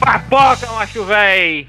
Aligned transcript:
Papoca, 0.00 0.72
macho 0.72 1.04
véi! 1.04 1.68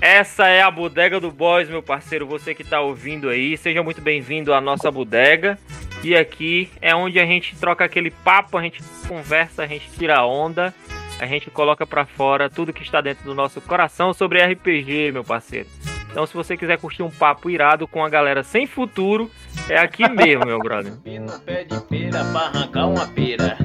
Essa 0.00 0.48
é 0.48 0.62
a 0.62 0.70
bodega 0.70 1.20
do 1.20 1.30
Boys, 1.30 1.68
meu 1.68 1.82
parceiro. 1.82 2.26
Você 2.26 2.54
que 2.54 2.64
tá 2.64 2.80
ouvindo 2.80 3.28
aí, 3.28 3.58
seja 3.58 3.82
muito 3.82 4.00
bem-vindo 4.00 4.54
à 4.54 4.62
nossa 4.62 4.90
bodega. 4.90 5.58
E 6.02 6.16
aqui 6.16 6.68
é 6.80 6.94
onde 6.94 7.20
a 7.20 7.26
gente 7.26 7.54
troca 7.56 7.84
aquele 7.84 8.10
papo, 8.10 8.58
a 8.58 8.62
gente 8.62 8.82
conversa, 9.06 9.62
a 9.62 9.66
gente 9.66 9.88
tira 9.92 10.24
onda, 10.24 10.74
a 11.20 11.26
gente 11.26 11.48
coloca 11.50 11.86
para 11.86 12.04
fora 12.04 12.50
tudo 12.50 12.72
que 12.72 12.82
está 12.82 13.00
dentro 13.00 13.24
do 13.24 13.34
nosso 13.34 13.60
coração 13.60 14.12
sobre 14.12 14.44
RPG, 14.44 15.12
meu 15.12 15.22
parceiro. 15.22 15.68
Então, 16.10 16.26
se 16.26 16.34
você 16.34 16.56
quiser 16.58 16.76
curtir 16.78 17.02
um 17.02 17.10
papo 17.10 17.48
irado 17.48 17.88
com 17.88 18.04
a 18.04 18.08
galera 18.08 18.42
sem 18.42 18.66
futuro, 18.66 19.30
é 19.68 19.78
aqui 19.78 20.06
mesmo, 20.10 20.44
meu 20.44 20.58
brother. 20.58 20.92
no 20.92 21.38
pé 21.40 21.64
de 21.64 21.80
pera 21.82 22.22
pra 22.24 22.40
arrancar 22.40 22.86
uma 22.86 23.06
pera. 23.06 23.56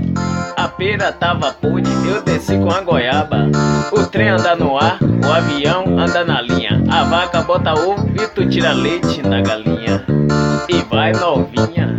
A 0.56 0.68
pera 0.70 1.12
tava 1.12 1.52
podre, 1.52 1.92
eu 2.08 2.22
desci 2.22 2.58
com 2.58 2.72
a 2.72 2.80
goiaba. 2.82 3.50
O 3.92 4.06
trem 4.06 4.30
anda 4.30 4.56
no 4.56 4.78
ar, 4.78 4.98
o 5.02 5.34
avião 5.34 6.00
anda 6.00 6.24
na 6.24 6.40
linha. 6.42 6.82
A 6.90 7.04
vaca 7.04 7.42
bota 7.42 7.74
ovo 7.74 8.08
e 8.16 8.28
tu 8.30 8.48
tira 8.48 8.72
leite 8.72 9.22
na 9.22 9.42
galinha. 9.42 10.06
E 10.70 10.82
vai 10.84 11.12
novinha, 11.12 11.98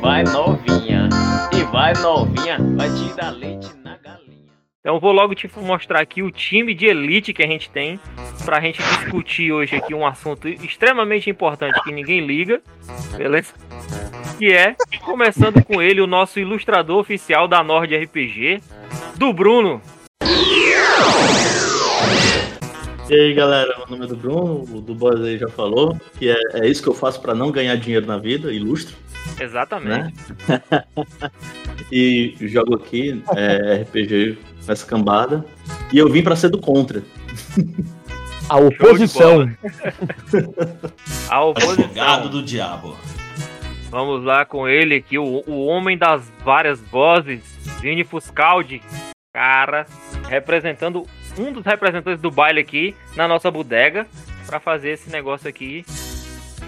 vai 0.00 0.24
novinha, 0.24 1.08
e 1.52 1.62
vai 1.64 1.92
novinha, 1.94 2.56
vai 2.74 2.88
tirar 2.88 3.30
leite 3.30 3.70
na 3.84 3.98
galinha. 3.98 4.48
Então 4.80 4.94
eu 4.94 5.00
vou 5.00 5.12
logo 5.12 5.34
te 5.34 5.48
mostrar 5.58 6.00
aqui 6.00 6.22
o 6.22 6.30
time 6.30 6.72
de 6.72 6.86
elite 6.86 7.34
que 7.34 7.42
a 7.42 7.46
gente 7.46 7.68
tem 7.68 8.00
pra 8.44 8.60
gente 8.60 8.82
discutir 8.82 9.52
hoje 9.52 9.76
aqui 9.76 9.94
um 9.94 10.06
assunto 10.06 10.48
extremamente 10.48 11.28
importante 11.28 11.82
que 11.82 11.92
ninguém 11.92 12.26
liga, 12.26 12.62
beleza? 13.14 13.52
Que 14.38 14.52
é, 14.52 14.74
começando 15.04 15.62
com 15.62 15.82
ele, 15.82 16.00
o 16.00 16.06
nosso 16.06 16.40
ilustrador 16.40 16.98
oficial 16.98 17.46
da 17.46 17.62
Nord 17.62 17.94
RPG, 17.94 18.62
do 19.16 19.34
Bruno. 19.34 19.82
E 23.10 23.14
aí 23.14 23.34
galera, 23.34 23.76
meu 23.76 23.86
nome 23.88 24.04
é 24.04 24.08
do 24.08 24.16
Bruno, 24.16 24.64
o 24.72 24.80
do 24.80 24.94
Boys 24.94 25.20
aí 25.20 25.36
já 25.36 25.48
falou, 25.48 25.94
que 26.18 26.30
é, 26.30 26.36
é 26.54 26.66
isso 26.66 26.82
que 26.82 26.88
eu 26.88 26.94
faço 26.94 27.20
pra 27.20 27.34
não 27.34 27.50
ganhar 27.50 27.74
dinheiro 27.74 28.06
na 28.06 28.16
vida, 28.16 28.52
ilustro, 28.52 28.96
Exatamente. 29.40 30.14
né? 30.46 30.84
e 31.90 32.34
jogo 32.40 32.76
aqui 32.76 33.22
é, 33.34 33.82
RPG 33.82 34.38
nessa 34.66 34.86
cambada. 34.86 35.44
E 35.92 35.98
eu 35.98 36.08
vim 36.08 36.22
pra 36.22 36.36
ser 36.36 36.50
do 36.50 36.58
contra. 36.58 37.02
A 38.48 38.56
oposição. 38.56 39.50
A 41.28 41.44
oposição. 41.44 41.84
Advogado 41.84 42.28
do 42.28 42.42
diabo. 42.42 42.96
Vamos 43.90 44.22
lá 44.22 44.44
com 44.44 44.68
ele 44.68 44.94
aqui, 44.94 45.18
o, 45.18 45.42
o 45.46 45.66
homem 45.66 45.98
das 45.98 46.30
várias 46.44 46.80
vozes, 46.80 47.42
Vini 47.80 48.04
Fuscaldi. 48.04 48.80
Cara, 49.34 49.86
representando 50.28 51.04
um 51.38 51.52
dos 51.52 51.64
representantes 51.64 52.20
do 52.20 52.30
baile 52.30 52.60
aqui 52.60 52.94
na 53.16 53.26
nossa 53.26 53.50
bodega 53.50 54.06
pra 54.46 54.60
fazer 54.60 54.90
esse 54.90 55.10
negócio 55.10 55.48
aqui 55.48 55.84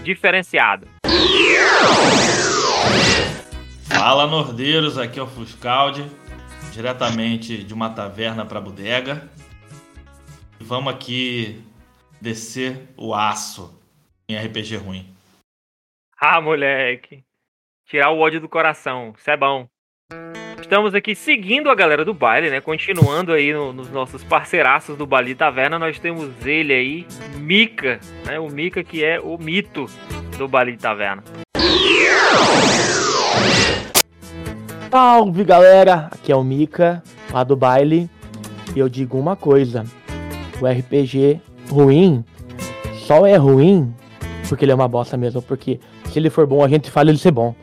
diferenciado. 0.03 0.87
Fala, 3.89 4.27
nordeiros, 4.27 4.99
aqui 4.99 5.19
é 5.19 5.23
o 5.23 5.27
Fuscaldi, 5.27 6.05
diretamente 6.73 7.63
de 7.63 7.73
uma 7.75 7.91
taverna 7.91 8.45
pra 8.45 8.61
bodega. 8.61 9.29
Vamos 10.61 10.93
aqui 10.93 11.63
descer 12.21 12.89
o 12.97 13.15
aço 13.15 13.79
em 14.29 14.37
RPG 14.37 14.77
ruim. 14.77 15.07
Ah, 16.19 16.41
moleque. 16.41 17.23
Tirar 17.87 18.11
o 18.11 18.21
ódio 18.21 18.41
do 18.41 18.49
coração. 18.49 19.13
Isso 19.19 19.31
é 19.31 19.37
bom. 19.37 19.67
Estamos 20.61 20.95
aqui 20.95 21.15
seguindo 21.15 21.69
a 21.69 21.75
galera 21.75 22.05
do 22.05 22.15
baile, 22.15 22.49
né? 22.49 22.61
Continuando 22.61 23.33
aí 23.33 23.53
no- 23.53 23.73
nos 23.73 23.91
nossos 23.91 24.23
parceiraços 24.25 24.97
do 24.97 25.05
Baile 25.05 25.35
Taverna. 25.35 25.79
Nós 25.79 25.99
temos 25.99 26.31
ele 26.47 26.73
aí, 26.73 27.07
Mika, 27.37 27.99
né? 28.25 28.39
O 28.39 28.49
Mika 28.49 28.83
que 28.85 29.05
é 29.05 29.21
o 29.21 29.37
mito 29.37 29.87
do 30.39 30.47
Baile 30.49 30.77
Taverna. 30.77 31.23
Salve 34.91 35.43
galera, 35.45 36.09
aqui 36.11 36.31
é 36.31 36.37
o 36.37 36.45
Mika, 36.45 37.03
lá 37.33 37.43
do 37.45 37.57
baile. 37.57 38.11
E 38.75 38.79
eu 38.79 38.89
digo 38.89 39.19
uma 39.19 39.35
coisa: 39.37 39.85
o 40.61 40.67
RPG 40.67 41.41
ruim 41.71 42.25
só 43.07 43.27
é 43.27 43.37
ruim 43.37 43.93
porque 44.49 44.65
ele 44.65 44.73
é 44.73 44.75
uma 44.75 44.89
bosta 44.89 45.17
mesmo. 45.17 45.41
Porque 45.41 45.81
se 46.11 46.19
ele 46.19 46.29
for 46.31 46.47
bom, 46.47 46.63
a 46.65 46.69
gente 46.69 46.91
fala 46.91 47.09
ele 47.11 47.19
ser 47.19 47.31
bom. 47.33 47.55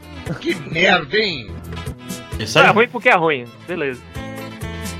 Isso 2.40 2.58
É 2.58 2.68
aí. 2.68 2.74
ruim 2.74 2.88
porque 2.88 3.09
é 3.09 3.16
ruim. 3.16 3.46
Beleza. 3.68 4.02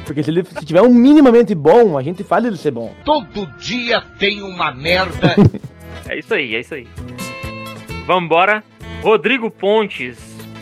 Porque 0.06 0.24
se 0.24 0.30
ele 0.32 0.44
se 0.44 0.66
tiver 0.66 0.82
um 0.82 0.90
minimamente 0.94 1.54
bom, 1.56 1.98
a 1.98 2.02
gente 2.04 2.24
fala 2.24 2.48
ele 2.48 2.58
ser 2.58 2.72
bom. 2.72 2.94
Todo 3.06 3.46
dia 3.60 4.02
tem 4.20 4.42
uma 4.42 4.72
merda. 4.72 5.36
É 6.08 6.18
isso 6.18 6.34
aí, 6.34 6.56
é 6.56 6.62
isso 6.62 6.74
aí. 6.74 6.88
Vambora. 8.08 8.64
Rodrigo 9.02 9.50
Pontes, 9.50 10.18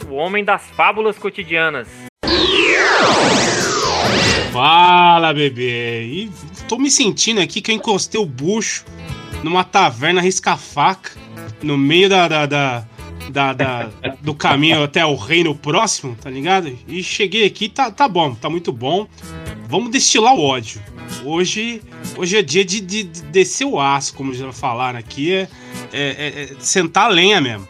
o 0.09 0.13
homem 0.15 0.43
das 0.43 0.63
fábulas 0.75 1.17
cotidianas. 1.17 1.87
Fala, 4.51 5.33
bebê. 5.33 6.03
E 6.05 6.31
tô 6.67 6.77
me 6.77 6.89
sentindo 6.89 7.41
aqui 7.41 7.61
que 7.61 7.71
eu 7.71 7.75
encostei 7.75 8.19
o 8.19 8.25
bucho 8.25 8.85
numa 9.43 9.63
taverna 9.63 10.21
risca-faca 10.21 11.11
no 11.61 11.77
meio 11.77 12.09
da, 12.09 12.27
da, 12.27 12.45
da, 12.45 12.85
da- 13.29 13.53
da- 13.53 13.89
do 14.21 14.33
caminho 14.33 14.83
até 14.83 15.05
o 15.05 15.15
reino 15.15 15.53
próximo, 15.55 16.15
tá 16.21 16.29
ligado? 16.29 16.75
E 16.87 17.03
cheguei 17.03 17.45
aqui, 17.45 17.67
tá, 17.69 17.91
tá 17.91 18.07
bom, 18.07 18.33
tá 18.35 18.49
muito 18.49 18.71
bom. 18.71 19.07
Vamos 19.67 19.89
destilar 19.91 20.33
o 20.33 20.41
ódio. 20.43 20.81
Hoje, 21.23 21.81
hoje 22.15 22.37
é 22.37 22.41
dia 22.41 22.63
de, 22.63 22.79
de- 22.81 23.03
de 23.03 23.21
descer 23.23 23.65
o 23.65 23.79
aço, 23.79 24.13
como 24.13 24.33
já 24.33 24.51
falaram 24.51 24.97
aqui, 24.99 25.33
é, 25.33 25.47
é- 25.91 26.43
é- 26.43 26.55
sentar 26.59 27.05
a 27.05 27.09
lenha 27.09 27.41
mesmo. 27.41 27.67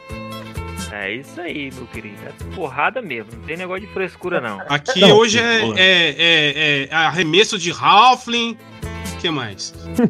É 0.91 1.13
isso 1.13 1.39
aí, 1.41 1.69
meu 1.75 1.85
querido. 1.87 2.15
É 2.25 2.55
porrada 2.55 3.01
mesmo. 3.01 3.31
Não 3.37 3.41
tem 3.43 3.57
negócio 3.57 3.85
de 3.85 3.93
frescura, 3.93 4.39
não. 4.39 4.59
Aqui 4.69 4.99
Não, 5.01 5.17
hoje 5.17 5.39
é, 5.39 5.61
é- 5.75 6.15
é- 6.17 6.87
é 6.89 6.95
arremesso 6.95 7.57
de 7.57 7.71
Halfling. 7.71 8.57
O 9.13 9.17
que 9.19 9.29
mais? 9.29 9.73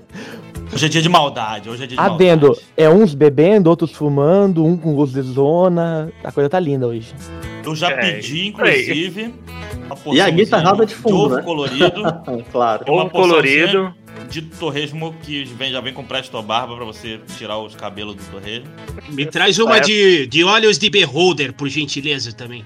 Hoje 0.73 0.85
é 0.85 0.89
dia 0.89 1.01
de 1.01 1.07
maldade. 1.07 1.69
Hoje 1.69 1.85
é 1.85 1.87
dia 1.87 1.95
de 1.95 2.03
Adendo, 2.03 2.47
maldade. 2.47 2.67
é 2.75 2.89
uns 2.89 3.15
bebendo, 3.15 3.69
outros 3.69 3.93
fumando, 3.93 4.65
um 4.65 4.75
com 4.75 4.93
gosto 4.93 5.13
de 5.13 5.21
zona. 5.21 6.11
A 6.21 6.29
coisa 6.29 6.49
tá 6.49 6.59
linda 6.59 6.85
hoje. 6.85 7.15
Eu 7.63 7.73
já 7.73 7.89
É, 7.89 7.95
pedi, 7.95 8.47
inclusive, 8.47 9.33
uma 10.03 10.13
E 10.13 10.19
a 10.19 10.29
guitarrada 10.29 10.85
de 10.85 10.93
fundo, 10.93 11.15
ovo 11.17 11.35
né? 11.37 11.41
colorido. 11.41 12.03
claro. 12.51 12.83
Uma 12.91 13.03
Ovo 13.03 13.09
colorido. 13.11 13.95
De 14.29 14.41
torresmo 14.41 15.13
que 15.23 15.43
vem, 15.45 15.71
já 15.71 15.79
vem 15.81 15.93
com 15.93 16.03
presto 16.03 16.41
barba 16.41 16.75
pra 16.75 16.85
você 16.85 17.19
tirar 17.37 17.57
os 17.57 17.75
cabelos 17.75 18.15
do 18.15 18.23
torresmo. 18.31 18.67
Me 19.09 19.25
traz 19.25 19.57
uma 19.59 19.79
de, 19.79 20.27
de 20.27 20.43
olhos 20.43 20.77
de 20.77 20.89
beholder, 20.89 21.53
por 21.53 21.67
gentileza, 21.69 22.31
também. 22.33 22.65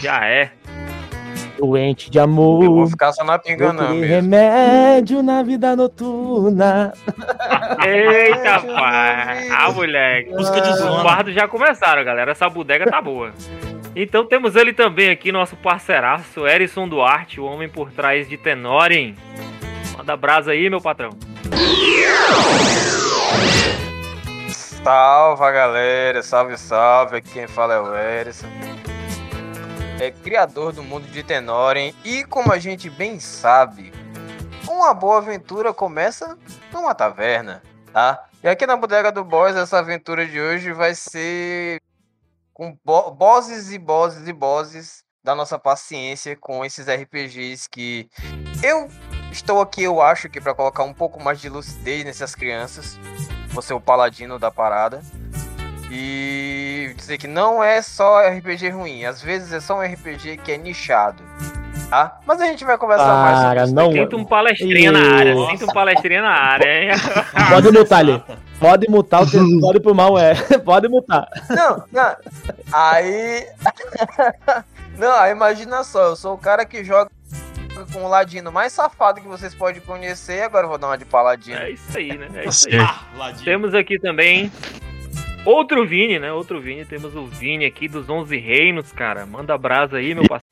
Já 0.00 0.24
é. 0.26 0.52
Doente 1.58 2.10
de 2.10 2.16
Eu 2.18 2.26
vou 2.26 2.62
amor. 2.64 2.88
ficar 2.88 3.12
só 3.12 3.22
na 3.22 3.38
pinganã 3.38 3.90
mesmo. 3.90 4.06
remédio 4.06 5.22
na 5.22 5.42
vida 5.42 5.76
noturna. 5.76 6.92
Eita, 7.86 8.60
pai. 8.74 9.48
Ah, 9.50 9.70
moleque. 9.70 10.30
Música 10.30 10.60
de 10.62 10.70
Os 10.70 10.78
zona. 10.78 11.02
bardos 11.04 11.34
já 11.34 11.46
começaram, 11.46 12.02
galera. 12.02 12.32
Essa 12.32 12.48
bodega 12.48 12.90
tá 12.90 13.02
boa. 13.02 13.32
Então 13.94 14.24
temos 14.24 14.56
ele 14.56 14.72
também 14.72 15.10
aqui, 15.10 15.30
nosso 15.32 15.54
parceiraço, 15.56 16.46
Erison 16.46 16.88
Duarte, 16.88 17.40
o 17.40 17.44
homem 17.44 17.68
por 17.68 17.90
trás 17.90 18.26
de 18.28 18.38
Tenoren. 18.38 19.14
Manda 20.00 20.16
brasa 20.16 20.52
aí, 20.52 20.70
meu 20.70 20.80
patrão. 20.80 21.10
Salve 24.48 25.52
galera, 25.52 26.22
salve, 26.22 26.56
salve. 26.56 27.18
Aqui 27.18 27.32
quem 27.32 27.46
fala 27.46 27.74
é 27.74 27.80
o 27.80 27.94
Erison. 27.94 28.46
É 30.00 30.10
criador 30.10 30.72
do 30.72 30.82
mundo 30.82 31.06
de 31.08 31.22
Tenoren. 31.22 31.94
E 32.02 32.24
como 32.24 32.50
a 32.50 32.58
gente 32.58 32.88
bem 32.88 33.20
sabe, 33.20 33.92
uma 34.66 34.94
boa 34.94 35.18
aventura 35.18 35.74
começa 35.74 36.34
numa 36.72 36.94
taverna, 36.94 37.62
tá? 37.92 38.24
E 38.42 38.48
aqui 38.48 38.66
na 38.66 38.78
Bodega 38.78 39.12
do 39.12 39.22
Boss, 39.22 39.54
essa 39.54 39.80
aventura 39.80 40.26
de 40.26 40.40
hoje 40.40 40.72
vai 40.72 40.94
ser 40.94 41.78
com 42.54 42.74
bo 42.82 43.10
bosses 43.10 43.70
e 43.70 43.78
bosses 43.78 44.26
e 44.26 44.32
bosses 44.32 45.04
da 45.22 45.34
nossa 45.34 45.58
paciência 45.58 46.34
com 46.40 46.64
esses 46.64 46.86
RPGs 46.86 47.68
que 47.68 48.08
eu 48.62 48.88
estou 49.30 49.60
aqui, 49.60 49.82
eu 49.82 50.00
acho 50.00 50.28
que 50.28 50.40
para 50.40 50.54
colocar 50.54 50.84
um 50.84 50.92
pouco 50.92 51.22
mais 51.22 51.40
de 51.40 51.48
lucidez 51.48 52.04
nessas 52.04 52.34
crianças. 52.34 52.98
Você 53.48 53.74
o 53.74 53.80
paladino 53.80 54.38
da 54.38 54.50
parada. 54.50 55.02
E 55.90 56.94
dizer 56.96 57.18
que 57.18 57.26
não 57.26 57.62
é 57.62 57.82
só 57.82 58.20
RPG 58.20 58.68
ruim, 58.70 59.04
às 59.04 59.20
vezes 59.20 59.52
é 59.52 59.58
só 59.58 59.76
um 59.76 59.82
RPG 59.82 60.36
que 60.36 60.52
é 60.52 60.56
nichado. 60.56 61.20
Tá? 61.88 62.20
Mas 62.24 62.40
a 62.40 62.46
gente 62.46 62.64
vai 62.64 62.78
conversar 62.78 63.12
mais 63.20 63.38
sobre 63.38 63.54
Para, 63.54 63.64
isso. 63.64 63.74
não. 63.74 63.92
Sinto 63.92 64.16
um 64.16 64.24
palestrinha 64.24 64.92
na 64.92 65.16
área. 65.16 65.34
Nossa. 65.34 65.50
Sinto 65.50 65.64
um 65.64 65.74
palestrinha 65.74 66.22
na 66.22 66.30
área, 66.30 66.84
hein? 66.84 66.90
Pode 67.50 67.72
mutar 67.72 67.98
ali. 67.98 68.22
Pode 68.60 68.88
mutar, 68.88 69.22
o 69.22 69.26
que 69.26 69.60
pode 69.60 69.80
pro 69.80 69.94
mal 69.94 70.18
é. 70.18 70.34
Pode 70.64 70.86
mutar. 70.86 71.26
Não, 71.48 71.82
não. 71.90 72.16
Aí. 72.70 73.46
não, 74.98 75.12
aí 75.12 75.32
imagina 75.32 75.82
só, 75.82 76.08
eu 76.08 76.16
sou 76.16 76.34
o 76.34 76.38
cara 76.38 76.64
que 76.66 76.84
joga 76.84 77.10
com 77.86 78.04
o 78.04 78.08
ladino 78.08 78.50
mais 78.50 78.72
safado 78.72 79.20
que 79.20 79.28
vocês 79.28 79.54
podem 79.54 79.80
conhecer. 79.80 80.42
Agora 80.42 80.64
eu 80.64 80.68
vou 80.68 80.78
dar 80.78 80.88
uma 80.88 80.98
de 80.98 81.04
paladino. 81.04 81.58
É 81.58 81.70
isso 81.70 81.96
aí, 81.96 82.16
né? 82.16 82.28
É 82.34 82.48
isso 82.48 82.68
aí. 82.68 82.78
Ah. 82.78 83.32
Temos 83.44 83.74
aqui 83.74 83.98
também 83.98 84.50
outro 85.44 85.86
Vini, 85.86 86.18
né? 86.18 86.32
Outro 86.32 86.60
Vini. 86.60 86.84
Temos 86.84 87.14
o 87.14 87.26
Vini 87.26 87.64
aqui 87.64 87.88
dos 87.88 88.08
11 88.08 88.36
Reinos, 88.36 88.92
cara. 88.92 89.26
Manda 89.26 89.56
brasa 89.56 89.96
aí, 89.96 90.14
meu 90.14 90.24
parceiro. 90.24 90.50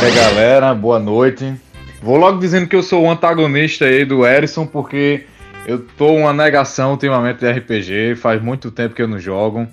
E 0.00 0.04
aí 0.04 0.14
galera, 0.14 0.74
boa 0.74 0.98
noite. 0.98 1.54
Vou 2.02 2.16
logo 2.16 2.38
dizendo 2.38 2.66
que 2.66 2.74
eu 2.74 2.82
sou 2.82 3.04
o 3.04 3.10
antagonista 3.10 3.84
aí 3.84 4.04
do 4.04 4.26
Erison, 4.26 4.66
porque 4.66 5.26
eu 5.66 5.78
tô 5.78 6.14
uma 6.14 6.32
negação 6.32 6.92
ultimamente 6.92 7.40
de 7.40 7.50
RPG, 7.50 8.16
faz 8.16 8.40
muito 8.42 8.70
tempo 8.70 8.94
que 8.94 9.02
eu 9.02 9.08
não 9.08 9.18
jogo. 9.18 9.68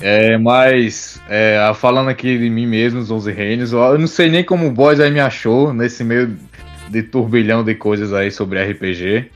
É, 0.00 0.38
mas, 0.38 1.20
é, 1.28 1.58
falando 1.74 2.08
aqui 2.08 2.38
de 2.38 2.48
mim 2.48 2.66
mesmo, 2.66 3.00
os 3.00 3.10
11 3.10 3.32
Reinos, 3.32 3.72
eu 3.72 3.98
não 3.98 4.06
sei 4.06 4.28
nem 4.28 4.44
como 4.44 4.66
o 4.66 4.70
Boys 4.70 5.00
aí 5.00 5.10
me 5.10 5.20
achou 5.20 5.72
nesse 5.72 6.04
meio 6.04 6.36
de 6.88 7.02
turbilhão 7.02 7.64
de 7.64 7.74
coisas 7.74 8.12
aí 8.12 8.30
sobre 8.30 8.62
RPG, 8.62 9.30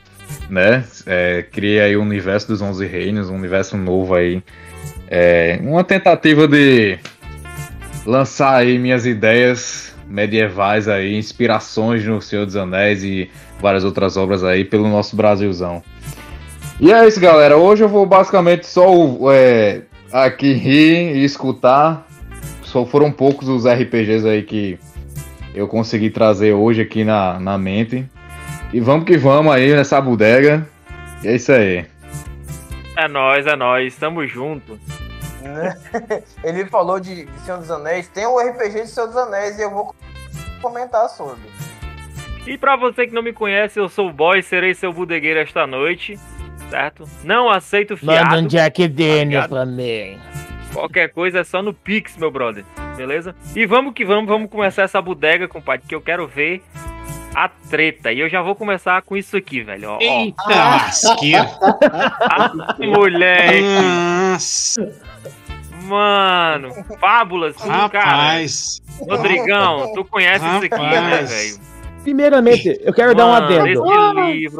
né? 0.49 0.83
É, 1.05 1.45
criei 1.51 1.81
aí 1.81 1.97
o 1.97 2.01
universo 2.01 2.47
dos 2.47 2.61
11 2.61 2.85
Reinos, 2.85 3.29
um 3.29 3.35
universo 3.35 3.77
novo 3.77 4.15
aí. 4.15 4.41
É, 5.07 5.59
uma 5.61 5.83
tentativa 5.83 6.47
de 6.47 6.97
lançar 8.05 8.55
aí 8.55 8.79
minhas 8.79 9.05
ideias 9.05 9.93
medievais 10.07 10.87
aí, 10.87 11.15
inspirações 11.15 12.05
no 12.05 12.21
Senhor 12.21 12.45
dos 12.45 12.55
Anéis 12.55 13.03
e 13.03 13.29
várias 13.59 13.83
outras 13.83 14.15
obras 14.17 14.43
aí 14.43 14.63
pelo 14.63 14.87
nosso 14.87 15.15
Brasilzão. 15.15 15.83
E 16.79 16.91
é 16.91 17.07
isso, 17.07 17.19
galera. 17.19 17.57
Hoje 17.57 17.83
eu 17.83 17.89
vou 17.89 18.05
basicamente 18.05 18.65
só 18.65 18.85
é, 19.31 19.81
aqui 20.13 20.53
rir 20.53 21.15
e 21.15 21.23
escutar. 21.23 22.07
Só 22.61 22.85
foram 22.85 23.11
poucos 23.11 23.47
os 23.47 23.65
RPGs 23.65 24.27
aí 24.27 24.43
que 24.43 24.79
eu 25.53 25.67
consegui 25.67 26.09
trazer 26.09 26.53
hoje 26.53 26.81
aqui 26.81 27.03
na, 27.03 27.39
na 27.39 27.57
mente. 27.57 28.07
E 28.71 28.79
vamos 28.79 29.05
que 29.05 29.17
vamos 29.17 29.53
aí 29.53 29.73
nessa 29.75 29.99
bodega. 29.99 30.67
E 31.23 31.27
é 31.27 31.35
isso 31.35 31.51
aí. 31.51 31.85
É 32.95 33.07
nóis, 33.07 33.45
é 33.45 33.55
nóis. 33.55 33.95
Tamo 33.95 34.25
junto. 34.25 34.79
Né? 35.41 35.77
Ele 36.43 36.65
falou 36.65 36.99
de 36.99 37.27
Senhor 37.43 37.57
dos 37.57 37.69
Anéis. 37.69 38.07
Tem 38.07 38.25
um 38.25 38.37
RPG 38.37 38.81
de 38.81 38.87
Senhor 38.87 39.07
dos 39.07 39.17
Anéis 39.17 39.59
e 39.59 39.63
eu 39.63 39.71
vou 39.71 39.95
comentar 40.61 41.09
sobre. 41.09 41.41
E 42.45 42.57
pra 42.57 42.75
você 42.75 43.07
que 43.07 43.13
não 43.13 43.21
me 43.21 43.31
conhece, 43.31 43.79
eu 43.79 43.87
sou 43.87 44.09
o 44.09 44.13
Boy, 44.13 44.41
serei 44.41 44.73
seu 44.73 44.91
bodegueiro 44.91 45.39
esta 45.39 45.65
noite, 45.65 46.19
certo? 46.73 47.07
Não 47.23 47.49
aceito 47.51 47.91
Manda 48.01 48.23
um 48.23 48.25
fiado. 48.25 48.47
Jack 48.47 48.83
Obrigado. 48.83 49.49
pra 49.49 49.65
mim. 49.65 50.17
Qualquer 50.73 51.09
coisa 51.09 51.39
é 51.39 51.43
só 51.43 51.61
no 51.61 51.71
Pix, 51.71 52.17
meu 52.17 52.31
brother. 52.31 52.65
Beleza? 52.97 53.35
E 53.55 53.63
vamos 53.67 53.93
que 53.93 54.03
vamos, 54.03 54.25
vamos 54.25 54.49
começar 54.49 54.81
essa 54.81 54.99
bodega, 54.99 55.47
compadre, 55.47 55.85
que 55.87 55.93
eu 55.93 56.01
quero 56.01 56.27
ver 56.27 56.63
a 57.35 57.47
treta. 57.47 58.11
E 58.11 58.19
eu 58.19 58.27
já 58.27 58.41
vou 58.41 58.55
começar 58.55 58.99
com 59.03 59.15
isso 59.15 59.37
aqui, 59.37 59.61
velho. 59.61 59.91
Ó, 59.91 59.95
ó. 59.97 59.99
Eita, 60.01 60.43
lasqueira. 60.47 61.47
A 62.21 62.75
mulher, 62.79 63.61
Nossa, 63.61 64.91
mano. 65.83 66.69
Fábulas, 66.99 67.55
cara. 67.55 67.73
rapaz. 67.75 68.81
Rodrigão, 68.99 69.93
tu 69.93 70.03
conhece 70.05 70.43
isso 70.43 70.65
aqui, 70.65 70.69
né, 70.81 70.97
Rapaz. 70.99 71.29
velho? 71.29 71.72
Primeiramente, 72.03 72.79
eu 72.83 72.93
quero 72.93 73.15
dar 73.15 73.25
um 73.25 73.29
Mano, 73.31 73.45
adendo. 73.45 73.83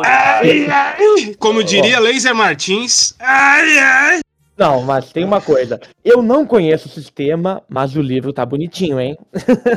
Ai, 0.06 0.66
ai. 0.70 1.36
Como 1.38 1.64
diria 1.64 2.00
Laser 2.00 2.34
Martins. 2.34 3.16
Ai, 3.20 3.78
ai. 3.80 4.20
Não, 4.58 4.82
mas 4.84 5.12
tem 5.12 5.26
uma 5.26 5.42
coisa. 5.42 5.80
Eu 6.06 6.22
não 6.22 6.46
conheço 6.46 6.88
o 6.88 6.92
sistema, 6.92 7.62
mas 7.68 7.96
o 7.96 8.02
livro 8.02 8.32
tá 8.32 8.46
bonitinho, 8.46 9.00
hein? 9.00 9.18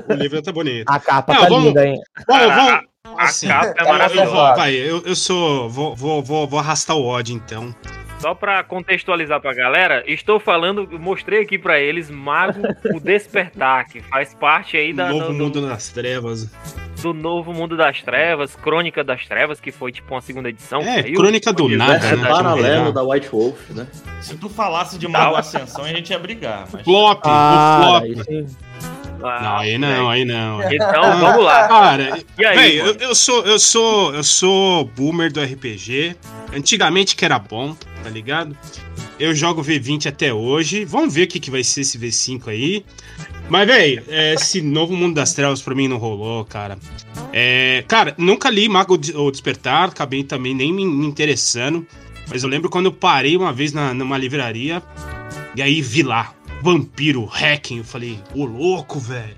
O 0.08 0.12
livro 0.12 0.40
tá 0.42 0.52
bonito. 0.52 0.84
A 0.90 1.00
capa 1.00 1.32
Não, 1.34 1.40
tá 1.42 1.48
vamos- 1.48 1.64
linda, 1.66 1.86
hein? 1.86 1.98
Vamos, 2.28 2.46
vamos. 2.54 2.80
A 3.16 3.24
Assim, 3.24 3.48
capa 3.48 3.74
é 3.78 3.82
eu 3.82 3.88
maravilhosa. 3.88 4.30
vou- 4.30 4.56
vai, 4.56 4.74
eu, 4.74 5.02
eu 5.06 5.16
sou. 5.16 5.68
Vou, 5.70 5.96
vou, 5.96 6.22
vou, 6.22 6.46
vou 6.46 6.58
arrastar 6.60 6.96
o 6.96 7.04
ódio 7.04 7.34
então. 7.34 7.74
Só 8.20 8.34
pra 8.34 8.62
contextualizar 8.64 9.40
pra 9.40 9.52
galera, 9.54 10.02
estou 10.06 10.40
falando, 10.40 10.88
mostrei 10.98 11.42
aqui 11.42 11.58
pra 11.58 11.78
eles 11.78 12.10
Mago 12.10 12.62
o 12.94 12.98
Despertar, 13.00 13.86
que 13.88 14.00
faz 14.00 14.34
parte 14.34 14.76
aí 14.76 14.92
da, 14.92 15.08
Novo 15.10 15.26
do, 15.28 15.32
Mundo 15.34 15.66
das 15.66 15.88
Trevas. 15.90 16.50
Do 17.12 17.14
novo 17.14 17.52
Mundo 17.52 17.76
das 17.76 18.02
Trevas, 18.02 18.54
Crônica 18.56 19.02
das 19.04 19.26
Trevas, 19.26 19.60
que 19.60 19.70
foi 19.72 19.92
tipo 19.92 20.14
uma 20.14 20.20
segunda 20.20 20.48
edição. 20.48 20.80
É. 20.82 21.02
Crônica 21.02 21.52
do 21.52 21.64
Universo 21.66 21.92
nada, 21.92 22.06
É 22.06 22.16
né? 22.16 22.22
da- 22.22 22.28
paralelo 22.34 22.92
da 22.92 23.02
White 23.02 23.28
Wolf, 23.28 23.70
né? 23.70 23.86
Se 24.20 24.36
tu 24.36 24.48
falasse 24.48 24.98
de 24.98 25.06
Mago 25.06 25.36
Ascensão, 25.36 25.84
a 25.84 25.88
gente 25.88 26.10
ia 26.10 26.18
brigar. 26.18 26.66
Mas... 26.72 26.82
Flop, 26.82 27.20
Ah, 27.24 27.80
o 27.82 27.96
aí 28.04 28.14
flop. 28.14 28.26
sim. 28.26 28.46
Ah, 29.22 29.40
Não, 29.42 29.56
aí 29.56 29.78
não, 29.78 30.10
aí 30.10 30.24
não. 30.24 30.62
Então, 30.70 31.18
vamos 31.18 31.44
lá. 31.44 31.66
Cara, 31.68 32.18
E 32.38 32.44
aí, 32.44 32.56
véi, 32.56 32.80
eu, 32.80 32.94
eu 32.96 33.14
sou, 33.14 33.44
eu 33.46 33.58
sou, 33.58 34.14
eu 34.14 34.22
sou 34.22 34.84
boomer 34.84 35.32
do 35.32 35.40
RPG. 35.42 36.14
Antigamente 36.54 37.16
que 37.16 37.24
era 37.24 37.38
bom, 37.38 37.74
tá 38.04 38.10
ligado? 38.10 38.56
Eu 39.18 39.34
jogo 39.34 39.62
V20 39.62 40.06
até 40.06 40.32
hoje. 40.32 40.84
Vamos 40.84 41.14
ver 41.14 41.22
o 41.22 41.26
que, 41.26 41.40
que 41.40 41.50
vai 41.50 41.64
ser 41.64 41.80
esse 41.80 41.98
V5 41.98 42.48
aí. 42.48 42.84
Mas, 43.48 43.66
véi, 43.66 44.02
é, 44.08 44.34
esse 44.34 44.60
novo 44.60 44.94
mundo 44.94 45.14
das 45.14 45.32
trevas 45.32 45.62
pra 45.62 45.74
mim 45.74 45.88
não 45.88 45.96
rolou, 45.96 46.44
cara. 46.44 46.78
É, 47.32 47.82
cara, 47.88 48.14
nunca 48.18 48.50
li 48.50 48.68
Mago 48.68 48.98
ou 49.14 49.30
Despertar, 49.30 49.88
acabei 49.88 50.22
também 50.22 50.54
nem 50.54 50.72
me, 50.72 50.84
me 50.84 51.06
interessando. 51.06 51.86
Mas 52.28 52.42
eu 52.42 52.48
lembro 52.48 52.68
quando 52.68 52.86
eu 52.86 52.92
parei 52.92 53.36
uma 53.36 53.52
vez 53.52 53.72
na, 53.72 53.94
numa 53.94 54.18
livraria 54.18 54.82
e 55.54 55.62
aí 55.62 55.80
vi 55.80 56.02
lá, 56.02 56.34
Vampiro 56.60 57.24
Hacking. 57.24 57.78
Eu 57.78 57.84
falei, 57.84 58.18
ô 58.34 58.44
louco, 58.44 58.98
velho. 58.98 59.36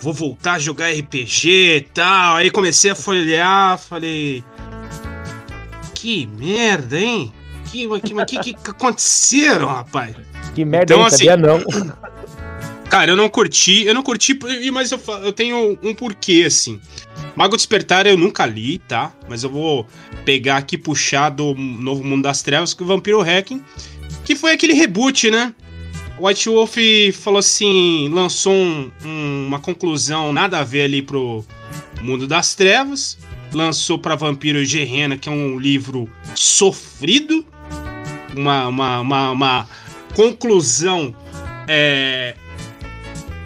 Vou 0.00 0.12
voltar 0.12 0.54
a 0.54 0.58
jogar 0.58 0.90
RPG 0.90 1.76
e 1.76 1.80
tal. 1.94 2.36
Aí 2.36 2.50
comecei 2.50 2.90
a 2.90 2.94
folhear, 2.94 3.78
falei. 3.78 4.44
Que 5.94 6.26
merda, 6.26 6.98
hein? 6.98 7.32
Que, 7.70 7.86
que, 8.00 8.14
mas 8.14 8.24
que, 8.30 8.38
que, 8.38 8.70
aconteceram, 8.70 9.66
rapaz? 9.68 10.16
Que 10.54 10.64
merda, 10.64 10.94
Então, 10.94 11.04
assim, 11.06 11.26
não. 11.36 11.60
Cara, 12.88 13.12
eu 13.12 13.16
não 13.16 13.28
curti, 13.28 13.84
eu 13.84 13.94
não 13.94 14.02
curti, 14.02 14.36
mas 14.72 14.90
eu, 14.90 15.00
eu 15.22 15.32
tenho 15.32 15.78
um 15.80 15.94
porquê, 15.94 16.44
assim. 16.46 16.80
Mago 17.36 17.56
Despertar 17.56 18.04
eu 18.06 18.16
nunca 18.16 18.44
li, 18.44 18.78
tá? 18.78 19.12
Mas 19.28 19.44
eu 19.44 19.50
vou 19.50 19.86
pegar 20.24 20.56
aqui 20.56 20.74
e 20.74 20.78
puxar 20.78 21.30
do 21.30 21.54
Novo 21.54 22.02
Mundo 22.02 22.24
das 22.24 22.42
Trevas, 22.42 22.74
que 22.74 22.82
o 22.82 22.86
Vampiro 22.86 23.20
Hacking, 23.20 23.62
que 24.24 24.34
foi 24.34 24.52
aquele 24.52 24.72
reboot, 24.72 25.30
né? 25.30 25.54
O 26.18 26.26
White 26.26 26.48
Wolf 26.48 26.76
falou 27.14 27.38
assim, 27.38 28.08
lançou 28.12 28.52
um- 28.52 28.90
um- 29.04 29.46
uma 29.46 29.60
conclusão 29.60 30.32
nada 30.32 30.58
a 30.58 30.64
ver 30.64 30.82
ali 30.82 31.00
pro 31.00 31.44
Mundo 32.02 32.26
das 32.26 32.54
Trevas, 32.56 33.16
lançou 33.52 33.98
pra 33.98 34.16
Vampiro 34.16 34.64
Gerena, 34.64 35.16
que 35.16 35.28
é 35.28 35.32
um 35.32 35.58
livro 35.58 36.10
sofrido, 36.34 37.46
uma, 38.36 38.68
uma, 38.68 39.00
uma, 39.00 39.30
uma 39.30 39.68
conclusão 40.14 41.14
é, 41.68 42.34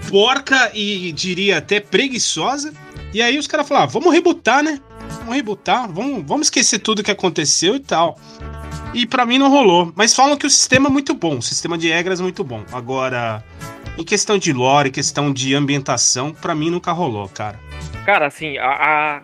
porca 0.09 0.71
e 0.75 1.13
diria 1.13 1.59
até 1.59 1.81
preguiçosa. 1.81 2.73
E 3.13 3.23
aí 3.23 3.39
os 3.39 3.47
caras 3.47 3.67
falaram: 3.69 3.87
ah, 3.87 3.91
vamos 3.91 4.13
rebutar, 4.13 4.63
né? 4.63 4.81
Vamos 5.19 5.35
rebutar, 5.35 5.91
vamos, 5.91 6.25
vamos 6.27 6.47
esquecer 6.47 6.79
tudo 6.79 7.03
que 7.03 7.11
aconteceu 7.11 7.77
e 7.77 7.81
tal. 7.81 8.19
E 8.93 9.07
pra 9.07 9.27
mim 9.27 9.39
não 9.39 9.51
rolou. 9.51 9.93
Mas 9.97 10.15
falam 10.15 10.37
que 10.37 10.47
o 10.47 10.51
sistema 10.51 10.89
é 10.89 10.93
muito 10.93 11.15
bom, 11.15 11.39
o 11.39 11.43
sistema 11.43 11.77
de 11.77 11.89
regras 11.89 12.21
é 12.21 12.23
muito 12.23 12.45
bom. 12.45 12.63
Agora, 12.73 13.45
em 13.99 14.05
questão 14.05 14.39
de 14.39 14.53
lore, 14.53 14.91
questão 14.91 15.33
de 15.33 15.55
ambientação, 15.55 16.33
pra 16.33 16.55
mim 16.55 16.71
nunca 16.71 16.93
rolou, 16.93 17.29
cara. 17.29 17.59
Cara, 18.05 18.27
assim, 18.27 18.57
a, 18.59 18.69
a- 18.69 19.23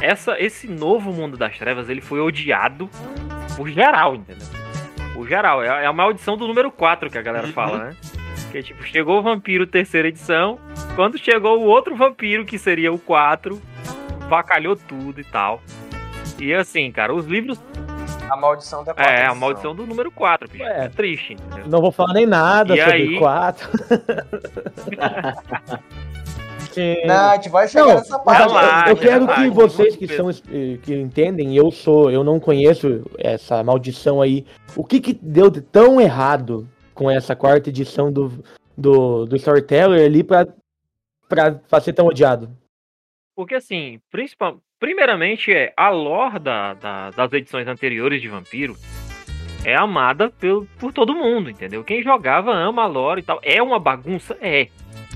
essa, 0.00 0.38
esse 0.38 0.66
novo 0.66 1.12
mundo 1.12 1.36
das 1.36 1.56
trevas, 1.58 1.88
ele 1.88 2.00
foi 2.00 2.20
odiado 2.20 2.90
por 3.56 3.68
geral, 3.70 4.16
entendeu? 4.16 4.46
o 5.16 5.26
geral. 5.26 5.62
É, 5.62 5.84
é 5.84 5.86
a 5.86 5.92
maldição 5.92 6.36
do 6.36 6.46
número 6.46 6.70
4 6.70 7.10
que 7.10 7.18
a 7.18 7.22
galera 7.22 7.46
uhum. 7.46 7.52
fala, 7.52 7.78
né? 7.78 7.96
Que 8.50 8.62
tipo, 8.62 8.82
chegou 8.84 9.18
o 9.18 9.22
vampiro 9.22 9.66
terceira 9.66 10.08
edição, 10.08 10.58
quando 10.94 11.18
chegou 11.18 11.58
o 11.60 11.64
outro 11.64 11.96
vampiro, 11.96 12.44
que 12.44 12.58
seria 12.58 12.92
o 12.92 12.98
4, 12.98 13.60
vacalhou 14.28 14.76
tudo 14.76 15.20
e 15.20 15.24
tal. 15.24 15.60
E 16.38 16.54
assim, 16.54 16.90
cara, 16.92 17.14
os 17.14 17.26
livros. 17.26 17.60
A 18.28 18.36
maldição 18.36 18.84
da 18.84 18.92
quarta. 18.92 19.10
É, 19.10 19.16
edição. 19.16 19.32
a 19.32 19.34
maldição 19.34 19.74
do 19.74 19.86
número 19.86 20.10
4, 20.10 20.48
bicho. 20.48 20.64
É, 20.64 20.86
é 20.86 20.88
triste. 20.88 21.34
Entendeu? 21.34 21.68
Não 21.68 21.80
vou 21.80 21.92
falar 21.92 22.12
nem 22.12 22.26
nada 22.26 22.74
e 22.74 22.78
sobre 22.78 22.92
aí... 22.94 23.18
4. 23.18 23.70
porque. 26.76 27.02
Não, 27.06 27.30
a 27.30 27.34
gente 27.36 27.48
vai 27.48 27.66
chegar 27.66 27.86
não, 27.86 27.94
nessa 27.94 28.18
parte. 28.18 28.52
Lá, 28.52 28.88
eu 28.88 28.96
quero 28.96 29.26
que 29.26 29.48
vocês 29.48 29.96
que 29.96 30.06
são 30.06 30.28
eh, 30.30 30.78
que 30.82 30.94
entendem, 30.94 31.56
eu 31.56 31.70
sou, 31.70 32.10
eu 32.10 32.22
não 32.22 32.38
conheço 32.38 33.02
essa 33.18 33.64
maldição 33.64 34.20
aí. 34.20 34.44
O 34.76 34.84
que 34.84 35.00
que 35.00 35.14
deu 35.14 35.50
de 35.50 35.62
tão 35.62 36.00
errado 36.00 36.68
com 36.94 37.10
essa 37.10 37.34
quarta 37.34 37.70
edição 37.70 38.12
do 38.12 38.44
do, 38.76 39.24
do 39.24 39.36
Storyteller 39.36 40.04
ali 40.04 40.22
para 40.22 40.46
para 41.28 41.80
ser 41.80 41.94
tão 41.94 42.06
odiado? 42.06 42.50
Porque 43.34 43.54
assim, 43.54 43.98
principal, 44.10 44.58
primeiramente 44.78 45.52
é 45.52 45.72
a 45.76 45.88
lore 45.90 46.38
da, 46.38 46.74
da, 46.74 47.10
das 47.10 47.32
edições 47.32 47.66
anteriores 47.66 48.20
de 48.20 48.28
Vampiro 48.28 48.76
é 49.64 49.74
amada 49.74 50.30
pelo, 50.30 50.64
por 50.78 50.92
todo 50.92 51.14
mundo, 51.14 51.50
entendeu? 51.50 51.82
Quem 51.82 52.00
jogava 52.00 52.54
ama 52.54 52.84
a 52.84 52.86
lore 52.86 53.20
e 53.20 53.24
tal. 53.24 53.40
É 53.42 53.60
uma 53.60 53.80
bagunça? 53.80 54.38
É. 54.40 54.68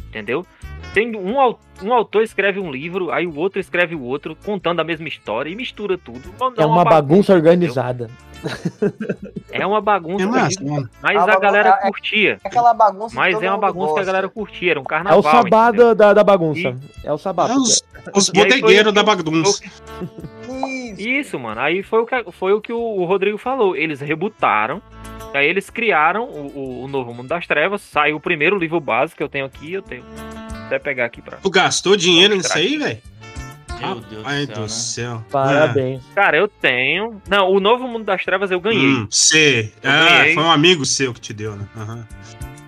Entendeu? 0.08 0.44
Tem 0.92 1.14
um, 1.16 1.36
um 1.82 1.92
autor 1.92 2.22
escreve 2.22 2.58
um 2.58 2.70
livro, 2.70 3.10
aí 3.12 3.26
o 3.26 3.36
outro 3.36 3.60
escreve 3.60 3.94
o 3.94 4.02
outro, 4.02 4.36
contando 4.44 4.80
a 4.80 4.84
mesma 4.84 5.06
história 5.06 5.48
e 5.50 5.54
mistura 5.54 5.96
tudo. 5.96 6.34
Não 6.38 6.52
É 6.56 6.66
uma 6.66 6.84
bagunça 6.84 7.32
organizada. 7.32 8.10
É 9.52 9.66
uma 9.66 9.80
bagunça. 9.80 10.24
É 10.24 10.26
massa, 10.26 10.64
mano. 10.64 10.88
Mas 11.02 11.16
A 11.16 11.22
a 11.22 11.26
bagunça- 11.26 11.40
galera 11.40 11.68
é- 11.82 11.86
curtia. 11.86 12.38
Aquela 12.42 12.72
bagunça 12.74 13.14
Mas 13.14 13.40
é 13.42 13.48
uma 13.50 13.58
bagunça 13.58 13.86
que 13.86 13.92
a 13.92 13.94
gosta. 13.96 14.06
galera 14.06 14.28
curtia. 14.28 14.70
Era 14.72 14.80
um 14.80 14.82
É 14.82 14.84
o 14.84 14.88
carnaval. 14.88 15.22
sabá 15.22 15.70
da, 15.70 15.94
da, 15.94 16.12
da 16.14 16.24
bagunça. 16.24 16.74
É 17.04 17.12
o 17.12 17.18
sabá. 17.18 17.48
É 17.50 17.54
os, 17.54 17.84
os 18.14 18.28
E 18.28 18.32
bodegueiros 18.32 18.92
da 18.94 19.02
bagunça. 19.02 19.62
Isso. 19.62 21.00
Isso, 21.00 21.38
mano. 21.38 21.60
Aí 21.60 21.82
foi 21.82 22.00
o 22.00 22.06
que, 22.06 22.32
foi 22.32 22.52
o, 22.52 22.60
que 22.60 22.72
o, 22.72 22.78
o 22.80 23.04
Rodrigo 23.04 23.36
falou. 23.38 23.76
Eles 23.76 24.00
rebutaram. 24.00 24.80
Aí 25.34 25.46
eles 25.46 25.70
criaram 25.70 26.24
o, 26.24 26.46
o- 26.58 26.84
o 26.84 26.88
Novo 26.88 27.12
Mundo 27.14 27.28
das 27.28 27.46
Trevas. 27.46 27.82
Saiu 27.82 28.16
o 28.16 28.20
primeiro 28.20 28.58
livro 28.58 28.80
básico 28.80 29.18
que 29.18 29.22
eu 29.22 29.28
tenho 29.28 29.44
aqui. 29.44 29.72
Eu 29.74 29.82
tenho. 29.82 30.02
Vou 30.70 30.76
até 30.76 30.78
pegar 30.78 31.06
aqui 31.06 31.20
pra. 31.20 31.38
Tu 31.38 31.50
gastou 31.50 31.96
dinheiro 31.96 32.36
nisso 32.36 32.56
aí, 32.56 32.78
velho? 32.78 32.98
Meu 33.80 33.94
Deus 34.00 34.22
Ai 34.26 34.46
do 34.46 34.52
céu, 34.52 34.54
do 34.54 34.60
né? 34.62 34.68
céu. 34.68 35.24
Parabéns. 35.30 36.02
Cara, 36.14 36.36
eu 36.36 36.46
tenho. 36.46 37.20
Não, 37.28 37.50
o 37.50 37.58
Novo 37.58 37.88
Mundo 37.88 38.04
das 38.04 38.22
Trevas 38.24 38.50
eu 38.50 38.60
ganhei. 38.60 38.86
Hum, 38.86 39.08
você. 39.10 39.72
Ah, 39.82 40.18
ganhei. 40.20 40.34
foi 40.34 40.42
um 40.44 40.50
amigo 40.50 40.84
seu 40.84 41.12
que 41.14 41.20
te 41.20 41.32
deu, 41.32 41.56
né? 41.56 41.66
Aham. 41.76 42.06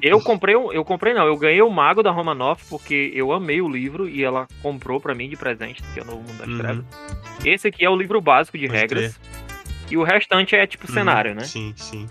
Eu 0.01 0.21
comprei, 0.21 0.57
um- 0.57 0.73
eu 0.73 0.85
comprei 0.85 1.15
não, 1.15 1.27
eu 1.27 1.37
ganhei 1.37 1.63
o 1.63 1.71
Mago 1.71 2.03
da 2.03 2.11
Romanoff 2.11 2.65
porque 2.69 3.13
eu 3.15 3.31
amei 3.33 3.61
o 3.61 3.69
livro 3.69 4.09
e 4.09 4.25
ela 4.25 4.49
comprou 4.61 4.99
pra 4.99 5.15
mim 5.15 5.29
de 5.29 5.37
presente, 5.37 5.81
que 5.95 6.01
é 6.01 6.03
o 6.03 6.07
Novo 6.07 6.19
Mundo 6.23 6.39
das 6.39 6.49
Uhum. 6.49 6.59
Trevas. 6.59 6.85
Esse 7.45 7.69
aqui 7.69 7.85
é 7.85 7.91
o 7.91 7.95
livro 7.95 8.21
básico 8.21 8.59
de 8.59 8.67
Pode 8.67 8.79
regras. 8.81 9.21
E 9.89 9.97
o 9.97 10.03
restante 10.03 10.57
é 10.57 10.67
tipo 10.67 10.89
Uhum, 10.89 10.95
cenário, 10.95 11.35
né? 11.35 11.45
Sim, 11.45 11.73
sim. 11.77 12.09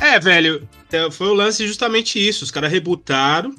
É, 0.00 0.18
velho, 0.18 0.68
é, 0.92 1.08
foi 1.10 1.28
o 1.28 1.32
lance 1.34 1.66
justamente 1.66 2.18
isso. 2.18 2.44
Os 2.44 2.50
caras 2.50 2.70
rebutaram. 2.70 3.54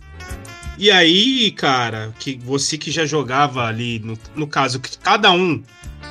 E 0.81 0.89
aí, 0.89 1.51
cara, 1.51 2.11
que 2.17 2.39
você 2.43 2.75
que 2.75 2.89
já 2.89 3.05
jogava 3.05 3.67
ali, 3.67 3.99
no, 3.99 4.17
no 4.35 4.47
caso, 4.47 4.79
que 4.79 4.97
cada 4.97 5.31
um, 5.31 5.61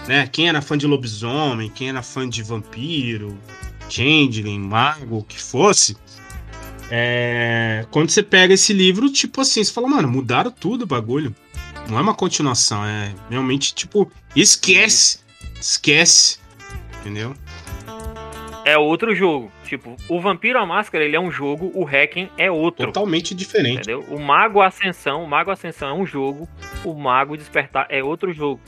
né? 0.07 0.29
Quem 0.31 0.49
era 0.49 0.63
fã 0.63 0.79
de 0.79 0.87
lobisomem, 0.87 1.69
quem 1.69 1.89
era 1.89 2.05
fã 2.05 2.29
de 2.29 2.41
vampiro, 2.41 3.37
changeling, 3.89 4.61
mago, 4.61 5.19
o 5.19 5.25
que 5.25 5.41
fosse. 5.41 5.97
É, 6.89 7.85
quando 7.91 8.11
você 8.11 8.23
pega 8.23 8.55
esse 8.55 8.73
livro, 8.73 9.11
tipo 9.11 9.41
assim, 9.41 9.65
você 9.65 9.73
fala, 9.73 9.89
mano, 9.89 10.07
mudaram 10.07 10.53
tudo 10.53 10.83
o 10.83 10.87
bagulho. 10.87 11.35
Não 11.89 11.99
é 11.99 12.01
uma 12.01 12.15
continuação, 12.15 12.85
é 12.85 13.13
realmente, 13.29 13.75
tipo, 13.75 14.09
esquece. 14.37 15.19
Esquece. 15.61 16.39
Entendeu? 17.01 17.35
É 18.65 18.79
outro 18.79 19.17
jogo. 19.17 19.51
Tipo, 19.71 19.95
o 20.09 20.21
Vampiro 20.21 20.59
à 20.59 20.67
Máscara, 20.67 21.05
ele 21.05 21.15
é 21.15 21.21
um 21.21 21.31
jogo, 21.31 21.71
o 21.77 21.85
Hacking 21.87 22.29
é 22.37 22.51
outro. 22.51 22.87
Totalmente 22.87 23.33
diferente. 23.37 23.77
Entendeu? 23.89 24.05
O 24.11 24.19
Mago 24.19 24.61
Ascensão, 24.61 25.23
o 25.23 25.29
Mago 25.29 25.49
Ascensão 25.53 25.91
é 25.91 25.93
um 25.95 26.05
jogo, 26.05 26.49
o 26.85 26.93
Mago 26.93 27.37
Despertar 27.37 27.87
é 27.89 28.03
outro 28.03 28.33
jogo. 28.33 28.61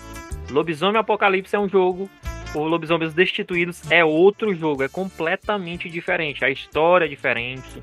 Lobisomem 0.48 1.00
Apocalipse 1.00 1.56
é 1.56 1.58
um 1.58 1.68
jogo, 1.68 2.08
o 2.54 2.60
Lobisomens 2.62 3.12
Destituídos 3.14 3.90
é 3.90 4.04
outro 4.04 4.54
jogo, 4.54 4.84
é 4.84 4.88
completamente 4.88 5.88
diferente. 5.90 6.44
A 6.44 6.50
história 6.50 7.06
é 7.06 7.08
diferente, 7.08 7.82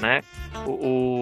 né? 0.00 0.20
O, 0.64 0.70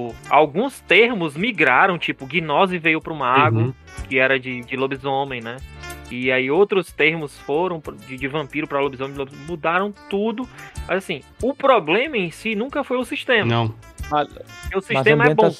o- 0.08 0.14
alguns 0.28 0.80
termos 0.82 1.34
migraram, 1.34 1.96
tipo, 1.96 2.26
Gnose 2.26 2.76
veio 2.78 3.00
pro 3.00 3.14
Mago, 3.14 3.58
Uhum. 3.58 3.74
que 4.06 4.18
era 4.18 4.38
de, 4.38 4.60
de 4.60 4.76
lobisomem, 4.76 5.40
né? 5.40 5.56
E 6.10 6.32
aí 6.32 6.50
outros 6.50 6.90
termos 6.92 7.38
foram 7.38 7.82
de, 8.06 8.16
de 8.16 8.28
vampiro 8.28 8.66
para 8.66 8.80
lobisomem, 8.80 9.16
lobisomem, 9.16 9.46
mudaram 9.46 9.92
tudo. 10.08 10.48
Mas 10.86 10.98
assim, 10.98 11.22
o 11.42 11.54
problema 11.54 12.16
em 12.16 12.30
si 12.30 12.54
nunca 12.54 12.82
foi 12.82 12.96
o 12.96 13.04
sistema. 13.04 13.46
Não. 13.46 13.66
O 13.66 14.10
Mas 14.10 14.28
a 14.74 14.80
sistema 14.80 15.26
é 15.26 15.34
bom. 15.34 15.50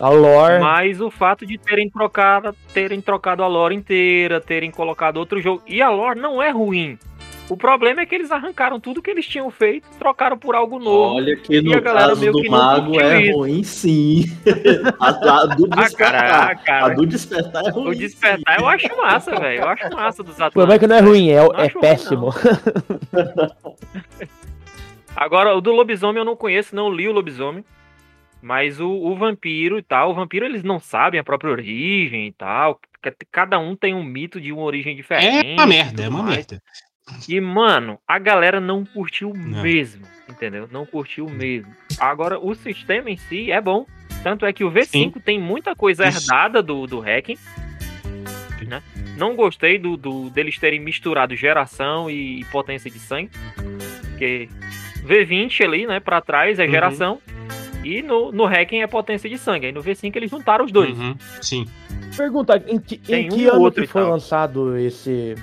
a 0.00 0.08
lore. 0.08 0.58
Mas 0.58 1.00
o 1.00 1.10
fato 1.10 1.44
de 1.44 1.58
terem 1.58 1.90
trocado, 1.90 2.54
terem 2.72 3.00
trocado 3.00 3.42
a 3.42 3.46
lore 3.46 3.74
inteira, 3.74 4.40
terem 4.40 4.70
colocado 4.70 5.18
outro 5.18 5.40
jogo. 5.40 5.62
E 5.66 5.82
a 5.82 5.90
lore 5.90 6.18
não 6.18 6.42
é 6.42 6.50
ruim. 6.50 6.98
O 7.48 7.56
problema 7.56 8.00
é 8.00 8.06
que 8.06 8.12
eles 8.14 8.32
arrancaram 8.32 8.80
tudo 8.80 9.00
que 9.00 9.08
eles 9.08 9.24
tinham 9.24 9.48
feito, 9.52 9.86
trocaram 9.98 10.36
por 10.36 10.56
algo 10.56 10.80
novo. 10.80 11.14
Olha 11.14 11.36
que 11.36 11.54
E 11.54 11.60
no 11.62 11.74
a 11.76 11.80
galera 11.80 12.08
caso 12.08 12.20
meio 12.20 12.32
do 12.32 12.50
mago 12.50 13.00
é 13.00 13.22
isso. 13.22 13.38
ruim, 13.38 13.62
sim. 13.62 14.24
a, 14.98 15.08
a 15.42 15.46
do 15.46 15.68
despertar. 15.68 16.50
ah, 16.50 16.56
cara. 16.56 16.86
A 16.86 16.88
do 16.94 17.06
despertar 17.06 17.64
é 17.66 17.70
ruim. 17.70 17.88
O 17.88 17.94
despertar 17.94 18.58
eu 18.60 18.66
acho 18.68 18.96
massa, 18.96 19.36
velho. 19.38 19.60
Eu 19.62 19.68
acho 19.68 19.88
massa 19.94 20.22
dos 20.24 20.34
O 20.36 20.50
problema 20.50 20.74
é 20.74 20.78
que 20.80 20.86
não 20.88 20.96
é 20.96 21.00
ruim, 21.00 21.28
é, 21.30 21.34
é 21.34 21.38
acho 21.38 21.74
ruim, 21.74 21.80
péssimo. 21.80 22.30
Agora, 25.14 25.54
o 25.54 25.60
do 25.60 25.72
lobisomem 25.72 26.18
eu 26.18 26.24
não 26.24 26.36
conheço, 26.36 26.74
não 26.74 26.92
li 26.92 27.08
o 27.08 27.12
lobisomem. 27.12 27.64
Mas 28.42 28.80
o, 28.80 28.88
o 28.88 29.16
vampiro 29.16 29.78
e 29.78 29.82
tal, 29.82 30.10
o 30.10 30.14
vampiro 30.14 30.44
eles 30.44 30.62
não 30.62 30.78
sabem 30.78 31.18
a 31.18 31.24
própria 31.24 31.50
origem 31.50 32.26
e 32.26 32.32
tal. 32.32 32.78
Ca- 33.00 33.14
Cada 33.32 33.58
um 33.58 33.74
tem 33.74 33.94
um 33.94 34.04
mito 34.04 34.40
de 34.40 34.52
uma 34.52 34.62
origem 34.62 34.94
diferente. 34.94 35.46
É 35.48 35.54
uma 35.54 35.66
merda, 35.66 36.02
é 36.04 36.08
uma 36.08 36.22
mais. 36.22 36.36
merda. 36.36 36.62
E, 37.28 37.40
mano, 37.40 37.98
a 38.06 38.18
galera 38.18 38.60
não 38.60 38.84
curtiu 38.84 39.32
Não. 39.34 39.62
mesmo, 39.62 40.02
entendeu? 40.28 40.68
Não 40.70 40.84
curtiu 40.84 41.28
mesmo. 41.28 41.72
Agora, 41.98 42.38
o 42.38 42.54
sistema 42.54 43.10
em 43.10 43.16
si 43.16 43.50
é 43.50 43.60
bom. 43.60 43.86
Tanto 44.22 44.44
é 44.44 44.52
que 44.52 44.64
o 44.64 44.70
V5 44.72 45.22
tem 45.22 45.40
muita 45.40 45.76
coisa 45.76 46.06
Isso. 46.08 46.24
herdada 46.24 46.62
do, 46.62 46.86
do 46.86 46.98
hacking. 47.00 47.38
Né? 48.66 48.82
Não 49.16 49.36
gostei 49.36 49.78
do, 49.78 49.96
do- 49.96 50.28
deles 50.30 50.58
terem 50.58 50.80
misturado 50.80 51.36
geração 51.36 52.10
e 52.10 52.44
potência 52.50 52.90
de 52.90 52.98
sangue. 52.98 53.30
Porque 54.10 54.48
V20 55.04 55.64
ali, 55.64 55.86
né, 55.86 56.00
pra 56.00 56.20
trás 56.20 56.58
é 56.58 56.64
Uhum. 56.64 56.70
E 57.86 58.02
no, 58.02 58.32
no 58.32 58.44
hacking 58.46 58.80
é 58.80 58.86
potência 58.88 59.30
de 59.30 59.38
sangue. 59.38 59.66
Aí 59.66 59.72
no 59.72 59.80
V5 59.80 60.16
eles 60.16 60.28
juntaram 60.28 60.64
os 60.64 60.72
dois. 60.72 60.98
Uhum, 60.98 61.14
sim. 61.40 61.66
Pergunta, 62.16 62.60
em 62.66 62.80
que, 62.80 63.00
em 63.08 63.26
um 63.26 63.28
que 63.28 63.42
e 63.42 63.46
ano 63.46 63.60
outro 63.60 63.82
que 63.82 63.88
foi 63.88 64.02
tal. 64.02 64.10
lançado 64.10 64.76
esse... 64.76 65.36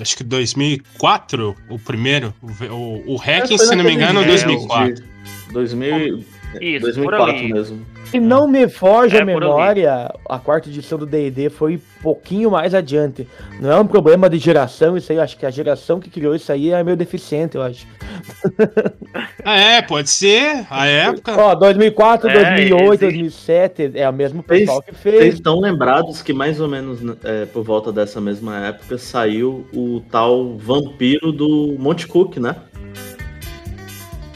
Acho 0.00 0.16
que 0.16 0.24
2004, 0.24 1.54
o 1.70 1.78
primeiro. 1.78 2.34
O, 2.42 2.74
o, 2.74 3.14
o 3.14 3.16
Hacking, 3.16 3.56
se 3.58 3.76
não 3.76 3.84
me 3.84 3.92
engano, 3.92 4.22
é 4.22 4.26
mês 4.26 4.42
2004. 4.42 4.94
de 4.94 5.52
2000, 5.52 6.24
Isso, 6.60 6.80
2004 6.80 7.06
por 7.06 7.20
ali. 7.30 7.52
mesmo. 7.52 7.86
Se 8.14 8.20
não 8.20 8.46
me 8.46 8.68
foge 8.68 9.16
É, 9.16 9.22
a 9.22 9.24
memória, 9.24 10.14
a 10.28 10.38
quarta 10.38 10.68
edição 10.68 10.96
do 10.96 11.04
D&D 11.04 11.50
foi 11.50 11.74
um 11.76 11.80
pouquinho 12.02 12.48
mais 12.48 12.72
adiante. 12.72 13.26
Não 13.60 13.72
é 13.72 13.76
um 13.80 13.86
problema 13.88 14.30
de 14.30 14.38
geração, 14.38 14.96
isso 14.96 15.10
aí, 15.10 15.18
eu 15.18 15.22
acho 15.24 15.36
que 15.36 15.44
a 15.44 15.50
geração 15.50 15.98
que 15.98 16.08
criou 16.08 16.32
isso 16.32 16.52
aí 16.52 16.70
é 16.70 16.84
meio 16.84 16.96
deficiente, 16.96 17.56
eu 17.56 17.62
acho. 17.62 17.86
Ah, 19.46 19.58
é, 19.58 19.82
pode 19.82 20.08
ser. 20.08 20.64
A 20.70 20.86
época. 20.86 21.36
Ó, 21.38 21.54
2004, 21.54 22.30
É, 22.30 22.32
2008, 22.56 22.82
existe. 22.84 22.98
2007, 23.00 23.92
é 23.94 24.08
o 24.08 24.12
mesmo 24.12 24.42
pessoal 24.42 24.80
que 24.82 24.92
Vocês 24.92 25.20
fez. 25.20 25.34
estão 25.34 25.60
lembrados 25.60 26.22
que 26.22 26.32
mais 26.32 26.60
ou 26.60 26.66
menos 26.68 27.00
é, 27.22 27.44
por 27.44 27.62
volta 27.62 27.92
dessa 27.92 28.20
mesma 28.22 28.58
época 28.66 28.96
saiu 28.96 29.66
o 29.74 30.00
tal 30.10 30.56
vampiro 30.56 31.30
do 31.30 31.76
Monte 31.78 32.06
Cook, 32.06 32.38
né? 32.38 32.56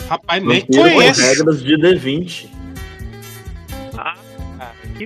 Rapaz, 0.09 0.43
nem 0.45 0.61
conheço. 0.67 1.23
regras 1.23 1.63
de 1.63 1.75
D20. 1.77 2.58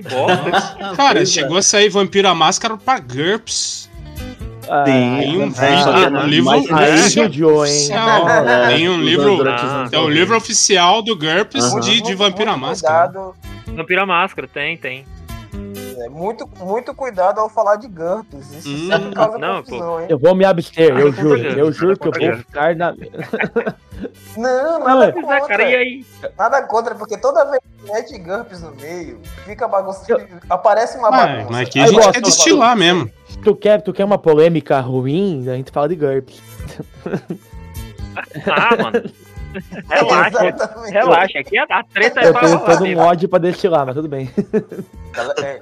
Cara, 0.01 0.37
que 0.37 0.55
bosta. 0.55 0.95
Cara, 0.95 1.21
é. 1.21 1.25
chegou 1.25 1.57
a 1.57 1.61
sair 1.61 1.89
Vampiro 1.89 2.27
à 2.27 2.35
Máscara 2.35 2.77
pra 2.77 2.99
GURPS. 2.99 3.89
Ah, 4.69 4.83
Tem 4.83 5.37
um 5.41 5.51
vídeo, 5.51 5.65
é, 5.65 6.09
um 6.09 6.27
livro 6.27 6.57
oficial. 6.57 8.29
É, 8.29 8.67
Tem 8.67 8.89
um 8.89 9.01
livro. 9.01 9.47
É 9.91 9.97
o 9.97 10.03
90. 10.03 10.09
livro 10.09 10.37
oficial 10.37 11.01
do 11.01 11.15
GURPS 11.15 11.75
de, 11.81 12.01
de 12.01 12.15
Vampiro 12.15 12.57
Máscara. 12.57 13.11
Vampiro 13.67 14.01
à 14.01 14.05
máscara, 14.05 14.47
tem, 14.47 14.77
tem. 14.77 15.05
É, 16.05 16.09
muito, 16.09 16.49
muito 16.59 16.93
cuidado 16.93 17.39
ao 17.39 17.49
falar 17.49 17.75
de 17.77 17.87
GURPS. 17.87 18.51
Isso 18.53 18.69
Hum. 18.69 18.87
sempre 18.91 19.15
causa 19.15 19.37
Não, 19.37 19.63
confusão, 19.63 20.01
hein? 20.01 20.07
Eu 20.09 20.19
vou 20.19 20.35
me 20.35 20.45
abster, 20.45 20.89
eu 20.97 21.05
não 21.05 21.11
juro. 21.13 21.41
Eu 21.41 21.71
juro 21.71 21.97
que 21.97 22.07
eu 22.07 22.11
vou 22.11 22.37
ficar 22.37 22.75
na. 22.75 22.93
Não, 24.35 24.79
Não, 24.79 24.85
nada 24.85 25.05
é. 25.05 25.09
É, 25.09 25.11
contra. 25.13 25.47
cara, 25.47 25.63
e 25.69 25.75
aí? 25.75 26.05
Nada 26.37 26.61
contra, 26.63 26.95
porque 26.95 27.17
toda 27.17 27.45
vez 27.45 27.61
que 27.61 27.91
mete 27.91 28.17
GURPS 28.19 28.61
no 28.61 28.75
meio, 28.75 29.19
fica 29.45 29.67
bagunça. 29.67 30.03
Eu- 30.11 30.27
Aparece 30.49 30.97
uma 30.97 31.09
Mas, 31.09 31.21
bagunça. 31.31 31.51
mas 31.51 31.67
aqui 31.67 31.79
a 31.79 31.87
gente 31.87 32.11
quer 32.11 32.21
destilar 32.21 32.75
mesmo. 32.75 33.09
Tu 33.43 33.55
quer, 33.55 33.81
tu 33.81 33.93
quer 33.93 34.03
uma 34.03 34.17
polêmica 34.17 34.79
ruim? 34.81 35.47
A 35.47 35.53
gente 35.55 35.71
fala 35.71 35.87
de 35.87 35.95
GURPS. 35.95 36.41
Ah, 38.45 38.75
mano. 38.77 39.03
Relaxa, 39.89 40.45
Exatamente. 40.47 40.91
relaxa. 40.93 41.39
Aqui 41.39 41.57
a 41.57 41.83
treta 41.83 42.19
é 42.21 42.27
Eu 42.27 42.33
tenho 42.33 42.59
todo 42.59 42.83
um 42.85 42.97
ódio 42.99 43.29
pra 43.29 43.39
destilar, 43.39 43.85
mas 43.85 43.95
tudo 43.95 44.07
bem. 44.07 44.29
É. 45.43 45.59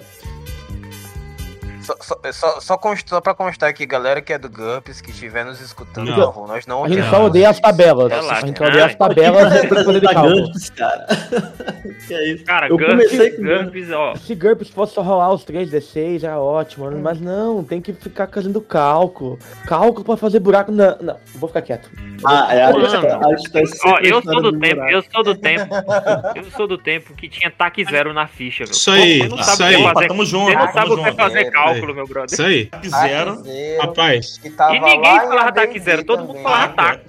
Só, 2.00 2.16
só, 2.24 2.32
só, 2.32 2.60
só, 2.62 2.78
const- 2.78 3.08
só 3.10 3.20
pra 3.22 3.34
constar 3.34 3.70
aqui, 3.70 3.86
galera 3.86 4.22
que 4.22 4.32
é 4.34 4.38
do 4.38 4.50
GURPS, 4.50 5.02
que 5.02 5.12
estiver 5.12 5.44
nos 5.46 5.60
escutando, 5.60 6.10
Não. 6.10 6.16
favor, 6.18 6.48
nós 6.48 6.66
não 6.66 6.84
A 6.86 6.90
gente 6.90 7.10
só 7.10 7.26
odeia 7.26 7.50
as 7.50 7.60
tabelas. 7.60 8.12
Relaxa. 8.12 8.44
A 8.44 8.48
gente 8.48 8.58
só 8.58 8.66
odeia 8.66 8.86
as 8.86 8.92
Ai. 8.92 8.98
tabelas 8.98 9.54
e 9.54 9.60
tem 9.60 9.70
que 9.70 9.76
fazer 9.84 10.00
de 10.00 10.08
cálculo. 10.08 10.52
Cara. 10.78 11.08
que 12.08 12.14
é 12.14 12.34
isso? 12.34 12.46
Cara, 12.46 12.68
Eu 12.68 12.78
comecei 12.78 13.30
GURPS, 13.32 13.36
com 13.38 13.44
GURPS, 13.64 13.92
ó. 13.92 14.16
Se 14.16 14.36
GURPS 14.36 14.70
fosse 14.70 14.94
só 14.94 15.02
rolar 15.02 15.32
os 15.34 15.44
3D6, 15.46 16.24
era 16.24 16.40
ótimo, 16.40 16.92
mas 17.02 17.20
não, 17.20 17.64
tem 17.64 17.82
que 17.82 17.94
ficar 17.94 18.28
fazendo 18.28 18.62
cálculo. 18.62 19.38
Cálculo 19.66 20.04
pra 20.06 20.18
fazer 20.18 20.40
buraco. 20.40 20.72
Não, 20.72 20.98
não, 21.02 21.18
vou 21.36 21.48
ficar 21.48 21.62
quieto. 21.62 21.90
Ah, 22.26 22.54
é 22.54 22.64
a 22.64 22.72
Mano. 22.72 22.88
gente 22.88 23.02
tá- 23.02 23.18
a 23.18 23.36
gente 23.36 23.50
tá 23.80 23.90
Ó, 23.90 23.98
eu 24.00 24.22
sou 24.22 24.42
do 24.42 24.60
tempo, 24.60 24.76
buraco. 24.76 24.92
eu 24.92 25.04
sou 25.12 25.24
do 25.24 25.36
tempo. 25.36 25.76
Eu 26.36 26.44
sou 26.52 26.68
do 26.68 26.78
tempo 26.78 27.14
que 27.14 27.28
tinha 27.30 27.50
taque 27.52 27.84
zero 27.86 28.14
na 28.14 28.28
ficha, 28.28 28.64
velho. 28.64 28.76
Isso 28.76 28.92
aí, 28.92 29.28
não 29.28 29.38
isso 29.38 29.64
aí. 29.64 29.76
que 29.76 29.82
é 29.82 29.86
Opa, 29.86 29.94
fazer. 29.94 30.08
tamo 30.08 30.26
junto, 30.26 30.46
Você 30.52 30.56
não 30.56 30.74
sabe 30.74 30.92
o 30.92 30.98
que 31.04 31.10
é 31.10 31.14
fazer 31.14 31.40
É, 31.40 31.52
meu 31.94 32.08
brother. 32.08 32.32
Isso 32.34 32.44
aí. 32.44 32.66
Tac 32.68 32.90
zero. 32.90 33.44
Rapaz, 33.82 34.38
que 34.38 34.50
tava 34.50 34.76
E 34.76 34.80
ninguém 34.80 35.20
falava 35.20 35.52
taque 35.52 35.70
AD&D 35.78 35.80
zero, 35.80 36.04
todo 36.04 36.24
mundo 36.26 36.40
falava 36.42 36.74
Tá, 36.74 36.98
taco. 36.98 37.06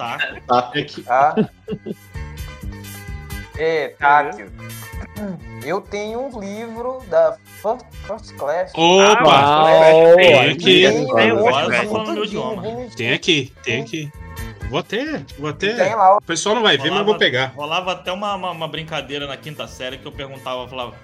tá. 0.47 0.63
Tá. 1.07 1.49
é 3.59 3.89
Táquio. 3.99 4.53
Eu 5.65 5.81
tenho 5.81 6.21
um 6.21 6.41
livro 6.41 6.99
da 7.09 7.37
First, 7.63 7.85
First 8.07 8.35
Class. 8.37 8.73
Opa! 8.75 10.15
Tem 10.17 10.39
aí 10.39 10.51
aqui. 10.51 10.83
Tem, 11.15 11.35
bonitinho. 11.87 12.91
Tem 12.97 13.13
aqui, 13.13 13.53
tem 13.63 13.83
aqui. 13.83 14.11
Vou 14.73 14.81
até. 14.81 15.05
Vou 15.39 15.51
até. 15.51 15.75
Tem 15.75 15.95
lá. 15.95 16.17
O 16.17 16.23
pessoal 16.23 16.55
não 16.55 16.63
vai 16.63 16.79
ver, 16.79 16.89
mas 16.89 17.01
eu 17.01 17.05
vou 17.05 17.19
pegar. 17.19 17.53
Rolava 17.55 17.93
até 17.93 18.11
uma, 18.11 18.35
uma, 18.35 18.51
uma 18.53 18.67
brincadeira 18.67 19.27
na 19.27 19.37
quinta 19.37 19.67
série 19.67 19.99
que 19.99 20.07
eu 20.07 20.13
perguntava, 20.13 20.63
eu 20.63 20.69
falava, 20.69 20.95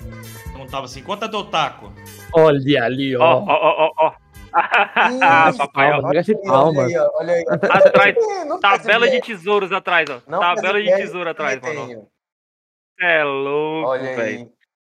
perguntava 0.44 0.86
assim, 0.86 1.02
quanto 1.02 1.26
é 1.26 1.28
teu 1.28 1.44
taco? 1.44 1.92
Olha 2.32 2.82
ali, 2.82 3.14
Ó, 3.14 3.22
ó. 3.22 3.44
ó, 3.46 3.90
ó, 3.90 3.92
ó, 4.06 4.12
papai, 5.58 5.92
Olha 6.00 6.20
aí, 6.26 6.42
palmas. 6.46 6.84
Olha 6.86 6.86
aí, 6.86 6.98
ó, 6.98 7.10
olha 7.18 7.32
aí. 7.34 7.44
Atrás, 7.46 8.16
tabela 8.62 9.10
de 9.10 9.20
tesouros 9.20 9.70
atrás, 9.70 10.08
ó. 10.08 10.22
não 10.26 10.40
Tabela 10.40 10.82
de 10.82 10.88
tesouro 10.96 11.28
atrás, 11.28 11.60
mano. 11.60 12.08
É 12.98 13.22
louco, 13.22 13.90
Olha 13.90 14.16
velho. 14.16 14.20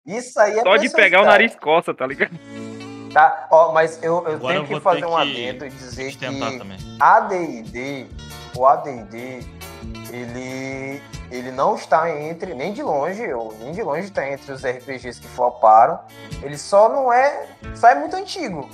aí. 0.07 0.17
Isso 0.17 0.41
aí 0.41 0.59
é 0.59 0.62
Só 0.62 0.76
de 0.79 0.88
pegar 0.88 1.21
o 1.21 1.26
nariz 1.26 1.55
coça, 1.57 1.93
tá 1.93 2.07
ligado? 2.07 2.33
Tá, 3.12 3.47
ó, 3.52 3.71
mas 3.73 4.02
eu, 4.02 4.14
eu 4.26 4.37
Agora 4.37 4.55
tenho 4.55 4.64
eu 4.64 4.67
que 4.79 4.81
fazer 4.81 5.05
um 5.05 5.14
adendo 5.14 5.67
e 5.67 5.69
dizer 5.69 6.11
que 6.12 6.17
Tentar 6.17 6.57
também. 6.57 6.79
AD&D, 6.99 8.07
o 8.57 8.67
AD&D, 8.67 9.45
ele, 10.11 11.03
ele 11.31 11.51
não 11.51 11.75
está 11.75 12.11
entre, 12.21 12.55
nem 12.55 12.73
de 12.73 12.83
longe, 12.83 13.33
ou 13.33 13.57
nem 13.61 13.73
de 13.73 13.83
longe 13.83 14.05
está 14.05 14.29
entre 14.31 14.53
os 14.53 14.63
RPGs 14.65 15.21
que 15.21 15.27
floparam. 15.29 15.99
Ele 16.43 16.57
só 16.59 16.89
não 16.89 17.13
é, 17.13 17.47
só 17.75 17.89
é 17.89 17.95
muito 17.95 18.15
antigo, 18.17 18.69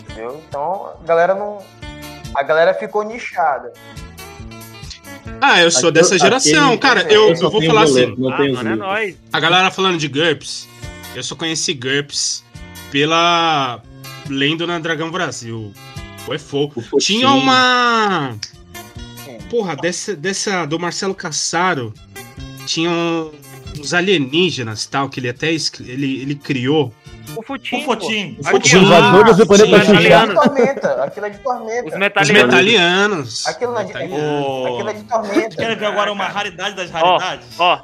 entendeu? 0.00 0.42
Então 0.48 0.92
a 1.02 1.06
galera 1.06 1.34
não, 1.34 1.58
a 2.34 2.42
galera 2.42 2.74
ficou 2.74 3.02
nichada. 3.02 3.72
Ah, 5.40 5.60
eu 5.60 5.70
sou 5.70 5.88
Aqui- 5.90 5.98
dessa 5.98 6.18
geração. 6.18 6.64
aquele- 6.74 6.78
Cara, 6.78 7.02
eu, 7.12 7.28
eu 7.30 7.34
eu 7.34 7.50
vou 7.50 7.60
tenho 7.60 7.72
falar 7.72 7.86
boleto, 7.86 8.12
assim. 8.12 8.20
Não 8.22 8.32
ah, 8.32 8.38
mano, 8.62 8.70
é 8.70 8.76
nóis. 8.76 9.16
A 9.32 9.40
galera 9.40 9.70
falando 9.70 9.98
de 9.98 10.06
GURPS, 10.08 10.68
eu 11.16 11.22
só 11.22 11.34
conheci 11.34 11.74
GURPS 11.74 12.44
pela. 12.90 13.80
Lendo 14.28 14.66
na 14.68 14.78
Dragão 14.78 15.10
Brasil. 15.10 15.72
Foi 16.24 16.38
fogo. 16.38 16.80
Tinha 17.00 17.28
uma. 17.30 18.36
Porra, 19.52 19.76
dessa, 19.76 20.16
dessa 20.16 20.64
do 20.64 20.78
Marcelo 20.80 21.14
Cassaro. 21.14 21.92
Tinha 22.64 22.90
uns 23.78 23.92
alienígenas 23.92 24.86
tal, 24.86 25.10
que 25.10 25.20
ele 25.20 25.28
até 25.28 25.52
ele, 25.52 26.22
ele 26.22 26.34
criou. 26.34 26.90
O 27.36 27.40
O 27.40 27.42
Futinho. 27.42 27.84
Fotinho. 27.84 28.36
Aqui, 28.40 28.50
Fotinho. 28.50 28.80
ó. 28.80 28.84
Invasores 28.86 29.36
do 29.36 29.46
planeta 29.46 29.76
Aquilo 29.76 29.98
é 29.98 30.26
de 30.26 30.34
tormenta, 30.34 31.04
aquilo 31.04 31.26
é 31.26 31.30
de 31.30 31.38
tormenta. 31.38 31.86
Os 31.86 31.92
Os 31.92 31.98
metalianos. 31.98 32.42
metalianos. 32.54 33.46
Aquilo 33.46 33.76
é 33.78 33.84
de, 33.84 33.92
Metalianos. 33.92 34.66
Aquilo 34.66 34.88
é 34.88 34.92
de 34.94 35.04
tormenta. 35.04 35.56
Quer 35.56 35.76
ver 35.76 35.84
agora 35.84 36.10
uma 36.10 36.24
raridade 36.28 36.74
das 36.74 36.90
Ó, 36.94 37.18
raridades? 37.18 37.46
ó. 37.58 37.82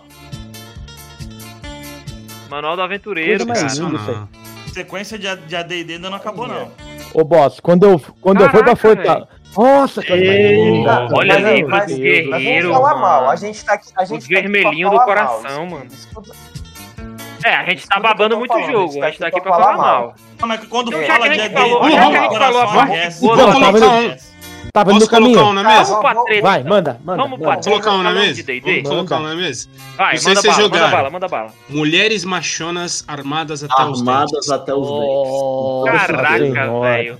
Manual 2.48 2.76
do 2.76 2.82
Aventureiro, 2.82 3.44
Coisa 3.44 3.60
cara. 3.60 3.68
Sensacional. 3.68 4.28
Sequência 4.72 5.18
de 5.18 5.56
AD&D 5.56 5.94
ainda 5.94 6.08
não 6.08 6.16
acabou, 6.16 6.48
não. 6.48 6.70
Ô, 7.12 7.24
boss, 7.24 7.60
quando 7.60 7.84
eu, 7.84 8.00
quando 8.20 8.40
eu 8.40 8.50
fui 8.50 8.62
pra 8.62 8.74
Caraca, 8.74 8.76
Fortaleza. 8.76 9.28
Nossa, 9.56 10.02
que 10.02 10.12
Eita, 10.12 11.08
olha 11.12 11.34
Mas, 11.34 11.44
ali, 11.44 11.62
mas- 11.64 11.70
mas 11.90 11.96
guerreiros, 11.98 12.70
vamos 12.70 12.76
falar 12.88 12.94
mano. 12.94 13.00
mal. 13.22 13.30
A 13.30 13.36
gente 13.36 13.64
tá 13.64 13.72
aqui. 13.74 13.88
A 13.96 14.04
gente 14.04 14.18
Os 14.22 14.28
tá 14.28 14.34
vermelhinhos 14.40 14.90
do 14.90 14.96
falar 14.98 15.24
mal. 15.24 15.28
coração, 15.40 15.66
mano. 15.66 15.86
Escuta- 15.86 16.32
É, 17.44 17.54
a 17.54 17.64
gente 17.64 17.66
tá 17.66 17.96
Escuta 17.96 17.96
que 17.96 18.02
babando 18.02 18.36
muito 18.38 18.52
falando, 18.52 18.70
jogo. 18.70 19.02
A 19.02 19.06
gente 19.10 19.18
tá 19.20 19.26
aqui 19.28 19.40
pra 19.40 19.52
falar 19.52 19.64
falar 19.64 19.76
mal. 19.76 20.00
mal. 20.02 20.14
Mas 20.48 20.64
quando 20.68 20.92
já 20.92 21.06
fala 21.06 21.28
de 21.28 21.48
falou- 21.50 21.90
já 21.90 22.10
que 22.10 22.16
a 22.16 22.22
gente 22.22 22.36
o 22.36 22.38
falou 22.38 22.60
a 22.60 22.66
coração 22.66 22.86
parte 22.86 23.20
boa 23.20 23.36
do 23.36 24.37
Tá 24.72 24.84
no 24.84 24.92
Posso 24.92 25.08
colocar 25.08 25.26
um 25.30 25.34
caminho? 25.34 25.52
na 25.54 25.62
Tá, 25.62 25.68
mesa? 25.78 25.90
vamos- 25.90 26.02
Vamos 26.02 26.12
pra 26.14 26.24
treta. 26.24 26.42
Vai, 26.42 26.62
manda, 26.64 27.00
manda. 27.04 27.22
Vamos 27.22 27.38
pra. 27.40 27.54
Vou 27.54 27.62
colocar 27.62 27.92
um 27.92 28.02
na 28.02 28.12
mesa? 28.12 28.44
Vamos 28.62 28.88
colocar 28.88 29.16
um 29.18 29.22
na 29.22 29.34
mesa? 29.34 29.68
Vai, 29.96 30.14
Não 30.14 30.20
sei 30.20 30.28
manda 30.34 30.40
se 30.40 30.46
bala, 30.48 30.62
manda 30.68 30.88
bala, 30.88 31.10
manda 31.10 31.28
bala. 31.28 31.48
Mulheres 31.68 32.24
machonas 32.24 33.04
armadas 33.08 33.64
até 33.64 33.84
os 33.84 33.98
Armadas 34.00 34.30
dentes. 34.32 34.50
até 34.50 34.74
os 34.74 34.86
Oh, 34.88 35.84
dentes. 35.84 36.00
Caraca, 36.06 36.80
velho. 36.80 37.18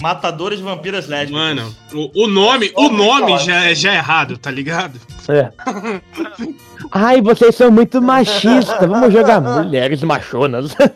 Matadores 0.00 0.58
de 0.58 0.64
vampiras 0.64 1.06
lésbicas. 1.08 1.40
Mano, 1.40 1.74
o, 1.94 2.24
o 2.24 2.26
nome, 2.28 2.70
o 2.76 2.88
nome 2.90 3.38
já, 3.38 3.64
é- 3.64 3.74
já 3.74 3.92
é 3.92 3.96
errado, 3.96 4.36
tá 4.36 4.50
ligado? 4.50 5.00
É. 5.28 5.50
Ai, 6.92 7.20
vocês 7.22 7.54
são 7.54 7.70
muito 7.70 8.00
machistas. 8.02 8.86
Vamos 8.88 9.12
jogar 9.12 9.40
mulheres 9.40 10.02
machonas. 10.02 10.74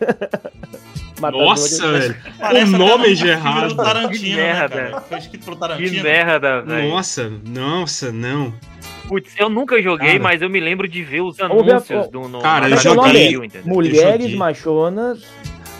Matadores. 1.20 1.48
Nossa, 1.78 1.92
velho. 1.92 2.16
Parece 2.38 2.74
o 2.74 2.78
nome 2.78 3.14
já 3.14 3.26
é 3.26 3.30
errado. 3.32 3.76
Tarantino, 3.76 4.18
Que 4.18 4.30
né, 4.30 4.36
merda. 4.52 4.68
cara? 4.90 5.00
Foi 5.02 5.18
escrito 5.18 5.44
pelo 5.44 5.56
Que 5.56 5.60
Tarantino. 5.60 6.02
merda, 6.02 6.62
velho. 6.62 6.88
Nossa, 6.90 7.32
nossa, 7.46 8.10
não. 8.12 8.54
Putz, 9.08 9.34
eu 9.38 9.48
nunca 9.48 9.80
joguei, 9.82 10.12
Cara. 10.12 10.22
mas 10.22 10.40
eu 10.42 10.48
me 10.48 10.60
lembro 10.60 10.86
de 10.88 11.02
ver 11.02 11.20
os 11.20 11.38
anúncios 11.40 12.08
do 12.08 12.28
no, 12.28 12.40
Cara, 12.40 12.68
eu 12.70 12.76
joguei. 12.76 13.36
Mulheres 13.64 14.22
joguei. 14.22 14.36
machonas. 14.36 15.24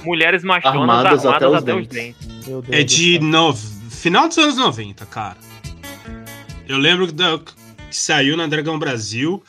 Mulheres 0.05 0.43
machonas 0.43 0.81
Armadas 0.81 1.25
armadas, 1.27 1.27
até 1.27 1.47
os 1.49 1.55
até 1.55 1.75
os 1.75 1.87
dentes. 1.87 2.17
dentes. 2.27 2.47
Meu 2.49 2.63
Deus 2.63 2.77
É 2.81 2.83
de 2.83 3.19
nov... 3.21 3.59
final 3.91 4.27
dos 4.29 4.39
anos 4.39 4.57
90, 4.57 5.05
cara. 5.07 5.37
Eu 6.69 6.79
lembro 6.79 7.07
que 7.07 7.13
da- 7.13 7.39
que 7.39 7.97
saiu 7.97 8.37
na 8.37 8.47
Dragão 8.47 8.79
Brasil. 8.79 9.43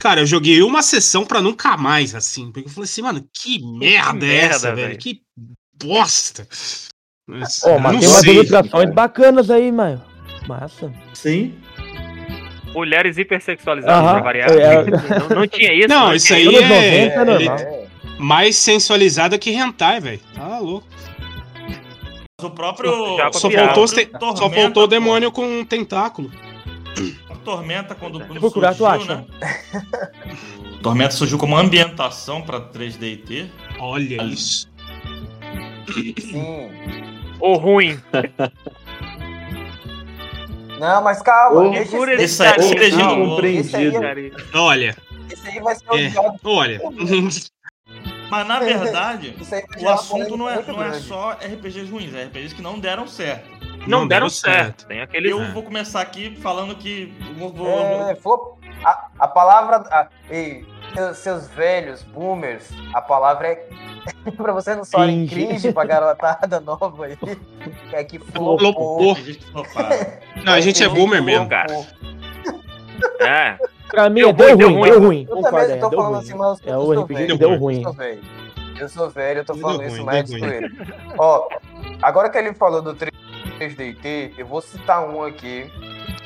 Cara, 0.00 0.20
eu 0.22 0.26
joguei 0.26 0.62
uma 0.62 0.82
sessão 0.82 1.24
pra 1.26 1.40
nunca 1.42 1.76
mais, 1.76 2.14
assim. 2.14 2.50
Porque 2.50 2.68
eu 2.68 2.72
falei 2.72 2.84
assim, 2.84 3.02
mano, 3.02 3.24
que 3.32 3.62
merda 3.78 4.24
é 4.24 4.28
merda, 4.28 4.54
essa, 4.56 4.74
velho? 4.74 4.88
velho. 4.88 4.98
Que 4.98 5.20
bosta. 5.82 6.48
Mas, 7.28 7.62
Ó, 7.62 7.72
não 7.74 7.80
mas 7.80 8.00
tem 8.00 8.08
umas 8.08 8.20
sei. 8.20 8.34
ilustrações 8.34 8.94
bacanas 8.94 9.50
aí, 9.50 9.70
mano. 9.70 10.02
Massa. 10.48 10.92
Sim. 11.14 11.54
Mulheres 12.74 13.18
hipersexualizadas 13.18 13.94
Aham, 13.98 14.12
pra 14.14 14.22
variar. 14.22 14.50
é. 14.50 14.84
Não, 15.28 15.36
não 15.40 15.46
tinha 15.46 15.72
isso? 15.74 15.88
Não, 15.88 16.14
isso 16.14 16.26
tinha 16.28 16.38
aí 16.38 16.46
é, 16.46 16.50
90 16.62 16.74
é 16.74 17.04
ele- 17.16 17.24
normal. 17.24 17.58
É. 17.58 17.86
mais 18.18 18.56
sensualizada 18.56 19.36
que 19.38 19.50
hentai, 19.50 20.00
velho. 20.00 20.20
Tá 20.34 20.58
louco. 20.60 20.86
O 22.42 22.50
próprio. 22.50 22.90
Só 23.32 23.48
os 23.48 23.92
te- 23.92 24.06
Tormenta, 24.06 24.36
só 24.36 24.48
faltou 24.50 24.84
o 24.84 24.86
pô. 24.86 24.86
demônio 24.86 25.30
com 25.30 25.44
um 25.60 25.64
tentáculo. 25.64 26.30
Tormenta 27.56 27.94
quando, 27.94 28.20
quando 28.24 28.40
procurar, 28.40 28.74
tu 28.74 28.78
surgiu, 28.78 28.86
acha? 28.86 29.14
né? 29.16 29.26
Tormenta 30.82 31.10
surgiu 31.12 31.36
como 31.38 31.56
ambientação 31.56 32.40
pra 32.42 32.60
3D 32.60 33.02
e 33.02 33.16
T. 33.16 33.50
Olha 33.78 34.22
isso. 34.24 34.70
Sim. 36.18 36.70
Ou 37.40 37.56
ruim. 37.56 37.98
Não, 40.78 41.02
mas 41.02 41.20
calma. 41.22 41.70
Deixa 41.70 41.96
por 41.96 42.08
esse, 42.08 42.24
Esse 42.24 42.42
aí, 42.42 42.50
Esse 42.58 42.74
esse 42.74 42.84
esse 42.84 43.00
Incompreendido. 43.00 43.98
aí- 44.06 44.32
Olha, 44.54 44.96
esse 45.30 45.48
aí 45.48 45.60
vai 45.60 45.74
ser 45.74 45.84
É. 45.88 46.08
odiado. 46.08 46.38
olha. 46.44 46.80
Mas 48.30 48.46
na 48.46 48.60
verdade, 48.62 49.34
o 49.80 49.88
assunto 49.88 50.36
não 50.36 50.48
é, 50.48 50.62
não 50.64 50.80
é 50.80 50.92
só 51.00 51.32
RPGs 51.32 51.90
ruins, 51.90 52.14
é 52.14 52.26
RPGs 52.26 52.54
que 52.54 52.62
não 52.62 52.78
deram 52.78 53.04
certo. 53.08 53.50
Não, 53.86 54.06
deram 54.06 54.28
certo. 54.28 54.86
Tem 54.86 55.00
aqueles. 55.00 55.30
Eu 55.30 55.42
É. 55.42 55.50
vou 55.52 55.62
começar 55.62 56.00
aqui 56.00 56.36
falando 56.36 56.74
que. 56.74 57.12
Vou, 57.36 57.80
É, 58.08 58.14
flop. 58.14 58.58
A, 58.84 59.06
a 59.18 59.28
palavra. 59.28 59.76
A, 59.90 60.08
ei, 60.30 60.66
seus, 60.94 61.16
seus 61.18 61.48
velhos 61.48 62.02
boomers, 62.02 62.70
a 62.94 63.00
palavra 63.00 63.48
é. 63.48 63.68
pra 64.36 64.52
você 64.52 64.74
não 64.74 64.84
soarem 64.84 65.26
Cringe. 65.26 65.46
cringe 65.48 65.72
pra 65.72 65.84
garotada 65.84 66.60
nova 66.60 67.06
aí. 67.06 67.18
É 67.92 68.02
que 68.04 68.18
flopou. 68.32 69.16
Não, 70.44 70.52
a 70.54 70.60
gente 70.60 70.82
é 70.82 70.88
boomer 70.88 71.22
mesmo. 71.22 71.48
cara. 71.48 71.86
É. 73.20 73.56
Pra 73.88 74.08
mim, 74.08 74.20
Deu 74.20 74.30
é 74.30 74.32
deu 74.32 74.48
ruim, 74.48 74.56
deu 74.56 74.70
ruim, 74.70 74.90
deu 74.90 75.00
ruim. 75.02 75.26
Eu 75.28 75.36
Concordo, 75.36 75.58
também 75.60 75.76
é, 75.76 75.80
tô 75.80 75.88
deu 75.90 75.98
falando 75.98 76.14
ruim. 76.14 76.22
assim, 76.24 76.34
mas 76.38 76.60
É 76.66 76.70
eu 76.72 76.78
o 76.78 76.94
sou 76.94 77.02
RPG 77.04 77.14
velho. 77.26 77.38
deu 77.38 77.56
ruim. 77.58 77.76
Eu 77.78 77.82
sou 77.84 77.92
velho. 77.94 78.20
Eu 78.78 78.88
sou 78.88 79.10
velho, 79.10 79.38
eu 79.40 79.44
tô 79.44 79.52
Deu 79.52 79.62
falando 79.62 79.78
ruim, 79.80 79.88
isso 79.88 80.04
mais 80.04 80.30
ruim. 80.30 80.38
zoeira. 80.40 80.70
Ó, 81.18 81.48
agora 82.00 82.30
que 82.30 82.38
ele 82.38 82.54
falou 82.54 82.80
do 82.80 82.94
3D&T, 83.60 84.32
eu 84.38 84.46
vou 84.46 84.62
citar 84.62 85.06
um 85.06 85.22
aqui, 85.22 85.70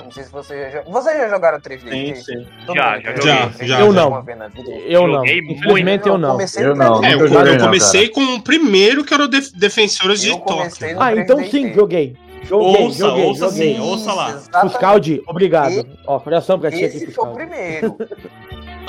Não 0.03 0.11
sei 0.12 0.23
se 0.23 0.31
vocês 0.31 0.73
já, 0.73 0.83
vocês 0.83 1.16
já 1.16 1.29
jogaram 1.29 1.59
3D. 1.59 1.90
Sim, 1.90 2.14
sim. 2.14 2.47
Já, 2.75 3.01
já 3.01 3.16
já. 3.16 3.64
Já, 3.64 3.81
Eu 3.81 3.92
não. 3.92 4.05
alguma 4.05 4.23
vez 4.23 4.38
na 4.38 4.49
vida? 4.49 4.70
Eu 4.70 5.09
não. 5.09 5.25
Infelizmente 5.25 6.09
eu 6.09 6.16
não. 6.16 6.33
comecei 6.33 6.64
Eu 6.64 6.77
não, 6.77 7.01
3D. 7.01 7.05
É, 7.07 7.55
eu, 7.55 7.59
comecei 7.59 8.09
com 8.09 8.20
o 8.20 8.42
primeiro 8.42 9.05
que 9.05 9.12
era 9.12 9.25
o 9.25 9.29
Def 9.29 9.51
Defensores 9.53 10.20
de 10.20 10.31
Tóquio. 10.31 11.01
Ah, 11.01 11.14
então 11.16 11.38
3D. 11.38 11.51
sim, 11.51 11.75
joguei. 11.75 12.16
Joguei, 12.44 12.83
Ouça, 12.85 12.99
joguei, 12.99 13.25
ouça 13.25 13.49
joguei. 13.49 13.75
sim, 13.75 13.81
ouça 13.81 14.12
lá. 14.12 14.38
Fuscaldi, 14.61 15.23
obrigado. 15.27 15.87
Ó, 16.07 16.20
coração 16.20 16.59
pra 16.59 16.70
ti 16.70 16.85
aqui, 16.85 16.97
Esse 16.99 17.11
foi 17.11 17.27
o 17.27 17.33
primeiro. 17.33 17.97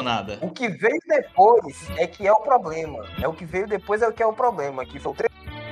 Nada. 0.04 0.38
O 0.42 0.50
que 0.50 0.68
veio 0.68 1.00
depois 1.08 1.90
é 1.98 2.06
que 2.06 2.28
é 2.28 2.32
o 2.32 2.42
problema. 2.42 3.06
É 3.22 3.28
o 3.28 3.34
que 3.34 3.46
veio 3.46 3.66
depois 3.66 4.02
é 4.02 4.08
o 4.08 4.12
que 4.12 4.22
é 4.22 4.26
o 4.26 4.34
problema. 4.34 4.86
Que 4.86 5.00
foi 5.00 5.14
o 5.14 5.16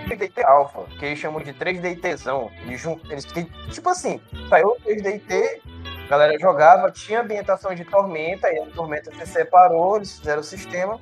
3DT 0.04 0.44
Alpha, 0.44 0.84
que 1.00 1.06
eles 1.06 1.20
chamam 1.20 1.42
de 1.42 1.54
3DTzão. 1.54 2.50
Eles, 2.66 2.82
jun- 2.82 3.00
eles 3.10 3.26
tipo 3.26 3.90
assim, 3.90 4.22
saiu 4.50 4.70
o 4.70 4.76
3DT, 4.82 5.62
a 6.06 6.10
galera 6.10 6.38
jogava, 6.40 6.92
tinha 6.92 7.22
ambientação 7.22 7.74
de 7.74 7.84
Tormenta, 7.86 8.52
e 8.52 8.60
a 8.60 8.66
Tormenta 8.68 9.12
se 9.16 9.26
separou, 9.26 9.98
eles 9.98 10.18
fizeram 10.20 10.42
o 10.42 10.44
sistema. 10.44 11.00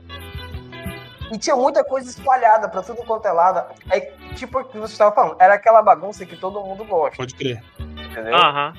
E 1.32 1.38
tinha 1.38 1.56
muita 1.56 1.82
coisa 1.84 2.10
espalhada 2.10 2.68
pra 2.68 2.82
tudo 2.82 3.04
quanto 3.04 3.26
é 3.26 3.32
lado. 3.32 3.64
Aí, 3.90 4.02
tipo 4.36 4.60
o 4.60 4.66
que 4.66 4.78
você 4.78 4.94
estava 4.94 5.14
falando, 5.16 5.38
era 5.40 5.54
aquela 5.54 5.82
bagunça 5.82 6.26
que 6.26 6.36
todo 6.36 6.62
mundo 6.62 6.84
gosta, 6.84 7.16
Pode 7.18 7.34
crer. 7.36 7.64
entendeu? 7.80 8.36
Aham. 8.36 8.74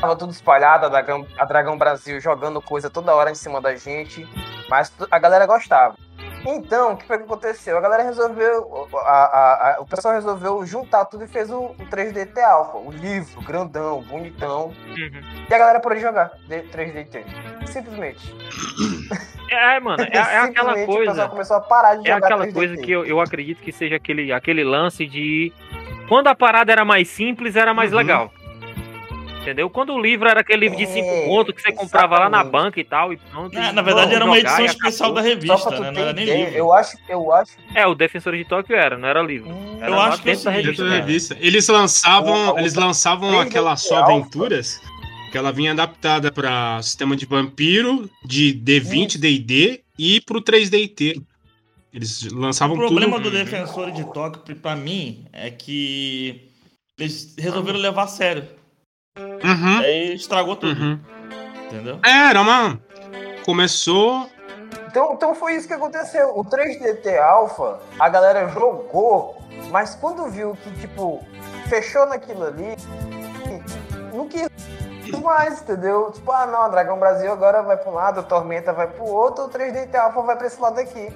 Tava 0.00 0.16
tudo 0.16 0.30
espalhado, 0.32 0.86
a 0.86 0.88
Dragão, 0.88 1.26
a 1.38 1.44
Dragão 1.44 1.76
Brasil 1.78 2.20
jogando 2.20 2.60
coisa 2.60 2.88
toda 2.90 3.14
hora 3.14 3.30
em 3.30 3.34
cima 3.34 3.60
da 3.60 3.74
gente, 3.74 4.26
mas 4.68 4.92
a 5.10 5.18
galera 5.18 5.46
gostava. 5.46 5.96
Então, 6.46 6.92
o 6.92 6.96
que 6.96 7.06
foi 7.06 7.16
que 7.18 7.24
aconteceu? 7.24 7.78
A 7.78 7.80
galera 7.80 8.02
resolveu, 8.02 8.86
a- 8.94 8.98
a- 9.00 9.74
a- 9.76 9.80
o 9.80 9.86
pessoal 9.86 10.14
resolveu 10.14 10.64
juntar 10.66 11.04
tudo 11.06 11.24
e 11.24 11.26
fez 11.28 11.50
o, 11.50 11.58
o 11.58 11.86
3DT 11.90 12.38
Alpha, 12.42 12.76
o 12.78 12.90
livro, 12.90 13.40
grandão, 13.42 14.02
bonitão, 14.02 14.66
Uhum. 14.88 15.44
e 15.48 15.54
a 15.54 15.58
galera 15.58 15.80
pôde 15.80 16.00
jogar 16.00 16.32
D- 16.46 16.62
3DT. 16.64 17.24
Simplesmente. 17.66 18.34
É, 19.50 19.80
mano, 19.80 20.02
é, 20.02 20.08
é 20.16 20.38
aquela 20.38 20.74
Simplesmente 20.74 20.82
O 20.84 20.86
pessoal 20.86 20.96
coisa. 21.06 21.28
começou 21.28 21.56
a 21.56 21.60
parar 21.60 21.94
de 21.96 22.08
É 22.10 22.14
jogar 22.14 22.26
aquela 22.26 22.42
3DT. 22.46 22.52
coisa 22.54 22.76
que 22.76 22.90
eu, 22.92 23.04
eu 23.06 23.20
acredito 23.20 23.62
que 23.62 23.72
seja 23.72 23.96
aquele, 23.96 24.32
aquele 24.32 24.64
lance 24.64 25.06
de. 25.06 25.52
Quando 26.08 26.26
a 26.28 26.34
parada 26.34 26.70
era 26.70 26.84
mais 26.84 27.08
simples, 27.08 27.56
era 27.56 27.72
mais 27.72 27.90
Uhum. 27.90 27.98
legal. 27.98 28.30
Entendeu? 29.44 29.68
Quando 29.68 29.92
o 29.92 30.00
livro 30.00 30.26
era 30.26 30.40
aquele 30.40 30.62
livro 30.62 30.78
de 30.78 30.86
cinco 30.86 31.06
É, 31.06 31.26
contos 31.26 31.54
que 31.54 31.60
você 31.60 31.70
comprava 31.70 32.18
lá 32.18 32.30
na 32.30 32.38
exatamente. 32.40 32.52
banca 32.64 32.80
e 32.80 32.84
tal, 32.84 33.12
e 33.12 33.18
pronto. 33.18 33.54
É, 33.58 33.68
e 33.68 33.72
na 33.72 33.82
verdade, 33.82 34.14
era 34.14 34.24
uma 34.24 34.38
edição 34.38 34.64
especial 34.64 35.12
da 35.12 35.20
revista, 35.20 35.68
né? 35.78 35.90
Não 35.90 36.00
era 36.00 36.12
nem 36.14 36.24
ideia, 36.24 36.44
livro. 36.46 36.58
eu 36.58 36.72
acho, 36.72 36.96
eu 37.06 37.30
acho. 37.30 37.52
É, 37.74 37.86
o 37.86 37.94
Defensores 37.94 38.40
de 38.40 38.48
Tóquio 38.48 38.74
era, 38.74 38.96
não 38.96 39.06
era 39.06 39.20
livro. 39.20 39.50
Era 39.78 39.90
Eu 39.90 40.00
acho 40.00 40.22
que 40.22 40.30
é 40.30 40.32
dentro 40.32 40.44
da 40.44 40.50
revista. 40.50 40.82
Da 40.84 40.88
cara. 40.90 41.00
revista. 41.04 41.36
Eles 41.40 41.68
lançavam, 41.68 42.32
O- 42.32 42.54
o- 42.54 42.58
eles 42.58 42.74
lançavam 42.74 43.28
3D 43.32 43.42
aquela 43.48 43.76
só 43.76 43.96
aventuras 43.98 44.80
que 45.30 45.36
ela 45.36 45.52
vinha 45.52 45.72
adaptada 45.72 46.32
para 46.32 46.80
sistema 46.80 47.14
de 47.14 47.26
vampiro, 47.26 48.08
de 48.24 48.54
D20, 48.54 49.18
D&D 49.18 49.82
e 49.98 50.22
pro 50.22 50.40
3D&T. 50.40 51.20
Eles 51.92 52.22
lançavam 52.32 52.76
O 52.76 52.78
problema 52.78 53.16
tudo. 53.18 53.30
do 53.30 53.36
Defensor 53.36 53.90
de 53.92 54.04
Tóquio, 54.10 54.56
pra 54.56 54.74
mim, 54.74 55.26
é 55.34 55.50
que 55.50 56.48
eles 56.98 57.34
resolveram 57.38 57.78
levar 57.78 58.04
a 58.04 58.06
sério. 58.06 58.48
Uhum, 59.44 59.78
Aí 59.80 60.14
estragou 60.14 60.56
tudo, 60.56 60.80
uhum. 60.80 60.98
entendeu? 61.66 61.98
É, 62.04 62.30
Era, 62.30 62.42
mano. 62.42 62.80
Começou. 63.44 64.28
Então, 64.88 65.12
então 65.12 65.34
foi 65.34 65.54
isso 65.54 65.66
que 65.68 65.74
aconteceu. 65.74 66.30
O 66.38 66.44
3DT 66.44 67.18
Alpha, 67.18 67.78
a 67.98 68.08
galera 68.08 68.48
jogou, 68.48 69.36
mas 69.70 69.94
quando 69.94 70.26
viu 70.30 70.56
que, 70.62 70.70
tipo, 70.80 71.22
fechou 71.68 72.06
naquilo 72.06 72.44
ali, 72.44 72.76
não 74.14 74.28
quis 74.28 74.48
mais, 75.22 75.60
entendeu? 75.62 76.10
Tipo, 76.12 76.32
ah, 76.32 76.46
não, 76.46 76.70
Dragão 76.70 76.98
Brasil 76.98 77.30
agora 77.30 77.62
vai 77.62 77.76
pra 77.76 77.90
um 77.90 77.94
lado, 77.94 78.20
a 78.20 78.22
Tormenta 78.22 78.72
vai 78.72 78.86
pro 78.86 79.04
outro, 79.04 79.44
o 79.44 79.48
3DT 79.48 79.94
Alpha 79.96 80.22
vai 80.22 80.36
pra 80.36 80.46
esse 80.46 80.60
lado 80.60 80.78
aqui. 80.80 81.08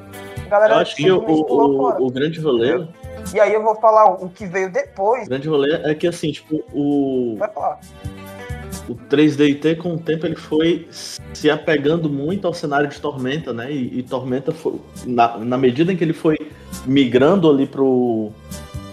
A 0.47 0.49
galera 0.49 0.75
Eu 0.75 0.79
acho 0.79 0.97
que 0.97 1.11
o, 1.11 1.19
simplesmente 1.19 1.47
pulou 1.49 1.77
fora. 1.77 2.03
o, 2.03 2.07
o 2.07 2.11
grande 2.11 2.41
rolê, 2.41 2.87
E 3.35 3.41
aí 3.41 3.53
eu 3.53 3.63
vou 3.63 3.75
falar 3.77 4.07
o 4.23 4.29
que 4.29 4.47
veio 4.47 4.73
depois. 4.73 5.27
o 5.27 5.29
grande 5.29 5.49
rolê 5.49 5.75
é 5.85 5.95
que 5.95 6.07
assim, 6.07 6.33
tipo, 6.33 6.65
o, 6.73 7.37
Vai 7.39 7.51
falar. 7.51 7.79
o 8.89 8.95
3DT 8.95 9.77
com 9.77 9.95
o 9.95 9.99
tempo 9.99 10.27
ele 10.27 10.37
foi 10.37 10.89
se 11.35 11.51
apegando 11.51 12.09
muito 12.09 12.47
ao 12.47 12.55
cenário 12.55 12.89
de 12.89 12.99
Tormenta, 12.99 13.53
né? 13.53 13.71
E, 13.71 13.99
e 13.99 14.03
Tormenta 14.03 14.53
foi 14.53 14.81
na, 15.05 15.37
na 15.39 15.59
medida 15.59 15.93
em 15.93 15.97
que 15.97 16.05
ele 16.05 16.15
foi 16.15 16.39
migrando 16.87 17.51
ali 17.51 17.67
pro, 17.67 18.31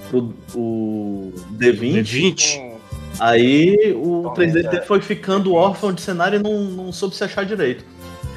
pro 0.09 0.33
o 0.53 1.31
D20, 1.53 2.03
D20. 2.03 2.59
Hum, 2.59 2.77
aí 3.19 3.93
o 3.95 4.23
Tormenta, 4.35 4.69
3DT 4.69 4.83
foi 4.83 5.01
ficando 5.01 5.53
órfão 5.53 5.93
de 5.93 6.01
cenário 6.01 6.39
e 6.39 6.43
não, 6.43 6.61
não 6.61 6.91
soube 6.91 7.15
se 7.15 7.23
achar 7.23 7.45
direito. 7.45 7.85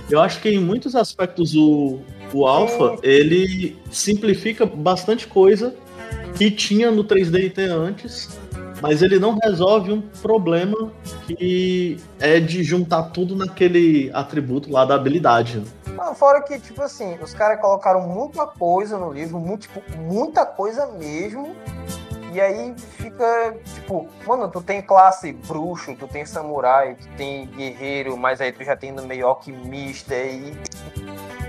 Eu 0.08 0.20
acho 0.20 0.40
que 0.40 0.48
em 0.48 0.60
muitos 0.60 0.94
aspectos 0.94 1.54
o, 1.54 1.98
o 2.32 2.46
Alpha 2.46 2.96
ele 3.02 3.76
simplifica 3.90 4.64
bastante 4.64 5.26
coisa 5.26 5.74
que 6.36 6.50
tinha 6.50 6.90
no 6.90 7.04
3DT 7.04 7.68
antes, 7.70 8.38
mas 8.80 9.02
ele 9.02 9.18
não 9.18 9.36
resolve 9.42 9.92
um 9.92 10.00
problema 10.00 10.92
que 11.26 11.98
é 12.20 12.38
de 12.38 12.62
juntar 12.62 13.04
tudo 13.04 13.34
naquele 13.34 14.10
atributo 14.12 14.70
lá 14.70 14.84
da 14.84 14.94
habilidade. 14.94 15.58
né? 15.58 15.64
Não, 15.96 16.14
fora 16.14 16.40
que, 16.42 16.58
tipo 16.60 16.80
assim, 16.80 17.18
os 17.20 17.34
caras 17.34 17.60
colocaram 17.60 18.06
muita 18.06 18.46
coisa 18.46 18.96
no 18.96 19.12
livro, 19.12 19.40
muito, 19.40 19.62
tipo, 19.62 19.82
muita 19.98 20.46
coisa 20.46 20.86
mesmo. 20.86 21.56
E 22.32 22.40
aí 22.40 22.74
fica, 22.78 23.56
tipo, 23.74 24.06
mano, 24.26 24.48
tu 24.48 24.62
tem 24.62 24.82
classe 24.82 25.32
bruxo, 25.32 25.96
tu 25.96 26.06
tem 26.06 26.24
samurai, 26.24 26.94
tu 26.94 27.08
tem 27.16 27.46
guerreiro, 27.46 28.16
mas 28.16 28.40
aí 28.40 28.52
tu 28.52 28.62
já 28.62 28.76
tem 28.76 28.92
no 28.92 29.02
meio 29.02 29.26
alquimista 29.26 30.14
e, 30.14 30.54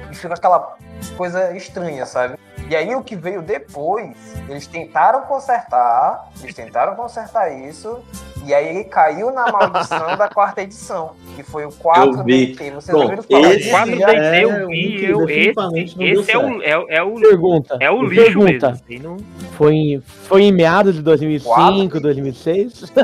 e 0.10 0.16
fica 0.16 0.34
aquela 0.34 0.78
coisa 1.18 1.56
estranha, 1.56 2.06
sabe? 2.06 2.40
E 2.70 2.76
aí 2.76 2.94
o 2.96 3.02
que 3.04 3.16
veio 3.16 3.42
depois, 3.42 4.16
eles 4.48 4.68
tentaram 4.68 5.22
consertar, 5.22 6.30
eles 6.42 6.54
tentaram 6.54 6.96
consertar 6.96 7.50
isso, 7.50 8.00
e 8.46 8.54
aí 8.54 8.84
caiu 8.84 9.32
na 9.32 9.52
maldição 9.52 10.16
da 10.16 10.30
quarta 10.30 10.62
edição, 10.62 11.14
que 11.36 11.42
foi 11.42 11.66
o 11.66 11.72
4 11.72 12.20
Eu 12.20 12.24
vi. 12.24 12.46
DT. 12.54 12.72
Vocês 12.72 12.86
Pronto, 12.86 13.02
ouviram 13.04 13.24
falar 13.24 13.48
esse 13.50 13.58
disso? 13.58 13.70
Quadro 13.72 13.98
já 14.00 14.06
DT 14.06 14.18
é 14.20 14.44
eu 14.44 14.68
vi, 14.68 14.98
que 15.00 15.06
eu, 15.06 15.30
esse, 15.30 16.04
esse 16.04 16.32
é, 16.32 16.38
o, 16.38 16.62
é, 16.62 16.86
é 16.98 17.02
o, 17.04 17.16
Pergunta. 17.16 17.78
é 17.80 17.90
o 17.90 18.04
lixo 18.04 18.24
pergunta. 18.24 18.52
mesmo. 18.52 18.68
assim, 18.70 19.00
não- 19.00 19.18
Foi 19.58 19.74
em, 19.74 20.00
foi 20.02 20.44
em 20.44 20.52
meados 20.52 20.94
de 20.96 21.02
2005, 21.02 21.56
Quatro? 21.56 22.00
2006? 22.02 22.84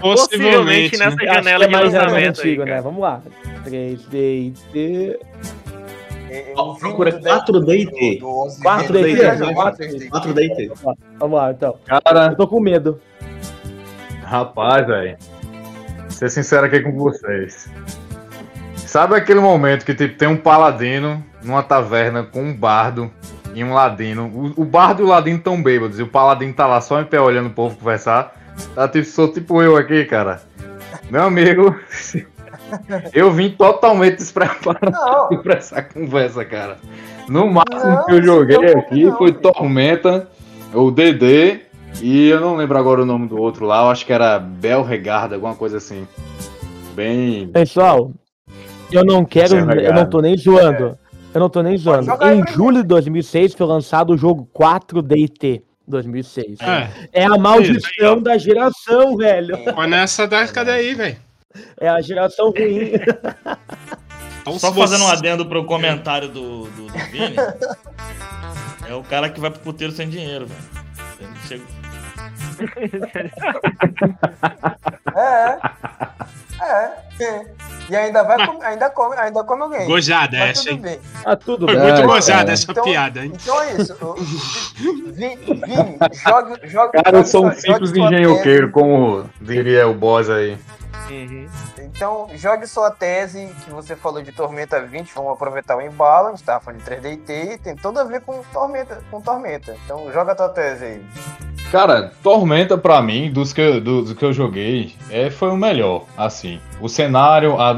Possivelmente 0.00 0.90
Possivelmente, 0.90 0.98
né? 0.98 1.04
nessa 1.06 1.22
Eu 1.22 1.30
acho 1.30 1.34
janela 1.44 1.68
que 1.68 1.74
é 1.74 1.78
de 1.78 1.84
é 1.84 1.84
lançamento 1.84 2.16
aí, 2.16 2.26
antigo, 2.28 2.64
né? 2.64 2.70
cara. 2.70 2.82
Vamos 2.82 3.00
lá. 3.00 3.20
3D 3.64 4.52
vi 6.32 6.80
procura 6.80 7.12
do 7.12 7.20
4DT. 7.20 8.20
do 8.20 8.28
11 8.28 8.62
4 8.62 8.92
DT, 8.92 9.02
DT, 9.02 9.16
já 9.16 9.32
né? 9.32 9.38
jogou 9.38 9.54
4 9.54 9.86
4DT. 9.86 10.10
4DT. 10.10 10.96
Vamos 11.18 11.36
lá, 11.36 11.50
então. 11.50 11.76
Cara, 11.86 12.26
Eu 12.26 12.36
tô 12.36 12.46
com 12.48 12.60
medo. 12.60 13.00
Rapaz, 14.22 14.86
velho. 14.86 15.16
Ser 16.08 16.30
sincero 16.30 16.66
aqui 16.66 16.80
com 16.80 16.92
vocês. 16.92 17.70
Sabe 18.76 19.14
aquele 19.14 19.40
momento 19.40 19.84
que 19.84 19.94
tipo, 19.94 20.16
tem 20.16 20.28
um 20.28 20.36
paladino 20.36 21.24
numa 21.42 21.62
taverna 21.62 22.22
com 22.22 22.42
um 22.42 22.54
bardo 22.54 23.10
e 23.54 23.64
um 23.64 23.72
ladino. 23.72 24.26
O, 24.26 24.62
o 24.62 24.64
bardo 24.64 25.02
e 25.02 25.04
o 25.04 25.08
ladino 25.08 25.38
tão 25.38 25.62
bêbados 25.62 25.98
e 25.98 26.02
o 26.02 26.06
paladino 26.06 26.52
tá 26.52 26.66
lá 26.66 26.80
só 26.80 27.00
em 27.00 27.04
pé 27.04 27.20
olhando 27.20 27.48
o 27.48 27.52
povo 27.52 27.76
conversar. 27.76 28.34
Tá 28.74 28.88
tipo, 28.88 29.06
sou 29.06 29.32
tipo 29.32 29.62
eu 29.62 29.76
aqui, 29.76 30.04
cara. 30.04 30.42
Meu 31.10 31.22
amigo, 31.22 31.74
eu 33.12 33.30
vim 33.30 33.50
totalmente 33.50 34.16
despreparado 34.16 35.38
pra 35.42 35.54
essa 35.54 35.82
conversa, 35.82 36.44
cara. 36.44 36.78
No 37.28 37.46
máximo 37.46 37.90
Não, 37.90 38.04
que 38.06 38.12
eu 38.12 38.22
joguei 38.22 38.72
aqui 38.74 39.04
não, 39.04 39.16
foi. 39.16 39.32
Tormenta, 39.32 40.28
o 40.74 40.90
DD 40.90 41.60
e 42.00 42.28
eu 42.28 42.40
não 42.40 42.56
lembro 42.56 42.78
agora 42.78 43.02
o 43.02 43.06
nome 43.06 43.28
do 43.28 43.38
outro 43.40 43.66
lá, 43.66 43.82
eu 43.82 43.90
acho 43.90 44.06
que 44.06 44.12
era 44.12 44.38
Belregarda, 44.38 45.34
alguma 45.34 45.54
coisa 45.54 45.76
assim. 45.76 46.06
Bem. 46.94 47.48
Pessoal, 47.48 48.12
eu 48.90 49.04
não 49.04 49.24
quero, 49.24 49.56
é 49.56 49.88
eu 49.88 49.92
não 49.92 50.08
tô 50.08 50.20
nem 50.20 50.36
zoando. 50.36 50.98
Eu 51.34 51.40
não 51.40 51.48
tô 51.48 51.62
nem 51.62 51.76
zoando. 51.76 52.10
Em 52.24 52.46
julho 52.52 52.82
de 52.82 52.88
2006 52.88 53.54
foi 53.54 53.66
lançado 53.66 54.12
o 54.12 54.18
jogo 54.18 54.48
4DT 54.54 55.62
2006. 55.86 56.58
É, 56.60 56.88
É 57.22 57.24
a 57.24 57.38
maldição 57.38 58.20
da 58.20 58.36
geração, 58.36 59.16
velho. 59.16 59.56
foi 59.74 59.86
nessa 59.86 60.26
década 60.26 60.72
aí, 60.72 60.94
velho. 60.94 61.16
É 61.80 61.88
a 61.88 62.00
geração 62.00 62.50
ruim. 62.50 62.92
Então, 64.40 64.58
Só 64.58 64.72
fazendo 64.72 65.04
um 65.04 65.06
você- 65.08 65.16
adendo 65.16 65.46
pro 65.46 65.64
comentário 65.64 66.28
do, 66.28 66.64
do, 66.66 66.86
do 66.86 66.98
Vini. 67.10 67.36
é 68.88 68.94
o 68.94 69.02
cara 69.04 69.28
que 69.30 69.40
vai 69.40 69.50
pro 69.50 69.60
puteiro 69.60 69.92
sem 69.92 70.08
dinheiro, 70.08 70.46
velho. 70.46 70.62
Chega- 71.46 71.64
é. 75.16 75.58
É. 76.60 77.24
é. 77.24 77.46
E 77.90 77.96
ainda 77.96 78.22
vai 78.22 78.46
com- 78.46 78.62
ainda 78.62 78.90
come, 78.90 79.16
ainda 79.16 79.44
come 79.44 79.62
alguém. 79.62 79.86
Gojada 79.86 80.38
Mas 80.38 80.50
essa, 80.50 80.62
tudo 80.62 80.72
hein? 80.74 80.80
bem. 80.80 81.00
Ah, 81.24 81.36
tudo 81.36 81.66
Foi 81.66 81.74
bem. 81.76 81.84
muito 81.84 82.00
É, 82.00 82.06
gozada 82.06 82.38
cara. 82.40 82.52
essa 82.52 82.70
Então- 82.70 82.84
piada, 82.84 83.24
hein? 83.24 83.32
Então 83.34 83.62
é 83.62 83.72
isso. 83.74 83.94
Vim, 85.12 85.36
Vim, 85.36 85.98
jogue, 86.24 86.68
jogue. 86.68 87.02
Cara, 87.02 87.18
eu 87.18 87.24
sou 87.24 87.46
um 87.46 87.52
simples 87.52 87.90
engenhoqueiro, 87.92 88.70
como 88.70 89.28
diria 89.40 89.86
o 89.88 89.94
boss 89.94 90.30
aí. 90.30 90.56
Uhum. 91.10 91.46
Então, 91.78 92.28
jogue 92.34 92.66
sua 92.66 92.90
tese 92.90 93.48
que 93.64 93.70
você 93.70 93.94
falou 93.96 94.22
de 94.22 94.32
Tormenta 94.32 94.80
20, 94.80 95.12
vamos 95.14 95.32
aproveitar 95.32 95.76
o 95.76 95.80
embalo, 95.82 96.28
a 96.28 96.30
gente 96.30 96.42
tava 96.44 96.60
falando 96.60 96.80
de 96.82 96.90
3DT, 96.90 97.58
tem 97.62 97.76
tudo 97.76 97.98
a 98.00 98.04
ver 98.04 98.20
com 98.22 98.42
Tormenta, 98.52 99.02
com 99.10 99.20
Tormenta. 99.20 99.76
Então, 99.84 100.10
joga 100.12 100.32
a 100.32 100.34
tua 100.34 100.48
tese 100.48 100.84
aí. 100.84 101.02
Cara, 101.70 102.12
Tormenta 102.22 102.76
pra 102.76 103.00
mim, 103.02 103.30
dos 103.32 103.52
que, 103.52 103.60
eu- 103.60 103.80
do, 103.80 104.02
do 104.02 104.14
que 104.14 104.24
eu 104.24 104.32
joguei, 104.32 104.94
é, 105.10 105.30
foi 105.30 105.48
o 105.50 105.56
melhor, 105.56 106.04
assim. 106.16 106.60
O 106.80 106.88
cenário, 106.88 107.58
a, 107.60 107.70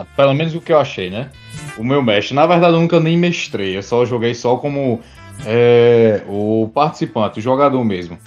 a- 0.00 0.06
pelo 0.16 0.34
menos 0.34 0.54
o 0.54 0.60
que 0.60 0.72
eu 0.72 0.78
achei, 0.78 1.10
né? 1.10 1.30
O 1.76 1.84
meu 1.84 2.02
mestre, 2.02 2.34
na 2.34 2.46
verdade 2.46 2.72
eu 2.74 2.80
nunca 2.80 3.00
nem 3.00 3.16
mestrei, 3.18 3.76
eu 3.76 3.82
só 3.82 4.04
joguei 4.04 4.34
só 4.34 4.56
como 4.56 5.00
é, 5.44 6.22
o 6.28 6.70
participante, 6.74 7.38
o 7.38 7.42
jogador 7.42 7.84
mesmo. 7.84 8.18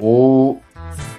O, 0.00 0.58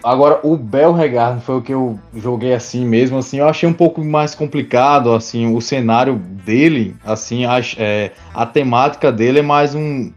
agora, 0.05 0.39
o 0.43 0.55
Belregard 0.55 1.41
foi 1.41 1.57
o 1.57 1.61
que 1.61 1.73
eu 1.73 1.99
joguei 2.15 2.53
assim 2.53 2.85
mesmo, 2.85 3.17
assim, 3.17 3.39
eu 3.39 3.49
achei 3.49 3.67
um 3.67 3.73
pouco 3.73 4.03
mais 4.03 4.35
complicado, 4.35 5.11
assim, 5.11 5.53
o 5.53 5.59
cenário 5.59 6.15
dele, 6.15 6.95
assim, 7.03 7.45
a, 7.45 7.59
é, 7.77 8.11
a 8.33 8.45
temática 8.45 9.11
dele 9.11 9.39
é 9.39 9.41
mais 9.41 9.73
um, 9.73 10.11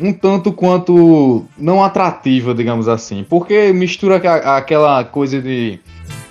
um 0.00 0.12
tanto 0.12 0.52
quanto 0.52 1.44
não 1.56 1.82
atrativa, 1.82 2.54
digamos 2.54 2.86
assim, 2.86 3.24
porque 3.28 3.72
mistura 3.72 4.16
aquela 4.16 5.02
coisa 5.04 5.40
de 5.40 5.80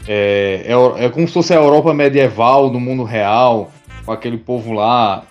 é, 0.08 0.66
é, 0.68 1.06
é 1.06 1.10
como 1.10 1.28
se 1.28 1.34
fosse 1.34 1.54
a 1.54 1.58
Europa 1.58 1.94
medieval 1.94 2.72
no 2.72 2.80
mundo 2.80 3.04
real, 3.04 3.72
com 4.06 4.12
aquele 4.12 4.38
povo 4.38 4.72
lá, 4.74 5.24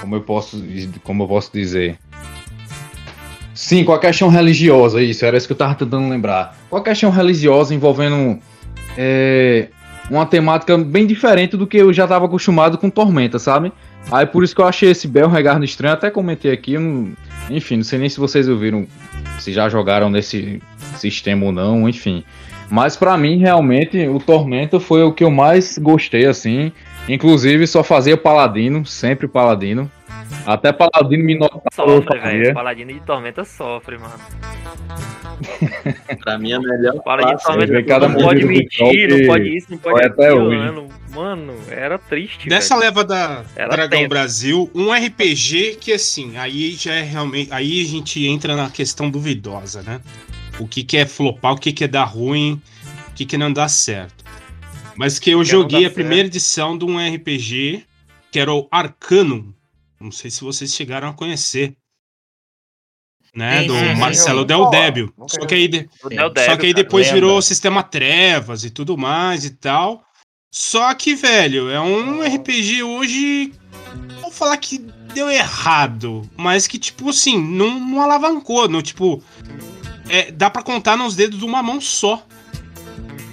como 0.00 0.16
eu 0.16 0.22
posso, 0.22 0.62
como 1.02 1.24
eu 1.24 1.28
posso 1.28 1.52
dizer, 1.52 1.98
sim, 3.62 3.84
com 3.84 3.92
a 3.92 3.98
questão 3.98 4.28
religiosa, 4.28 5.00
isso 5.00 5.24
era 5.24 5.36
isso 5.36 5.46
que 5.46 5.52
eu 5.52 5.56
tava 5.56 5.74
tentando 5.76 6.08
lembrar, 6.08 6.56
com 6.68 6.76
a 6.76 6.82
questão 6.82 7.10
religiosa 7.10 7.72
envolvendo 7.72 8.38
é, 8.98 9.68
uma 10.10 10.26
temática 10.26 10.76
bem 10.76 11.06
diferente 11.06 11.56
do 11.56 11.64
que 11.66 11.76
eu 11.76 11.92
já 11.92 12.02
estava 12.04 12.26
acostumado 12.26 12.76
com 12.76 12.90
Tormenta, 12.90 13.38
sabe? 13.38 13.72
Aí 14.10 14.26
por 14.26 14.42
isso 14.42 14.52
que 14.54 14.60
eu 14.60 14.66
achei 14.66 14.90
esse 14.90 15.06
Bel 15.06 15.28
Regardo 15.28 15.64
estranho, 15.64 15.94
até 15.94 16.10
comentei 16.10 16.50
aqui, 16.52 16.76
não- 16.76 17.12
enfim, 17.48 17.76
não 17.76 17.84
sei 17.84 18.00
nem 18.00 18.08
se 18.08 18.18
vocês 18.18 18.48
ouviram, 18.48 18.84
se 19.38 19.52
já 19.52 19.68
jogaram 19.68 20.10
nesse 20.10 20.60
sistema 20.96 21.46
ou 21.46 21.52
não, 21.52 21.88
enfim. 21.88 22.24
Mas 22.68 22.96
pra 22.96 23.16
mim, 23.16 23.36
realmente, 23.38 24.08
o 24.08 24.18
Tormenta 24.18 24.80
foi 24.80 25.02
o 25.04 25.12
que 25.12 25.22
eu 25.22 25.30
mais 25.30 25.78
gostei, 25.78 26.26
assim. 26.26 26.72
Inclusive, 27.08 27.66
só 27.66 27.82
fazia 27.82 28.16
Paladino, 28.16 28.86
sempre 28.86 29.26
Paladino. 29.26 29.90
Até 30.46 30.72
Paladino 30.72 31.24
me 31.24 31.36
notava. 31.36 31.62
Sofre, 31.72 32.18
velho. 32.18 32.54
Paladino 32.54 32.92
de 32.92 33.00
Tormenta 33.00 33.44
sofre, 33.44 33.98
mano. 33.98 34.14
Pra 36.22 36.38
mim, 36.38 36.52
a 36.52 36.60
melhor 36.60 37.02
Paladino 37.02 37.36
de 37.36 37.42
classe- 37.42 37.58
Tormenta 37.58 37.82
cada 37.86 38.08
não 38.08 38.20
pode 38.20 38.44
mentir, 38.44 39.08
não 39.08 39.26
pode 39.26 39.56
isso, 39.56 39.66
não 39.70 39.78
pode 39.78 40.06
aquilo, 40.06 40.50
mano. 40.50 40.88
Mano, 41.10 41.54
era 41.68 41.98
triste, 41.98 42.48
Dessa 42.48 42.74
velho. 42.74 42.86
leva 42.86 43.04
da 43.04 43.44
Era 43.54 43.68
Dragão 43.70 43.98
tenso. 43.98 44.08
Brasil, 44.08 44.70
um 44.74 44.92
RPG 44.92 45.76
que 45.80 45.92
assim, 45.92 46.36
aí 46.38 46.72
já 46.72 46.94
é 46.94 47.02
realmente. 47.02 47.52
Aí 47.52 47.82
a 47.82 47.84
gente 47.88 48.24
entra 48.26 48.56
na 48.56 48.70
questão 48.70 49.10
duvidosa, 49.10 49.82
né? 49.82 50.00
O 50.58 50.66
que, 50.66 50.82
que 50.82 50.96
é 50.96 51.04
flopar, 51.06 51.52
o 51.52 51.58
que, 51.58 51.72
que 51.72 51.84
é 51.84 51.88
dar 51.88 52.04
ruim, 52.04 52.60
o 53.08 53.12
que, 53.14 53.26
que 53.26 53.36
não 53.36 53.52
dá 53.52 53.68
certo. 53.68 54.21
Mas 55.02 55.18
que 55.18 55.30
eu 55.30 55.44
joguei 55.44 55.84
a 55.84 55.90
primeira 55.90 56.28
edição 56.28 56.78
de 56.78 56.84
um 56.84 56.96
RPG, 56.96 57.84
que 58.30 58.38
era 58.38 58.54
o 58.54 58.68
Arcanum. 58.70 59.52
Não 60.00 60.12
sei 60.12 60.30
se 60.30 60.42
vocês 60.42 60.72
chegaram 60.72 61.08
a 61.08 61.12
conhecer. 61.12 61.76
Né? 63.34 63.62
Sim, 63.62 63.66
do 63.66 63.74
sim, 63.74 63.94
Marcelo 63.96 64.44
Del. 64.44 64.70
Nunca 65.18 65.26
Só 65.26 65.44
que 65.44 65.56
aí, 65.56 65.88
só 66.46 66.56
que 66.56 66.66
aí 66.66 66.72
depois 66.72 67.10
virou 67.10 67.36
o 67.36 67.42
sistema 67.42 67.82
Trevas 67.82 68.62
e 68.62 68.70
tudo 68.70 68.96
mais 68.96 69.44
e 69.44 69.50
tal. 69.50 70.04
Só 70.52 70.94
que, 70.94 71.16
velho, 71.16 71.68
é 71.68 71.80
um 71.80 72.22
RPG 72.22 72.84
hoje. 72.84 73.52
Vou 74.20 74.30
falar 74.30 74.56
que 74.56 74.78
deu 75.12 75.28
errado. 75.28 76.22
Mas 76.36 76.68
que, 76.68 76.78
tipo 76.78 77.08
assim, 77.08 77.42
não, 77.42 77.80
não 77.80 78.00
alavancou. 78.00 78.68
Não, 78.68 78.80
tipo. 78.80 79.20
é, 80.08 80.30
dá 80.30 80.48
pra 80.48 80.62
contar 80.62 80.96
nos 80.96 81.16
dedos 81.16 81.40
de 81.40 81.44
uma 81.44 81.60
mão 81.60 81.80
só. 81.80 82.24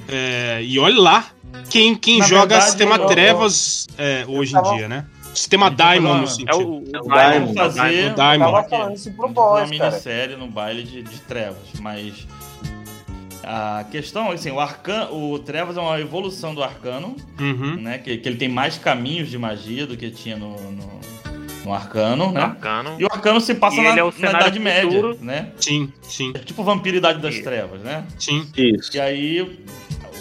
É, 0.07 0.63
e 0.63 0.79
olha 0.79 0.99
lá. 0.99 1.31
Quem, 1.69 1.95
quem 1.95 2.19
Na 2.19 2.25
joga 2.27 2.39
verdade, 2.47 2.65
sistema 2.65 2.95
eu- 2.95 3.05
Trevas 3.07 3.87
é, 3.97 4.25
hoje 4.27 4.51
em 4.51 4.61
tava- 4.61 4.75
dia, 4.75 4.87
né? 4.87 5.05
Sistema 5.33 5.67
eu 5.67 5.69
Diamond, 5.71 6.17
no 6.21 6.23
É 6.23 6.27
sentido. 6.27 6.67
o, 6.67 6.77
o 6.79 6.83
Diamond. 6.83 7.09
Diamond. 7.13 7.53
fazer- 7.55 7.79
O 7.81 7.85
Eu 8.09 8.15
Diamond. 8.15 8.51
tava 8.51 8.63
falando 8.69 8.95
isso 8.95 9.11
pro 9.13 9.29
boss, 9.29 9.59
uma 9.61 9.67
minissérie 9.67 10.35
no 10.35 10.47
baile 10.47 10.83
de, 10.83 11.03
de 11.03 11.19
Trevas, 11.21 11.57
mas 11.79 12.27
a 13.43 13.85
questão, 13.91 14.31
assim, 14.31 14.51
o 14.51 14.59
Arcan, 14.59 15.07
o 15.11 15.39
Trevas 15.39 15.77
é 15.77 15.81
uma 15.81 15.99
evolução 15.99 16.53
do 16.53 16.63
Arcano, 16.63 17.15
Uhum. 17.39 17.75
né? 17.81 17.97
Que, 17.99 18.17
que 18.17 18.27
ele 18.27 18.37
tem 18.37 18.49
mais 18.49 18.77
caminhos 18.77 19.29
de 19.29 19.37
magia 19.37 19.85
do 19.87 19.95
que 19.95 20.09
tinha 20.11 20.35
no, 20.35 20.55
no, 20.71 20.99
no 21.65 21.73
Arcano, 21.73 22.31
né? 22.31 22.41
Arcano. 22.41 22.95
E 22.99 23.03
o 23.05 23.07
Arcano 23.11 23.39
se 23.39 23.53
passa 23.55 23.77
E 23.77 23.83
na, 23.83 23.97
é 23.97 24.03
o 24.03 24.13
na 24.19 24.29
Idade 24.31 24.59
Média, 24.59 25.15
né? 25.21 25.51
Sim, 25.59 25.91
sim, 26.01 26.31
É 26.35 26.39
tipo 26.39 26.63
Vampiro 26.63 26.97
Idade 26.97 27.19
das 27.21 27.35
Isso. 27.35 27.43
Trevas, 27.43 27.81
né? 27.81 28.03
sim. 28.19 28.47
Isso. 28.57 28.95
E 28.95 28.99
aí 28.99 29.59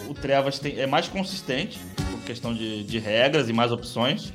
o 0.09 0.15
Trevas 0.15 0.59
tem, 0.59 0.79
é 0.79 0.87
mais 0.87 1.07
consistente, 1.09 1.79
por 2.11 2.21
questão 2.23 2.55
de, 2.55 2.83
de 2.85 2.99
regras 2.99 3.49
e 3.49 3.53
mais 3.53 3.71
opções. 3.73 4.33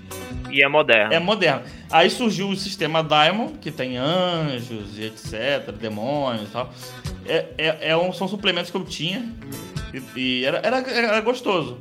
E 0.52 0.62
é 0.64 0.68
moderno. 0.68 1.14
É 1.14 1.20
moderno. 1.20 1.64
Aí 1.92 2.10
surgiu 2.10 2.50
o 2.50 2.56
sistema 2.56 3.04
Diamond, 3.04 3.58
que 3.60 3.72
tem 3.72 3.98
anjos 3.98 4.98
e 4.98 5.04
etc, 5.06 5.72
demônios 5.80 6.50
e 6.50 6.52
tal. 6.52 6.72
É, 7.26 7.46
é, 7.58 7.78
é 7.90 7.98
um- 7.98 8.14
são 8.14 8.28
suplementos 8.28 8.70
que 8.70 8.78
eu 8.78 8.84
tinha 8.84 9.26
e, 9.94 10.20
e 10.20 10.46
era, 10.46 10.58
era, 10.64 10.78
era 10.92 11.22
gostoso. 11.22 11.80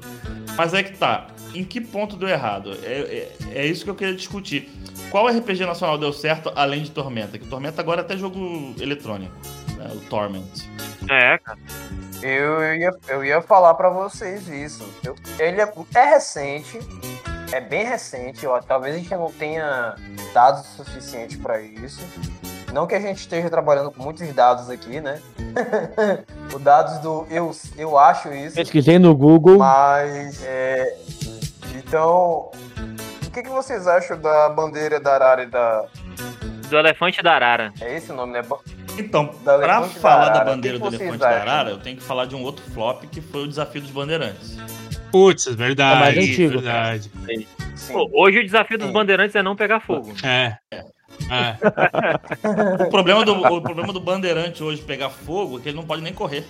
Mas 0.57 0.75
é 0.75 0.83
que 0.83 0.97
tá, 0.97 1.29
em 1.55 1.65
que 1.65 1.81
ponto 1.81 2.17
deu 2.17 2.29
errado? 2.29 2.77
É, 2.83 3.33
é, 3.53 3.61
é 3.61 3.67
isso 3.67 3.85
que 3.85 3.91
eu 3.91 3.95
queria 3.95 4.15
discutir. 4.15 4.69
Qual 5.11 5.27
RPG 5.29 5.67
nacional 5.67 5.99
deu 5.99 6.13
certo 6.13 6.51
além 6.55 6.83
de 6.83 6.91
Tormenta? 6.91 7.39
Que 7.39 7.47
Tormenta 7.47 7.81
agora 7.83 8.01
é 8.01 8.05
até 8.05 8.17
jogo 8.17 8.75
eletrônico, 8.81 9.35
né? 9.77 9.91
o 9.95 10.01
Torment. 10.09 10.45
É, 11.11 11.37
cara. 11.39 11.59
Eu, 12.23 12.75
ia, 12.77 12.91
eu 13.09 13.25
ia 13.25 13.43
falar 13.43 13.75
pra 13.75 13.91
vocês 13.91 14.47
isso. 14.49 14.89
Eu- 15.05 15.17
ele 15.39 15.61
é, 15.61 15.73
é 15.95 16.05
recente, 16.05 16.79
é 17.51 17.61
bem 17.61 17.85
recente. 17.85 18.47
Ó, 18.47 18.61
talvez 18.61 18.95
a 18.95 18.99
gente 18.99 19.11
não 19.15 19.31
tenha 19.31 19.97
dados 20.33 20.65
suficientes 20.77 21.37
pra 21.37 21.61
isso. 21.61 22.01
Não 22.73 22.87
que 22.87 22.95
a 22.95 23.01
gente 23.01 23.19
esteja 23.19 23.51
trabalhando 23.51 23.91
com 23.91 24.03
muitos 24.03 24.27
dados 24.33 24.71
aqui, 24.71 25.01
né? 25.01 25.21
o 26.55 26.59
dados 26.59 26.99
do 27.01 27.27
eu, 27.31 27.51
eu 27.77 27.99
acho 27.99 28.33
isso. 28.33 28.55
Pesquisei 28.57 28.99
no 28.99 29.15
Google. 29.15 29.59
Mas, 29.59 30.43
é, 30.45 30.97
então, 31.77 32.51
o 33.27 33.31
que, 33.31 33.43
que 33.43 33.51
vocês 33.51 33.87
acham 33.87 34.19
da 34.19 34.49
bandeira 34.49 34.99
da 34.99 35.15
Arara 35.15 35.43
e 35.43 35.47
da... 35.47 35.85
Do 36.69 36.79
Elefante 36.79 37.23
da 37.23 37.35
Arara. 37.35 37.73
É 37.81 37.97
esse 37.97 38.11
o 38.11 38.15
nome, 38.15 38.33
né? 38.33 38.43
Então, 38.99 39.35
Da 39.45 39.57
da 39.57 39.83
falar 39.83 40.29
da 40.29 40.31
Arara, 40.41 40.45
bandeira 40.45 40.79
do 40.79 40.87
Elefante 40.87 41.19
da 41.19 41.29
acham? 41.29 41.41
Arara, 41.43 41.71
eu 41.71 41.79
tenho 41.79 41.97
que 41.97 42.03
falar 42.03 42.27
de 42.27 42.35
um 42.35 42.43
outro 42.43 42.65
flop 42.73 43.05
que 43.11 43.21
foi 43.21 43.45
o 43.45 43.49
Desafio 43.49 43.81
dos 43.81 43.91
Bandeirantes. 43.91 44.57
Putz, 45.11 45.47
É 45.47 45.51
mais 45.51 45.59
verdade, 45.59 46.19
antigo. 46.21 46.53
verdade. 46.61 47.11
Pô, 47.93 48.09
hoje 48.15 48.39
o 48.39 48.45
desafio 48.45 48.79
dos 48.79 48.87
Sim. 48.87 48.93
bandeirantes 48.93 49.35
é 49.37 49.43
não 49.43 49.55
pegar 49.57 49.81
fogo. 49.81 50.13
É. 50.23 50.57
É. 51.31 51.57
O 52.87 52.91
problema, 52.91 53.25
do, 53.25 53.35
o 53.35 53.61
problema 53.61 53.93
do 53.93 54.01
Bandeirante 54.01 54.63
hoje 54.63 54.81
pegar 54.83 55.11
fogo 55.11 55.59
é 55.59 55.63
que 55.63 55.69
ele 55.69 55.77
não 55.77 55.85
pode 55.85 56.01
nem 56.03 56.13
correr. 56.15 56.45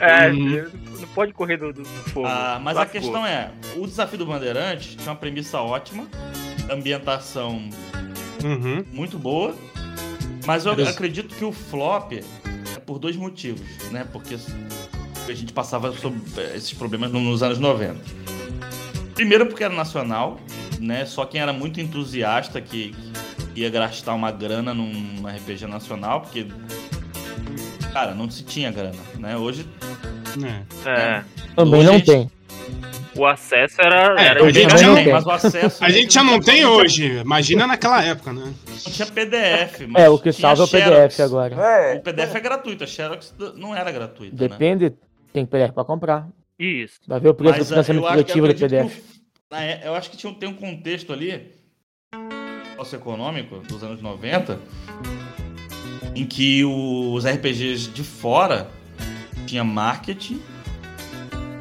É, 0.00 0.28
Uhum. 0.30 0.66
não 1.00 1.08
pode 1.14 1.32
correr 1.32 1.56
do, 1.56 1.72
do 1.72 1.84
fogo. 1.84 2.26
Ah, 2.26 2.60
mas 2.62 2.76
a 2.76 2.80
Lascou. 2.80 3.00
questão 3.00 3.26
é, 3.26 3.50
o 3.76 3.86
desafio 3.86 4.18
do 4.18 4.26
Bandeirante 4.26 4.96
tinha 4.96 5.10
uma 5.10 5.16
premissa 5.16 5.60
ótima, 5.60 6.06
ambientação 6.70 7.68
Uhum. 8.44 8.84
muito 8.92 9.18
boa, 9.18 9.54
mas 10.48 10.64
eu 10.64 10.72
Eles- 10.72 10.88
acredito 10.88 11.34
que 11.34 11.44
o 11.44 11.52
flop 11.52 12.12
é 12.14 12.80
por 12.86 12.98
dois 12.98 13.14
motivos, 13.16 13.60
né? 13.92 14.06
Porque 14.10 14.34
a 14.34 15.32
gente 15.34 15.52
passava 15.52 15.92
sobre 15.94 16.20
esses 16.56 16.72
problemas 16.72 17.12
no- 17.12 17.20
nos 17.20 17.42
anos 17.42 17.58
90. 17.58 18.00
Primeiro 19.14 19.44
porque 19.44 19.62
era 19.62 19.74
nacional, 19.74 20.40
né? 20.80 21.04
Só 21.04 21.26
quem 21.26 21.38
era 21.42 21.52
muito 21.52 21.82
entusiasta 21.82 22.62
que, 22.62 22.94
que 23.54 23.60
ia 23.60 23.68
gastar 23.68 24.14
uma 24.14 24.30
grana 24.32 24.72
num, 24.72 25.22
RPG 25.28 25.66
nacional, 25.66 26.22
porque 26.22 26.46
cara, 27.92 28.14
não 28.14 28.30
se 28.30 28.42
tinha 28.42 28.70
grana, 28.72 28.96
né? 29.18 29.36
Hoje 29.36 29.66
É. 30.42 30.88
É. 30.88 31.24
Também 31.56 31.80
Hoje 31.80 31.86
não 31.88 31.94
gente- 31.98 32.06
tem. 32.06 32.30
O 33.18 33.26
acesso 33.26 33.80
era. 33.80 34.14
É, 34.20 34.26
era 34.28 34.40
a 34.40 34.42
hoje 34.44 34.60
gente 34.62 34.78
já 34.78 34.86
não 34.86 34.94
tem, 34.94 35.12
mas 35.12 35.26
o 35.26 35.30
acesso 35.30 35.84
A 35.84 35.90
gente 35.90 36.14
já 36.14 36.22
não 36.24 36.40
tem 36.40 36.64
hoje. 36.64 37.18
Imagina 37.18 37.66
naquela 37.66 38.02
época, 38.02 38.32
né? 38.32 38.54
Não 38.68 38.76
tinha 38.92 39.06
PDF, 39.06 39.80
mas 39.88 40.04
É, 40.04 40.08
o 40.08 40.18
que 40.18 40.32
salva 40.32 40.62
é 40.62 40.64
o. 40.64 40.68
PDF 40.68 41.20
agora. 41.20 41.54
É, 41.56 41.96
O 41.96 42.00
PDF 42.02 42.34
é 42.34 42.40
gratuito, 42.40 42.84
a 42.84 42.86
Xerox 42.86 43.34
não 43.56 43.74
era 43.74 43.90
gratuita, 43.90 44.36
né? 44.36 44.48
Depende, 44.48 44.92
tem 45.32 45.44
PDF 45.44 45.72
pra 45.72 45.84
comprar. 45.84 46.28
Isso. 46.58 47.00
Vai 47.06 47.20
ver 47.20 47.28
o 47.28 47.34
preço 47.34 47.54
do 47.54 47.58
Mas, 47.58 47.68
financiamento 47.68 48.02
eu 48.04 48.08
acho 48.08 48.16
que 48.24 48.32
coletivo 48.32 48.48
do 48.48 48.54
que 48.54 48.60
PDF. 48.60 49.02
é- 49.52 49.80
eu 49.88 49.94
acho 49.94 50.10
que 50.10 50.16
tinha, 50.16 50.32
tem 50.34 50.48
um 50.48 50.54
contexto 50.54 51.12
ali 51.12 51.52
socioeconômico 52.76 53.58
dos 53.60 53.82
anos 53.82 54.00
90 54.00 54.58
em 56.14 56.24
que 56.24 56.64
os 56.64 57.24
RPGs 57.26 57.90
de 57.90 58.02
fora 58.02 58.68
tinha 59.46 59.62
marketing 59.64 60.40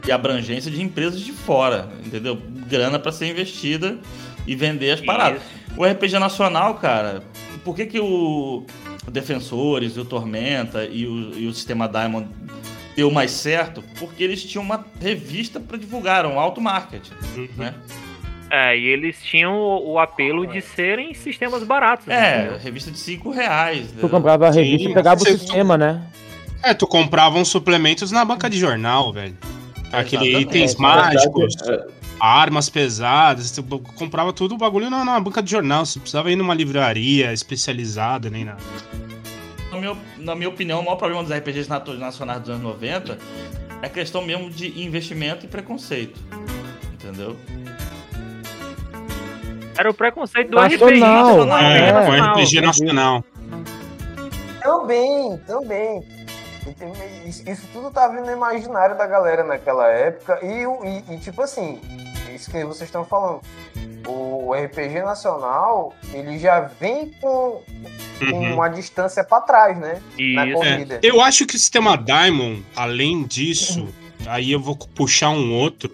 e 0.08 0.12
abrangência 0.12 0.72
de 0.72 0.82
empresas 0.82 1.22
de 1.22 1.34
fora, 1.34 1.90
entendeu? 2.06 2.38
Grana 2.68 2.98
para 2.98 3.12
ser 3.12 3.28
investida 3.28 3.98
e 4.46 4.56
vender 4.56 4.92
as 4.92 5.02
paradas. 5.02 5.42
O 5.76 5.86
RPG 5.86 6.18
nacional, 6.18 6.76
cara, 6.76 7.22
por 7.64 7.76
que 7.76 7.86
que 7.86 8.00
o 8.00 8.66
Defensores, 9.12 9.98
o 9.98 10.06
Tormenta 10.06 10.86
e 10.86 11.06
o, 11.06 11.38
e 11.38 11.48
o 11.48 11.54
Sistema 11.54 11.88
Diamond 11.88 12.28
deu 12.96 13.12
mais 13.12 13.32
certo? 13.32 13.84
Porque 14.00 14.24
eles 14.24 14.44
tinham 14.44 14.64
uma 14.64 14.86
revista 15.02 15.60
para 15.60 15.78
divulgar, 15.78 16.26
um 16.26 16.40
auto 16.40 16.62
marketing, 16.62 17.12
né? 17.58 17.74
É, 18.50 18.78
e 18.78 18.86
eles 18.86 19.22
tinham 19.22 19.54
o, 19.54 19.92
o 19.92 20.00
apelo 20.00 20.48
de 20.48 20.62
serem 20.62 21.14
sistemas 21.14 21.64
baratos. 21.64 22.08
É, 22.08 22.42
entendeu? 22.42 22.60
revista 22.60 22.90
de 22.90 22.98
5 22.98 23.30
reais. 23.30 23.94
Tu 24.00 24.08
comprava 24.08 24.48
a 24.48 24.54
Sim, 24.54 24.62
revista 24.62 24.90
e 24.90 24.94
pegava 24.94 25.22
o 25.22 25.26
sistema, 25.26 25.78
né? 25.78 26.02
É, 26.64 26.74
tu 26.74 26.88
comprava 26.88 27.38
uns 27.38 27.50
suplementos 27.50 28.12
na 28.12 28.24
banca 28.24 28.50
de 28.50 28.58
jornal, 28.58 29.12
velho. 29.12 29.38
Aquele 29.92 30.30
Exatamente. 30.30 30.58
itens 30.58 30.74
verdade, 30.74 31.16
mágicos, 31.16 31.56
é, 31.66 31.88
armas 32.20 32.70
pesadas, 32.70 33.52
tu 33.52 33.64
comprava 33.96 34.34
tudo 34.34 34.56
o 34.56 34.58
bagulho 34.58 34.90
na, 34.90 35.06
na 35.06 35.20
banca 35.20 35.42
de 35.42 35.52
jornal. 35.52 35.86
Você 35.86 36.00
precisava 36.00 36.32
ir 36.32 36.36
numa 36.36 36.54
livraria 36.54 37.32
especializada, 37.32 38.30
nem 38.30 38.46
nada. 38.46 38.62
Na 39.72 39.80
minha, 39.80 39.98
na 40.18 40.36
minha 40.36 40.50
opinião, 40.50 40.80
o 40.80 40.84
maior 40.84 40.98
problema 40.98 41.24
dos 41.24 41.32
RPGs 41.32 41.70
nacionais 41.70 42.42
dos 42.42 42.50
anos 42.50 42.64
90 42.64 43.18
é 43.82 43.90
questão 43.90 44.22
mesmo 44.22 44.50
de 44.50 44.82
investimento 44.82 45.46
e 45.46 45.48
preconceito. 45.48 46.20
Entendeu? 46.94 47.38
Era 49.78 49.92
o 49.92 49.94
preconceito 49.94 50.50
do 50.50 50.56
Nacional, 50.56 51.58
RPG. 51.58 51.64
É, 51.64 51.88
é, 51.88 51.92
com 51.92 52.00
nacional. 52.00 52.34
RPG 52.34 52.62
nacional. 52.62 53.24
Também, 54.62 55.38
também. 55.46 56.04
Isso, 57.26 57.50
isso 57.50 57.68
tudo 57.74 57.92
tá 57.92 58.08
vindo 58.08 58.26
no 58.26 58.32
imaginário 58.32 58.98
da 58.98 59.06
galera 59.08 59.44
naquela 59.44 59.88
época. 59.90 60.40
E, 60.44 60.64
e- 60.88 61.16
e, 61.16 61.18
tipo 61.20 61.42
assim, 61.42 61.80
isso 62.34 62.50
que 62.52 62.64
vocês 62.64 62.88
estão 62.88 63.04
falando. 63.06 63.42
O 64.08 64.54
RPG 64.54 65.02
nacional, 65.02 65.94
ele 66.14 66.40
já 66.40 66.62
vem 66.62 67.12
com, 67.20 67.62
com 68.20 68.26
Uhum. 68.26 68.54
uma 68.54 68.70
distância 68.70 69.24
pra 69.24 69.42
trás, 69.42 69.78
né? 69.78 70.02
Na 70.34 70.52
corrida. 70.54 71.00
Eu 71.04 71.20
acho 71.22 71.46
que 71.46 71.56
o 71.56 71.60
sistema 71.60 71.98
Diamond, 71.98 72.64
além 72.76 73.24
disso, 73.26 73.88
aí 74.26 74.52
eu 74.52 74.60
vou 74.62 74.76
puxar 74.78 75.30
um 75.32 75.54
outro. 75.54 75.94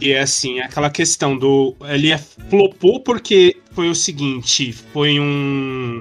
E 0.00 0.12
é 0.12 0.20
assim, 0.20 0.60
aquela 0.60 0.90
questão 0.90 1.36
do. 1.36 1.74
Ele 1.82 2.12
é, 2.12 2.18
flopou 2.18 3.00
porque 3.00 3.60
foi 3.72 3.88
o 3.90 3.94
seguinte: 3.94 4.72
foi 4.72 5.18
um, 5.20 6.00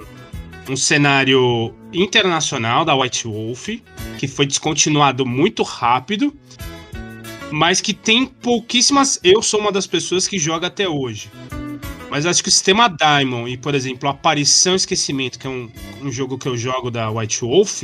um 0.69 0.75
cenário 0.77 1.73
internacional 1.95 2.83
da 2.85 2.95
White 2.95 3.27
Wolf, 3.27 3.69
que 4.17 4.27
foi 4.27 4.45
descontinuado 4.45 5.25
muito 5.25 5.63
rápido, 5.63 6.35
mas 7.51 7.81
que 7.81 7.93
tem 7.93 8.25
pouquíssimas. 8.25 9.19
Eu 9.23 9.41
sou 9.41 9.59
uma 9.59 9.71
das 9.71 9.87
pessoas 9.87 10.27
que 10.27 10.37
joga 10.37 10.67
até 10.67 10.87
hoje. 10.87 11.29
Mas 12.09 12.25
acho 12.25 12.43
que 12.43 12.49
o 12.49 12.51
sistema 12.51 12.87
Diamond 12.87 13.51
e, 13.51 13.57
por 13.57 13.75
exemplo, 13.75 14.07
Aparição 14.07 14.73
e 14.73 14.75
Esquecimento, 14.77 15.39
que 15.39 15.47
é 15.47 15.49
um, 15.49 15.69
um 16.01 16.11
jogo 16.11 16.37
que 16.37 16.47
eu 16.47 16.55
jogo 16.55 16.91
da 16.91 17.09
White 17.09 17.41
Wolf, 17.41 17.83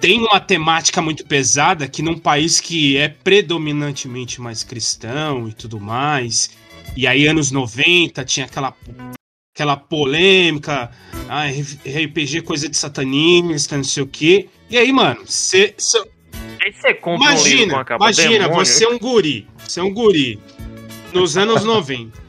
tem 0.00 0.20
uma 0.20 0.40
temática 0.40 1.00
muito 1.00 1.24
pesada 1.24 1.86
que 1.86 2.02
num 2.02 2.18
país 2.18 2.60
que 2.60 2.96
é 2.96 3.08
predominantemente 3.08 4.40
mais 4.40 4.64
cristão 4.64 5.48
e 5.48 5.52
tudo 5.52 5.78
mais. 5.78 6.50
E 6.96 7.06
aí, 7.06 7.26
anos 7.26 7.50
90, 7.50 8.24
tinha 8.24 8.46
aquela, 8.46 8.74
aquela 9.54 9.76
polêmica, 9.76 10.90
ah, 11.28 11.44
RPG 11.46 12.42
coisa 12.42 12.68
de 12.68 12.76
satanista, 12.76 13.76
não 13.76 13.84
sei 13.84 14.02
o 14.02 14.06
quê. 14.06 14.48
E 14.68 14.78
aí, 14.78 14.92
mano, 14.92 15.20
você. 15.26 15.74
Aí 16.64 16.72
você 16.72 16.94
compra 16.94 17.28
um 17.28 17.34
livro 17.34 17.42
com 17.42 17.48
Imagina, 17.50 17.80
a 17.80 17.84
capa 17.84 18.04
imagina, 18.04 18.44
demônio. 18.44 18.66
você 18.66 18.84
é 18.84 18.88
um 18.88 18.98
guri. 18.98 19.46
Você 19.58 19.80
é 19.80 19.82
um 19.82 19.92
guri. 19.92 20.38
Nos 21.12 21.36
anos 21.36 21.64
90. 21.64 22.22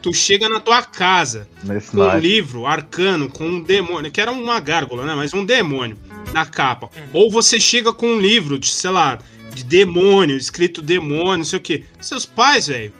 Tu 0.00 0.14
chega 0.14 0.48
na 0.48 0.60
tua 0.60 0.82
casa 0.82 1.46
Nesse 1.62 1.90
com 1.90 1.98
um 1.98 2.18
livro 2.18 2.64
arcano 2.64 3.28
com 3.28 3.46
um 3.46 3.60
demônio, 3.60 4.10
que 4.10 4.18
era 4.18 4.32
uma 4.32 4.58
gárgula, 4.58 5.04
né? 5.04 5.14
Mas 5.14 5.34
um 5.34 5.44
demônio 5.44 5.98
na 6.32 6.46
capa. 6.46 6.88
Ou 7.12 7.30
você 7.30 7.60
chega 7.60 7.92
com 7.92 8.06
um 8.06 8.18
livro 8.18 8.58
de, 8.58 8.68
sei 8.68 8.90
lá, 8.90 9.18
de 9.52 9.62
demônio, 9.62 10.38
escrito 10.38 10.80
demônio, 10.80 11.38
não 11.38 11.44
sei 11.44 11.58
o 11.58 11.62
quê. 11.62 11.84
Seus 12.00 12.24
pais, 12.24 12.68
velho. 12.68 12.94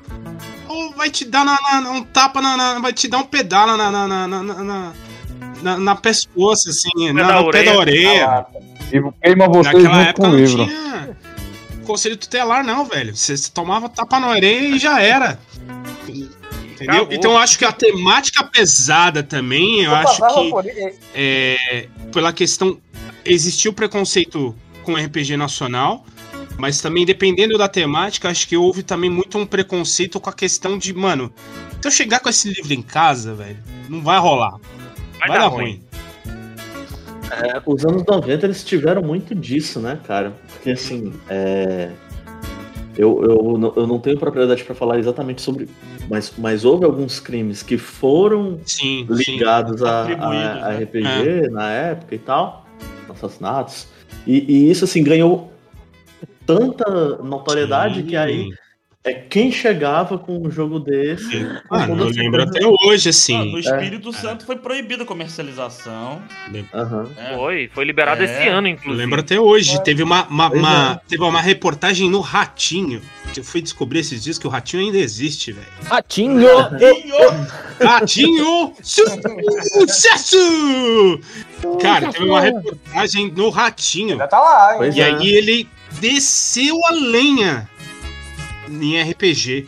Vai 1.00 1.08
te 1.10 1.24
dar 1.24 1.46
na- 1.46 1.80
na- 1.80 1.90
um 1.92 2.02
tapa 2.04 2.42
na, 2.42 2.56
na- 2.58 2.78
Vai 2.78 2.92
te 2.92 3.08
dar 3.08 3.18
um 3.18 3.24
pedala 3.24 3.74
na. 3.74 3.90
na, 3.90 4.06
na, 4.06 4.28
na, 4.28 4.42
na, 4.42 4.92
na, 5.62 5.78
na 5.78 5.96
pescoço, 5.96 6.68
assim, 6.68 7.10
na, 7.12 7.22
da 7.26 7.40
no 7.42 7.50
pé 7.50 7.62
da 7.62 7.74
orelha. 7.74 8.46
E 8.92 9.00
queima 9.22 9.48
vocês 9.48 9.64
Naquela 9.82 9.94
junto 9.94 10.08
época 10.10 10.28
não 10.28 10.36
livro. 10.36 10.66
tinha 10.66 11.16
conselho 11.86 12.16
tutelar, 12.18 12.62
não, 12.62 12.84
velho. 12.84 13.16
Você 13.16 13.34
tomava 13.50 13.88
tapa 13.88 14.20
na 14.20 14.28
orelha 14.28 14.76
e 14.76 14.78
já 14.78 15.00
era. 15.00 15.38
Entendeu? 16.06 16.96
Acabou. 16.96 17.12
Então 17.12 17.30
eu 17.32 17.38
acho 17.38 17.58
que 17.58 17.64
a 17.64 17.72
temática 17.72 18.44
pesada 18.44 19.22
também, 19.22 19.82
eu 19.84 19.94
acho 19.94 20.20
passava 20.20 20.62
que 20.62 20.94
é, 21.14 21.88
pela 22.12 22.30
questão. 22.32 22.78
Existiu 23.24 23.72
preconceito 23.72 24.54
com 24.82 24.94
RPG 24.96 25.36
nacional, 25.36 26.04
mas 26.60 26.80
também 26.80 27.04
dependendo 27.06 27.56
da 27.58 27.68
temática, 27.68 28.28
acho 28.28 28.46
que 28.46 28.56
houve 28.56 28.82
também 28.82 29.10
muito 29.10 29.36
um 29.38 29.46
preconceito 29.46 30.20
com 30.20 30.30
a 30.30 30.32
questão 30.32 30.76
de, 30.78 30.92
mano, 30.94 31.32
se 31.80 31.88
eu 31.88 31.90
chegar 31.90 32.20
com 32.20 32.28
esse 32.28 32.48
livro 32.52 32.72
em 32.72 32.82
casa, 32.82 33.34
velho, 33.34 33.58
não 33.88 34.00
vai 34.02 34.18
rolar. 34.18 34.52
Vai, 35.18 35.28
Vai, 35.28 35.38
dar 35.38 35.38
dar 35.38 35.46
ruim. 35.48 35.64
ruim. 35.64 35.82
É, 37.32 37.62
os 37.64 37.84
anos 37.84 38.04
90 38.06 38.46
eles 38.46 38.64
tiveram 38.64 39.02
muito 39.02 39.34
disso, 39.34 39.78
né, 39.80 39.98
cara? 40.06 40.32
Porque 40.52 40.70
assim, 40.70 41.12
é, 41.28 41.90
eu, 42.98 43.22
eu, 43.22 43.56
não- 43.58 43.72
eu 43.76 43.86
não 43.86 43.98
tenho 44.00 44.18
propriedade 44.18 44.64
pra 44.64 44.74
falar 44.74 44.98
exatamente 44.98 45.40
sobre. 45.40 45.68
Mas, 46.08 46.32
mas 46.36 46.64
houve 46.64 46.84
alguns 46.84 47.20
crimes 47.20 47.62
que 47.62 47.78
foram 47.78 48.58
Sim, 48.64 49.06
sim. 49.16 49.32
ligados 49.32 49.80
a, 49.82 50.02
Atribuídos, 50.02 50.34
a- 50.62 50.66
a 50.66 50.72
né? 50.72 50.78
RPG 50.84 51.50
na 51.50 51.70
época 51.70 52.14
e 52.16 52.18
tal, 52.18 52.66
assassinatos. 53.08 53.86
E, 54.26 54.44
e 54.66 54.70
isso 54.70 54.84
assim 54.84 55.04
ganhou 55.04 55.52
tanta 56.58 57.22
notoriedade 57.22 58.02
que 58.02 58.16
aí 58.16 58.50
é 59.02 59.14
quem 59.14 59.50
chegava 59.50 60.18
com 60.18 60.46
um 60.46 60.50
jogo 60.50 60.78
desse. 60.78 61.46
toda 61.70 61.86
eu 62.02 62.10
lembro 62.10 62.42
até 62.42 62.60
hoje, 62.66 63.08
Ah, 63.08 63.10
assim. 63.10 63.50
no 63.50 63.58
Espírito 63.58 64.12
Santo 64.12 64.44
foi 64.44 64.56
proibida 64.56 65.04
a 65.04 65.06
comercialização. 65.06 66.20
Aham. 66.74 67.04
né? 67.16 67.32
Foi, 67.34 67.70
foi 67.72 67.84
liberado 67.86 68.20
É, 68.20 68.24
esse 68.26 68.46
ano, 68.48 68.68
Eu 68.68 68.72
inclusive. 68.72 69.02
lembro 69.02 69.20
até 69.20 69.40
hoje. 69.40 69.82
Teve 69.82 70.02
uma, 70.02 70.24
uma, 70.26 70.50
Pois 70.50 70.60
uma- 70.62 70.92
é. 71.02 71.08
teve 71.08 71.22
uma 71.22 71.40
reportagem 71.40 72.10
no 72.10 72.20
Ratinho. 72.20 73.00
Que 73.32 73.40
eu 73.40 73.44
fui 73.44 73.62
descobrir 73.62 74.00
esses 74.00 74.22
dias 74.22 74.38
que 74.38 74.46
o 74.46 74.50
Ratinho 74.50 74.82
ainda 74.82 74.98
existe, 74.98 75.52
velho. 75.52 75.66
Ratinho! 75.84 76.48
Ratinho! 77.80 78.74
Sucesso! 78.82 80.36
Cara, 81.80 82.12
teve 82.12 82.24
uma 82.24 82.40
reportagem 82.40 83.30
no 83.32 83.48
Ratinho. 83.50 84.12
Ainda 84.12 84.28
tá 84.28 84.40
lá, 84.40 84.84
hein? 84.86 84.92
E 84.94 85.00
é. 85.00 85.04
aí 85.04 85.28
ele 85.34 85.68
desceu 85.98 86.78
a 86.86 86.92
lenha 86.92 87.68
em 88.68 89.00
RPG. 89.02 89.66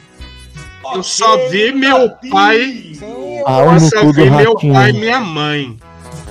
Eu 0.94 1.02
só 1.02 1.48
vi 1.48 1.72
meu 1.72 2.10
pai. 2.30 2.96
Eu 3.00 3.44
Ah, 3.46 3.60
Eu 3.74 3.80
só 3.80 4.12
vi 4.12 4.30
meu 4.30 4.54
pai 4.56 4.90
e 4.90 4.92
minha 4.92 5.20
mãe. 5.20 5.76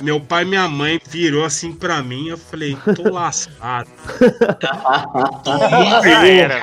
Meu 0.02 0.20
pai 0.20 0.42
e 0.42 0.46
minha 0.46 0.68
mãe 0.68 1.00
virou 1.08 1.44
assim 1.44 1.72
pra 1.72 2.02
mim. 2.02 2.28
Eu 2.28 2.36
falei, 2.36 2.76
tô 2.96 3.10
lascado. 3.10 3.88
Já 6.02 6.26
era, 6.26 6.54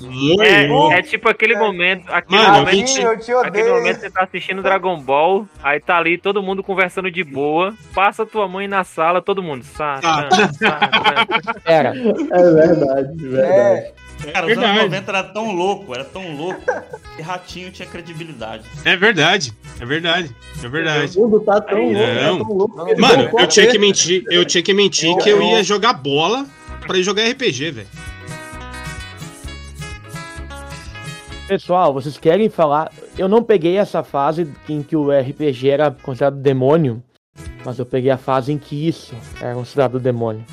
velho. 0.00 0.42
É, 0.42 0.98
é 0.98 1.02
tipo 1.02 1.28
aquele 1.28 1.56
momento. 1.56 2.08
Aquele 2.12 2.42
Mano, 2.42 2.58
momento. 2.58 2.78
eu 2.78 2.84
te- 2.84 3.00
eu 3.02 3.18
te 3.18 3.32
Aquele 3.32 3.62
odeio. 3.70 3.74
momento 3.76 4.00
você 4.00 4.10
tá 4.10 4.22
assistindo 4.24 4.62
Dragon 4.62 4.98
Ball, 5.00 5.46
aí 5.62 5.80
tá 5.80 5.96
ali 5.96 6.18
todo 6.18 6.42
mundo 6.42 6.62
conversando 6.62 7.10
de 7.10 7.22
boa, 7.24 7.74
passa 7.94 8.26
tua 8.26 8.48
mãe 8.48 8.66
na 8.68 8.84
sala, 8.84 9.20
todo 9.22 9.42
mundo. 9.42 9.64
Sá, 9.64 10.00
Tá. 10.00 10.28
Era. 11.64 11.90
É 11.90 12.42
verdade, 12.52 13.16
verdade. 13.28 13.92
Cara, 14.32 14.46
os 14.46 14.52
anos 14.52 14.64
Verdade. 14.64 14.82
90 14.84 15.10
era 15.12 15.22
tão 15.24 15.52
louco, 15.54 15.94
era 15.94 16.04
tão 16.04 16.36
louco, 16.36 16.60
que 17.16 17.22
Ratinho 17.22 17.70
tinha 17.70 17.86
credibilidade. 17.88 18.64
É 18.84 18.96
verdade, 18.96 19.52
é 19.80 19.86
verdade, 19.86 20.34
é 20.62 20.68
verdade. 20.68 21.18
O 21.18 21.22
mundo 21.22 21.40
tá 21.40 21.60
tão 21.60 21.78
louco, 21.92 21.98
tá 21.98 22.22
Não. 22.22 22.38
tão 22.44 22.56
louco. 22.56 23.00
Mano, 23.00 23.30
eu 23.38 23.46
tinha 23.46 23.66
que 23.70 23.78
mentir, 23.78 24.24
eu 24.30 24.44
tinha 24.44 24.62
que 24.62 24.74
mentir 24.74 25.16
que 25.18 25.28
eu 25.30 25.40
ia 25.42 25.62
jogar 25.62 25.92
bola 25.94 26.46
pra 26.86 26.98
ir 26.98 27.02
jogar 27.02 27.24
RPG, 27.28 27.70
velho. 27.70 27.88
Pessoal, 31.46 31.94
vocês 31.94 32.18
querem 32.18 32.50
falar? 32.50 32.92
Eu 33.16 33.26
não 33.28 33.42
peguei 33.42 33.78
essa 33.78 34.02
fase 34.02 34.46
em 34.68 34.82
que 34.82 34.94
o 34.94 35.10
RPG 35.10 35.70
era 35.70 35.90
considerado 35.90 36.36
demônio, 36.36 37.02
mas 37.64 37.78
eu 37.78 37.86
peguei 37.86 38.10
a 38.10 38.18
fase 38.18 38.52
em 38.52 38.58
que 38.58 38.86
isso 38.86 39.14
era 39.40 39.54
considerado 39.54 39.98
demônio. 39.98 40.44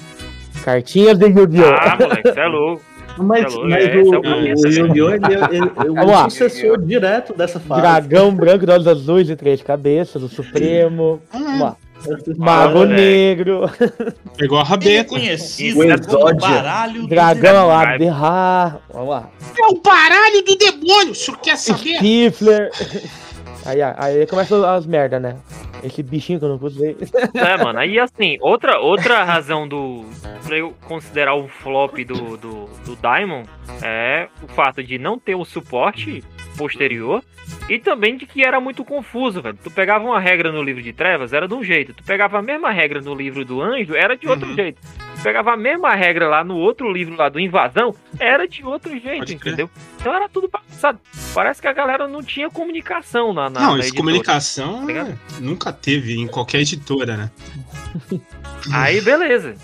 Cartinhas 0.63 1.17
de 1.17 1.25
Yu-Gi-Oh! 1.25 1.65
Ah, 1.73 1.97
moleque, 1.99 2.31
você 2.31 2.39
é 2.39 2.47
louco. 2.47 2.94
Mas, 3.17 3.53
Alô, 3.53 3.69
mas 3.69 3.85
essa 3.85 3.97
o, 3.97 4.15
é 4.15 4.17
o 4.17 4.55
o, 4.55 4.67
Yu-Gi-Oh! 4.67 5.09
é 5.99 6.05
o 6.05 6.29
sucessor 6.29 6.81
direto 6.81 7.33
dessa 7.33 7.59
fase. 7.59 7.81
Dragão 7.81 8.33
branco 8.33 8.65
de 8.65 8.71
olhos 8.71 8.87
azuis 8.87 9.29
e 9.29 9.35
três 9.35 9.61
cabeças, 9.61 10.21
o 10.21 10.27
Supremo. 10.27 11.21
Vamos 11.31 11.59
lá. 11.59 11.77
Mago 12.37 12.79
velho. 12.79 12.93
Negro, 12.93 13.69
Pegou 14.37 14.59
a 14.59 14.61
Ele 14.61 14.67
é 14.67 14.99
rabeta. 14.99 15.09
conhecido 15.09 15.79
O 15.79 16.07
como 16.07 16.35
baralho 16.35 17.01
do 17.01 17.07
Dragão 17.07 17.67
lá 17.67 17.97
Ra. 18.11 18.79
Vamos 18.93 19.09
lá. 19.09 19.29
É 19.57 19.65
o 19.67 19.81
baralho 19.81 20.43
do 20.43 20.55
demônio, 20.55 21.11
o 21.11 21.15
senhor 21.15 21.39
quer 21.39 21.57
saber? 21.57 21.95
Stifler. 21.97 22.71
Aí, 23.65 23.81
aí 23.81 24.27
começa 24.27 24.75
as 24.75 24.85
merda, 24.85 25.19
né? 25.19 25.37
Esse 25.83 26.01
bichinho 26.03 26.39
que 26.39 26.45
eu 26.45 26.49
não 26.49 26.59
usei. 26.61 26.95
É, 27.33 27.57
mano. 27.63 27.79
Aí 27.79 27.99
assim, 27.99 28.37
outra, 28.41 28.79
outra 28.79 29.23
razão 29.23 29.67
do. 29.67 30.05
pra 30.45 30.57
eu 30.57 30.73
considerar 30.87 31.35
o 31.35 31.47
flop 31.47 31.97
do, 32.05 32.37
do, 32.37 32.65
do 32.85 32.95
Diamond 32.95 33.47
é 33.83 34.27
o 34.41 34.47
fato 34.47 34.83
de 34.83 34.97
não 34.97 35.19
ter 35.19 35.35
o 35.35 35.43
suporte 35.45 36.23
posterior 36.57 37.21
e 37.69 37.77
também 37.77 38.17
de 38.17 38.25
que 38.25 38.43
era 38.43 38.59
muito 38.59 38.83
confuso, 38.85 39.41
velho. 39.41 39.57
Tu 39.63 39.69
pegava 39.69 40.05
uma 40.05 40.19
regra 40.19 40.51
no 40.51 40.63
livro 40.63 40.81
de 40.81 40.93
trevas, 40.93 41.33
era 41.33 41.47
de 41.47 41.53
um 41.53 41.63
jeito. 41.63 41.93
Tu 41.93 42.03
pegava 42.03 42.39
a 42.39 42.41
mesma 42.41 42.71
regra 42.71 43.01
no 43.01 43.13
livro 43.13 43.43
do 43.43 43.61
anjo, 43.61 43.93
era 43.95 44.15
de 44.15 44.27
outro 44.27 44.47
Uhum. 44.49 44.55
jeito. 44.55 44.81
Pegava 45.25 45.53
a 45.53 45.57
mesma 45.57 45.95
regra 45.95 46.27
lá 46.29 46.43
no 46.43 46.55
outro 46.55 46.87
livro 46.93 47.15
lá 47.15 47.29
do 47.29 47.39
invasão, 47.39 47.95
era 48.19 48.47
de 48.47 48.63
outro 48.63 48.91
jeito, 48.99 49.33
entendeu? 49.33 49.67
Então 49.99 50.13
era 50.13 50.29
tudo 50.29 50.47
bagunçado. 50.47 50.99
Parece 51.33 51.59
que 51.59 51.67
a 51.67 51.73
galera 51.73 52.07
não 52.07 52.21
tinha 52.21 52.47
comunicação 52.47 53.33
na, 53.33 53.49
na, 53.49 53.59
Não, 53.59 53.71
na 53.71 53.79
essa 53.79 53.87
editora. 53.87 53.97
comunicação 53.97 54.85
Tá 54.85 54.93
é, 54.93 55.15
nunca 55.39 55.73
teve 55.73 56.15
em 56.15 56.27
qualquer 56.27 56.59
editora, 56.59 57.17
né? 57.17 57.31
Aí 58.71 59.01
beleza. 59.01 59.55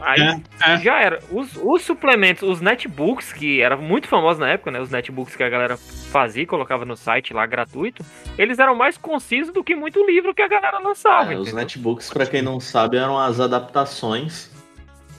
Aí 0.00 0.20
É, 0.20 0.40
é. 0.74 0.78
já 0.78 1.00
era. 1.00 1.18
Os, 1.32 1.50
os 1.60 1.82
suplementos, 1.82 2.48
os 2.48 2.60
netbooks, 2.60 3.32
que 3.32 3.60
eram 3.60 3.82
muito 3.82 4.06
famosos 4.06 4.38
na 4.38 4.50
época, 4.50 4.70
né? 4.70 4.80
Os 4.80 4.90
netbooks 4.90 5.34
que 5.34 5.42
a 5.42 5.48
galera 5.48 5.76
fazia, 5.76 6.46
colocava 6.46 6.84
no 6.84 6.96
site 6.96 7.34
lá 7.34 7.44
gratuito, 7.44 8.04
eles 8.38 8.60
eram 8.60 8.76
mais 8.76 8.96
concisos 8.96 9.52
do 9.52 9.64
que 9.64 9.74
muito 9.74 10.04
livro 10.06 10.32
que 10.32 10.42
a 10.42 10.48
galera 10.48 10.78
lançava. 10.78 11.32
É, 11.34 11.36
os 11.36 11.52
netbooks, 11.52 12.08
pra 12.08 12.24
quem 12.24 12.40
não 12.40 12.60
sabe, 12.60 12.98
eram 12.98 13.18
as 13.18 13.40
adaptações 13.40 14.51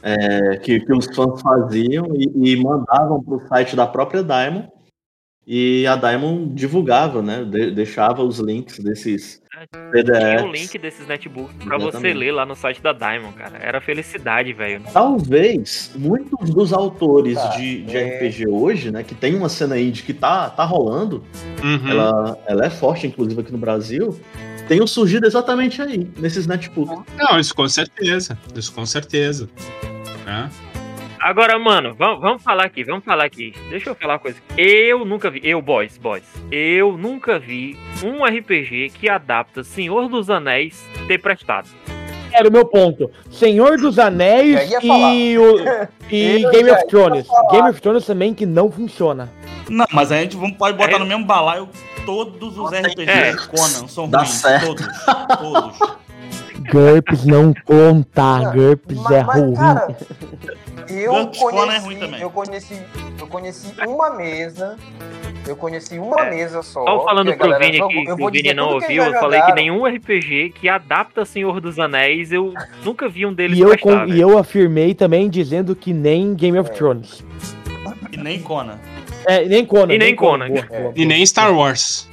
é, 0.03 0.57
que, 0.57 0.79
que 0.81 0.93
os 0.93 1.05
fãs 1.15 1.41
faziam 1.41 2.07
e, 2.15 2.51
e 2.53 2.55
mandavam 2.61 3.23
pro 3.23 3.39
site 3.47 3.75
da 3.75 3.87
própria 3.87 4.21
Diamond. 4.23 4.67
E 5.45 5.85
a 5.87 5.97
Diamond 5.97 6.53
divulgava, 6.53 7.21
né? 7.21 7.43
de- 7.43 7.71
deixava 7.71 8.23
os 8.23 8.39
links 8.39 8.79
desses 8.79 9.41
Tinha 9.51 9.67
PDFs. 9.91 10.41
o 10.43 10.47
link 10.47 10.77
desses 10.77 11.05
netbooks 11.05 11.53
pra 11.65 11.77
você 11.77 12.13
ler 12.13 12.31
lá 12.31 12.45
no 12.45 12.55
site 12.55 12.81
da 12.81 12.93
Diamond, 12.93 13.33
cara. 13.35 13.57
Era 13.57 13.81
felicidade, 13.81 14.53
velho. 14.53 14.81
Talvez 14.93 15.91
muitos 15.97 16.49
dos 16.49 16.71
autores 16.71 17.35
Tá, 17.35 17.49
de, 17.57 17.83
de 17.83 17.97
é. 17.97 18.03
RPG 18.19 18.47
hoje, 18.47 18.89
né? 18.89 19.03
Que 19.03 19.13
tem 19.13 19.35
uma 19.35 19.49
cena 19.49 19.77
indie 19.77 20.03
que 20.03 20.13
tá, 20.13 20.49
tá 20.49 20.63
rolando, 20.63 21.21
Uhum. 21.61 21.89
ela, 21.91 22.37
ela 22.47 22.65
é 22.65 22.69
forte, 22.69 23.05
inclusive 23.07 23.41
aqui 23.41 23.51
no 23.51 23.57
Brasil, 23.57 24.17
tenham 24.69 24.87
surgido 24.87 25.27
exatamente 25.27 25.81
aí, 25.81 26.09
nesses 26.19 26.47
netbooks. 26.47 27.03
Não, 27.17 27.37
isso 27.37 27.53
com 27.53 27.67
certeza. 27.67 28.37
Isso 28.55 28.73
com 28.73 28.85
certeza. 28.85 29.49
É. 30.33 30.73
Agora, 31.19 31.57
mano, 31.57 31.95
vamos, 31.97 32.19
vamos 32.19 32.43
falar 32.43 32.65
aqui, 32.65 32.83
vamos 32.83 33.05
falar 33.05 33.23
aqui. 33.25 33.53
Deixa 33.69 33.89
eu 33.89 33.95
falar 33.95 34.13
uma 34.15 34.19
coisa. 34.19 34.37
Eu 34.57 35.05
nunca 35.05 35.29
vi, 35.29 35.39
eu, 35.43 35.61
boys, 35.61 35.97
boys, 35.97 36.23
eu 36.51 36.97
nunca 36.97 37.39
vi 37.39 37.77
um 38.03 38.25
RPG 38.25 38.91
que 38.99 39.07
adapta 39.09 39.63
Senhor 39.63 40.09
dos 40.09 40.29
Anéis 40.29 40.85
ter 41.07 41.19
prestado. 41.21 41.69
Era 42.33 42.49
o 42.49 42.51
meu 42.51 42.65
ponto. 42.65 43.09
Senhor 43.31 43.77
dos 43.77 43.99
Anéis 43.99 44.69
e, 44.81 45.37
o, 45.37 45.59
e 46.11 46.39
Game 46.51 46.71
of 46.71 46.87
Thrones. 46.87 47.27
Game 47.51 47.69
of 47.69 47.79
Thrones 47.79 48.05
também 48.05 48.33
que 48.33 48.45
não 48.45 48.69
funciona. 48.71 49.31
Não, 49.69 49.85
mas 49.93 50.11
a 50.11 50.17
gente 50.17 50.35
vamos- 50.35 50.57
pode 50.57 50.75
botar 50.77 50.95
É. 50.95 50.99
no 50.99 51.05
mesmo 51.05 51.23
balaio 51.25 51.69
todos 52.05 52.57
os 52.57 52.69
RPGs 52.69 53.09
É. 53.09 53.33
Conan. 53.47 53.87
São 53.87 54.09
Dá 54.09 54.17
ruins. 54.19 54.29
certo. 54.31 54.65
Todos. 54.65 54.87
Todos. 55.39 55.97
GURPS 56.71 57.25
não 57.25 57.53
conta. 57.65 58.51
GURPS 58.53 58.95
Mas, 59.01 59.11
é 59.11 59.19
ruim. 59.21 59.53
cara, 59.53 59.97
eu 60.89 61.11
Conan 61.27 61.61
é 61.63 61.65
conheci, 61.65 61.85
ruim 61.85 61.95
também. 61.97 62.21
eu 62.21 62.29
conheci, 62.29 62.81
eu 63.19 63.27
conheci 63.27 63.73
uma 63.87 64.09
mesa, 64.11 64.77
eu 65.47 65.55
conheci 65.55 65.99
uma 65.99 66.21
É. 66.21 66.29
mesa 66.29 66.61
só. 66.61 66.83
Só 66.85 67.03
falando 67.03 67.33
pro 67.35 67.57
Vini 67.59 67.81
aqui, 67.81 68.05
Eu 68.07 68.15
o 68.15 68.31
Vini 68.31 68.53
não 68.53 68.69
ouviu, 68.73 69.03
eles 69.03 69.13
eu 69.15 69.19
falei 69.19 69.41
que 69.41 69.53
nenhum 69.53 69.85
RPG 69.85 70.53
que 70.59 70.69
adapta 70.69 71.25
Senhor 71.25 71.59
dos 71.59 71.79
Anéis, 71.79 72.31
eu 72.31 72.53
nunca 72.83 73.09
vi 73.09 73.25
um 73.25 73.33
deles 73.33 73.57
E 73.57 73.61
eu, 73.61 73.77
com- 73.79 74.05
e 74.05 74.19
eu 74.19 74.37
afirmei 74.37 74.93
também 74.93 75.29
dizendo 75.29 75.75
que 75.75 75.93
nem 75.93 76.33
Game 76.35 76.57
of 76.59 76.69
É. 76.69 76.73
Thrones. 76.73 77.23
E 78.11 78.17
nem 78.17 78.39
Conan. 78.41 78.77
É, 79.25 79.45
nem 79.45 79.65
Conan. 79.65 79.93
E 79.93 79.97
nem 79.97 80.15
Conan. 80.15 80.49
Boa, 80.49 80.61
boa, 80.67 80.81
boa. 80.81 80.93
E 80.95 81.05
nem 81.05 81.25
Star 81.25 81.53
Wars. 81.55 82.07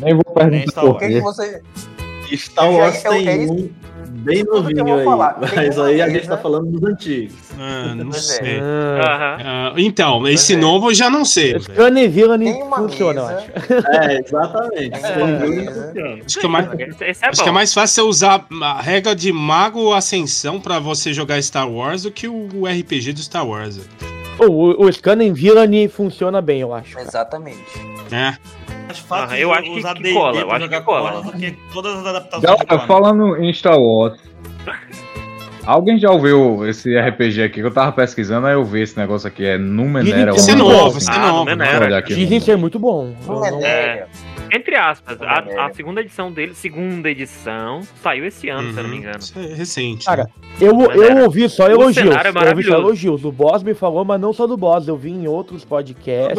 Nem 0.00 0.14
vou 0.14 0.22
Nem 0.26 0.34
perguntar 0.34 0.70
Star 0.70 0.84
O 0.84 0.90
por 0.92 0.98
que, 1.00 1.08
que 1.08 1.20
você. 1.20 1.62
Star 2.36 2.66
Eu 2.66 2.72
já- 2.72 2.78
Wars 2.78 3.04
eu- 3.04 3.12
é 3.12 3.24
tem 3.24 3.42
isso- 3.44 3.52
um 3.52 3.70
bem 4.24 4.38
eu 4.40 4.44
novinho 4.46 4.94
aí, 4.94 5.04
falar. 5.04 5.38
Mas 5.56 5.78
aí 5.78 6.00
a 6.02 6.08
gente 6.08 6.28
tá 6.28 6.36
falando 6.36 6.70
dos 6.70 6.82
antigos. 6.88 7.34
Ah, 7.58 7.94
não 7.94 8.10
é. 8.10 8.12
sei. 8.12 8.60
Ah, 8.60 9.04
Aham. 9.14 9.36
Ah, 9.44 9.72
então, 9.76 10.28
esse 10.28 10.54
é. 10.54 10.56
novo 10.56 10.90
eu 10.90 10.94
já 10.94 11.08
não 11.10 11.24
sei. 11.24 11.52
velho. 11.52 11.62
Scan 11.64 11.98
e 12.00 12.08
Villain 12.08 12.38
Tem 12.38 12.62
uma 12.62 12.76
funciona, 12.76 13.20
eu 13.20 13.26
mesa. 13.26 13.44
acho. 13.56 13.86
É, 13.88 14.18
exatamente. 14.20 14.90
Mesa. 14.90 15.46
dúvida. 15.46 16.18
Acho 16.26 16.38
que 16.40 16.46
é 16.46 16.48
mais, 16.48 16.66
é 17.00 17.10
acho 17.28 17.42
que 17.42 17.48
é 17.48 17.52
mais 17.52 17.74
fácil 17.74 17.94
você 18.04 18.08
usar 18.08 18.46
a 18.62 18.80
regra 18.82 19.14
de 19.14 19.32
Mago 19.32 19.92
Ascensão 19.92 20.60
pra 20.60 20.78
você 20.78 21.12
jogar 21.12 21.40
Star 21.42 21.68
Wars 21.70 22.02
do 22.02 22.10
que 22.10 22.28
o 22.28 22.66
RPG 22.66 23.12
do 23.14 23.20
Star 23.20 23.46
Wars. 23.46 23.80
O, 24.38 24.44
o, 24.46 24.86
o 24.86 24.92
Scan 24.92 25.22
e 25.22 25.30
Villain 25.30 25.88
funciona 25.88 26.40
bem, 26.40 26.60
eu 26.60 26.72
acho. 26.74 26.98
Exatamente. 26.98 27.58
né? 28.10 28.36
Mais 28.92 28.98
fácil 28.98 29.28
Ah, 29.36 29.38
eu 29.40 29.52
acho 29.52 29.62
que- 29.62 29.70
usar 29.78 29.94
que 29.94 30.12
cola, 30.12 30.36
eu 30.38 30.50
acho 30.50 30.68
que 30.68 30.80
cola. 30.82 31.22
Do 31.22 31.32
que 31.32 31.50
todas 31.72 31.96
as 31.96 32.06
adaptações 32.06 32.60
Conan. 32.68 32.86
falando 32.86 33.36
em 33.42 33.52
Star 33.54 33.78
Wars. 33.78 34.18
Alguém 35.64 35.96
já 35.98 36.10
ouviu 36.10 36.66
esse 36.68 36.98
RPG 36.98 37.42
aqui 37.44 37.60
que 37.60 37.66
eu 37.66 37.72
tava 37.72 37.92
pesquisando, 37.92 38.46
aí 38.48 38.54
eu 38.54 38.64
vi 38.64 38.80
esse 38.82 38.98
negócio 38.98 39.28
aqui, 39.28 39.44
é 39.44 39.56
Numenera. 39.56 40.32
Esse 40.34 40.50
é 40.50 40.54
que 40.54 40.60
alguma 40.60 40.78
novo, 40.82 40.98
esse 40.98 41.08
assim. 41.08 41.18
é 41.20 41.22
novo. 41.22 41.38
Numenera. 41.50 42.02
Dizem 42.02 42.40
ser 42.40 42.56
muito 42.56 42.78
bom. 42.80 43.14
Não 43.26 43.44
é. 43.64 44.06
Entre 44.54 44.76
aspas, 44.76 45.16
a, 45.22 45.66
a 45.66 45.72
segunda 45.72 46.00
edição 46.02 46.30
dele, 46.30 46.52
segunda 46.54 47.08
edição, 47.08 47.80
saiu 48.02 48.26
esse 48.26 48.50
ano, 48.50 48.70
se 48.72 48.78
eu 48.78 48.82
não 48.82 48.90
me 48.90 48.96
Uhum. 48.96 49.02
engano. 49.02 49.18
Isso 49.20 49.38
é 49.38 49.54
recente. 49.54 50.04
Cara, 50.04 50.28
Eu, 50.60 50.78
eu 50.92 51.22
ouvi 51.24 51.48
só 51.48 51.66
o 51.68 51.70
elogios. 51.70 52.06
cenário 52.08 52.38
é 52.38 52.44
eu 52.44 52.48
ouvi 52.50 52.62
só 52.64 52.74
elogios. 52.74 53.24
O 53.24 53.32
boss 53.32 53.62
me 53.62 53.72
falou, 53.72 54.04
mas 54.04 54.20
não 54.20 54.32
só 54.32 54.46
do 54.46 54.56
boss. 54.56 54.86
Eu 54.88 54.96
vi 54.96 55.10
em 55.10 55.26
outros 55.26 55.64
podcasts. 55.64 56.36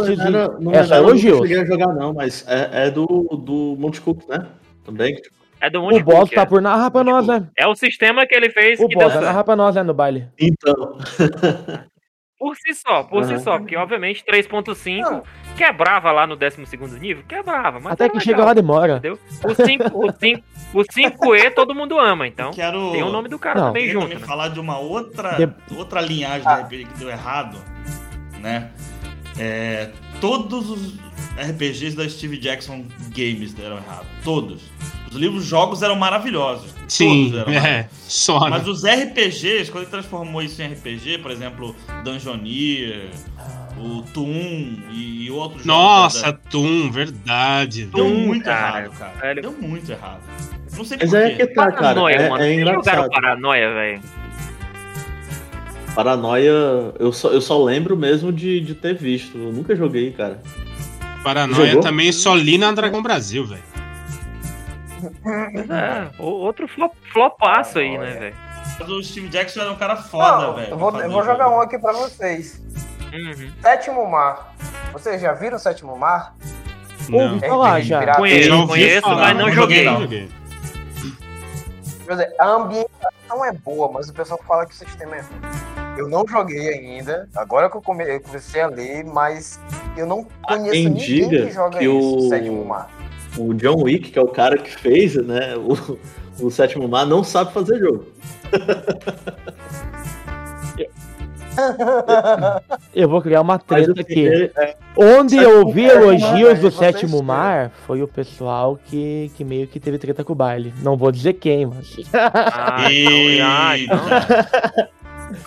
Não, 0.59 0.71
e 0.71 0.75
é 0.75 0.83
só 0.83 0.95
era, 0.95 0.97
eu 0.97 1.01
não 1.03 1.09
elogios. 1.09 1.39
cheguei 1.39 1.59
a 1.61 1.65
jogar 1.65 1.87
não, 1.87 2.13
mas 2.13 2.45
é, 2.47 2.87
é 2.87 2.91
do, 2.91 3.05
do 3.07 3.75
Monte 3.79 3.99
Cook, 4.01 4.27
né? 4.29 4.45
Também. 4.85 5.15
É 5.63 5.69
do 5.69 5.81
Monte 5.81 6.01
O 6.01 6.03
boss 6.03 6.29
tá 6.29 6.41
é. 6.41 6.45
por 6.45 6.61
narrar 6.61 6.91
pra 6.91 7.05
nós, 7.05 7.25
né? 7.25 7.47
É 7.57 7.65
o 7.65 7.73
sistema 7.73 8.27
que 8.27 8.35
ele 8.35 8.49
fez 8.49 8.77
O 8.81 8.87
que 8.87 8.95
deu 8.97 8.99
boss 9.07 9.13
vai 9.13 9.21
certo. 9.23 9.25
narrar 9.25 9.43
pra 9.45 9.55
nós, 9.55 9.75
né, 9.75 9.81
no 9.83 9.93
baile. 9.93 10.27
Então, 10.37 10.97
Por 12.37 12.57
si 12.57 12.73
só, 12.73 13.03
por 13.03 13.23
si 13.23 13.35
Aham. 13.35 13.39
só, 13.39 13.57
porque 13.57 13.77
obviamente 13.77 14.21
3.5 14.29 14.99
Não. 14.99 15.23
quebrava 15.55 16.11
lá 16.11 16.27
no 16.27 16.35
12º 16.35 16.99
nível, 16.99 17.23
quebrava, 17.25 17.79
mas 17.79 17.93
Até 17.93 18.03
é 18.03 18.09
que 18.09 18.15
legal, 18.17 18.25
chega 18.25 18.43
lá 18.43 18.53
demora. 18.53 18.97
entendeu? 18.97 19.17
O 19.45 19.55
5, 19.55 20.05
o 20.05 20.11
5, 20.11 20.43
o 20.73 20.79
5E 20.81 21.53
todo 21.53 21.73
mundo 21.73 21.97
ama, 21.97 22.27
então 22.27 22.51
Quero 22.51 22.91
tem 22.91 23.01
o 23.01 23.09
nome 23.09 23.29
do 23.29 23.39
cara 23.39 23.57
Não. 23.61 23.67
também 23.67 23.89
junto. 23.89 24.03
também 24.07 24.19
né? 24.19 24.25
falar 24.25 24.49
de 24.49 24.59
uma 24.59 24.77
outra, 24.77 25.37
De- 25.37 25.53
outra 25.77 26.01
linhagem 26.01 26.45
Ah. 26.45 26.55
de 26.55 26.61
RPG 26.63 26.85
que 26.91 26.99
deu 26.99 27.09
errado, 27.09 27.57
né? 28.41 28.71
É, 29.39 29.91
todos 30.19 30.69
os 30.69 30.97
RPGs 31.37 31.95
da 31.95 32.07
Steve 32.09 32.37
Jackson 32.37 32.83
Games 33.15 33.53
deram 33.53 33.77
errado. 33.77 34.05
Todos. 34.21 34.69
Os 35.13 35.19
livros 35.19 35.45
jogos 35.45 35.83
eram 35.83 35.95
maravilhosos. 35.95 36.73
Sim, 36.87 37.25
todos 37.31 37.39
eram 37.41 37.51
é. 37.51 37.59
maravilhosos. 37.59 37.91
Só, 38.07 38.39
né? 38.45 38.49
Mas 38.49 38.67
os 38.67 38.83
RPGs, 38.83 39.71
quando 39.71 39.83
ele 39.83 39.91
transformou 39.91 40.41
isso 40.41 40.59
em 40.61 40.65
RPG, 40.73 41.19
por 41.19 41.29
exemplo, 41.29 41.75
Dungeoneer, 42.03 43.09
o 43.77 44.01
Toon 44.13 44.75
e, 44.91 45.25
e 45.25 45.31
outros 45.31 45.65
Nossa, 45.65 46.25
jogos. 46.27 46.41
Toon, 46.49 46.89
verdade. 46.91 47.85
Deu 47.85 48.05
Toon, 48.05 48.13
muito 48.15 48.43
cara, 48.45 48.79
errado, 48.85 48.97
cara. 48.97 49.11
velho. 49.21 49.41
Deu 49.43 49.51
muito 49.53 49.91
errado. 49.91 50.21
Não 50.75 50.83
sei 50.83 50.97
mas 50.99 51.09
por 51.11 51.19
é 51.19 51.29
quê. 51.29 51.35
que 51.47 51.53
tá, 51.53 51.71
cara. 51.71 51.75
Paranoia, 51.81 52.15
É, 52.15 52.29
mano. 52.29 52.43
é 52.43 52.53
engraçado. 52.55 53.09
Paranoia, 53.11 53.73
velho? 53.73 54.01
Paranoia, 55.93 56.51
eu 56.99 57.13
só, 57.13 57.29
eu 57.29 57.39
só 57.41 57.63
lembro 57.63 57.95
mesmo 57.95 58.31
de, 58.33 58.59
de 58.61 58.73
ter 58.73 58.95
visto. 58.95 59.37
Eu 59.37 59.53
nunca 59.53 59.75
joguei, 59.75 60.09
cara. 60.11 60.41
Paranoia 61.23 61.67
Jogou? 61.67 61.81
também 61.83 62.11
só 62.11 62.33
li 62.35 62.57
na 62.57 62.71
Dragão 62.71 63.01
Brasil, 63.03 63.45
velho. 63.45 63.61
É, 65.25 66.09
o- 66.21 66.25
outro 66.25 66.67
flop, 66.67 66.93
flopaço 67.11 67.79
aí, 67.79 67.97
né, 67.97 68.11
velho? 68.11 68.35
Mas 68.79 68.89
o 68.89 69.03
Steve 69.03 69.27
Jackson 69.29 69.61
era 69.61 69.71
um 69.71 69.75
cara 69.75 69.95
foda, 69.95 70.47
Não, 70.47 70.55
velho. 70.55 70.71
eu 70.71 70.77
vou, 70.77 70.93
o 70.93 71.23
jogar 71.23 71.45
jogo. 71.45 71.57
um 71.57 71.61
aqui 71.61 71.77
pra 71.77 71.91
vocês. 71.93 72.61
Uhum. 73.13 73.51
Sétimo 73.61 74.09
Mar. 74.09 74.55
Vocês 74.91 75.21
já 75.21 75.33
viram 75.33 75.59
Sétimo 75.59 75.95
Mar? 75.97 76.35
Não. 77.09 77.33
Ouvi 77.33 77.47
falar 77.47 77.81
já. 77.81 77.99
pirata. 77.99 78.19
Conheço, 78.19 78.53
ouvi 78.53 78.67
conheço, 78.67 79.01
falar, 79.01 79.15
mas 79.21 79.37
não 79.37 79.45
não 79.47 79.51
joguei. 79.53 79.83
joguei, 79.85 80.21
não. 80.23 80.43
Quer 82.05 82.11
dizer, 82.11 82.35
a 82.39 82.47
ambientação 82.49 83.45
é 83.45 83.51
boa, 83.51 83.91
mas 83.91 84.09
o 84.09 84.13
pessoal 84.13 84.39
fala 84.47 84.65
que 84.65 84.73
o 84.73 84.75
sistema 84.75 85.15
é 85.15 85.19
ruim. 85.21 85.97
Eu 85.97 86.09
não 86.09 86.25
joguei 86.27 86.69
ainda. 86.69 87.29
Agora 87.35 87.69
que 87.69 87.77
eu, 87.77 87.81
come- 87.81 88.03
eu 88.03 88.19
comecei 88.19 88.61
a 88.61 88.67
ler, 88.67 89.05
mas 89.05 89.59
eu 89.95 90.05
não 90.07 90.25
conheço 90.41 90.71
quem 90.71 90.89
ninguém 90.89 91.29
que 91.29 91.51
joga 91.51 91.77
que 91.77 91.85
isso, 91.85 92.17
o- 92.17 92.29
sétimo 92.29 92.65
mar. 92.65 92.89
O 93.37 93.53
John 93.53 93.81
Wick, 93.83 94.11
que 94.11 94.19
é 94.19 94.21
o 94.21 94.27
cara 94.27 94.57
que 94.57 94.69
fez, 94.71 95.15
né, 95.15 95.55
o, 95.57 95.97
o 96.45 96.51
sétimo 96.51 96.87
mar, 96.87 97.05
não 97.05 97.23
sabe 97.23 97.53
fazer 97.53 97.79
jogo. 97.79 98.05
Eu 102.95 103.07
vou 103.07 103.21
criar 103.21 103.41
uma 103.41 103.59
treta 103.59 104.01
aqui. 104.01 104.19
ele- 104.21 104.51
é, 104.57 104.75
Onde 104.97 105.35
Sétimo 105.35 105.51
eu 105.51 105.69
vi 105.71 105.85
Mar, 105.87 105.95
elogios 105.95 106.59
do 106.59 106.71
sétimo 106.71 107.21
mar 107.23 107.69
foi 107.85 108.01
o 108.01 108.07
pessoal 108.07 108.79
que, 108.85 109.31
que 109.35 109.43
meio 109.43 109.67
que 109.67 109.79
teve 109.79 109.97
treta 109.99 110.23
com 110.23 110.33
o 110.33 110.35
baile. 110.35 110.73
Não 110.81 110.97
vou 110.97 111.11
dizer 111.11 111.33
quem, 111.33 111.65
mas. 111.67 111.95
Ah, 112.13 112.87
então, 112.91 113.47
ah, 113.47 113.77
então. 113.77 113.99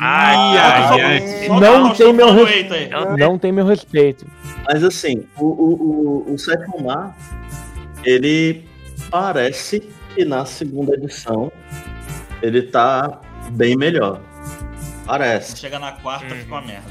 Ai, 0.00 0.58
Ai, 0.58 0.58
ai, 0.58 1.00
ai. 1.02 1.46
Só 1.46 1.60
Não 1.60 1.92
tem 1.92 2.12
meu 2.12 2.28
chute 2.28 2.38
no 2.38 2.44
res- 2.44 2.56
eito 2.56 2.74
aí. 2.74 2.88
Não 3.18 3.38
tem 3.38 3.52
meu 3.52 3.64
respeito. 3.66 4.26
Mas 4.64 4.82
assim, 4.84 5.24
o, 5.38 5.44
o, 5.44 6.24
o, 6.28 6.34
o 6.34 6.38
sétimo 6.38 6.82
mar, 6.84 7.16
ele 8.06 8.64
parece 9.10 9.82
que 10.14 10.24
na 10.24 10.44
segunda 10.44 10.94
edição 10.94 11.52
ele 12.42 12.62
tá 12.62 13.20
bem 13.50 13.76
melhor. 13.76 14.20
Parece. 15.06 15.56
Chega 15.58 15.78
na 15.78 15.92
quarta, 15.92 16.26
Uhum. 16.32 16.40
fica 16.40 16.54
uma 16.54 16.62
merda. 16.62 16.88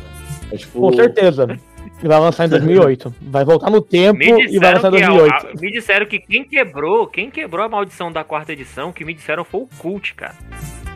É, 0.52 0.58
tipo, 0.58 0.80
Com 0.80 0.94
certeza. 0.94 1.60
E 2.04 2.08
vai 2.08 2.20
lançar 2.20 2.46
em 2.46 2.50
2008. 2.50 3.14
Vai 3.22 3.44
voltar 3.46 3.70
no 3.70 3.82
tempo 3.82 4.22
e 4.22 4.60
vai 4.60 4.74
lançar 4.74 4.94
em 4.94 4.98
que 4.98 5.04
a- 5.04 5.08
2008. 5.10 5.48
a- 5.48 5.62
me 5.62 5.72
disseram 5.72 6.06
que 6.06 6.20
quem 6.20 6.44
quebrou, 6.44 7.08
quem 7.08 7.30
quebrou 7.30 7.66
a 7.66 7.70
maldição 7.70 8.12
da 8.12 8.24
quarta 8.24 8.54
edição, 8.54 8.92
que 8.92 9.04
me 9.04 9.14
disseram 9.14 9.44
foi 9.44 9.62
o 9.62 9.70
Cult, 9.78 10.14
cara. 10.16 10.36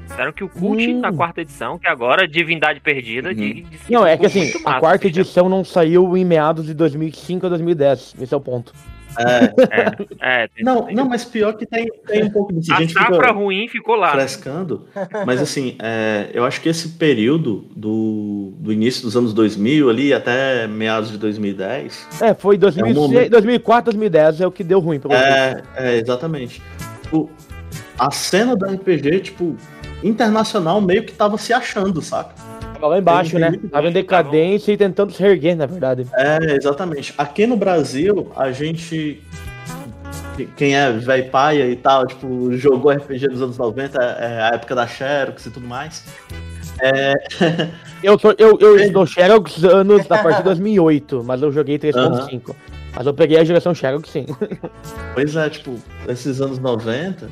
Disseram 0.08 0.32
que 0.34 0.44
o 0.44 0.50
Cult 0.50 0.88
Hum. 0.88 1.00
na 1.00 1.14
quarta 1.14 1.42
edição, 1.42 1.78
que 1.78 1.88
agora 1.88 2.24
é 2.24 2.28
Divindade 2.28 2.80
Perdida, 2.80 3.30
Uhum. 3.30 3.36
de, 3.36 3.66
Não, 3.90 4.06
é 4.06 4.18
que 4.18 4.26
assim, 4.26 4.52
a 4.66 4.80
quarta 4.80 5.08
bicho. 5.08 5.20
edição 5.20 5.48
não 5.50 5.64
saiu 5.64 6.16
em 6.18 6.26
meados 6.26 6.66
de 6.66 6.74
2005 6.74 7.46
a 7.46 7.50
2010. 7.50 8.16
Esse 8.20 8.34
é 8.34 8.38
o 8.38 8.42
ponto. 8.42 8.74
É. 9.20 10.44
É, 10.44 10.48
tem- 10.48 10.64
Não, 10.66 10.84
tem- 10.84 10.96
não, 10.96 11.06
mas 11.08 11.26
pior 11.26 11.54
que 11.54 11.66
tem, 11.66 11.88
tem 12.08 12.24
um 12.24 12.30
pouco 12.30 12.54
disso. 12.54 12.72
A 12.74 12.78
A 12.78 12.82
gente 12.82 12.94
safra 12.94 13.16
fica 13.16 13.32
ruim 13.32 13.68
ficou 13.68 13.96
lá. 13.96 14.08
né? 14.08 14.14
frescando, 14.14 14.86
mas 15.26 15.42
assim, 15.42 15.76
é, 15.82 16.30
eu 16.34 16.46
acho 16.46 16.62
que 16.62 16.70
esse 16.70 16.90
período 16.90 17.66
do, 17.76 18.54
do 18.58 18.72
início 18.72 19.02
dos 19.04 19.16
anos 19.18 19.34
2000 19.34 19.90
ali 19.90 20.14
até 20.14 20.68
meados 20.68 21.12
de 21.12 21.18
2010, 21.18 22.08
É, 22.22 22.34
foi 22.34 22.58
2006, 22.58 22.96
momento. 22.98 23.30
2004, 23.32 23.86
2010 23.92 24.42
é 24.42 24.48
o 24.48 24.52
que 24.52 24.64
deu 24.64 24.80
ruim 24.80 25.00
pra 25.00 25.10
você. 25.10 25.24
É, 25.24 25.64
é, 25.76 25.96
exatamente. 25.98 26.62
Tipo, 27.04 27.30
a 27.98 28.12
cena 28.12 28.56
do 28.56 28.66
RPG, 28.66 29.20
tipo, 29.20 29.56
internacional 30.04 30.80
meio 30.82 31.04
que 31.04 31.12
tava 31.14 31.38
se 31.38 31.52
achando, 31.54 32.02
saca? 32.02 32.34
Tava 32.80 32.88
lá 32.88 33.00
embaixo, 33.00 33.38
né? 33.38 33.52
Tava 33.70 33.90
em 33.90 33.92
decadência 33.92 34.72
e 34.72 34.78
tentando 34.78 35.12
se 35.12 35.22
reerguer, 35.22 35.56
na 35.56 35.66
verdade. 35.66 36.08
É, 36.14 36.56
exatamente. 36.56 37.14
Aqui 37.18 37.46
no 37.46 37.58
Brasil, 37.58 38.32
a 38.36 38.52
gente. 38.52 39.22
Quem 40.56 40.74
é 40.74 40.90
velho 40.90 41.30
paia 41.30 41.68
e 41.68 41.76
tal, 41.76 42.08
tipo, 42.08 42.56
jogou 42.56 42.94
RPG 42.94 43.28
dos 43.28 43.42
anos 43.42 43.58
90, 43.58 44.02
é 44.02 44.42
a 44.42 44.48
época 44.56 44.74
da 44.74 44.88
Xerox 44.88 45.46
e 45.46 45.52
tudo 45.52 45.68
mais. 45.68 46.06
Eu, 48.02 48.18
sou, 48.18 48.34
eu, 48.38 48.58
eu 48.62 48.80
estou 48.80 49.06
Xerox 49.06 49.62
anos 49.66 50.10
a 50.10 50.24
partir 50.24 50.38
de 50.38 50.44
2008, 50.56 51.22
mas 51.26 51.42
eu 51.42 51.52
joguei 51.52 51.78
3.5. 51.78 52.56
Mas 52.96 53.06
eu 53.06 53.14
peguei 53.14 53.38
a 53.38 53.44
geração 53.44 53.76
Xerox 53.76 54.10
sim. 54.10 54.26
Pois 55.14 55.36
é, 55.36 55.50
tipo, 55.50 55.76
esses 56.08 56.40
anos 56.40 56.58
90, 56.60 57.30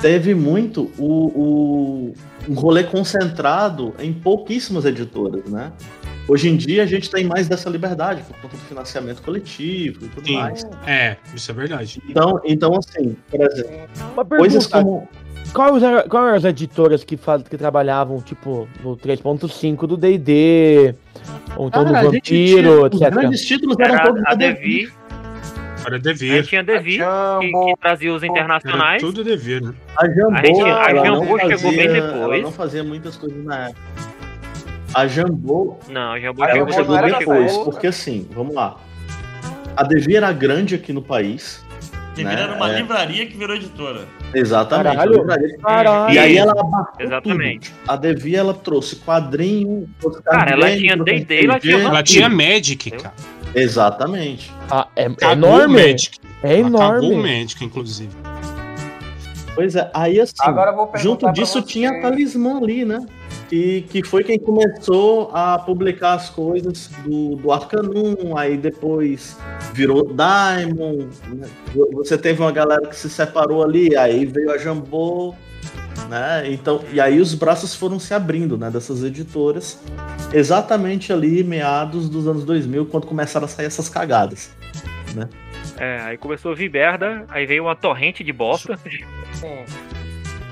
teve 0.00 0.34
muito 0.34 0.90
o, 0.96 1.26
o 1.26 2.14
um 2.48 2.54
rolê 2.54 2.84
concentrado 2.84 3.94
em 3.98 4.12
pouquíssimas 4.12 4.84
editoras, 4.84 5.44
né? 5.46 5.72
Hoje 6.28 6.48
em 6.48 6.56
dia 6.56 6.84
a 6.84 6.86
gente 6.86 7.10
tem 7.10 7.24
mais 7.24 7.48
dessa 7.48 7.68
liberdade 7.68 8.22
por 8.22 8.36
conta 8.40 8.56
do 8.56 8.62
financiamento 8.62 9.20
coletivo 9.22 10.04
e 10.04 10.08
tudo 10.08 10.26
Sim. 10.26 10.36
mais. 10.36 10.64
É, 10.86 11.16
isso 11.34 11.50
é 11.50 11.54
verdade. 11.54 12.00
Então, 12.08 12.40
então, 12.44 12.74
assim, 12.76 13.16
por 13.30 13.40
exemplo, 13.40 13.72
Uma 14.14 14.24
coisas 14.24 14.66
pergunta, 14.68 14.84
como. 14.84 15.08
quais 15.52 15.82
eram, 15.82 16.08
quais 16.08 16.26
eram 16.28 16.36
as 16.36 16.44
editoras 16.44 17.02
que, 17.02 17.16
faz, 17.16 17.42
que 17.42 17.58
trabalhavam, 17.58 18.20
tipo, 18.20 18.68
no 18.84 18.96
3.5 18.96 19.86
do 19.86 19.96
D&D, 19.96 20.94
ou 21.56 21.66
então 21.66 21.84
Cara, 21.84 22.02
do 22.02 22.08
a 22.08 22.12
gente 22.12 22.20
tinha- 22.22 22.56
Vampiro, 22.62 22.80
Os 22.86 23.00
etc. 23.02 23.14
grandes 23.14 23.40
títulos 23.44 23.76
eram 23.80 23.94
Era 23.94 24.04
todos 24.04 24.20
a 24.24 24.24
da 24.30 24.34
Devi, 24.36 24.92
Era 25.86 25.96
a 25.96 25.98
devir. 25.98 26.36
gente 26.36 26.48
tinha 26.48 26.62
Devi, 26.62 26.98
que, 26.98 27.46
que 27.52 27.74
trazia 27.80 28.12
os 28.14 28.22
Era 28.22 28.32
internacionais. 28.32 29.02
tudo 29.02 29.22
devir, 29.24 29.62
né? 29.62 29.72
A 29.96 30.06
Jambô, 30.08 30.34
A 30.36 30.46
gente- 30.46 30.60
a 30.62 30.94
Jambô 30.94 31.24
não 31.24 31.38
chegou 31.38 31.58
fazia, 31.58 31.70
bem 31.76 31.92
depois. 31.92 32.22
Ela 32.22 32.38
não 32.38 32.52
fazia 32.52 32.84
muitas 32.84 33.16
coisas 33.16 33.44
na 33.44 33.68
época. 33.68 33.80
A 34.94 35.06
Jambô 35.06 35.78
Não, 35.88 36.12
A 36.12 36.32
vou 36.32 36.44
ela 36.44 36.58
Jambô 36.58 36.72
chegou 36.72 36.96
era 36.96 37.18
depois, 37.18 37.56
porque 37.58 37.86
assim, 37.86 38.28
vamos 38.32 38.54
lá. 38.54 38.76
A 39.76 39.82
Devi 39.84 40.16
era 40.16 40.30
grande 40.32 40.74
aqui 40.74 40.92
no 40.92 41.00
país. 41.02 41.64
Devir 42.14 42.34
Né, 42.36 42.42
era 42.42 42.54
uma 42.56 42.70
é. 42.70 42.76
livraria 42.76 43.24
que 43.26 43.34
virou 43.38 43.56
editora. 43.56 44.02
Exatamente. 44.34 44.96
Caralho. 44.96 45.22
a. 45.22 45.62
Caralho. 45.62 46.12
E 46.14 46.18
aí 46.18 46.36
ela 46.36 46.52
Exatamente. 47.00 47.70
tudo. 47.72 47.90
A 47.90 47.96
Devi, 47.96 48.36
ela 48.36 48.52
trouxe 48.52 48.96
quadrinho, 48.96 49.88
Cara, 50.26 50.50
ela 50.50 50.76
tinha 50.76 50.94
D&D, 50.94 51.44
ela 51.46 51.58
tinha. 51.58 51.78
Ela 51.78 52.02
tinha 52.02 52.28
Magic, 52.28 52.90
cara. 52.90 53.14
Exatamente. 53.54 54.52
Ah, 54.70 54.88
é, 54.96 55.04
é 55.04 55.32
enorme. 55.32 55.92
Magic. 55.92 56.18
É 56.42 56.58
Ela 56.58 56.68
Acabou 56.68 57.00
o 57.00 57.12
enorme. 57.12 57.40
Magic, 57.40 57.64
inclusive. 57.64 58.16
Pois 59.54 59.76
é, 59.76 59.90
aí 59.92 60.18
assim, 60.18 60.34
junto 60.96 61.30
disso 61.32 61.60
tinha 61.60 61.90
a 61.90 62.00
Talismã 62.00 62.56
ali, 62.56 62.84
né? 62.84 63.04
Que, 63.48 63.82
que 63.82 64.02
foi 64.02 64.24
quem 64.24 64.38
começou 64.38 65.30
a 65.34 65.58
publicar 65.58 66.14
as 66.14 66.30
coisas 66.30 66.88
do, 67.04 67.36
do 67.36 67.52
Arcanum, 67.52 68.34
aí 68.34 68.56
depois 68.56 69.36
virou 69.74 70.04
Diamond, 70.04 71.06
né? 71.28 71.46
Você 71.92 72.16
teve 72.16 72.40
uma 72.40 72.50
galera 72.50 72.86
que 72.86 72.96
se 72.96 73.10
separou 73.10 73.62
ali, 73.62 73.94
aí 73.94 74.24
veio 74.24 74.50
a 74.50 74.56
Jambô, 74.56 75.34
né? 76.08 76.44
Então, 76.50 76.82
e 76.92 77.00
aí 77.00 77.20
os 77.20 77.34
braços 77.34 77.74
foram 77.74 77.98
se 77.98 78.12
abrindo, 78.14 78.56
né, 78.58 78.70
dessas 78.70 79.02
editoras, 79.02 79.78
exatamente 80.32 81.12
ali 81.12 81.42
meados 81.44 82.08
dos 82.08 82.26
anos 82.26 82.44
2000, 82.44 82.86
quando 82.86 83.06
começaram 83.06 83.46
a 83.46 83.48
sair 83.48 83.66
essas 83.66 83.88
cagadas. 83.88 84.50
É, 85.78 86.00
aí 86.02 86.18
começou 86.18 86.52
a 86.52 86.54
vir 86.54 86.70
merda, 86.70 87.24
aí 87.28 87.46
veio 87.46 87.64
uma 87.64 87.74
torrente 87.76 88.22
de 88.22 88.32
bosta. 88.32 88.78
Sim. 89.34 89.64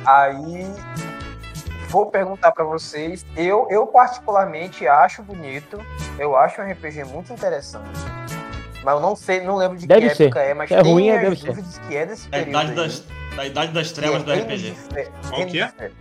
Aí 0.07 0.67
vou 1.89 2.07
perguntar 2.07 2.53
pra 2.53 2.65
vocês. 2.65 3.25
Eu, 3.37 3.67
eu 3.71 3.87
particularmente 3.87 4.87
acho 4.87 5.23
bonito. 5.23 5.79
Eu 6.19 6.37
acho 6.37 6.61
um 6.61 6.71
RPG 6.71 7.05
muito 7.05 7.33
interessante. 7.33 7.89
Mas 8.83 8.95
eu 8.95 9.01
não 9.01 9.15
sei, 9.15 9.43
não 9.43 9.57
lembro 9.57 9.77
de 9.77 9.87
Deve 9.87 10.09
que 10.09 10.15
ser. 10.15 10.25
época 10.25 10.41
é, 10.41 10.55
mas 10.55 10.71
é 10.71 10.83
tem 10.83 10.93
ruim, 10.93 11.09
é, 11.09 11.17
as 11.17 11.23
deve 11.23 11.37
ser. 11.37 11.47
dúvidas 11.49 11.79
que 11.87 11.97
é 11.97 12.07
desse 12.07 12.29
Da 12.31 12.39
período. 12.39 12.57
aí. 12.59 12.75
das, 12.75 13.05
da 13.37 13.47
idade 13.47 13.73
das 13.73 13.93
trevas 13.93 14.23
do 14.23 14.33
É, 14.33 14.41
RPG. 14.41 14.75
Qual 15.29 15.47
que 15.47 15.61
é? 15.61 15.67
de 15.67 15.73
Fe- 15.73 15.93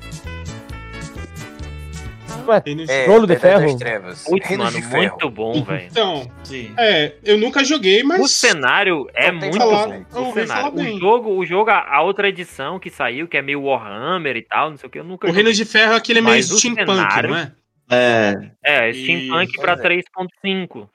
Ué, 2.47 2.57
É, 2.57 2.61
de 2.61 3.37
Ferro? 3.39 3.61
das 3.65 3.75
Trevas. 3.75 4.25
Reinos 4.27 4.57
mano, 4.65 4.71
de 4.71 4.81
Ferro. 4.83 4.97
muito 5.01 5.29
bom, 5.29 5.63
velho. 5.63 5.87
Então, 5.89 6.31
Sim. 6.43 6.71
é, 6.77 7.13
eu 7.23 7.37
nunca 7.37 7.63
joguei, 7.63 8.01
mas. 8.03 8.19
O 8.21 8.27
cenário 8.27 9.07
é 9.13 9.31
muito 9.31 9.57
falar- 9.57 9.87
bom. 10.11 10.29
O 10.29 10.33
cenário. 10.33 10.73
O 10.95 10.99
jogo, 10.99 11.29
o 11.37 11.45
jogo, 11.45 11.69
a 11.69 11.95
a 11.95 12.01
outra 12.01 12.27
edição 12.29 12.79
que 12.79 12.89
saiu, 12.89 13.27
que 13.27 13.37
é 13.37 13.41
meio 13.41 13.63
Warhammer 13.63 14.35
e 14.37 14.41
tal, 14.41 14.71
não 14.71 14.77
sei 14.77 14.87
o 14.87 14.91
que, 14.91 14.99
eu 14.99 15.03
nunca 15.03 15.27
O 15.27 15.31
Reino 15.31 15.51
de 15.53 15.65
Ferro 15.65 15.93
é 15.93 15.97
aquele 15.97 16.21
meio 16.21 16.41
steampunk, 16.41 16.85
cenário- 16.87 17.29
não 17.29 17.37
é? 17.37 17.51
É, 17.91 18.33
É, 18.63 18.89
E- 18.89 18.93
steampunk 18.93 19.53
pra 19.59 19.73
Pois 19.75 19.79
é. 19.79 19.81
3.5. 19.83 20.89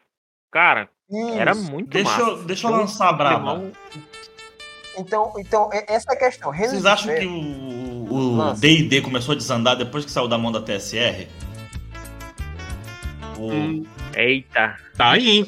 Cara, 0.52 0.88
Isso. 1.10 1.38
era 1.38 1.54
muito 1.54 1.90
Deixa 1.90 2.08
massa. 2.10 2.22
eu, 2.30 2.42
deixa 2.44 2.66
eu 2.66 2.70
Então, 2.70 2.80
lançar 2.80 3.08
a 3.08 3.12
braba. 3.12 3.62
Então, 4.98 5.32
então, 5.38 5.68
é- 5.72 5.94
essa 5.94 6.12
é 6.12 6.14
a 6.14 6.18
questão. 6.18 6.50
Reinos 6.50 6.72
Vocês 6.72 6.86
acham 6.86 7.14
que 7.14 7.26
o-. 7.26 8.54
D&D 8.58 9.00
começou 9.00 9.32
a 9.34 9.36
desandar 9.36 9.76
depois 9.76 10.04
que 10.04 10.10
saiu 10.10 10.28
da 10.28 10.38
mão 10.38 10.52
da 10.52 10.60
TSR? 10.60 11.26
O- 13.38 13.50
Hum, 13.50 13.82
Eita. 14.14 14.76
tá 14.96 15.10
aí. 15.12 15.44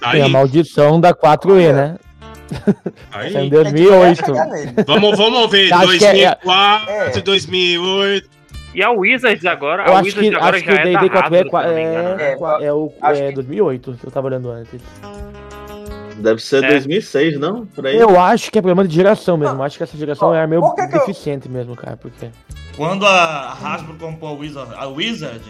Tá 0.00 0.12
tem 0.12 0.22
a 0.22 0.24
aí. 0.26 0.30
maldição 0.30 1.00
da 1.00 1.12
4E, 1.12 1.72
né? 1.72 1.96
Tá 3.10 3.18
aí. 3.18 3.32
Em 3.32 3.36
a 3.36 3.40
gente 3.42 3.50
vai 3.54 3.64
2008. 3.64 4.24
chegar 4.26 4.46
nele. 4.46 4.72
Vamos, 4.86 5.18
vamos 5.18 5.50
ver. 5.50 5.72
Acho 5.72 5.98
que 5.98 6.04
é- 6.04 6.12
2004, 6.36 6.90
é. 6.90 7.20
2008. 7.20 8.30
E 8.74 8.82
a 8.82 8.90
Wizards 8.90 9.44
agora, 9.44 9.82
Eu 9.84 9.92
a 9.94 9.96
acho 9.98 10.04
Wizards 10.04 10.28
que, 10.30 10.36
agora 10.36 10.56
acho 10.56 10.64
que 10.64 10.70
já 10.70 10.76
o 10.76 10.80
é 10.88 10.92
da 10.92 11.00
D&D 11.00 11.10
4E 11.10 11.36
é, 11.66 11.74
né? 11.74 12.16
é, 12.22 12.64
É, 12.64 12.66
é 12.68 12.72
o 12.72 12.92
é 13.02 13.28
que- 13.28 13.32
2008, 13.34 13.92
que 14.00 14.06
eu 14.06 14.10
tava 14.10 14.28
olhando 14.28 14.50
antes. 14.50 14.80
Deve 16.18 16.42
ser 16.42 16.62
É. 16.64 16.68
2006, 16.70 17.38
não? 17.38 17.66
Por 17.66 17.86
aí. 17.86 17.96
Eu 17.96 18.18
acho 18.20 18.50
que 18.50 18.58
é 18.58 18.62
problema 18.62 18.86
de 18.86 18.94
geração 18.94 19.36
mesmo. 19.36 19.62
Acho 19.62 19.76
que 19.78 19.82
essa 19.84 19.96
geração 19.96 20.28
Ó, 20.28 20.34
é 20.34 20.46
meio 20.46 20.62
que 20.74 20.86
que 20.88 20.94
eu- 20.96 21.00
deficiente 21.00 21.48
mesmo, 21.48 21.74
cara. 21.76 21.96
Porque... 21.96 22.30
Quando 22.76 23.06
a 23.06 23.52
Hasbro 23.54 23.94
comprou 23.94 24.30
a 24.30 24.34
Wizard, 24.34 24.72
a 24.76 24.86
Wizard 24.86 25.40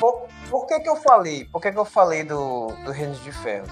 Por, 0.00 0.26
Por 0.50 0.66
que 0.66 0.80
que 0.80 0.88
eu 0.88 0.96
falei? 0.96 1.44
Por 1.52 1.60
que 1.60 1.70
que 1.72 1.78
eu 1.78 1.84
falei 1.84 2.24
do, 2.24 2.68
do 2.84 2.90
Reino 2.92 3.14
de 3.14 3.30
Ferro? 3.32 3.66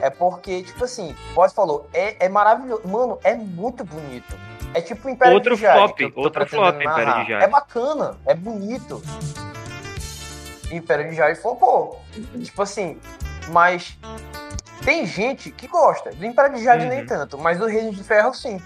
É 0.00 0.08
porque, 0.10 0.62
tipo 0.62 0.84
assim, 0.84 1.14
o 1.32 1.34
Boss 1.34 1.52
falou, 1.52 1.88
é, 1.92 2.24
é 2.26 2.28
maravilhoso. 2.28 2.82
Mano, 2.86 3.18
é 3.24 3.34
muito 3.34 3.84
bonito. 3.84 4.36
É 4.74 4.80
tipo 4.80 5.08
o 5.08 5.10
Império 5.10 5.34
Outro 5.34 5.54
de 5.54 5.62
Jade. 5.62 5.78
flop, 5.78 6.00
outro 6.16 6.46
flop, 6.46 6.74
Império 6.76 6.90
narrar. 7.06 7.22
de 7.24 7.30
Jade. 7.30 7.44
É 7.44 7.48
bacana, 7.48 8.14
é 8.26 8.34
bonito. 8.34 9.02
Império 10.70 11.08
de 11.10 11.16
Jade 11.16 11.40
falou, 11.40 11.56
pô, 11.56 11.96
tipo 12.42 12.60
assim, 12.62 12.98
mas 13.48 13.96
tem 14.84 15.06
gente 15.06 15.50
que 15.50 15.66
gosta. 15.66 16.10
Do 16.10 16.24
Império 16.24 16.56
de 16.56 16.64
Jade 16.64 16.86
nem 16.86 17.00
Uhum. 17.00 17.06
tanto, 17.06 17.38
mas 17.38 17.58
do 17.58 17.66
Reino 17.66 17.92
de 17.92 18.02
Ferro 18.04 18.32
sim. 18.34 18.60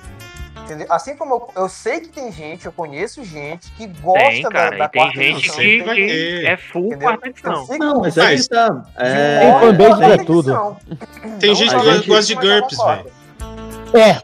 Entendeu? 0.64 0.86
Assim 0.90 1.16
como 1.16 1.34
eu, 1.34 1.62
eu 1.62 1.68
sei 1.68 2.00
que 2.00 2.08
tem 2.08 2.30
gente, 2.30 2.66
eu 2.66 2.72
conheço 2.72 3.24
gente 3.24 3.70
que 3.72 3.86
gosta 3.86 4.20
Tem, 4.28 4.42
da, 4.42 4.50
cara. 4.50 4.76
da 4.78 4.84
E 4.86 4.88
tem 4.90 5.10
gente 5.12 5.60
edição, 5.60 5.94
que, 5.94 5.94
ter. 5.94 6.44
é 6.44 6.56
full 6.56 6.86
entendeu? 6.86 7.08
quarta 7.08 7.28
edição. 7.28 7.66
Não, 7.78 8.00
mas 8.00 8.16
é 8.18 8.36
que 8.36 8.48
tá. 8.48 8.84
É, 8.96 9.40
Olha, 9.52 9.60
fanbase 9.60 10.00
pra 10.16 10.24
tudo. 10.24 10.76
Tem 11.40 11.54
gente 11.54 11.74
que 11.74 11.80
ter 11.82 12.06
gosta 12.06 12.22
de 12.22 12.32
é 12.34 12.36
GURPS, 12.60 12.76
quarta. 12.76 13.10
É. 13.94 14.22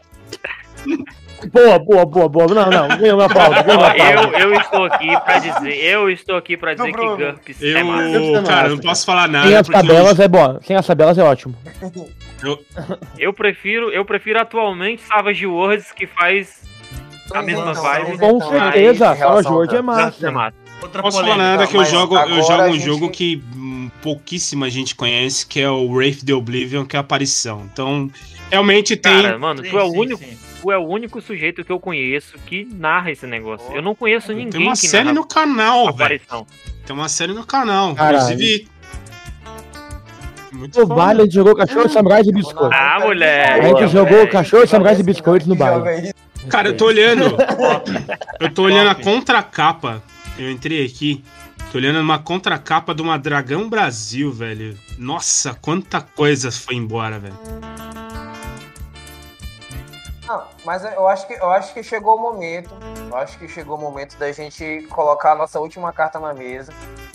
Boa, 1.51 1.77
boa, 1.79 2.05
boa, 2.05 2.27
boa. 2.29 2.47
Não, 2.47 2.69
não, 2.69 2.97
ganhou 2.97 3.19
uma 3.19 3.29
pauta, 3.29 3.63
pauta. 3.63 3.97
eu, 3.97 4.31
eu 4.49 4.53
estou 4.59 4.85
aqui 4.85 5.07
pra 5.21 5.37
dizer, 5.39 5.75
eu 5.83 6.09
estou 6.09 6.35
aqui 6.35 6.57
pra 6.57 6.73
dizer 6.73 6.87
que 6.87 6.91
Bruno. 6.91 7.17
GURPS 7.17 7.61
é 7.63 7.83
massa. 7.83 8.09
Eu, 8.09 8.43
cara, 8.43 8.67
eu 8.69 8.75
não 8.75 8.81
posso 8.81 9.05
falar 9.05 9.27
nada. 9.27 9.47
Sem 9.47 9.55
as 9.57 9.67
porque 9.67 9.81
tabelas 9.87 10.19
é 10.19 10.27
bom. 10.27 10.59
Sem 10.63 10.75
as 10.75 10.87
tabelas 10.87 11.17
é 11.17 11.23
ótimo. 11.23 11.55
Eu 13.17 13.33
prefiro, 13.33 13.89
eu 13.91 14.05
prefiro 14.05 14.39
atualmente 14.39 15.01
Savage 15.03 15.45
Worlds 15.45 15.91
que 15.91 16.07
faz 16.07 16.61
a 17.33 17.41
mesma 17.41 17.71
então, 17.71 17.83
vibe. 17.83 18.05
pois 18.05 18.19
Com 18.19 18.37
então, 18.37 18.49
certeza, 18.49 19.15
Savage 19.15 19.47
World 19.47 19.73
é 19.73 19.77
ao- 19.77 19.83
massa. 19.83 20.27
é 20.27 20.31
massa. 20.31 20.57
Outra 20.81 21.01
Posso 21.01 21.17
falar 21.17 21.29
polêmica. 21.33 21.51
nada 21.57 21.67
que 21.67 21.75
eu 21.77 21.85
jogo, 21.85 22.15
eu 22.17 22.41
jogo 22.43 22.63
um 22.63 22.73
gente- 22.73 22.85
jogo 22.85 23.09
que 23.09 23.43
hum, 23.55 23.89
pouquíssima 24.01 24.69
gente 24.69 24.93
conhece, 24.95 25.45
que 25.45 25.59
é 25.59 25.69
o 25.69 25.87
Wraith 25.91 26.23
the 26.23 26.33
Oblivion, 26.33 26.85
que 26.85 26.95
é 26.95 26.99
a 26.99 27.01
aparição. 27.01 27.67
Então, 27.73 28.09
realmente 28.51 28.95
tem. 28.95 29.23
Cara, 29.23 29.39
mano, 29.39 29.63
Sim, 29.63 29.71
tu 29.71 29.79
é 29.79 29.83
o 29.83 29.89
sim, 29.89 29.97
único, 29.99 30.19
sim. 30.23 30.37
Tu 30.61 30.71
é 30.71 30.77
o 30.77 30.85
único 30.85 31.21
sujeito 31.21 31.63
que 31.63 31.71
eu 31.71 31.79
conheço 31.79 32.37
que 32.45 32.65
narra 32.71 33.11
esse 33.11 33.25
negócio. 33.27 33.71
Eu 33.73 33.81
não 33.81 33.95
conheço 33.95 34.31
ninguém 34.31 34.49
tem 34.49 34.61
uma 34.61 34.73
que 34.73 34.87
série 34.87 35.11
no 35.11 35.25
canal, 35.25 35.93
velho. 35.93 36.21
Tem 36.85 36.95
uma 36.95 37.09
série 37.09 37.33
no 37.33 37.45
canal. 37.45 37.95
Caralho. 37.95 38.17
Inclusive. 38.17 38.67
Muito 40.51 40.81
O 40.81 40.85
bom. 40.85 40.95
Vale 40.95 41.29
jogou 41.29 41.55
cachorro, 41.55 41.89
samurais 41.89 42.27
e 42.27 42.31
biscoito. 42.31 42.73
Ah, 42.73 42.99
moleque. 43.01 43.59
A 43.59 43.63
gente 43.63 43.73
Boa, 43.73 43.87
jogou 43.87 44.17
velho. 44.17 44.31
cachorro, 44.31 44.67
samurais 44.67 44.99
e 44.99 45.03
biscoitos 45.03 45.47
no 45.47 45.55
baile. 45.55 46.13
Cara, 46.49 46.69
eu 46.69 46.77
tô 46.77 46.85
olhando. 46.85 47.35
eu 48.39 48.51
tô 48.53 48.63
olhando 48.63 48.89
a 48.89 48.95
contracapa. 48.95 50.01
Eu 50.37 50.49
entrei 50.49 50.85
aqui. 50.85 51.23
Tô 51.71 51.77
olhando 51.77 51.99
uma 51.99 52.17
contracapa 52.17 52.95
de 52.95 53.01
uma 53.01 53.19
Dragão 53.19 53.69
Brasil, 53.69 54.31
velho. 54.31 54.77
Nossa, 54.97 55.53
quanta 55.53 55.99
coisa 55.99 56.49
foi 56.49 56.75
embora, 56.75 57.19
velho. 57.19 57.35
Não, 60.27 60.43
mas 60.65 60.83
eu 60.83 61.07
acho 61.07 61.25
que 61.27 61.33
eu 61.33 61.49
acho 61.51 61.73
que 61.73 61.81
chegou 61.81 62.17
o 62.17 62.21
momento. 62.21 62.69
Eu 63.09 63.15
acho 63.17 63.37
que 63.39 63.47
chegou 63.47 63.77
o 63.77 63.81
momento 63.81 64.17
da 64.17 64.31
gente 64.31 64.85
colocar 64.89 65.31
a 65.31 65.35
nossa 65.35 65.59
última 65.59 65.93
carta 65.93 66.19
na 66.19 66.33
mesa, 66.33 66.73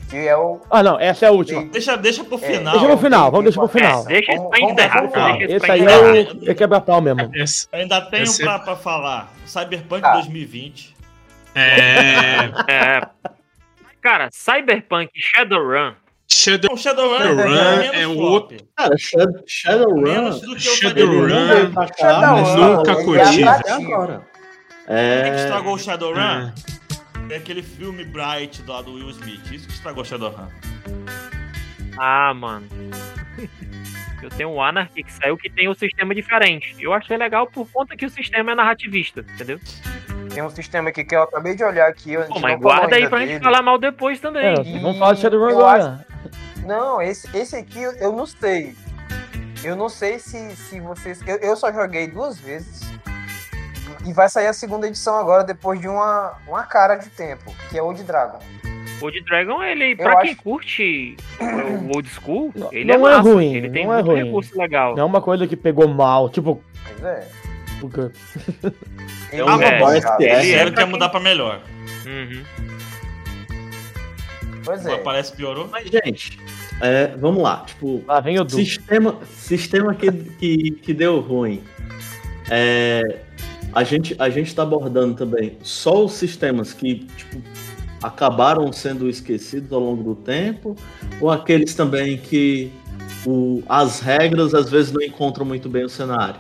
que 0.09 0.17
é 0.27 0.37
o 0.37 0.61
Ah, 0.71 0.83
não, 0.83 0.99
essa 0.99 1.27
é 1.27 1.29
a 1.29 1.33
última. 1.33 1.63
Deixa, 1.67 1.97
deixa 1.97 2.25
pro 2.25 2.37
É, 2.37 2.39
final. 2.39 2.73
Deixa 2.73 2.87
pro 2.89 2.99
final, 2.99 3.31
vamos 3.31 3.45
deixar 3.45 3.69
pro 3.69 3.79
É, 3.79 3.83
final. 3.83 4.05
Deixa 4.05 4.33
isso 4.33 4.49
pra 4.49 4.61
enterrar. 4.61 5.41
Esse 5.43 5.71
aí 5.71 5.85
é 5.85 5.99
o 5.99 6.51
é 6.51 6.55
quebra-pau 6.55 7.01
mesmo. 7.03 7.21
Eu 7.21 7.79
ainda 7.79 8.01
tenho 8.01 8.23
Esse- 8.25 8.43
pra, 8.43 8.59
pra 8.59 8.77
falar. 8.77 9.29
Cyberpunk 9.45 10.03
Ah. 10.05 10.13
2020. 10.15 10.97
É. 11.55 12.73
É. 12.73 13.01
Cara, 14.01 14.29
Cyberpunk 14.33 15.11
Shadowrun. 15.15 15.93
Shadow 16.43 16.73
O 16.73 16.77
Shadowrun 16.77 17.19
Shadowrun 17.19 17.55
é, 17.55 17.79
menos 17.79 17.97
é 17.97 18.07
outro- 18.09 18.57
Cara, 18.77 18.97
Shadow, 18.99 19.45
Shadowrun. 19.47 20.03
Menos 20.03 20.41
do 20.41 20.47
que 20.49 20.55
o 20.57 20.59
Shadowrun. 20.61 21.29
Não 21.29 21.87
Shadowrun, 21.99 22.43
mas 22.43 22.55
nunca 22.57 22.95
curti. 23.05 23.43
é. 23.43 23.51
O 23.53 24.17
que 24.17 24.25
que 24.87 24.93
É. 24.93 25.37
estragou 25.37 25.75
o 25.75 25.79
Shadowrun? 25.79 26.19
Ah. 26.21 26.53
É 27.31 27.37
aquele 27.37 27.63
filme 27.63 28.05
Bright 28.05 28.63
lá 28.67 28.83
do 28.83 28.95
Will 28.95 29.11
Smith. 29.11 29.51
Isso 29.53 29.67
que 29.69 29.73
estragou 29.75 30.03
o 30.03 30.05
Shadowrun. 30.07 30.49
Ah, 31.99 32.35
mano. 32.35 32.67
Eu 34.23 34.31
tenho 34.31 34.51
o 34.51 34.63
Anarchy 34.63 35.03
que 35.03 35.13
saiu 35.13 35.37
que 35.37 35.51
tem 35.51 35.69
um 35.69 35.75
sistema 35.75 36.15
diferente. 36.15 36.77
Eu 36.81 36.93
achei 36.93 37.17
legal 37.17 37.47
por 37.47 37.69
conta 37.71 37.97
que 37.97 38.07
o 38.07 38.11
sistema 38.11 38.53
é 38.53 38.55
narrativista, 38.55 39.21
entendeu? 39.21 39.59
tem 40.33 40.43
um 40.43 40.49
sistema 40.49 40.89
aqui 40.89 41.05
que 41.05 41.15
eu 41.15 41.23
acabei 41.25 41.55
de 41.55 41.63
olhar 41.63 41.87
aqui. 41.89 42.13
gente 42.13 42.29
Pô, 42.29 42.41
mas 42.41 42.59
guarda 42.59 42.97
aí 42.97 43.07
pra 43.07 43.19
gente 43.21 43.29
dele. 43.33 43.45
falar 43.45 43.61
mal 43.61 43.77
depois 43.79 44.19
também. 44.19 44.47
É, 44.47 44.63
E 44.63 44.79
vamos 44.79 44.99
falar 44.99 45.13
de 45.15 45.21
Shadowrun 45.21 45.51
agora. 45.51 46.07
Não, 46.65 47.03
esse, 47.03 47.37
esse 47.37 47.55
aqui 47.57 47.83
eu- 47.83 48.13
não 48.13 48.25
sei. 48.25 48.75
Eu 49.63 49.77
não 49.77 49.89
sei 49.91 50.19
se, 50.19 50.57
se 50.57 50.81
vocês. 50.81 51.21
Eu, 51.27 51.37
eu 51.37 51.55
só 51.57 51.71
joguei 51.73 52.07
duas 52.07 52.39
vezes. 52.41 52.81
E 54.07 54.13
vai 54.13 54.29
sair 54.29 54.47
a 54.49 54.53
segunda 54.53 54.89
edição 54.89 55.17
agora, 55.19 55.45
depois 55.45 55.81
de 55.81 55.87
uma, 55.87 56.37
uma 56.49 56.65
cara 56.65 56.97
de 56.97 57.09
tempo, 57.11 57.55
que 57.69 57.79
é 57.79 57.83
Old 57.83 58.03
Dragon. 58.03 58.39
O 59.03 59.07
Old 59.07 59.21
Dragon, 59.23 59.63
ele, 59.63 59.93
Eu 59.93 59.97
pra 59.97 60.21
quem 60.21 60.31
acho- 60.31 60.43
curte 60.43 61.17
o 61.41 61.97
old 61.97 62.09
school, 62.09 62.53
Não- 62.55 62.73
ele 62.73 62.85
não 62.85 62.95
é 63.09 63.13
é 63.13 63.17
massa. 63.17 63.29
ruim, 63.33 63.55
ele 63.57 63.69
tem 63.71 63.85
não 63.85 63.93
é 63.93 63.97
muito 63.97 64.11
ruim. 64.13 64.25
recurso 64.25 64.59
legal. 64.59 64.95
Não 64.95 65.03
é 65.03 65.07
uma 65.07 65.21
coisa 65.21 65.47
que 65.47 65.57
pegou 65.57 65.89
mal, 65.89 66.29
tipo. 66.31 66.63
Pois 66.85 67.03
é. 67.05 67.29
o 67.83 67.89
GURPS. 67.89 68.37
Ele 69.33 69.43
é, 69.43 69.83
ele 70.21 70.27
é 70.29 70.41
Sério 70.43 70.73
pra 70.73 70.83
quer 70.83 70.83
quem- 70.85 70.87
mudar 70.87 71.09
pra 71.09 71.19
melhor. 71.19 71.61
Uhum. 72.07 72.43
Pois 74.65 74.87
é. 74.87 74.97
Parece 74.99 75.35
piorou. 75.35 75.69
Mas, 75.71 75.89
gente, 75.91 76.39
é, 76.81 77.09
vamos 77.17 77.43
lá. 77.43 77.65
Tipo, 77.67 78.03
Lá 78.07 78.21
vem 78.21 78.39
o 78.39 78.45
Du. 78.45 78.53
sistema, 78.55 79.19
sistema 79.27 79.95
que, 79.95 80.13
que, 80.13 80.71
que 80.71 80.95
deu 80.95 81.19
ruim. 81.21 81.63
É, 82.51 83.03
a, 83.73 83.83
gente, 83.83 84.15
a 84.19 84.29
gente 84.31 84.55
tá 84.55 84.63
abordando 84.63 85.15
também 85.15 85.57
só 85.63 86.05
os 86.05 86.13
sistemas 86.13 86.73
que 86.73 87.07
tipo, 87.17 87.41
acabaram 88.03 88.73
sendo 88.73 89.09
esquecidos 89.09 89.73
ao 89.73 89.81
longo 89.81 90.03
do 90.03 90.15
tempo, 90.15 90.77
ou 91.21 91.31
aqueles 91.31 91.75
também 91.75 92.17
que 92.19 92.71
o, 93.27 93.63
as 93.69 94.01
regras 94.01 94.55
às 94.55 94.69
vezes 94.71 94.91
não 94.93 95.01
encontram 95.03 95.45
muito 95.45 95.69
bem 95.69 95.85
o 95.85 95.89
cenário. 95.89 96.37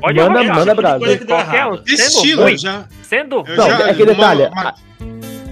Pode 0.00 0.18
Manda- 0.20 0.38
arrochar. 0.38 0.56
manda 0.56 0.74
brasa. 0.74 1.18
Qualquer 1.26 1.66
um, 1.66 1.74
Estilo, 1.86 2.42
ruim, 2.42 2.56
já. 2.58 2.84
sendo 3.02 3.42
Não, 3.42 3.56
já- 3.56 3.88
é 3.88 3.94
que 3.94 4.04
detalhe, 4.06 4.42
Uma, 4.46 4.62
uma, 4.62 4.74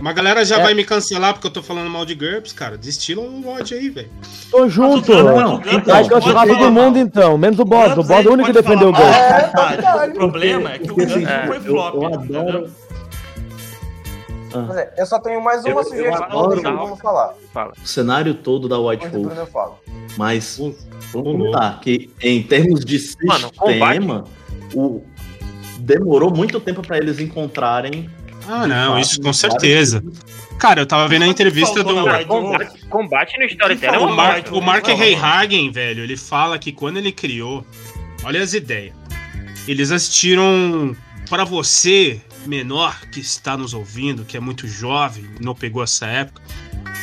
uma 0.01 0.13
galera 0.13 0.45
já 0.45 0.59
É. 0.61 0.63
vai 0.63 0.73
me 0.75 0.85
cancelar 0.85 1.33
porque 1.33 1.49
eu 1.49 1.51
tô 1.51 1.63
falando 1.65 1.91
mal 1.91 2.07
de 2.07 2.15
GURPS, 2.15 2.53
cara. 2.53 2.79
Destila 2.79 3.23
o 3.23 3.31
mod 3.31 3.75
aí, 3.75 3.89
velho. 3.91 4.09
Tô 4.49 4.69
junto. 4.69 5.13
O 5.13 5.23
Não, 5.23 5.57
Gump- 5.57 5.67
o 5.67 5.71
Gump 5.73 5.85
Vai 5.87 6.09
cancelar 6.09 6.47
todo 6.47 6.71
mundo 6.71 6.97
então, 6.97 7.37
menos 7.37 7.59
o 7.59 7.65
boss. 7.65 7.93
O 7.99 8.05
boss 8.05 8.25
é 8.25 8.29
o 8.29 8.33
único 8.35 8.47
que 8.47 8.53
defendeu 8.53 8.91
o. 8.91 8.93
GURPS. 8.93 9.17
É. 9.17 10.07
O 10.07 10.13
problema 10.15 10.73
é 10.75 10.79
que 10.79 10.93
o 10.93 11.03
assim, 11.05 11.27
foi 11.49 11.57
eu- 11.57 11.61
flop. 11.63 11.95
eu 11.97 12.07
adoro- 12.07 12.71
É. 14.77 14.95
Eu 14.99 15.07
só 15.07 15.19
tenho 15.19 15.43
mais 15.43 15.63
uma 15.65 15.71
Eu- 15.71 15.79
eu 15.79 15.85
sugestão 15.85 16.25
adoro 16.25 16.47
antes 16.53 16.57
do 16.59 16.63
dar- 16.63 16.77
Bruno 16.77 16.97
falar. 16.97 17.35
O 17.83 17.87
cenário 17.87 18.35
todo 18.35 18.69
da 18.69 18.79
White 18.79 19.09
Wolf, 19.09 19.37
eu 19.37 19.47
mas 20.17 20.59
Ô, 20.59 20.75
vamos 21.13 21.47
contar 21.47 21.81
que 21.81 22.11
em 22.23 22.43
termos 22.43 22.85
de 22.85 22.99
Mano, 23.25 23.51
sistema, 23.51 24.25
o, 24.75 25.03
demorou 25.79 26.31
muito 26.35 26.59
tempo 26.61 26.83
para 26.83 26.99
eles 26.99 27.19
encontrarem. 27.21 28.09
Ah, 28.49 28.67
não, 28.67 28.93
fato, 28.93 29.01
isso 29.03 29.21
com 29.21 29.33
certeza. 29.33 30.03
Cara, 30.59 30.81
eu 30.81 30.87
tava 30.87 31.07
vendo 31.09 31.23
a 31.23 31.27
que 31.27 31.33
entrevista 31.33 31.83
do. 31.83 32.05
Cara, 32.05 32.25
combate, 32.25 32.87
combate 32.87 33.39
no 33.39 33.45
Storytelling 33.45 33.97
é 33.97 33.99
O, 33.99 34.15
Mar- 34.15 34.45
o 34.53 34.61
Mark 34.63 34.87
não. 34.89 34.97
Reihagen, 34.97 35.71
velho, 35.71 36.03
ele 36.05 36.17
fala 36.17 36.59
que 36.59 36.71
quando 36.73 36.97
ele 36.97 37.11
criou, 37.13 37.65
olha 38.25 38.41
as 38.41 38.55
ideias. 38.55 38.95
Eles 39.69 39.91
assistiram 39.91 40.95
para 41.29 41.43
você, 41.45 42.21
menor 42.47 43.01
que 43.11 43.21
está 43.21 43.57
nos 43.57 43.75
ouvindo, 43.75 44.25
que 44.25 44.37
é 44.37 44.41
muito 44.41 44.67
jovem, 44.67 45.25
não 45.41 45.55
pegou 45.55 45.83
essa 45.83 46.07
época. 46.07 46.43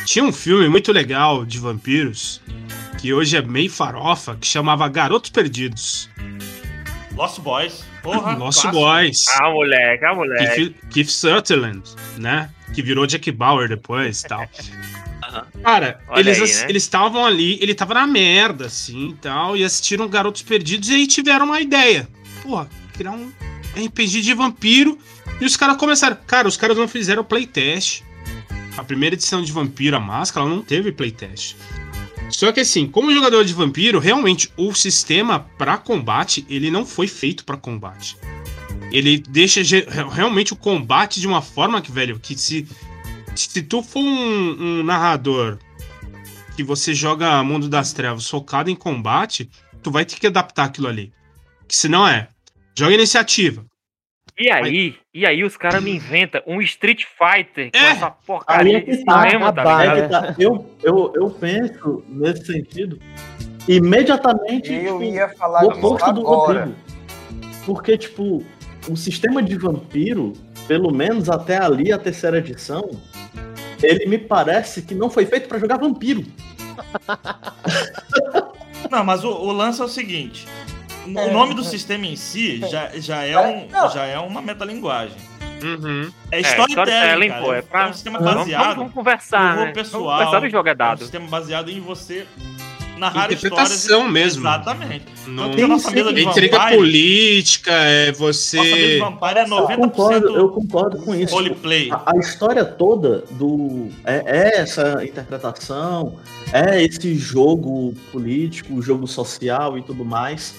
Tinha 0.05 0.23
um 0.25 0.33
filme 0.33 0.67
muito 0.67 0.91
legal 0.91 1.45
de 1.45 1.59
vampiros, 1.59 2.41
que 2.99 3.13
hoje 3.13 3.37
é 3.37 3.41
meio 3.41 3.69
farofa, 3.69 4.35
que 4.35 4.47
chamava 4.47 4.87
Garotos 4.87 5.29
Perdidos. 5.29 6.09
Lost 7.15 7.39
Boys. 7.39 7.85
Porra, 8.01 8.35
Lost 8.35 8.61
clássico. 8.61 8.71
Boys. 8.71 9.25
Ah, 9.39 9.49
moleque, 9.49 10.05
ah, 10.05 10.15
moleque. 10.15 10.55
Keith, 10.55 10.75
Keith 10.91 11.09
Sutherland, 11.09 11.83
né? 12.17 12.49
Que 12.73 12.81
virou 12.81 13.05
Jack 13.05 13.31
Bauer 13.31 13.69
depois 13.69 14.21
e 14.21 14.27
tal. 14.27 14.47
Cara, 15.63 15.99
Olha 16.07 16.19
eles 16.19 16.41
aí, 16.41 16.61
né? 16.61 16.69
eles 16.69 16.83
estavam 16.83 17.25
ali, 17.25 17.57
ele 17.61 17.73
tava 17.73 17.93
na 17.93 18.05
merda, 18.05 18.65
assim 18.65 19.09
e 19.09 19.13
tal, 19.15 19.55
e 19.57 19.63
assistiram 19.63 20.07
Garotos 20.07 20.41
Perdidos 20.41 20.89
e 20.89 20.95
aí 20.95 21.07
tiveram 21.07 21.45
uma 21.45 21.61
ideia. 21.61 22.07
Porra, 22.41 22.69
criar 22.93 23.11
um 23.11 23.31
RPG 23.75 24.21
de 24.21 24.33
vampiro. 24.33 24.97
E 25.39 25.45
os 25.45 25.57
caras 25.57 25.77
começaram. 25.77 26.17
Cara, 26.27 26.47
os 26.47 26.57
caras 26.57 26.77
não 26.77 26.87
fizeram 26.87 27.23
playtest. 27.23 28.03
A 28.77 28.83
primeira 28.83 29.15
edição 29.15 29.43
de 29.43 29.51
Vampiro, 29.51 29.95
a 29.95 29.99
Máscara, 29.99 30.47
ela 30.47 30.55
não 30.55 30.63
teve 30.63 30.91
playtest. 30.91 31.55
Só 32.29 32.51
que 32.51 32.59
assim, 32.59 32.87
como 32.87 33.13
jogador 33.13 33.45
de 33.45 33.53
vampiro, 33.53 33.99
realmente 33.99 34.51
o 34.57 34.73
sistema 34.73 35.41
pra 35.57 35.77
combate, 35.77 36.43
ele 36.49 36.71
não 36.71 36.83
foi 36.83 37.07
feito 37.07 37.45
pra 37.45 37.55
combate. 37.55 38.17
Ele 38.91 39.19
deixa 39.19 39.61
realmente 40.11 40.53
o 40.53 40.55
combate 40.55 41.21
de 41.21 41.27
uma 41.27 41.41
forma 41.41 41.81
que, 41.81 41.91
velho, 41.91 42.19
que 42.19 42.35
se 42.35 42.67
se 43.35 43.61
tu 43.63 43.81
for 43.81 43.99
um, 43.99 44.79
um 44.79 44.83
narrador 44.83 45.57
que 46.55 46.63
você 46.63 46.93
joga 46.93 47.43
Mundo 47.43 47.67
das 47.67 47.93
Trevas 47.93 48.29
focado 48.29 48.69
em 48.69 48.75
combate, 48.75 49.49
tu 49.81 49.89
vai 49.89 50.05
ter 50.05 50.19
que 50.19 50.27
adaptar 50.27 50.65
aquilo 50.65 50.87
ali. 50.87 51.11
Que 51.67 51.75
se 51.75 51.89
não 51.89 52.07
é, 52.07 52.29
joga 52.75 52.93
iniciativa. 52.93 53.65
E 54.37 54.49
aí, 54.49 54.95
e 55.13 55.27
aí 55.27 55.43
os 55.43 55.55
caras 55.55 55.83
me 55.83 55.91
inventam 55.91 56.41
um 56.47 56.59
Street 56.61 57.03
Fighter 57.03 57.71
com 57.71 57.77
É. 57.77 57.91
essa 57.91 58.07
Aí 58.07 58.13
porcaria 58.25 58.77
é 58.77 58.79
de 58.79 58.85
que 58.85 59.05
tá, 59.05 59.21
cinema, 59.21 59.53
tá? 59.53 59.77
Aí 59.77 60.01
que 60.01 60.09
tá. 60.09 60.35
Eu, 60.39 60.75
eu, 60.81 61.13
eu 61.15 61.29
penso 61.29 62.03
nesse 62.07 62.45
sentido 62.47 62.99
imediatamente 63.67 64.73
Eu 64.73 64.99
tipo, 64.99 65.03
ia 65.03 65.29
falar 65.29 65.63
o 65.63 65.67
oposto 65.67 66.11
do 66.13 66.23
vampiro. 66.23 66.75
Porque, 67.65 67.97
tipo, 67.97 68.43
o 68.89 68.97
sistema 68.97 69.41
de 69.41 69.55
vampiro, 69.55 70.33
pelo 70.67 70.91
menos 70.91 71.29
até 71.29 71.57
ali, 71.57 71.93
a 71.93 71.97
terceira 71.97 72.39
edição, 72.39 72.89
ele 73.81 74.05
me 74.05 74.17
parece 74.17 74.81
que 74.81 74.95
não 74.95 75.09
foi 75.09 75.25
feito 75.25 75.47
pra 75.47 75.59
jogar 75.59 75.77
vampiro. 75.77 76.25
Não, 78.91 79.03
mas 79.03 79.23
o, 79.23 79.29
o 79.29 79.51
lance 79.51 79.81
é 79.81 79.85
o 79.85 79.87
seguinte. 79.87 80.45
O 81.05 81.19
É. 81.19 81.31
nome 81.31 81.53
do 81.53 81.63
sistema 81.63 82.05
em 82.05 82.15
si 82.15 82.59
já, 82.69 82.89
já, 82.95 83.23
é, 83.23 83.37
um, 83.39 83.67
já 83.91 84.05
é 84.05 84.17
uma 84.19 84.41
metalinguagem. 84.41 85.17
Uhum. 85.63 86.11
É 86.31 86.37
É, 86.39 86.41
storytelling, 86.41 87.29
cara. 87.29 87.41
pô, 87.41 87.53
é 87.53 87.61
pra... 87.61 87.87
um 87.87 87.93
sistema 87.93 88.19
baseado 88.19 88.61
vamos, 88.61 88.75
vamos 88.77 88.93
conversar, 88.93 89.53
horror 89.53 89.65
né? 89.67 89.71
pessoal. 89.71 90.03
Vamos 90.03 90.17
conversar 90.25 90.39
do 90.41 90.49
jogo 90.49 90.67
é 90.67 90.71
É 90.71 90.73
um 90.73 90.77
dado. 90.77 90.99
sistema 90.99 91.27
baseado 91.27 91.69
em 91.69 91.79
você 91.79 92.27
narrar 92.97 93.25
Interpretação 93.31 93.75
histórias. 93.75 94.11
mesmo. 94.11 94.41
Exatamente. 94.47 95.05
Não- 95.27 95.51
a 95.51 95.67
nossa 95.67 95.91
mesa 95.91 96.13
de 96.13 96.23
Intriga 96.25 96.57
Vampire, 96.57 96.77
política, 96.77 97.71
é 97.71 98.07
nossa 98.11 98.23
mesa 98.23 98.41
de 98.43 98.53
você. 98.53 98.99
Vampire 98.99 99.39
é 99.39 99.43
Eu 99.43 99.77
concordo, 99.77 100.27
eu 100.27 100.49
90% 100.49 100.53
concordo 100.53 100.97
com 100.99 101.15
isso. 101.15 101.33
roleplay. 101.33 101.89
A, 101.91 102.13
a 102.13 102.17
história 102.17 102.65
toda 102.65 103.23
do. 103.31 103.87
É, 104.05 104.23
é 104.25 104.61
essa 104.61 105.03
interpretação, 105.03 106.17
é 106.51 106.83
esse 106.83 107.15
jogo 107.15 107.93
político, 108.11 108.81
jogo 108.81 109.07
social 109.07 109.77
e 109.77 109.81
tudo 109.81 110.03
mais. 110.05 110.53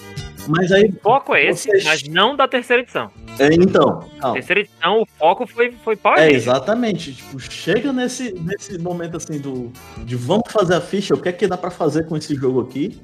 Mas 0.47 0.71
aí. 0.71 0.85
O 0.89 0.99
foco 1.01 1.33
é 1.33 1.47
esse, 1.49 1.67
Vocês- 1.69 1.83
mas 1.83 2.03
não 2.03 2.35
da 2.35 2.47
terceira 2.47 2.83
edição. 2.83 3.09
é, 3.39 3.47
então, 3.55 4.07
calma. 4.19 4.35
Terceira 4.35 4.61
edição, 4.61 5.01
o 5.01 5.05
foco 5.17 5.47
foi, 5.47 5.71
foi 5.83 5.95
Power 5.95 6.19
É, 6.19 6.31
exatamente. 6.31 7.13
Tipo, 7.13 7.39
chega 7.39 7.91
nesse, 7.91 8.31
nesse 8.33 8.77
momento 8.77 9.17
assim 9.17 9.39
do. 9.39 9.71
De 10.03 10.15
vamos 10.15 10.51
fazer 10.51 10.75
a 10.75 10.81
ficha, 10.81 11.15
o 11.15 11.17
que 11.19 11.29
é 11.29 11.31
que 11.31 11.47
dá 11.47 11.57
pra 11.57 11.71
fazer 11.71 12.05
com 12.05 12.15
esse 12.25 12.35
jogo 12.35 12.61
aqui? 12.61 12.99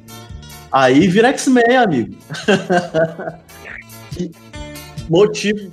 Aí 0.72 1.08
vira 1.08 1.30
X-Men, 1.30 1.78
amigo. 1.78 2.16
Motivo. 5.10 5.72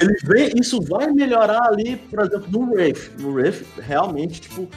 Ele 0.00 0.14
vem, 0.22 0.52
isso 0.56 0.80
vai 0.82 1.08
melhorar 1.08 1.62
ali, 1.64 1.96
por 1.96 2.20
exemplo, 2.20 2.46
no 2.50 2.70
Wraith. 2.72 3.10
No 3.18 3.32
Wraith, 3.32 3.64
realmente, 3.80 4.40
tipo, 4.42 4.68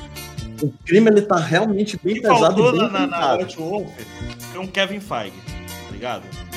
o 0.64 0.74
crime 0.86 1.10
ele 1.12 1.22
tá 1.22 1.38
realmente 1.38 2.00
bem 2.04 2.16
que 2.16 2.22
pesado 2.22 2.42
faltou 2.64 2.72
bem 2.72 2.92
na, 2.92 3.06
na. 3.08 3.34
White 3.36 3.58
Wolf 3.58 3.88
foi 4.52 4.60
um 4.60 4.68
Kevin 4.68 5.00
Feige, 5.00 5.34
tá 5.46 5.92
ligado? 5.92 6.24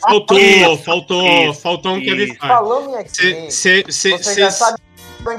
Faltou, 0.00 0.76
faltou, 0.78 1.50
isso, 1.50 1.60
faltou 1.60 1.92
um. 1.94 2.00
Kevin 2.00 2.16
Feige. 2.26 2.38
Falando 2.38 2.90
em 2.90 2.94
X-Men, 3.00 3.50
Cê- 3.50 3.52
cê- 3.52 3.82
você 3.86 4.18
cê- 4.18 4.40
já 4.40 4.50
cê- 4.50 4.58
sabe 4.58 4.78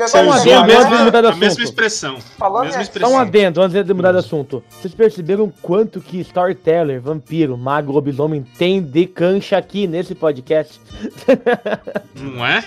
Só 0.07 0.17
um 0.19 0.31
agora 0.31 0.41
adendo 0.41 0.71
antes 0.73 0.89
de 0.89 0.95
né? 0.95 1.03
mudar 1.03 1.21
de 1.21 1.27
a 1.27 1.31
mesma 1.31 1.47
assunto. 1.47 1.63
expressão. 1.63 2.19
Falando 2.37 2.63
mesma 2.65 2.79
em 2.79 2.83
expressão. 2.83 3.09
Só 3.09 3.15
um 3.15 3.19
adendo 3.19 3.61
antes 3.61 3.85
de 3.85 3.93
mudar 3.93 4.11
de 4.11 4.17
assunto. 4.19 4.63
Vocês 4.69 4.93
perceberam 4.93 5.51
quanto 5.61 6.01
que 6.01 6.19
storyteller, 6.19 7.01
vampiro, 7.01 7.57
mago, 7.57 7.91
lobisomem 7.91 8.43
tem 8.57 8.81
de 8.81 9.05
cancha 9.05 9.57
aqui 9.57 9.87
nesse 9.87 10.13
podcast? 10.15 10.79
Não 12.15 12.45
é? 12.45 12.63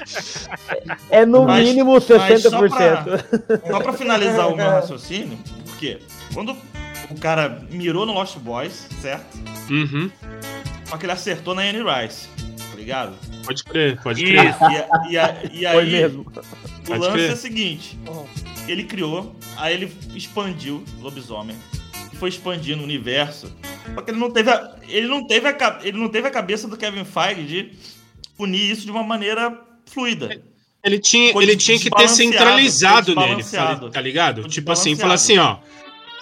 É 1.11 1.27
no 1.27 1.45
Mas- 1.45 1.65
mínimo 1.65 1.93
mas 1.93 2.05
60%. 2.05 3.25
Só 3.71 3.81
pra 3.81 3.93
finalizar 3.93 4.49
o 4.49 4.57
meu 4.57 4.71
raciocínio, 4.71 5.39
porque 5.67 5.99
quando 6.33 6.57
o 7.11 7.21
cara 7.21 7.61
mirou 7.71 8.07
no 8.07 8.13
Lost 8.13 8.39
Boys, 8.39 8.87
certo? 9.01 9.39
Uhum. 9.71 10.11
Só 10.87 10.97
que 10.97 11.05
ele 11.07 11.13
acertou 11.13 11.55
na 11.55 11.63
Anne 11.63 11.83
Rice, 11.83 12.29
tá 12.29 12.42
ligado? 12.83 13.15
Pode 13.45 13.65
crer, 13.65 14.01
pode 14.03 14.23
crer. 14.25 14.55
E, 15.09 15.13
e, 15.13 15.19
a- 15.19 15.41
e 15.53 15.67
aí, 15.67 15.75
Foi 15.75 15.85
mesmo. 15.87 16.21
o 16.23 16.25
Pode 16.85 17.01
lance 17.01 17.13
crer. 17.13 17.31
é 17.31 17.33
o 17.33 17.37
seguinte: 17.37 17.99
ele 18.69 18.85
criou, 18.85 19.35
aí 19.57 19.75
ele 19.75 19.93
expandiu 20.15 20.85
lobisomem, 21.01 21.57
foi 22.19 22.29
expandindo 22.29 22.81
o 22.81 22.85
universo. 22.85 23.51
Só 23.95 24.01
que 24.03 24.11
ele 24.11 24.19
não 24.19 24.31
teve 24.31 24.51
a, 24.51 24.77
ele 24.89 25.07
não 25.09 25.27
teve 25.27 25.49
a, 25.49 25.81
ele 25.83 25.99
não 25.99 26.09
teve 26.09 26.29
a 26.29 26.31
cabeça 26.31 26.69
do 26.69 26.77
Kevin 26.77 27.05
Feige 27.05 27.43
de 27.45 27.71
unir 28.39 28.71
isso 28.71 28.85
de 28.85 28.91
uma 28.91 29.03
maneira 29.03 29.59
fluida. 29.87 30.41
Ele 30.85 30.99
tinha, 30.99 31.33
ele 31.41 31.57
tinha 31.57 31.79
que 31.79 31.89
ter 31.91 32.09
centralizado 32.09 33.15
nele, 33.15 33.43
tá 33.93 34.01
ligado? 34.01 34.45
Tipo 34.49 34.73
assim, 34.73 34.97
falar 34.97 35.15
assim, 35.15 35.39
ó. 35.39 35.59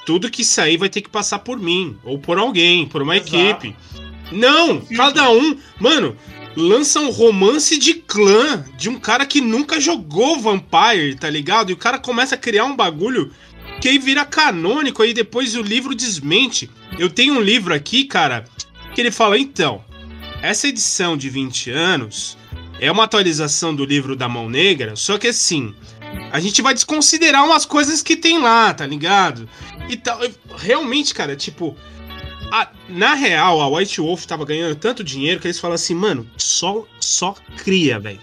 Tudo 0.06 0.30
que 0.30 0.44
sair 0.44 0.76
vai 0.76 0.88
ter 0.88 1.02
que 1.02 1.08
passar 1.10 1.38
por 1.40 1.58
mim, 1.58 1.96
ou 2.02 2.18
por 2.18 2.38
alguém, 2.38 2.86
por 2.86 3.00
uma 3.02 3.16
Exato. 3.16 3.36
equipe. 3.36 3.76
Não, 4.32 4.80
Sim. 4.84 4.96
cada 4.96 5.30
um. 5.30 5.56
Mano, 5.78 6.16
lança 6.56 7.00
um 7.00 7.10
romance 7.10 7.78
de 7.78 7.94
clã 7.94 8.64
de 8.76 8.88
um 8.88 8.98
cara 8.98 9.24
que 9.24 9.40
nunca 9.40 9.80
jogou 9.80 10.40
Vampire, 10.40 11.14
tá 11.14 11.30
ligado? 11.30 11.70
E 11.70 11.72
o 11.72 11.76
cara 11.76 11.98
começa 11.98 12.34
a 12.34 12.38
criar 12.38 12.64
um 12.64 12.76
bagulho 12.76 13.32
que 13.80 13.88
aí 13.88 13.98
vira 13.98 14.24
canônico, 14.24 15.02
aí 15.02 15.14
depois 15.14 15.56
o 15.56 15.62
livro 15.62 15.94
desmente. 15.94 16.70
Eu 16.98 17.08
tenho 17.08 17.34
um 17.34 17.40
livro 17.40 17.72
aqui, 17.72 18.04
cara, 18.04 18.44
que 18.94 19.00
ele 19.00 19.10
fala, 19.10 19.38
então, 19.38 19.82
essa 20.42 20.68
edição 20.68 21.16
de 21.16 21.30
20 21.30 21.70
anos 21.70 22.36
é 22.78 22.90
uma 22.90 23.04
atualização 23.04 23.74
do 23.74 23.84
livro 23.84 24.16
da 24.16 24.28
Mão 24.28 24.48
Negra, 24.48 24.96
só 24.96 25.18
que 25.18 25.28
assim, 25.28 25.74
a 26.32 26.40
gente 26.40 26.62
vai 26.62 26.74
desconsiderar 26.74 27.44
umas 27.44 27.64
coisas 27.64 28.02
que 28.02 28.16
tem 28.16 28.38
lá, 28.38 28.72
tá 28.72 28.86
ligado? 28.86 29.48
E 29.88 29.96
tal. 29.96 30.20
Realmente, 30.56 31.14
cara, 31.14 31.36
tipo. 31.36 31.76
A- 32.50 32.68
na 32.88 33.14
real, 33.14 33.60
a 33.60 33.68
White 33.68 34.00
Wolf 34.00 34.24
tava 34.26 34.44
ganhando 34.44 34.74
tanto 34.76 35.02
dinheiro 35.04 35.40
que 35.40 35.46
eles 35.46 35.58
falam 35.60 35.74
assim, 35.74 35.94
mano, 35.94 36.28
só, 36.36 36.84
só 37.00 37.34
cria, 37.58 37.98
velho. 37.98 38.20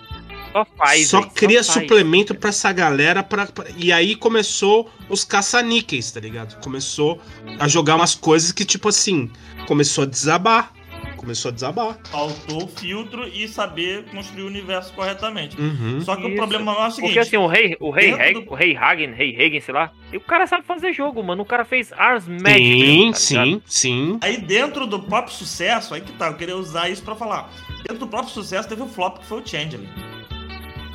Só 0.52 0.66
faz. 0.78 1.08
Só 1.08 1.22
véi, 1.22 1.30
cria 1.36 1.64
faz. 1.64 1.68
suplemento 1.82 2.34
pra 2.34 2.50
essa 2.50 2.72
galera. 2.72 3.22
Pra, 3.22 3.46
pra- 3.46 3.66
E 3.78 3.92
aí 3.92 4.16
começou 4.16 4.90
os 5.10 5.24
caça-níqueis, 5.24 6.12
tá 6.12 6.20
ligado? 6.20 6.60
Começou 6.62 7.22
a 7.60 7.68
jogar 7.68 7.96
umas 7.96 8.16
coisas 8.16 8.52
que, 8.52 8.66
tipo 8.66 8.90
assim, 8.90 9.30
começou 9.68 10.04
a 10.04 10.08
desabar. 10.08 10.74
Começou 11.18 11.50
a 11.50 11.54
desabar. 11.54 11.98
Faltou 12.10 12.64
o 12.64 12.68
filtro 12.68 13.28
e 13.28 13.48
saber 13.48 14.06
construir 14.06 14.44
o 14.44 14.48
universo 14.48 14.94
corretamente. 14.94 15.60
Uhum. 15.60 16.00
Só 16.02 16.16
que 16.16 16.24
o 16.24 16.28
Isso. 16.30 16.38
problema 16.38 16.72
é 16.72 16.88
o 16.88 16.92
seguinte: 16.92 17.10
Porque 17.10 17.20
assim, 17.20 17.38
o 17.38 17.48
rei, 17.48 17.76
o 17.80 17.90
rei, 17.90 18.14
Hag, 18.14 18.34
do- 18.36 18.52
o 18.52 18.56
rei 18.56 18.78
Hagen, 18.78 19.12
rei 19.14 19.36
Hagen, 19.36 19.60
sei 19.60 19.74
lá, 19.74 19.92
e 20.14 20.18
o 20.18 20.22
cara 20.22 20.48
sabe 20.48 20.66
fazer 20.66 20.94
jogo, 20.94 21.22
mano. 21.24 21.42
O 21.44 21.46
cara 21.46 21.66
fez 21.66 21.92
Ars 21.94 22.28
Magic. 22.28 22.54
Sim, 22.64 22.80
mesmo, 22.80 23.12
tá 23.12 23.18
sim, 23.18 23.62
sim. 23.66 24.20
Aí 24.22 24.38
dentro 24.38 24.86
do 24.88 25.00
próprio 25.00 25.34
sucesso, 25.34 25.94
aí 25.94 26.02
que 26.02 26.12
tá, 26.14 26.28
eu 26.28 26.36
queria 26.36 26.56
usar 26.56 26.88
isso 26.90 27.04
pra 27.04 27.16
falar. 27.16 27.50
Dentro 27.80 28.00
do 28.00 28.08
próprio 28.08 28.32
sucesso 28.32 28.70
teve 28.70 28.82
o 28.84 28.88
flop 28.88 29.18
que 29.20 29.26
foi 29.26 29.42
o 29.42 29.46
Changeling. 29.48 29.90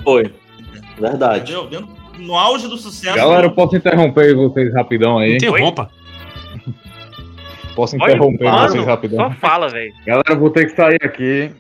Foi. 0.05 0.33
Verdade. 0.99 1.53
Entendeu? 1.53 1.67
Dentro, 1.69 1.89
no 2.19 2.37
auge 2.37 2.69
do 2.69 2.77
sucesso. 2.77 3.17
Galera, 3.17 3.47
eu 3.47 3.53
posso 3.53 3.77
interromper 3.77 4.35
vocês 4.35 4.73
rapidão 4.75 5.19
aí? 5.19 5.37
Interrompa. 5.37 5.91
Posso 7.75 7.97
interromper 7.97 8.45
mano, 8.45 8.69
vocês 8.69 8.87
rapidão? 8.87 9.19
Só 9.19 9.31
fala, 9.37 9.69
velho. 9.69 9.93
Galera, 10.07 10.35
vou 10.37 10.51
ter 10.51 10.67
que 10.67 10.77
sair 10.77 10.99
aqui. 11.03 11.51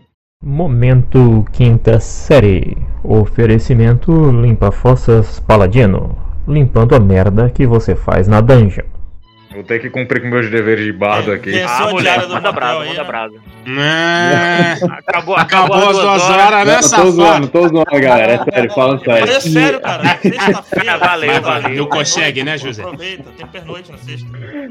Momento 0.42 1.44
quinta 1.52 2.00
série. 2.00 2.76
Oferecimento 3.04 4.30
Limpa 4.30 4.72
Fossas 4.72 5.40
Paladino. 5.40 6.16
Limpando 6.46 6.94
a 6.94 7.00
merda 7.00 7.48
que 7.50 7.66
você 7.66 7.94
faz 7.94 8.26
na 8.26 8.40
dungeon. 8.40 8.84
Vou 9.54 9.62
ter 9.62 9.80
que 9.80 9.90
cumprir 9.90 10.22
com 10.22 10.28
meus 10.28 10.48
deveres 10.50 10.84
de 10.84 10.92
bardo 10.92 11.32
É, 11.32 11.34
aqui. 11.36 11.50
é. 11.50 11.62
Pessoa 11.62 11.88
Ah, 11.88 11.92
mulher, 11.92 12.20
do 12.22 12.28
manda 12.30 12.52
brasa, 12.52 12.78
manda 12.84 12.94
né? 12.94 13.04
brasa. 13.04 13.34
É. 13.66 14.84
Acabou, 14.98 15.36
Acabou 15.36 15.90
as 15.90 15.98
duas 15.98 16.22
horas, 16.30 16.66
né, 16.66 16.74
Não, 16.74 16.80
tô 16.80 17.10
zoando, 17.10 17.16
safado? 17.16 17.48
tô 17.48 17.68
zoando, 17.68 18.00
galera. 18.00 18.32
É 18.32 18.44
sério, 18.52 18.70
falando 18.72 19.02
Mas 19.06 19.18
sério. 19.18 19.32
é 19.36 19.40
sério, 19.40 19.80
cara. 19.80 20.18
Sexta-feira. 20.22 20.98
Valeu, 20.98 21.42
valeu. 21.42 21.76
Não 21.76 21.86
consegue, 21.86 22.42
né, 22.44 22.56
José? 22.58 22.82
Aproveita, 22.82 23.24
tem 23.36 23.46
pernoite 23.46 23.92
na 23.92 23.98
sexta. 23.98 24.26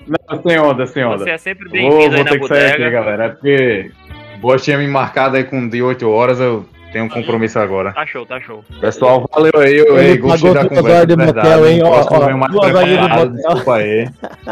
Não, 0.08 0.42
sem 0.42 0.60
onda, 0.60 0.88
sem 0.88 1.06
onda. 1.06 1.18
Você 1.20 1.30
é 1.30 1.38
sempre 1.38 1.66
Vou, 1.70 1.72
bem-vindo 1.72 2.00
aí 2.04 2.10
vou 2.10 2.24
na 2.26 2.32
ter 2.32 2.40
que 2.40 2.48
sair 2.48 2.72
aqui, 2.72 2.90
galera. 2.90 3.26
É 3.26 3.30
porque 3.30 3.92
o 4.36 4.40
Boa 4.40 4.58
tinha 4.58 4.78
me 4.78 4.88
marcado 4.88 5.38
aí 5.38 5.44
com 5.44 5.68
de 5.70 5.82
8 5.82 6.10
horas, 6.10 6.40
eu 6.40 6.66
tenho 6.92 7.06
um 7.06 7.10
compromisso 7.10 7.58
agora. 7.60 7.94
Tá 7.94 8.06
show, 8.06 8.26
tá 8.26 8.39
show. 8.42 8.64
Pessoal, 8.80 9.28
valeu 9.34 9.52
aí, 9.58 9.78
eu 9.78 9.98
Ele 9.98 10.08
ei, 10.12 10.18
gostei 10.18 10.50
pagou 10.50 10.54
da 10.54 10.62
duas 10.64 10.78
conversa, 10.80 10.98
horas 10.98 11.08
de 11.08 11.16
motel, 11.26 11.68
hein? 11.70 11.82
Ó, 11.84 11.88
ó, 11.88 12.38
mais 12.38 12.52
duas 12.52 12.76
horas 12.76 12.89
de 12.89 12.98
preparado, 12.98 13.30
motel. 13.32 13.32
desculpa 13.54 13.76
aí. 13.78 14.10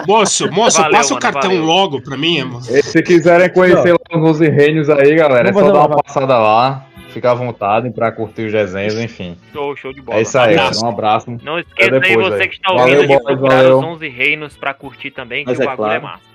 Moço, 0.08 0.52
moço, 0.52 0.82
Valeu, 0.82 0.98
passa 0.98 1.14
o 1.14 1.18
mano, 1.18 1.22
cartão 1.22 1.50
valeu. 1.52 1.66
logo 1.66 2.02
pra 2.02 2.18
mim, 2.18 2.40
amor. 2.42 2.62
E 2.70 2.82
se 2.84 3.02
quiserem 3.04 3.50
conhecer 3.50 3.92
lá 3.92 3.98
os 4.20 4.30
11 4.30 4.50
reinos 4.50 4.90
aí, 4.90 5.16
galera, 5.16 5.50
é 5.50 5.54
só 5.54 5.62
dar 5.62 5.74
uma- 5.74 5.88
uma 5.88 6.04
passada 6.04 6.38
lá. 6.38 6.86
Fica 7.10 7.32
à 7.32 7.34
vontade 7.34 7.90
pra 7.90 8.12
curtir 8.12 8.44
os 8.44 8.52
desenhos, 8.52 8.94
enfim. 9.00 9.36
Show, 9.52 9.76
show 9.76 9.92
de 9.92 10.00
bola. 10.00 10.20
É 10.20 10.22
isso 10.22 10.38
aí. 10.38 10.54
Abraço. 10.56 10.86
Um 10.86 10.90
abraço. 10.90 11.38
Não 11.44 11.58
esqueça 11.58 11.96
aí, 12.04 12.16
você 12.16 12.44
aí. 12.44 12.48
que 12.48 12.56
está 12.56 12.72
Valeu, 12.72 12.84
ouvindo, 12.84 13.02
de 13.02 13.08
boys, 13.08 13.24
procurar 13.24 13.56
valeu. 13.56 13.78
os 13.80 13.84
11 13.84 14.08
reinos 14.10 14.56
pra 14.56 14.74
curtir 14.76 15.10
também, 15.10 15.44
que 15.44 15.50
Mas 15.50 15.58
o 15.58 15.64
é 15.64 15.66
bagulho 15.66 15.88
é 15.92 16.00
claro. 16.00 16.04
massa. 16.04 16.29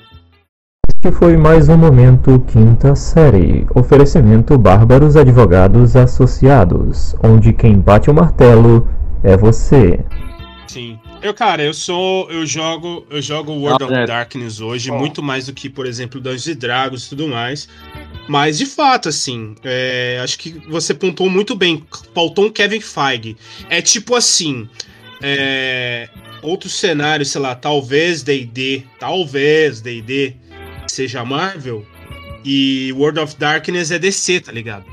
Este 1.05 1.19
foi 1.19 1.37
mais 1.37 1.69
um 1.69 1.77
momento 1.77 2.43
quinta 2.51 2.97
série. 2.97 3.67
Oferecimento 3.75 4.57
Bárbaros 4.57 5.17
Advogados 5.19 5.97
Associados, 5.97 7.15
onde 7.23 7.53
quem 7.53 7.79
bate 7.79 8.09
o 8.09 8.15
martelo 8.15 8.89
é 9.23 9.37
você. 9.37 10.01
Sim. 10.67 10.99
Eu, 11.21 11.35
cara, 11.35 11.63
eu 11.63 11.75
sou. 11.75 12.31
Eu 12.31 12.47
jogo. 12.47 13.05
Eu 13.11 13.21
jogo 13.21 13.53
World 13.53 13.85
Ah, 13.85 13.87
of 13.87 13.95
é. 13.95 14.07
Darkness 14.07 14.63
hoje, 14.63 14.91
Bom. 14.91 14.99
muito 14.99 15.23
mais 15.23 15.45
do 15.45 15.53
que, 15.53 15.69
por 15.69 15.85
exemplo, 15.85 16.19
Dungeons 16.19 16.49
and 16.49 16.59
Dragons 16.59 17.05
e 17.05 17.09
tudo 17.11 17.29
mais. 17.29 17.69
Mas, 18.27 18.57
de 18.57 18.65
fato, 18.65 19.11
assim, 19.11 19.57
é, 19.63 20.19
acho 20.25 20.39
que 20.39 20.59
você 20.71 20.95
pontuou 20.95 21.29
muito 21.29 21.55
bem. 21.55 21.85
Faltou 22.15 22.47
um 22.47 22.51
Kevin 22.51 22.81
Feige. 22.81 23.37
É 23.69 23.83
tipo 23.83 24.15
assim. 24.17 24.67
É, 25.21 26.09
outro 26.41 26.71
cenário, 26.71 27.27
sei 27.27 27.43
lá, 27.43 27.55
talvez 27.55 28.23
DD, 28.23 28.85
talvez 28.99 29.83
DD 29.83 30.37
seja 30.95 31.25
Marvel 31.25 31.85
e 32.45 32.93
World 32.93 33.21
of 33.21 33.37
Darkness 33.37 33.91
é 33.91 33.99
DC, 33.99 34.41
tá 34.41 34.53
ligado? 34.53 34.85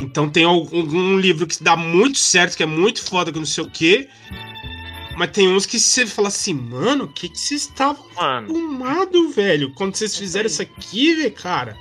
Então 0.00 0.28
tem 0.28 0.44
algum 0.44 0.82
um 0.82 1.18
livro 1.18 1.46
que 1.46 1.62
dá 1.62 1.76
muito 1.76 2.18
certo, 2.18 2.56
que 2.56 2.62
é 2.62 2.66
muito 2.66 3.02
foda, 3.02 3.32
que 3.32 3.38
não 3.38 3.46
sei 3.46 3.64
o 3.64 3.70
quê. 3.70 4.08
Mas 5.16 5.30
tem 5.30 5.48
uns 5.48 5.64
que 5.64 5.78
você 5.78 6.06
fala 6.06 6.28
assim, 6.28 6.54
mano, 6.54 7.04
o 7.04 7.08
que, 7.08 7.28
que 7.28 7.38
vocês 7.38 7.62
estavam 7.62 8.04
fumado, 8.46 9.30
velho? 9.30 9.72
Quando 9.74 9.94
vocês 9.94 10.16
fizeram 10.16 10.46
isso 10.46 10.60
aqui, 10.60 11.14
velho, 11.14 11.32
cara. 11.32 11.76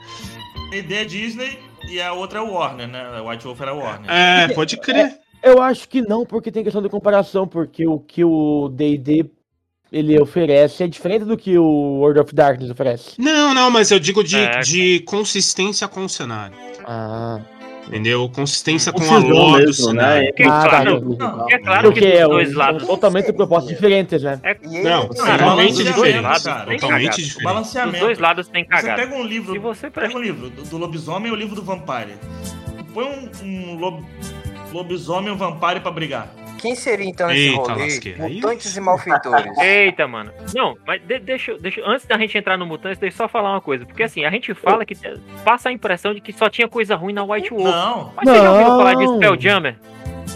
A 0.72 0.76
ideia 0.76 1.01
é 1.01 1.05
Disney 1.05 1.59
e 1.89 1.99
a 1.99 2.14
outra 2.14 2.39
é 2.39 2.41
o 2.41 2.51
Warner, 2.51 2.88
né? 2.88 3.01
A 3.18 3.24
White 3.24 3.43
Wolf 3.43 3.59
era 3.61 3.72
a 3.72 3.74
Warner. 3.74 4.11
É, 4.11 4.47
pode 4.53 4.78
crer. 4.78 5.20
Eu 5.41 5.61
acho 5.61 5.89
que 5.89 6.01
não, 6.01 6.26
porque 6.26 6.51
tem 6.51 6.64
questão 6.64 6.82
de 6.82 6.89
comparação, 6.89 7.47
porque 7.47 7.86
o 7.88 7.99
que 7.99 8.24
o 8.24 8.70
D&D 8.70 9.30
ele 9.93 10.19
oferece 10.21 10.83
é 10.83 10.87
diferente 10.87 11.23
do 11.23 11.37
que 11.37 11.57
o 11.57 11.63
World 11.99 12.19
of 12.19 12.33
Darkness 12.35 12.71
oferece. 12.71 13.11
Não, 13.19 13.53
não, 13.53 13.69
mas 13.71 13.91
eu 13.91 13.99
digo 13.99 14.23
de, 14.23 14.37
É. 14.37 14.59
de 14.61 14.99
consistência 15.01 15.87
com 15.87 16.03
o 16.05 16.09
cenário. 16.09 16.55
Ah, 16.85 17.39
Entendeu? 17.85 18.29
Consistência 18.33 18.91
O 18.91 18.93
com 18.95 19.03
a 19.13 19.17
lore 19.17 19.63
do 19.63 19.67
mesmo, 19.67 19.73
cenário. 19.89 20.23
né? 20.23 20.31
Que 20.31 20.43
Ah, 20.43 20.65
claro, 20.69 21.01
tá. 21.17 21.27
não, 21.27 21.49
é 21.49 21.59
claro 21.59 21.91
que 21.91 21.99
porque 21.99 22.05
é, 22.15 22.21
dos 22.21 22.29
dois 22.29 22.53
um- 22.53 22.57
lados. 22.57 22.81
são 22.83 22.95
totalmente 22.95 23.33
propostas 23.33 23.69
diferentes, 23.75 24.23
né? 24.23 24.39
É, 24.41 24.57
Não, 24.83 25.09
totalmente 25.09 25.83
diferentes, 25.83 26.43
tem 26.43 26.77
Totalmente. 26.79 27.21
Dos 27.21 27.43
balanceamento. 27.43 27.99
dois 27.99 28.19
lados 28.19 28.47
tem 28.47 28.63
Você 28.63 28.69
cagada. 28.69 29.01
pega 29.01 29.15
um 29.15 29.23
livro. 29.25 29.51
Se 29.51 29.59
você 29.59 29.89
Pega 29.89 30.15
um 30.15 30.21
livro 30.21 30.49
do, 30.49 30.63
do 30.63 30.77
lobisomem 30.77 31.29
e 31.29 31.33
o 31.33 31.35
livro 31.35 31.55
do 31.55 31.61
vampire. 31.61 32.13
Põe 32.93 33.03
um, 33.05 33.45
um 33.45 33.75
lob- 33.77 34.05
lobisomem 34.71 35.27
e 35.27 35.31
um 35.33 35.37
vampire 35.37 35.81
pra 35.81 35.91
brigar. 35.91 36.33
Quem 36.64 36.76
seria 36.76 37.09
então 37.09 37.30
esse 37.30 37.49
Eita, 37.49 37.74
rolê? 37.74 37.84
lasqueira. 37.84 38.30
Mutantes 38.30 38.78
e 38.78 38.82
malfeitores. 38.82 39.57
Eita, 39.59 40.07
mano. 40.07 40.32
Não, 40.55 40.78
mas 40.88 41.01
de- 41.01 41.20
deixa, 41.20 41.51
eu- 41.51 41.59
deixa, 41.59 41.82
antes 41.86 42.05
da 42.05 42.18
gente 42.18 42.38
entrar 42.38 42.57
no 42.57 42.66
Mutantes, 42.66 42.97
deixa 42.97 43.16
eu 43.16 43.18
só 43.18 43.28
falar 43.28 43.51
uma 43.51 43.61
coisa. 43.61 43.86
Porque 43.86 44.03
assim, 44.03 44.24
a 44.24 44.30
gente 44.32 44.53
fala 44.53 44.86
que 44.86 44.95
passa 45.43 45.70
a 45.70 45.72
impressão 45.74 46.14
de 46.14 46.22
que 46.22 46.32
só 46.34 46.49
tinha 46.49 46.68
coisa 46.68 46.95
ruim 46.95 47.14
na 47.14 47.24
White 47.24 47.49
Wolf. 47.49 47.64
Não. 47.66 48.14
Mas 48.16 48.30
você 48.30 48.36
já 48.41 48.51
ouviu 48.51 48.66
falar 48.66 48.93
de 48.95 49.05
Não. 49.05 49.16
Spelljammer? 49.16 49.76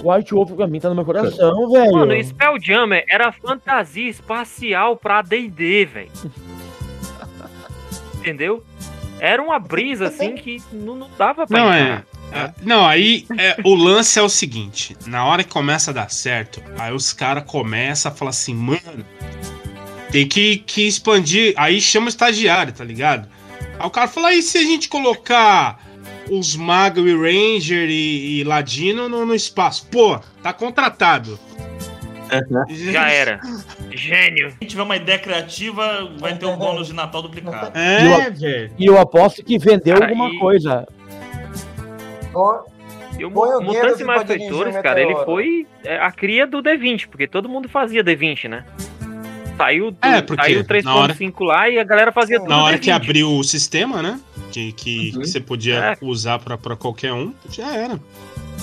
White 0.03 0.33
Wolf 0.33 0.51
pra 0.51 0.67
mim 0.67 0.79
tá 0.79 0.89
no 0.89 0.95
meu 0.95 1.05
coração, 1.05 1.71
velho. 1.71 1.91
Mano, 1.93 2.23
Spelljammer 2.23 3.05
era 3.09 3.31
fantasia 3.31 4.09
espacial 4.09 4.97
pra 4.97 5.21
D&D, 5.21 5.85
velho. 5.85 6.11
Entendeu? 8.19 8.63
Era 9.19 9.41
uma 9.41 9.57
brisa 9.57 10.07
assim 10.07 10.35
que 10.35 10.61
não, 10.71 10.95
não 10.95 11.09
dava 11.17 11.47
pra 11.47 11.59
Não, 11.59 11.67
encarar. 11.67 12.05
é. 12.13 12.16
É, 12.31 12.51
Não, 12.61 12.85
aí 12.85 13.25
é, 13.37 13.57
o 13.63 13.73
lance 13.73 14.19
é 14.19 14.21
o 14.21 14.29
seguinte: 14.29 14.95
na 15.05 15.25
hora 15.25 15.43
que 15.43 15.49
começa 15.49 15.91
a 15.91 15.93
dar 15.93 16.11
certo, 16.11 16.61
aí 16.77 16.93
os 16.93 17.13
caras 17.13 17.43
começam 17.45 18.11
a 18.11 18.15
falar 18.15 18.31
assim, 18.31 18.53
mano, 18.53 19.05
tem 20.11 20.27
que, 20.27 20.57
que 20.57 20.87
expandir. 20.87 21.53
Aí 21.57 21.79
chama 21.79 22.07
o 22.07 22.09
estagiário, 22.09 22.73
tá 22.73 22.83
ligado? 22.83 23.29
Aí 23.79 23.85
o 23.85 23.89
cara 23.89 24.07
fala: 24.07 24.33
e 24.33 24.41
se 24.41 24.57
a 24.57 24.61
gente 24.63 24.89
colocar 24.89 25.79
os 26.29 26.55
Mago 26.55 27.07
e 27.07 27.15
Ranger 27.15 27.89
e, 27.89 28.39
e 28.39 28.43
Ladino 28.43 29.07
no, 29.07 29.25
no 29.25 29.33
espaço? 29.33 29.87
Pô, 29.89 30.19
tá 30.43 30.51
contratado. 30.51 31.39
Já 32.69 33.09
era. 33.09 33.39
Gênio. 33.95 34.51
Se 34.61 34.67
tiver 34.67 34.83
uma 34.83 34.95
ideia 34.95 35.17
criativa, 35.17 36.11
vai 36.19 36.37
ter 36.37 36.45
um 36.45 36.57
bônus 36.57 36.87
de 36.87 36.93
Natal 36.93 37.21
duplicado. 37.21 37.77
É, 37.77 38.29
velho. 38.29 38.71
E 38.77 38.85
eu 38.85 38.99
aposto 38.99 39.43
que 39.43 39.57
vendeu 39.57 39.97
Cara, 39.97 40.09
alguma 40.09 40.29
e- 40.29 40.37
coisa. 40.39 40.85
E 43.19 43.25
o 43.25 43.29
o 43.29 43.61
Mutantes 43.63 43.99
e 43.99 44.03
Malfeitores, 44.03 44.77
cara, 44.77 45.01
ele 45.01 45.15
foi 45.25 45.65
é, 45.83 45.97
a 45.97 46.11
cria 46.11 46.45
do 46.45 46.61
D20, 46.61 47.07
porque 47.07 47.27
todo 47.27 47.49
mundo 47.49 47.67
fazia 47.67 48.03
D20, 48.03 48.47
né? 48.47 48.63
Saiu, 49.57 49.89
do, 49.89 49.97
É, 50.03 50.23
saiu 50.35 50.63
na 50.83 50.95
hora- 50.95 51.13
3.5 51.15 51.43
lá 51.43 51.67
e 51.67 51.79
a 51.79 51.83
galera 51.83 52.11
fazia 52.11 52.37
tudo 52.39 52.49
Na 52.49 52.63
hora 52.63 52.77
D20. 52.77 52.81
que 52.81 52.91
abriu 52.91 53.31
o 53.31 53.43
sistema, 53.43 54.03
né? 54.03 54.19
Que, 54.51 54.71
que, 54.71 55.11
Uhum. 55.15 55.21
que 55.21 55.27
você 55.27 55.39
podia 55.39 55.75
É. 55.77 55.97
usar 56.01 56.37
pra, 56.39 56.57
pra 56.57 56.75
qualquer 56.75 57.11
um, 57.11 57.33
já 57.49 57.73
era. 57.73 57.99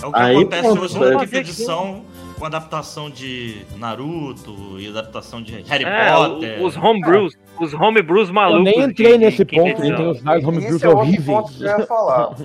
É 0.02 0.06
o 0.06 0.12
que 0.12 0.18
Aí, 0.20 0.36
acontece 0.36 0.62
pronto, 0.62 0.82
hoje 0.82 0.98
na 1.00 1.20
quinta 1.20 1.36
edição 1.38 2.04
com 2.38 2.44
adaptação 2.46 3.10
de 3.10 3.56
Naruto 3.76 4.76
e 4.78 4.88
adaptação 4.88 5.42
de 5.42 5.52
Harry 5.62 5.84
É, 5.84 6.12
Potter. 6.14 6.62
os 6.62 6.76
homebrews, 6.76 7.34
os 7.60 7.74
homebrews 7.74 8.28
Eu 8.28 8.34
malucos. 8.34 8.64
nem 8.64 8.80
entrei 8.82 9.18
nesse 9.18 9.44
quinta 9.44 9.62
ponto, 9.64 9.80
tem 9.82 10.08
os 10.10 10.20
vários 10.22 10.46
homebrews 10.46 10.76
esse 10.76 10.84
é 10.84 10.88
outro 10.88 11.02
horríveis. 11.02 11.26
ponto 11.26 11.52
que 11.52 11.62
eu 11.64 11.78
ia 11.78 11.86
falar. 11.86 12.34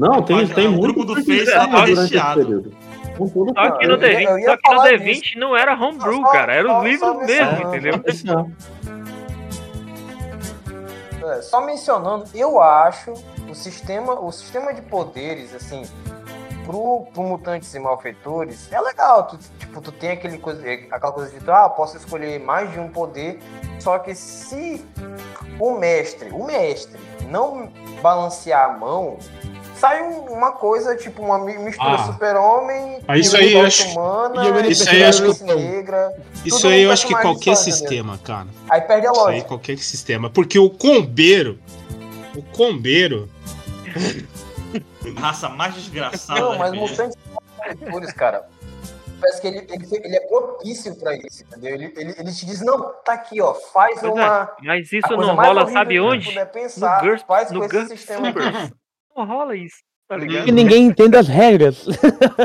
Não, 0.00 0.22
tem, 0.22 0.36
Página- 0.38 0.54
tem 0.54 0.66
o 0.66 0.70
muito 0.72 0.82
grupo 0.94 1.04
do 1.04 1.14
Face 1.16 1.44
lá 1.50 1.68
tá 1.68 1.84
recheado. 1.84 2.72
Só 3.18 3.70
que 3.72 3.86
no 3.86 3.94
Eu 3.96 4.00
ia- 4.00 4.18
D20, 4.18 4.22
eu 4.30 4.38
ia 4.38 4.46
só 4.50 4.56
que 4.56 4.70
no 4.70 4.76
falar 4.76 4.90
D20 4.92 5.36
não 5.36 5.56
era 5.56 5.74
homebrew, 5.74 6.22
cara, 6.22 6.54
era 6.54 6.78
os 6.78 6.84
livros 6.84 7.10
só 7.10 7.14
mesmo, 7.26 7.68
entendeu? 7.68 8.02
É, 11.22 11.42
só 11.42 11.60
mencionando, 11.60 12.24
eu 12.34 12.60
acho 12.62 13.12
o 13.48 13.54
sistema, 13.54 14.18
o 14.18 14.32
sistema 14.32 14.72
de 14.72 14.80
poderes, 14.80 15.54
assim, 15.54 15.82
pro, 16.64 17.06
pro 17.12 17.22
mutantes 17.22 17.74
e 17.74 17.78
malfeitores, 17.78 18.72
é 18.72 18.80
legal. 18.80 19.24
Tu, 19.26 19.38
tipo, 19.58 19.80
tu 19.82 19.92
tem 19.92 20.12
aquele 20.12 20.38
coisa, 20.38 20.62
aquela 20.90 21.12
coisa 21.12 21.30
de, 21.30 21.44
tu, 21.44 21.52
ah, 21.52 21.68
posso 21.68 21.96
escolher 21.98 22.40
mais 22.40 22.72
de 22.72 22.80
um 22.80 22.88
poder, 22.88 23.38
só 23.78 23.98
que 23.98 24.14
se 24.14 24.82
o 25.58 25.72
mestre, 25.72 26.30
o 26.32 26.42
mestre, 26.44 26.98
não 27.28 27.68
balancear 28.00 28.70
a 28.70 28.78
mão, 28.78 29.18
sai 29.80 30.02
um- 30.02 30.32
uma 30.32 30.52
coisa, 30.52 30.94
tipo, 30.94 31.22
uma 31.22 31.38
mi- 31.38 31.58
mistura 31.58 31.94
Ah. 31.94 32.06
super-homem, 32.12 33.00
Ah, 33.08 33.16
isso 33.16 33.36
aí 33.36 33.54
eu 33.54 33.62
acho- 33.66 33.88
humana, 33.98 34.44
eu 34.46 34.70
Isso 34.70 34.88
aí 34.88 35.00
eu 35.00 35.08
acho 35.08 35.34
que 35.34 35.42
negra. 35.44 36.16
Isso 36.44 36.66
aí 36.68 36.82
eu 36.82 36.92
acho 36.92 37.06
que 37.06 37.14
qualquer 37.14 37.56
sistema, 37.56 38.18
cara. 38.18 38.46
Aí 38.68 38.80
perde 38.82 39.06
a 39.06 39.10
Isso 39.10 39.20
aí 39.20 39.26
lógica. 39.26 39.48
qualquer 39.48 39.78
sistema. 39.78 40.28
Porque 40.30 40.58
o 40.58 40.68
combeiro. 40.70 41.58
O 42.36 42.42
combeiro. 42.42 43.28
Raça 45.18 45.48
mais 45.48 45.74
desgraçada. 45.74 46.38
Não, 46.40 46.56
mas 46.58 46.70
RPG. 46.72 46.80
Mutantes 46.80 47.16
e 47.16 47.58
Malfeitores, 47.58 48.12
cara, 48.12 48.48
parece 49.20 49.40
que 49.40 49.46
ele, 49.48 49.58
ele, 49.68 49.86
ele 50.04 50.16
é 50.16 50.20
propício 50.28 50.94
pra 50.96 51.14
isso, 51.16 51.42
entendeu? 51.42 51.74
Ele, 51.74 51.92
ele, 51.96 52.14
ele 52.18 52.32
te 52.32 52.46
diz, 52.46 52.60
não, 52.60 52.92
tá 53.04 53.14
aqui, 53.14 53.40
ó, 53.40 53.52
faz 53.54 53.98
Pois 54.00 54.04
é, 54.04 54.14
uma... 54.14 54.50
mas 54.62 54.92
a 54.92 54.96
isso 54.98 55.16
não 55.16 55.34
rola, 55.34 55.68
sabe 55.70 55.98
onde? 56.00 56.28
puder 56.28 56.46
pensar, 56.52 57.02
no 57.02 57.08
GURPS, 57.08 57.24
faz 57.26 57.50
no 57.50 57.58
com 57.60 57.66
esse 57.66 57.74
GURPS 57.76 57.88
sistema. 57.98 58.32
Não 59.20 59.26
rola 59.26 59.54
isso, 59.54 59.76
tá 60.08 60.16
ligado? 60.16 60.44
Que 60.46 60.52
ninguém 60.52 60.86
entende 60.86 61.14
as 61.16 61.28
regras. 61.28 61.86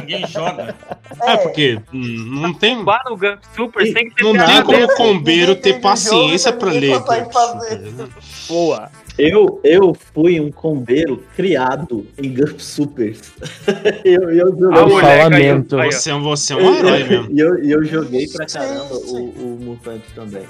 Ninguém 0.01 0.28
joga. 0.28 0.76
É, 1.21 1.38
porque 1.38 1.80
hum, 1.93 2.41
não 2.41 2.53
tem. 2.53 2.84
GURPS 2.84 3.47
Super, 3.55 3.93
tem 3.93 4.09
que 4.09 4.23
Não 4.23 4.34
tem 4.45 4.63
como 4.63 4.84
o 4.84 4.95
combeiro 4.95 5.55
ter 5.55 5.80
paciência 5.80 6.51
jogo, 6.51 6.59
pra 6.65 6.71
ler. 6.73 6.95
Super, 6.95 7.86
né? 7.93 8.07
Boa. 8.49 8.91
Eu, 9.17 9.61
eu 9.63 9.95
fui 10.13 10.41
um 10.41 10.51
combeiro 10.51 11.23
criado 11.36 12.05
em 12.21 12.34
GURP 12.34 12.59
Supers. 12.61 13.32
eu, 14.03 14.30
eu 14.32 14.47
Ah, 14.73 15.30
joguei. 15.30 15.51
ó. 15.53 15.86
Você, 15.86 16.09
é 16.09 16.15
um- 16.15 16.21
você 16.23 16.53
é 16.53 16.55
um 16.57 16.73
herói 16.76 17.03
mesmo. 17.07 17.28
E 17.32 17.39
eu, 17.39 17.63
e 17.63 17.71
eu 17.71 17.86
joguei 17.86 18.28
pra 18.28 18.47
Sim, 18.47 18.57
caramba 18.59 18.95
sim. 18.95 19.15
o, 19.15 19.23
o 19.45 19.57
Mutante 19.63 20.05
também. 20.13 20.43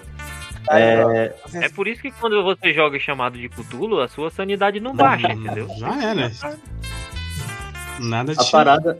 É, 0.70 1.34
É 1.53 1.70
por 1.70 1.88
isso 1.88 2.01
que 2.01 2.11
quando 2.11 2.43
você 2.43 2.74
joga 2.74 2.99
chamado 2.99 3.38
de 3.38 3.47
Cthulhu, 3.49 3.99
a 3.99 4.07
sua 4.07 4.30
sanidade 4.32 4.80
não 4.80 4.95
baixa, 4.95 5.32
entendeu? 5.32 5.68
Já 5.78 6.03
é, 6.11 6.13
né? 6.16 6.32
Nada 7.99 8.32
a 8.34 8.36
de. 8.43 8.51
parada. 8.51 8.99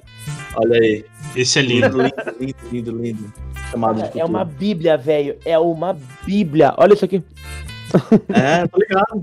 Olha 0.56 0.80
aí. 0.80 1.06
Esse 1.36 1.60
é 1.60 1.62
lindo. 1.62 2.02
Lindo, 2.02 2.14
lindo, 2.40 2.56
lindo, 2.72 2.92
lindo, 2.92 2.92
lindo. 3.02 3.34
Chamado 3.72 3.96
de 3.98 4.04
É 4.04 4.08
Cthulhu. 4.08 4.26
uma 4.28 4.46
bíblia, 4.46 4.98
velho. 4.98 5.38
É 5.46 5.58
uma 5.60 5.98
bíblia. 6.26 6.74
Olha 6.78 6.94
isso 6.94 7.06
aqui. 7.06 7.22
É, 8.34 8.68
tô 8.68 8.78
ligado. 8.80 9.22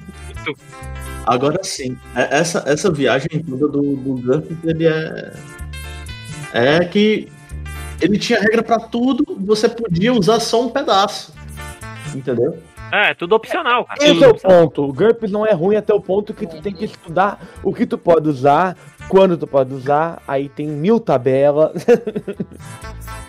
Agora 1.26 1.62
sim, 1.62 1.96
é- 2.16 2.38
essa, 2.38 2.64
essa 2.66 2.90
viagem 2.90 3.28
toda 3.48 3.68
do, 3.68 3.96
do 3.96 4.14
GURPS, 4.22 4.56
ele 4.64 4.86
é. 4.86 5.32
É 6.52 6.84
que 6.84 7.28
ele 8.00 8.18
tinha 8.18 8.40
regra 8.40 8.62
pra 8.62 8.78
tudo, 8.80 9.24
você 9.40 9.68
podia 9.68 10.12
usar 10.12 10.40
só 10.40 10.66
um 10.66 10.68
pedaço. 10.70 11.32
Entendeu? 12.14 12.58
É, 12.92 13.14
tudo 13.14 13.34
opcional, 13.34 13.84
cara. 13.86 14.04
Esse 14.04 14.22
é 14.22 14.28
o 14.28 14.34
ponto. 14.34 14.84
O 14.84 14.92
GURPS 14.92 15.30
não 15.30 15.46
é 15.46 15.52
ruim 15.52 15.76
até 15.76 15.94
o 15.94 16.00
ponto 16.00 16.34
que 16.34 16.46
tu 16.46 16.60
tem 16.60 16.74
que 16.74 16.84
estudar 16.84 17.40
o 17.62 17.72
que 17.72 17.86
tu 17.86 17.96
pode 17.96 18.28
usar, 18.28 18.76
quando 19.08 19.36
tu 19.36 19.46
pode 19.46 19.72
usar. 19.72 20.22
Aí 20.28 20.48
tem 20.48 20.66
mil 20.66 21.00
tabelas. 21.00 21.86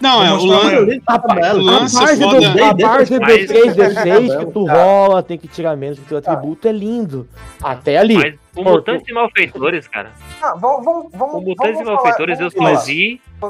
Não, 0.01 0.21
é, 0.21 0.33
o 0.33 0.45
lance. 0.45 1.01
A 1.07 1.53
lance 1.53 1.95
parte, 1.95 2.21
foda. 2.21 2.51
do, 2.51 2.63
a 2.63 2.75
parte 2.75 3.13
do 3.13 3.21
Mas- 3.21 3.49
3D6 3.49 4.39
que 4.39 4.51
tu 4.51 4.67
rola, 4.67 5.23
tem 5.23 5.37
que 5.37 5.47
tirar 5.47 5.77
menos 5.77 5.97
que 5.97 6.05
teu 6.05 6.17
atributo, 6.17 6.67
é 6.67 6.73
lindo. 6.73 7.25
Até 7.63 7.97
ali. 7.97 8.17
Mas 8.17 8.33
o 8.53 8.63
Pô, 8.63 8.71
Mutantes 8.71 9.07
e 9.07 9.13
Malfeitores, 9.13 9.87
cara. 9.87 10.11
Ah, 10.41 10.55
vamos, 10.59 10.83
vamos, 10.83 11.11
vamos. 11.13 11.35
O 11.35 11.41
Mutantes 11.41 11.79
e 11.79 11.83
Malfeitores 11.85 12.39
eu 12.41 12.51
só 12.51 12.75
vi 12.83 13.21
o 13.41 13.49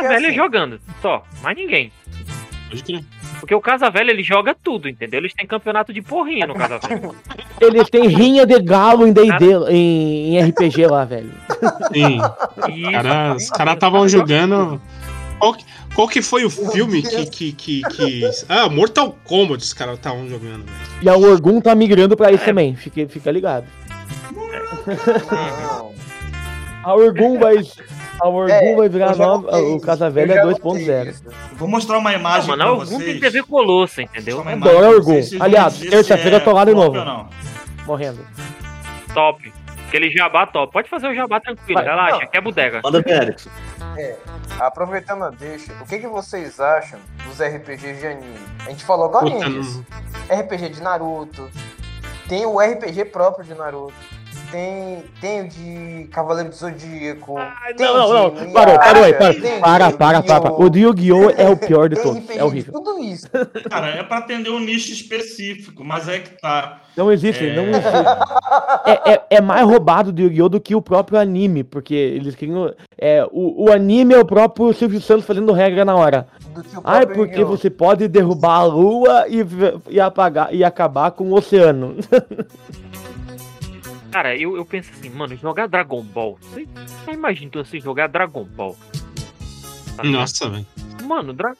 Velha 0.00 0.28
assim, 0.28 0.36
jogando. 0.36 0.80
Só. 1.02 1.24
Mais 1.42 1.56
ninguém. 1.56 1.90
Pode 2.68 2.82
crer. 2.84 3.04
Porque 3.40 3.54
o 3.54 3.60
Casa 3.60 3.90
Velha 3.90 4.10
ele 4.10 4.22
joga 4.22 4.54
tudo, 4.54 4.88
entendeu? 4.88 5.20
Eles 5.20 5.32
têm 5.32 5.46
campeonato 5.46 5.92
de 5.92 6.02
porrinha 6.02 6.46
no 6.46 6.54
Casa 6.54 6.78
Velha. 6.78 7.10
Eles 7.60 7.88
têm 7.90 8.06
rinha 8.06 8.46
de 8.46 8.60
galo 8.60 9.06
em 9.06 9.12
D&D, 9.12 9.70
em, 9.70 10.36
em 10.36 10.44
RPG 10.48 10.86
lá, 10.86 11.04
velho. 11.04 11.32
Sim. 11.92 12.20
E 12.70 12.92
Cara, 12.92 13.34
os 13.34 13.50
caras 13.50 13.74
estavam 13.74 14.08
jogando. 14.08 14.80
Qual 15.38 15.54
que, 15.54 15.64
qual 15.94 16.08
que 16.08 16.22
foi 16.22 16.44
o 16.44 16.50
filme 16.50 17.02
que. 17.02 17.26
que, 17.26 17.52
que, 17.52 17.82
que... 17.82 18.30
Ah, 18.48 18.68
Mortal 18.68 19.16
Kombat 19.24 19.62
os 19.62 19.72
caras 19.72 19.94
estavam 19.96 20.28
jogando. 20.28 20.64
velho. 20.64 20.78
E 21.02 21.08
a 21.08 21.16
Orgun 21.16 21.60
tá 21.60 21.74
migrando 21.74 22.16
pra 22.16 22.30
isso 22.30 22.44
também, 22.44 22.76
fica, 22.76 23.08
fica 23.08 23.30
ligado. 23.30 23.66
não. 24.86 25.92
A 26.84 26.94
Orgun 26.94 27.38
vai. 27.38 27.56
A 28.20 28.28
Orgun 28.28 28.52
É, 28.52 28.74
vai 28.76 28.88
virar 28.88 29.16
nova. 29.16 29.56
O 29.58 29.80
Casa 29.80 30.10
Velha 30.10 30.34
já 30.34 30.40
é 30.40 30.44
notei 30.44 30.62
2.0. 30.86 31.08
isso. 31.10 31.24
Vou 31.54 31.68
mostrar 31.68 31.98
uma 31.98 32.10
Não, 32.12 32.18
imagem 32.18 32.48
mano, 32.50 32.62
pra 32.64 32.72
vocês. 32.84 33.04
tem 33.04 33.20
TV 33.20 33.42
Colosso, 33.42 34.00
entendeu? 34.00 34.40
Adoro 34.46 35.02
vão 35.02 35.20
Aliás, 35.40 35.78
terça-feira 35.78 36.36
eu 36.38 36.44
tô 36.44 36.52
lá 36.52 36.64
de 36.64 36.74
novo. 36.74 36.92
não. 36.92 37.28
Morrendo. 37.86 38.18
Top. 39.14 39.52
Aquele 39.86 40.10
jabá 40.10 40.46
top. 40.46 40.70
Pode 40.72 40.88
fazer 40.90 41.08
o 41.08 41.14
jabá 41.14 41.40
tranquilo, 41.40 41.80
Vai. 41.80 41.88
relaxa, 41.88 42.18
Não. 42.20 42.26
que 42.28 42.36
é 42.36 42.40
bodega. 42.40 42.80
Manda 42.84 43.00
ver, 43.00 43.22
Erickson. 43.22 43.48
Aproveitando 44.60 45.24
a 45.24 45.30
deixa, 45.30 45.72
o 45.80 45.86
que, 45.86 45.98
que 45.98 46.06
vocês 46.06 46.60
acham 46.60 46.98
dos 47.26 47.40
RPGs 47.40 48.00
de 48.00 48.06
anime? 48.06 48.34
A 48.66 48.70
gente 48.70 48.84
falou 48.84 49.06
agora 49.06 49.24
não- 49.30 49.38
RPG 50.28 50.68
de 50.70 50.82
Naruto. 50.82 51.48
Tem 52.28 52.44
o 52.44 52.60
RPG 52.60 53.06
próprio 53.06 53.44
de 53.44 53.54
Naruto. 53.54 53.94
Tem, 54.50 55.04
tem 55.20 55.42
o 55.42 55.48
de 55.48 56.08
Cavaleiro 56.10 56.48
do 56.48 56.54
Zodíaco. 56.54 57.34
tem 57.76 57.86
Não, 57.86 58.08
não, 58.08 58.30
de 58.30 58.44
não. 58.46 58.52
Parou, 58.52 58.78
parou 58.78 59.04
aí, 59.04 59.12
parou. 59.12 59.40
tem 59.40 59.60
Para, 59.60 59.92
para, 59.92 60.22
para, 60.22 60.40
para. 60.40 60.52
O 60.54 60.70
do 60.70 60.78
Yu-Gi-Oh! 60.78 61.30
é 61.30 61.50
o 61.50 61.56
pior 61.56 61.88
de 61.88 61.96
todos. 62.00 62.18
RPG 62.18 62.38
É 62.38 62.44
horrível. 62.44 62.72
Tudo 62.72 62.98
isso. 62.98 63.28
Cara, 63.68 63.88
é 63.88 64.02
pra 64.02 64.18
atender 64.18 64.48
um 64.50 64.58
nicho 64.58 64.90
específico, 64.92 65.84
mas 65.84 66.08
é 66.08 66.20
que 66.20 66.40
tá. 66.40 66.80
Não 66.96 67.12
existe, 67.12 67.46
É. 67.46 67.54
não 67.54 67.64
existe. 67.68 67.88
É, 68.86 69.12
é, 69.12 69.22
é 69.30 69.40
mais 69.40 69.66
roubado 69.66 70.10
do 70.12 70.22
Yu-Gi-Oh! 70.22 70.48
do 70.48 70.60
que 70.60 70.74
o 70.74 70.80
próprio 70.80 71.18
anime, 71.18 71.62
porque 71.62 71.94
eles 71.94 72.34
queriam. 72.34 72.72
É, 72.96 73.24
o, 73.30 73.66
o 73.66 73.72
anime 73.72 74.14
é 74.14 74.18
o 74.18 74.24
próprio 74.24 74.72
Silvio 74.72 75.00
Santos 75.00 75.26
fazendo 75.26 75.52
regra 75.52 75.84
na 75.84 75.94
hora. 75.94 76.26
Ai, 76.82 77.06
porque 77.06 77.44
você 77.44 77.68
pode 77.68 78.08
derrubar 78.08 78.60
a 78.60 78.64
lua 78.64 79.26
e, 79.28 79.44
e 79.90 80.00
apagar 80.00 80.54
e 80.54 80.64
acabar 80.64 81.10
com 81.10 81.24
o 81.24 81.34
oceano. 81.34 81.96
Cara, 84.10 84.36
eu, 84.36 84.56
eu 84.56 84.64
penso 84.64 84.90
assim, 84.92 85.10
mano, 85.10 85.36
jogar 85.36 85.66
Dragon 85.68 86.02
Ball. 86.02 86.38
Você 86.40 86.66
você 87.04 87.10
imagina 87.12 87.50
você 87.54 87.78
jogar 87.80 88.06
Dragon 88.08 88.44
Ball. 88.44 88.76
Tá? 89.96 90.02
Nossa, 90.04 90.48
velho. 90.48 90.66
Mano, 91.04 91.32
Dra 91.32 91.52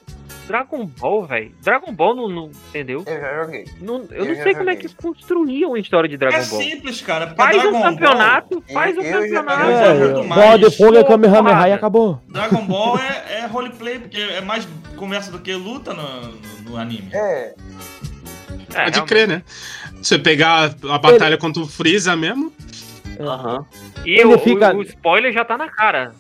Dragon 0.46 0.86
Ball, 0.86 1.26
velho. 1.26 1.52
Dragon 1.62 1.92
Ball 1.92 2.16
não, 2.16 2.28
não- 2.28 2.50
Entendeu? 2.70 3.04
Eu 3.06 3.20
já 3.20 3.44
joguei. 3.44 3.64
Não, 3.82 3.96
eu, 4.10 4.24
Eu 4.24 4.24
não 4.34 4.42
sei 4.42 4.54
como 4.54 4.70
é 4.70 4.76
que 4.76 4.88
construíam 4.94 5.74
a 5.74 5.78
história 5.78 6.08
de 6.08 6.16
Dragon 6.16 6.36
É 6.38 6.44
Ball. 6.46 6.62
simples, 6.62 7.02
cara. 7.02 7.34
Faz 7.34 7.54
Dragon 7.54 7.68
um 7.68 7.72
Ball- 7.72 7.82
campeonato, 7.90 8.64
faz 8.72 8.96
um 8.96 9.02
eu 9.02 9.28
já- 9.28 9.42
campeonato. 9.44 9.70
eu 9.70 10.16
já 10.16 10.24
É. 10.24 10.28
Bola 10.28 10.58
de 10.58 10.70
fogo 10.76 10.96
é 10.96 11.04
Kamehameha 11.04 11.68
e 11.68 11.72
acabou. 11.72 12.22
Dragon 12.28 12.64
Ball 12.64 12.98
é, 12.98 13.40
é 13.40 13.46
roleplay, 13.46 13.98
porque 13.98 14.18
é 14.20 14.40
mais 14.40 14.66
conversa 14.96 15.30
do 15.30 15.38
que 15.38 15.52
luta 15.52 15.92
no, 15.92 16.32
no 16.70 16.76
anime. 16.78 17.10
É, 17.12 17.54
É, 18.60 18.64
Pode 18.64 18.76
realmente. 18.76 19.04
crer, 19.06 19.28
né? 19.28 19.42
Você 20.02 20.18
pegar 20.18 20.74
a 20.90 20.98
batalha 20.98 21.36
contra 21.38 21.62
o 21.62 21.66
Freeza 21.66 22.14
mesmo. 22.16 22.52
Aham. 23.20 23.64
E 24.04 24.10
Ele 24.20 24.34
o, 24.34 24.38
fica- 24.38 24.74
o, 24.74 24.82
spoiler 24.82 25.32
já 25.32 25.44
tá 25.44 25.56
na 25.58 25.68
cara. 25.68 26.12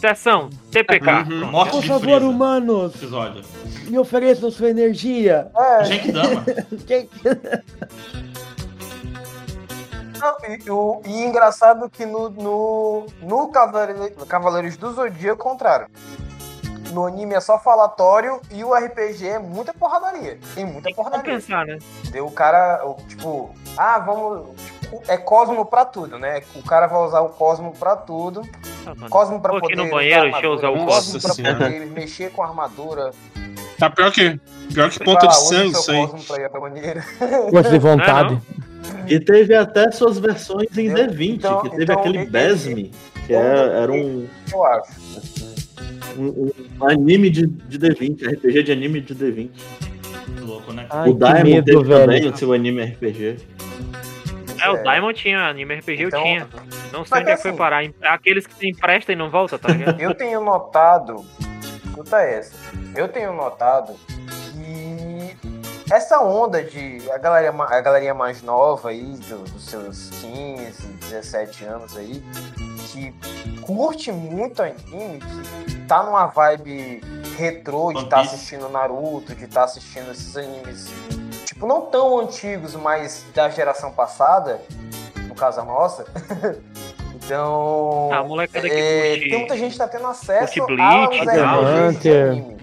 Sessão, 0.00 0.50
TPK. 0.70 1.10
Uhum. 1.30 1.46
Morte 1.50 1.70
Por 1.72 1.80
de 1.82 1.88
favor, 1.88 2.00
Freeza. 2.04 2.26
humanos, 2.26 2.94
Episódio. 2.96 3.42
me 3.88 3.98
ofereçam 3.98 4.50
sua 4.50 4.70
energia. 4.70 5.48
é. 5.56 5.84
Genkidama. 5.84 6.44
Quem- 6.86 7.08
Não, 10.18 10.36
e, 10.48 10.70
o, 10.70 11.02
e 11.04 11.24
engraçado 11.24 11.90
que 11.90 12.06
no, 12.06 12.30
no, 12.30 13.06
no 13.22 13.48
Cavaleiro- 13.48 14.10
Cavaleiros 14.26 14.76
do 14.76 14.92
Zodíaco 14.92 15.28
é 15.28 15.32
o 15.32 15.36
contrário. 15.36 15.86
No 16.96 17.04
anime 17.04 17.34
é 17.34 17.40
só 17.42 17.58
falatório 17.58 18.40
e 18.50 18.64
o 18.64 18.72
RPG 18.74 19.28
é 19.28 19.38
muita 19.38 19.74
porradaria. 19.74 20.38
Tem 20.54 20.64
muita 20.64 20.84
Tem 20.84 20.92
que 20.94 20.96
porradaria. 20.96 21.24
compensar, 21.34 21.66
né? 21.66 21.78
Deu 22.10 22.24
o 22.24 22.30
cara, 22.30 22.82
tipo, 23.06 23.50
ah, 23.76 23.98
vamos. 23.98 24.46
tipo, 24.80 25.02
é 25.06 25.18
Cosmo 25.18 25.66
pra 25.66 25.84
tudo, 25.84 26.18
né? 26.18 26.40
O 26.54 26.62
cara 26.62 26.86
vai 26.86 26.98
usar 27.04 27.20
o 27.20 27.28
Cosmo 27.28 27.74
pra 27.78 27.96
tudo. 27.96 28.40
Ah, 28.86 28.94
mano. 28.94 29.10
Cosmo 29.10 29.42
pra 29.42 29.52
aqui 29.58 29.60
poder. 29.60 29.76
no 29.76 29.90
banheiro, 29.90 30.22
deixa 30.30 30.46
eu 30.46 30.52
usar 30.52 30.70
o 30.70 30.72
Cosmo. 30.72 30.86
Cosmo 30.86 31.20
pra 31.20 31.34
senhora. 31.34 31.54
poder 31.58 31.86
mexer 31.90 32.32
com 32.32 32.42
a 32.42 32.46
armadura. 32.46 33.10
Tá 33.78 33.90
pior 33.90 34.10
que, 34.10 34.40
pior 34.72 34.88
que 34.88 35.04
ponta 35.04 35.26
de 35.26 35.36
"Use 35.36 35.48
sangue 35.48 35.72
isso 35.72 35.90
aí. 35.90 36.06
Força 37.50 37.68
de 37.70 37.78
vontade. 37.78 38.40
E 39.06 39.20
teve 39.20 39.54
até 39.54 39.90
suas 39.90 40.18
versões 40.18 40.68
em 40.78 40.86
Eu- 40.86 40.94
D20, 40.94 41.34
então- 41.34 41.60
que 41.60 41.68
teve 41.72 41.82
então, 41.82 41.98
aquele 41.98 42.18
esse- 42.22 42.30
Besme, 42.30 42.94
que 43.26 43.34
é- 43.34 43.82
era 43.82 43.92
um, 43.92 44.26
Eu 44.50 44.64
acho. 44.64 45.55
Um- 46.18 46.50
um 46.80 46.88
anime 46.88 47.30
de, 47.30 47.46
de 47.46 47.78
D20, 47.78 48.26
RPG 48.34 48.62
de 48.62 48.72
anime 48.72 49.00
de 49.00 49.14
D20. 49.14 49.50
Louco, 50.42 50.72
né? 50.72 50.86
Ai, 50.90 51.08
o 51.10 51.14
Diamond 51.14 51.44
medo, 51.50 51.64
teve 51.64 51.84
também 51.88 52.20
velho. 52.20 52.32
o 52.34 52.36
seu 52.36 52.52
anime 52.52 52.82
RPG. 52.84 53.36
É, 54.60 54.70
o 54.70 54.76
É. 54.76 54.82
Diamond 54.82 55.14
tinha 55.14 55.38
anime 55.48 55.74
RPG, 55.74 56.04
Então, 56.04 56.18
eu 56.20 56.24
tinha. 56.24 56.48
Não 56.92 57.04
sei 57.04 57.20
onde 57.20 57.30
é 57.30 57.36
que 57.36 57.42
foi 57.42 57.50
assim- 57.50 57.58
parar. 57.58 57.84
Aqueles 58.02 58.46
que 58.46 58.54
se 58.54 58.68
emprestam 58.68 59.12
e 59.14 59.16
não 59.16 59.30
voltam, 59.30 59.58
tá 59.58 59.68
ligado? 59.72 60.00
Eu 60.00 60.14
tenho 60.14 60.40
notado. 60.42 61.24
Escuta 61.84 62.18
essa. 62.22 62.54
Eu 62.94 63.08
tenho 63.08 63.32
notado 63.34 63.94
essa 65.90 66.20
onda 66.20 66.62
de. 66.62 67.02
A 67.10 67.18
galera, 67.18 67.54
a 67.56 67.80
galerinha 67.80 68.14
mais 68.14 68.42
nova 68.42 68.90
aí, 68.90 69.02
do- 69.28 69.44
dos 69.44 69.64
seus 69.66 70.10
15, 70.20 70.86
17 71.08 71.64
anos 71.64 71.96
aí, 71.96 72.22
que 72.88 73.14
curte 73.62 74.10
muito 74.12 74.62
anime, 74.62 75.20
que 75.66 75.76
tá 75.86 76.02
numa 76.02 76.26
vibe 76.26 77.02
retrô 77.36 77.92
de 77.92 78.02
estar 78.04 78.20
Piece. 78.20 78.34
assistindo 78.34 78.68
Naruto, 78.68 79.34
de 79.34 79.44
estar 79.44 79.64
assistindo 79.64 80.10
esses 80.10 80.36
animes, 80.36 80.88
tipo, 81.44 81.66
não 81.66 81.82
tão 81.82 82.18
antigos, 82.20 82.74
mas 82.74 83.24
da 83.34 83.48
geração 83.48 83.92
passada, 83.92 84.60
no 85.28 85.34
caso 85.34 85.60
a 85.60 85.64
nossa. 85.64 86.04
então. 87.14 88.08
Ah, 88.12 88.18
a 88.18 88.24
molecada 88.24 88.68
que 88.68 88.74
É, 88.74 89.10
curte- 89.14 89.28
tem 89.30 89.38
muita 89.38 89.56
gente 89.56 89.72
que 89.72 89.78
tá 89.78 89.88
tendo 89.88 90.06
acesso 90.06 90.52
curte 90.60 90.74
Bleach, 90.74 91.18
aos 91.40 91.96
Hunter 91.96 92.55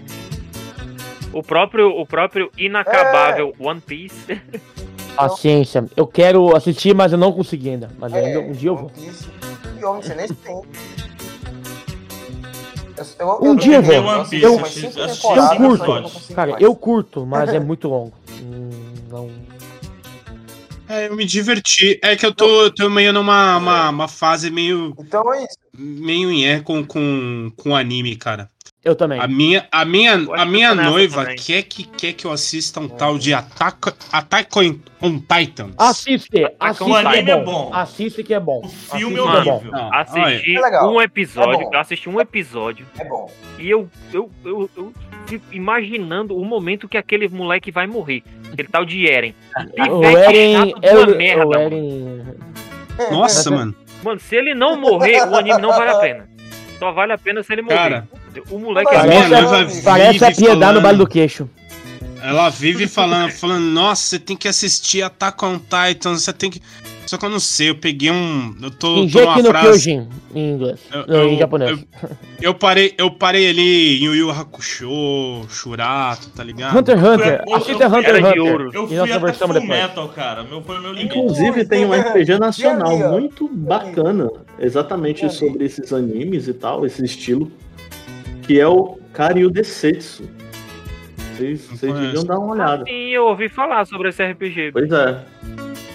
O 1.34 1.42
próprio, 1.42 1.88
o 1.90 2.06
próprio 2.06 2.50
inacabável 2.56 3.54
One 3.58 3.80
Piece. 3.80 4.40
Paciência. 5.16 5.84
Eu 5.96 6.06
quero 6.06 6.56
assistir, 6.56 6.94
mas 6.94 7.12
eu 7.12 7.18
não 7.18 7.32
consegui 7.32 7.70
ainda. 7.70 7.90
Mas 7.98 8.12
É, 8.12 8.24
ainda 8.24 8.40
um 8.40 8.52
dia 8.52 8.70
eu 8.70 8.76
vou. 8.76 8.86
One 8.86 8.92
Piece. 8.94 9.28
E 9.80 9.84
Homem 9.84 10.02
Sem 10.02 10.16
Nem 10.16 10.28
tem. 10.28 10.62
Eu, 12.96 13.04
eu, 13.18 13.42
Um 13.42 13.46
eu 13.46 13.56
dia 13.56 13.76
eu 13.76 13.82
terminei 13.82 14.00
vou. 14.00 14.10
umas 14.16 14.32
Eu- 14.32 14.40
eu 14.40 15.56
curto. 15.56 16.34
Cara, 16.34 16.52
mais. 16.52 16.62
eu 16.62 16.74
curto, 16.76 17.26
mas 17.26 17.48
é 17.52 17.58
muito 17.60 17.88
longo. 17.88 18.12
Hum, 18.40 18.70
Não. 19.10 19.30
É, 20.88 21.08
eu 21.08 21.16
me 21.16 21.24
diverti. 21.24 21.98
É 22.02 22.14
que 22.14 22.24
eu 22.26 22.32
tô, 22.34 22.62
eu 22.64 22.70
tô 22.74 22.90
meio 22.90 23.12
numa 23.12 23.56
uma, 23.56 23.88
uma 23.90 24.08
fase 24.08 24.50
meio, 24.50 24.94
Então 24.98 25.32
é 25.32 25.42
isso. 25.44 25.56
meio 25.76 26.30
em 26.30 26.46
é 26.46 26.60
com, 26.60 26.84
com, 26.84 27.50
com 27.56 27.74
anime, 27.74 28.14
cara. 28.16 28.50
Eu 28.84 28.94
também. 28.94 29.18
A 29.18 29.26
minha, 29.26 29.66
a 29.72 29.82
minha, 29.84 30.12
a 30.12 30.44
minha 30.44 30.74
noiva 30.74 31.22
também. 31.22 31.36
quer 31.36 31.62
que, 31.62 31.84
quer 31.84 32.12
que 32.12 32.26
eu 32.26 32.30
assista 32.32 32.80
um 32.80 32.88
tal 32.88 33.16
de 33.18 33.32
Attack, 33.32 33.94
Attack 34.12 34.58
on, 34.58 34.78
on 35.00 35.18
Titans. 35.20 35.72
Assiste, 35.78 36.44
Ah, 36.60 36.68
assiste 36.68 36.82
o 36.82 36.86
que 36.86 37.06
anime 37.06 37.30
é 37.30 37.34
é 37.34 37.36
bom. 37.42 37.44
bom. 37.44 37.70
Assiste 37.74 38.22
que 38.22 38.34
é 38.34 38.40
bom. 38.40 38.60
O 38.62 38.68
filme 38.68 39.16
é 39.16 39.20
Assiste 39.22 39.32
que 39.32 39.38
é 39.38 39.42
bom. 39.44 39.54
horrível. 39.56 39.72
Não, 39.72 39.94
Assisti 39.94 40.54
É 40.56 40.82
um 40.82 41.00
É 41.00 41.04
episódio. 41.04 41.68
eu 41.72 41.80
assisti 41.80 42.08
um 42.10 42.20
episódio. 42.20 42.86
É 42.98 43.04
bom. 43.06 43.30
E 43.58 43.70
eu, 43.70 43.88
eu, 44.12 44.30
eu, 44.44 44.70
eu 44.76 44.92
fico 45.26 45.44
imaginando 45.50 46.36
o 46.36 46.44
momento 46.44 46.86
que 46.86 46.98
aquele 46.98 47.26
moleque 47.28 47.70
vai 47.70 47.86
morrer. 47.86 48.22
Aquele 48.52 48.68
tal 48.68 48.84
de 48.84 49.06
Eren. 49.08 49.34
O 49.90 50.04
Eren. 50.04 50.74
de 50.78 50.88
uma 50.90 51.06
merda, 51.06 51.46
o 51.46 51.48
mano. 51.48 51.62
Eren. 51.62 52.24
Nossa, 53.10 53.48
mano. 53.50 53.74
Mano, 54.02 54.20
se 54.20 54.36
ele 54.36 54.54
não 54.54 54.78
morrer, 54.78 55.22
o 55.26 55.34
anime 55.34 55.58
não 55.62 55.70
vale 55.70 55.90
a 55.90 55.98
pena. 55.98 56.33
Só 56.78 56.92
vale 56.92 57.12
a 57.12 57.18
pena 57.18 57.42
se 57.42 57.52
ele 57.52 57.62
morrer. 57.62 57.74
Cara, 57.76 58.08
o 58.50 58.58
moleque 58.58 58.94
A 58.94 59.04
Mas 59.06 59.10
é 59.10 59.28
Parece- 59.42 59.64
vive 59.74 59.82
Parece 59.82 60.24
a 60.24 60.32
piedade 60.32 60.54
no 60.54 60.60
falando- 60.60 60.82
Vale 60.82 60.98
do 60.98 61.06
Queixo. 61.06 61.48
Ela 62.22 62.48
vive 62.48 62.88
falando, 62.88 63.30
falando, 63.32 63.64
nossa, 63.64 64.02
você 64.02 64.18
tem 64.18 64.36
que 64.36 64.48
assistir 64.48 65.02
Attack 65.02 65.44
on 65.44 65.58
Titan, 65.58 66.14
você 66.16 66.32
tem 66.32 66.50
que. 66.50 66.60
Só 67.06 67.18
que 67.18 67.26
eu 67.26 67.30
não 67.30 67.38
sei, 67.38 67.68
eu 67.70 67.74
peguei 67.74 68.10
um. 68.10 68.54
Eu 68.62 68.70
tô, 68.70 68.94
tô 68.94 68.96
Shingeki 69.02 69.24
numa 69.26 69.36
no 69.42 69.48
frase. 69.50 69.66
Kyojin, 69.90 70.08
em 70.34 70.52
inglês. 70.54 70.80
Eu- 70.92 71.06
Não, 71.06 71.24
em 71.28 71.32
eu- 71.34 71.38
japonês. 71.38 71.86
Eu 72.40 72.54
parei, 72.54 72.94
eu 72.96 73.10
parei 73.10 73.48
ali 73.50 73.98
em 73.98 74.04
Yu 74.04 74.14
Yu 74.14 74.30
Hakusho, 74.30 75.42
Shurato, 75.48 76.30
tá 76.30 76.42
ligado? 76.42 76.76
Hunter 76.78 76.96
x 76.98 77.06
Hunter. 77.06 77.26
Eu- 77.46 77.58
eu- 77.58 77.78
eu- 77.80 77.88
Hunter 77.88 78.08
era 78.08 78.18
x 78.18 78.32
de 78.32 78.40
Hunter. 78.40 78.52
ouro. 78.52 78.70
Eu 78.72 78.88
fui 78.88 78.98
até 78.98 79.32
Full 79.34 79.48
depois. 79.48 79.68
Metal, 79.68 80.08
cara. 80.08 80.42
Meu, 80.44 80.62
meu 80.66 80.92
limite. 80.92 81.04
Inclusive 81.18 81.64
tem 81.66 81.84
um 81.84 81.92
RPG 81.92 82.38
nacional 82.38 82.96
muito 83.10 83.48
bacana, 83.48 84.30
exatamente 84.58 85.30
sobre 85.32 85.64
esses 85.66 85.92
animes 85.92 86.48
e 86.48 86.54
tal, 86.54 86.86
esse 86.86 87.04
estilo, 87.04 87.52
que 88.42 88.58
é 88.58 88.66
o 88.66 88.98
Karyu 89.12 89.50
Desetsu. 89.50 90.24
Vocês, 91.36 91.68
deviam 91.80 92.24
dar 92.24 92.38
uma 92.38 92.54
olhada. 92.54 92.84
Sim, 92.86 93.08
eu 93.10 93.26
ouvi 93.26 93.48
falar 93.48 93.84
sobre 93.86 94.08
esse 94.08 94.22
RPG. 94.22 94.70
Pois 94.72 94.90
é. 94.90 95.18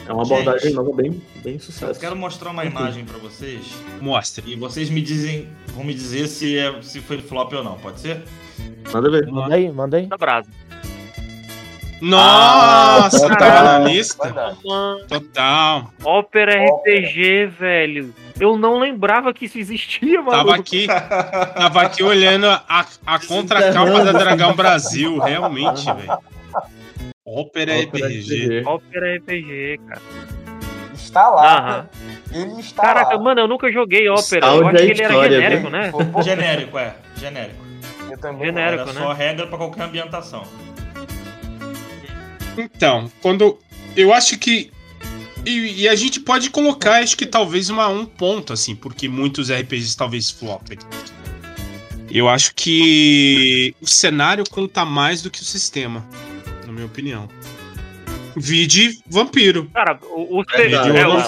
É 0.09 0.13
uma 0.13 0.25
Gente. 0.25 0.39
abordagem 0.41 0.73
nova 0.73 0.91
bem, 0.91 1.21
bem 1.43 1.53
Eu 1.53 1.59
sucesso. 1.59 1.99
quero 1.99 2.15
mostrar 2.15 2.49
uma 2.49 2.65
imagem 2.65 3.05
pra 3.05 3.19
vocês 3.19 3.61
Mostra. 4.01 4.43
e 4.47 4.55
vocês 4.55 4.89
me 4.89 5.01
dizem, 5.01 5.47
vão 5.67 5.83
me 5.83 5.93
dizer 5.93 6.27
se, 6.27 6.57
é, 6.57 6.81
se 6.81 6.99
foi 6.99 7.19
flop 7.19 7.53
ou 7.53 7.63
não, 7.63 7.77
pode 7.77 7.99
ser? 7.99 8.23
Manda 8.91 9.11
ver. 9.11 9.27
Manda 9.27 9.53
aí, 9.55 9.71
manda 9.71 9.97
aí. 9.97 10.07
Da 10.07 10.17
Brasa. 10.17 10.49
Nossa, 12.01 13.27
Ah, 13.27 13.35
tava 13.35 13.63
na 13.63 13.79
lista? 13.79 14.31
dar. 14.31 14.55
Total. 15.07 15.93
Ópera 16.03 16.53
RPG, 16.65 17.45
velho. 17.59 18.13
Eu 18.39 18.57
não 18.57 18.79
lembrava 18.79 19.33
que 19.33 19.45
isso 19.45 19.59
existia, 19.59 20.21
mano. 20.21 20.31
Tava 20.31 20.55
aqui, 20.55 20.87
tava 20.87 21.81
aqui 21.81 22.01
olhando 22.01 22.47
a, 22.47 22.85
a 23.05 23.19
contracapa 23.19 24.03
da 24.05 24.11
Dragão 24.13 24.55
Brasil, 24.55 25.19
realmente, 25.19 25.85
velho. 25.85 26.17
Ópera 27.31 27.79
Ópera 27.79 28.07
RPG. 28.07 28.63
Ópera 28.65 29.15
RPG, 29.17 29.79
cara. 29.87 30.01
Está 30.95 31.29
lá. 31.29 31.89
Ele 32.31 32.59
está 32.59 32.81
Caraca, 32.81 33.15
lá. 33.15 33.21
mano, 33.21 33.41
eu 33.41 33.47
nunca 33.47 33.71
joguei 33.71 34.09
ópera. 34.09 34.47
Eu 34.47 34.67
acho 34.67 34.77
que 34.77 34.83
ele 34.83 35.01
era 35.03 35.29
genérico, 35.29 35.69
né? 35.69 35.91
Pô, 35.91 36.21
Genérico, 36.23 36.77
é. 36.77 36.95
Genérico. 37.15 37.65
Eu 38.09 38.17
também. 38.17 38.47
Genérico. 38.47 38.81
Era 38.83 38.93
né? 38.93 39.01
só 39.01 39.13
regra 39.13 39.47
pra 39.47 39.57
qualquer 39.57 39.83
ambientação. 39.83 40.43
Então, 42.57 43.11
quando. 43.21 43.59
Eu 43.95 44.11
acho 44.11 44.37
que. 44.39 44.71
E, 45.45 45.83
e 45.83 45.87
a 45.87 45.95
gente 45.95 46.19
pode 46.19 46.49
colocar, 46.49 47.01
acho 47.01 47.15
que 47.15 47.25
talvez 47.25 47.69
uma, 47.69 47.87
um 47.87 48.05
ponto, 48.05 48.53
assim, 48.53 48.75
porque 48.75 49.07
muitos 49.07 49.51
RPGs 49.51 49.95
talvez 49.95 50.29
flopem. 50.29 50.77
Eu 52.11 52.27
acho 52.27 52.53
que 52.55 53.73
o 53.79 53.87
cenário 53.87 54.43
conta 54.49 54.83
mais 54.83 55.21
do 55.21 55.29
que 55.29 55.41
o 55.41 55.45
sistema, 55.45 56.05
minha 56.79 56.87
opinião. 56.87 57.27
Vide 58.35 58.99
Vampiro. 59.09 59.65
Cara, 59.73 59.99
os, 60.01 60.45
é, 60.53 61.07
os, 61.07 61.27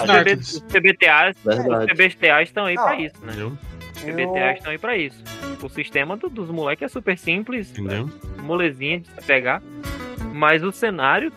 Verdade. 1.44 1.94
PBTAs 1.94 2.48
estão 2.48 2.64
aí 2.66 2.74
pra 2.74 2.94
Não. 2.94 3.00
isso, 3.00 3.14
né? 3.22 3.28
Entendeu? 3.32 3.58
Os 3.94 4.00
PBTAs 4.02 4.56
estão 4.58 4.72
aí 4.72 4.78
pra 4.78 4.96
isso. 4.96 5.22
O 5.62 5.68
sistema 5.68 6.16
do- 6.16 6.30
dos 6.30 6.48
moleques 6.50 6.84
é 6.84 6.88
super 6.88 7.18
simples, 7.18 7.70
Entendeu? 7.70 8.10
molezinha 8.42 9.00
de 9.00 9.08
se 9.08 9.26
pegar. 9.26 9.62
Mas 10.32 10.62
o 10.64 10.72
cenário 10.72 11.30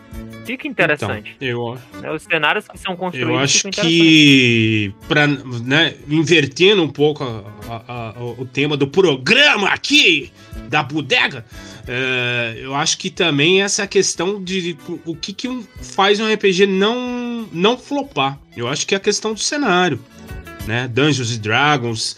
fica 0.46 0.66
interessante. 0.66 1.36
Então, 1.36 1.48
eu, 1.48 1.78
né? 2.00 2.10
Os 2.12 2.22
cenários 2.22 2.66
que 2.66 2.78
são 2.78 2.96
construídos 2.96 3.30
Eu 3.34 3.38
acho 3.38 3.70
que, 3.70 4.94
pra, 5.08 5.26
né, 5.26 5.94
invertendo 6.08 6.82
um 6.82 6.88
pouco 6.88 7.22
a- 7.24 7.44
a- 7.68 8.08
a- 8.16 8.22
o 8.22 8.46
tema 8.46 8.76
do 8.76 8.86
programa 8.86 9.68
aqui, 9.68 10.32
da 10.68 10.82
bodega, 10.82 11.44
é, 11.88 12.58
eu 12.60 12.74
acho 12.74 12.98
que 12.98 13.10
também 13.10 13.62
essa 13.62 13.86
questão 13.86 14.42
de 14.42 14.76
o 15.04 15.14
que, 15.14 15.32
que 15.32 15.48
um- 15.48 15.64
faz 15.80 16.18
um 16.20 16.26
RPG 16.32 16.66
não, 16.66 17.48
não 17.52 17.78
flopar. 17.78 18.38
Eu 18.56 18.66
acho 18.68 18.86
que 18.86 18.94
é 18.94 18.98
a 18.98 19.00
questão 19.00 19.32
do 19.34 19.40
cenário. 19.40 20.00
Né? 20.66 20.88
Dungeons 20.88 21.30
and 21.32 21.38
Dragons, 21.40 22.16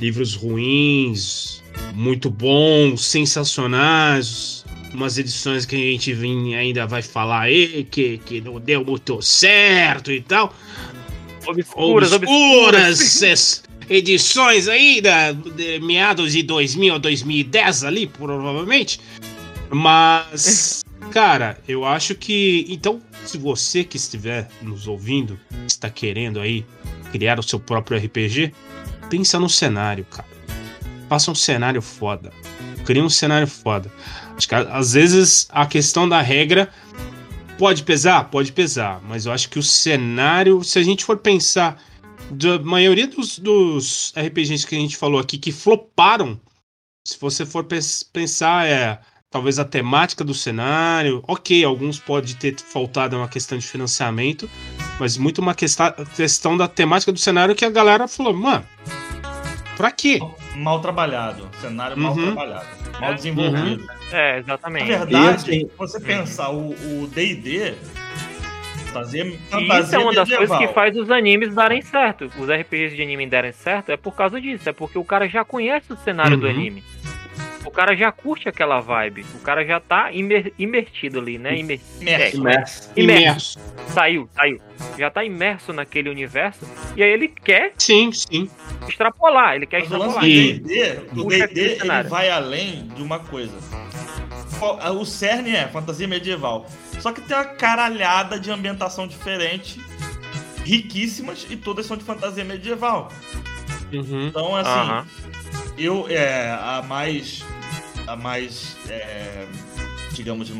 livros 0.00 0.34
ruins, 0.34 1.62
muito 1.94 2.30
bons, 2.30 3.04
sensacionais, 3.04 4.64
umas 4.94 5.18
edições 5.18 5.66
que 5.66 5.74
a 5.74 5.78
gente 5.78 6.12
vem- 6.12 6.54
ainda 6.56 6.86
vai 6.86 7.02
falar 7.02 7.40
aí, 7.42 7.86
que, 7.90 8.18
que 8.18 8.40
não 8.40 8.60
deu 8.60 8.84
muito 8.84 9.20
certo 9.20 10.12
e 10.12 10.20
tal. 10.20 10.54
Obscuras, 11.46 12.12
Obscuras, 12.12 13.00
obscuras. 13.00 13.62
edições 13.88 14.68
aí 14.68 15.00
da, 15.00 15.32
de 15.32 15.80
meados 15.80 16.32
de 16.32 16.42
2000 16.42 16.94
a 16.94 16.98
2010 16.98 17.84
ali, 17.84 18.06
provavelmente. 18.06 19.00
Mas, 19.70 20.84
cara, 21.10 21.58
eu 21.66 21.84
acho 21.84 22.14
que. 22.14 22.66
Então, 22.68 23.00
se 23.24 23.38
você 23.38 23.84
que 23.84 23.96
estiver 23.96 24.48
nos 24.62 24.86
ouvindo, 24.86 25.38
está 25.66 25.88
querendo 25.90 26.40
aí 26.40 26.64
criar 27.12 27.38
o 27.38 27.42
seu 27.42 27.58
próprio 27.58 27.98
RPG, 27.98 28.52
pensa 29.08 29.38
no 29.38 29.48
cenário, 29.48 30.04
cara. 30.04 30.28
Faça 31.08 31.30
um 31.30 31.34
cenário 31.34 31.80
foda. 31.80 32.30
Cria 32.84 33.02
um 33.02 33.10
cenário 33.10 33.46
foda. 33.46 33.90
Acho 34.36 34.48
que 34.48 34.54
às 34.54 34.92
vezes 34.92 35.48
a 35.50 35.66
questão 35.66 36.08
da 36.08 36.20
regra 36.22 36.70
pode 37.58 37.82
pesar, 37.82 38.24
pode 38.24 38.52
pesar, 38.52 39.00
mas 39.06 39.26
eu 39.26 39.32
acho 39.32 39.50
que 39.50 39.58
o 39.58 39.62
cenário, 39.62 40.62
se 40.62 40.78
a 40.78 40.82
gente 40.82 41.04
for 41.04 41.16
pensar 41.16 41.82
da 42.30 42.58
maioria 42.58 43.06
dos, 43.06 43.38
dos 43.38 44.12
RPGs 44.16 44.66
que 44.66 44.76
a 44.76 44.78
gente 44.78 44.96
falou 44.96 45.20
aqui 45.20 45.38
que 45.38 45.52
floparam, 45.52 46.38
se 47.06 47.18
você 47.20 47.46
for 47.46 47.66
pensar, 48.12 48.66
é 48.66 48.98
talvez 49.30 49.58
a 49.58 49.64
temática 49.64 50.24
do 50.24 50.34
cenário, 50.34 51.22
ok, 51.26 51.64
alguns 51.64 51.98
pode 51.98 52.36
ter 52.36 52.56
faltado 52.60 53.16
uma 53.16 53.28
questão 53.28 53.56
de 53.58 53.66
financiamento, 53.66 54.48
mas 54.98 55.16
muito 55.16 55.40
uma 55.40 55.54
questão, 55.54 56.56
da 56.56 56.68
temática 56.68 57.12
do 57.12 57.18
cenário 57.18 57.54
que 57.54 57.64
a 57.64 57.70
galera 57.70 58.06
falou, 58.08 58.34
mano, 58.34 58.64
pra 59.76 59.90
quê? 59.90 60.18
Mal 60.56 60.80
trabalhado. 60.80 61.48
Cenário 61.60 61.96
mal 61.96 62.12
Uhum. 62.14 62.24
trabalhado. 62.26 62.66
Mal 63.00 63.14
desenvolvido. 63.14 63.86
É, 64.10 64.32
Na 64.32 64.38
exatamente. 64.38 64.86
verdade, 64.88 65.50
E 65.50 65.54
assim- 65.56 65.60
se 65.68 65.70
você 65.78 66.00
pensar 66.00 66.50
o 66.50 66.70
o 66.72 67.06
D&D, 67.06 67.74
fantasia, 68.88 69.24
E 69.24 69.36
fantasia 69.50 69.80
isso 69.80 69.94
é 69.94 69.98
uma 69.98 70.12
das 70.12 70.28
medieval. 70.28 70.46
coisas 70.48 70.58
que 70.68 70.74
faz 70.74 70.96
os 70.96 71.10
animes 71.10 71.54
darem 71.54 71.80
certo. 71.82 72.30
Os 72.38 72.48
RPGs 72.50 72.96
de 72.96 73.02
anime 73.02 73.26
darem 73.26 73.52
certo 73.52 73.90
é 73.90 73.96
por 73.96 74.14
causa 74.14 74.40
disso. 74.40 74.68
É 74.68 74.72
porque 74.72 74.98
o 74.98 75.04
cara 75.04 75.28
já 75.28 75.44
conhece 75.44 75.92
o 75.92 75.96
cenário 75.96 76.36
do 76.36 76.46
Uhum. 76.46 76.52
anime. 76.52 76.84
O 77.64 77.70
cara 77.70 77.94
já 77.94 78.10
curte 78.10 78.48
aquela 78.48 78.80
vibe. 78.80 79.26
O 79.34 79.40
cara 79.40 79.62
já 79.64 79.78
tá 79.78 80.10
imer, 80.12 80.52
imertido 80.58 81.18
ali, 81.18 81.36
né? 81.38 81.58
Imer, 81.58 81.78
Imerso. 82.00 82.36
é, 82.36 82.38
Imerso. 82.40 82.90
imerso. 82.96 83.58
Saiu, 83.88 84.28
saiu. 84.34 84.60
Já 84.96 85.10
tá 85.10 85.22
imerso 85.24 85.72
naquele 85.72 86.08
universo. 86.08 86.66
E 86.96 87.02
aí 87.02 87.10
ele 87.10 87.28
quer 87.28 87.72
Sim, 87.76 88.10
sim. 88.12 88.48
extrapolar. 88.88 89.56
Ele 89.56 89.66
quer 89.66 89.80
Mas 89.80 89.84
extrapolar. 89.84 90.20
do 91.12 91.26
o 91.26 91.28
D&D, 91.28 91.60
ele 91.82 92.02
vai 92.08 92.30
além 92.30 92.88
de 92.88 93.02
uma 93.02 93.18
coisa. 93.18 93.52
O 94.60 95.04
cerne 95.04 95.54
é 95.54 95.68
fantasia 95.68 96.08
medieval. 96.08 96.66
Só 97.00 97.12
que 97.12 97.20
tem 97.20 97.36
uma 97.36 97.44
caralhada 97.44 98.38
de 98.40 98.50
ambientação 98.50 99.06
diferente, 99.06 99.80
riquíssimas, 100.64 101.46
e 101.48 101.56
todas 101.56 101.86
são 101.86 101.96
de 101.96 102.04
fantasia 102.04 102.44
medieval. 102.44 103.10
Uhum. 103.92 104.26
Então, 104.28 104.54
assim, 104.56 104.68
Aham. 104.70 105.06
eu, 105.78 106.06
é, 106.08 106.50
a 106.50 106.82
mais, 106.86 107.44
a 108.06 108.16
mais, 108.16 108.76
é, 108.88 109.46
digamos, 110.12 110.50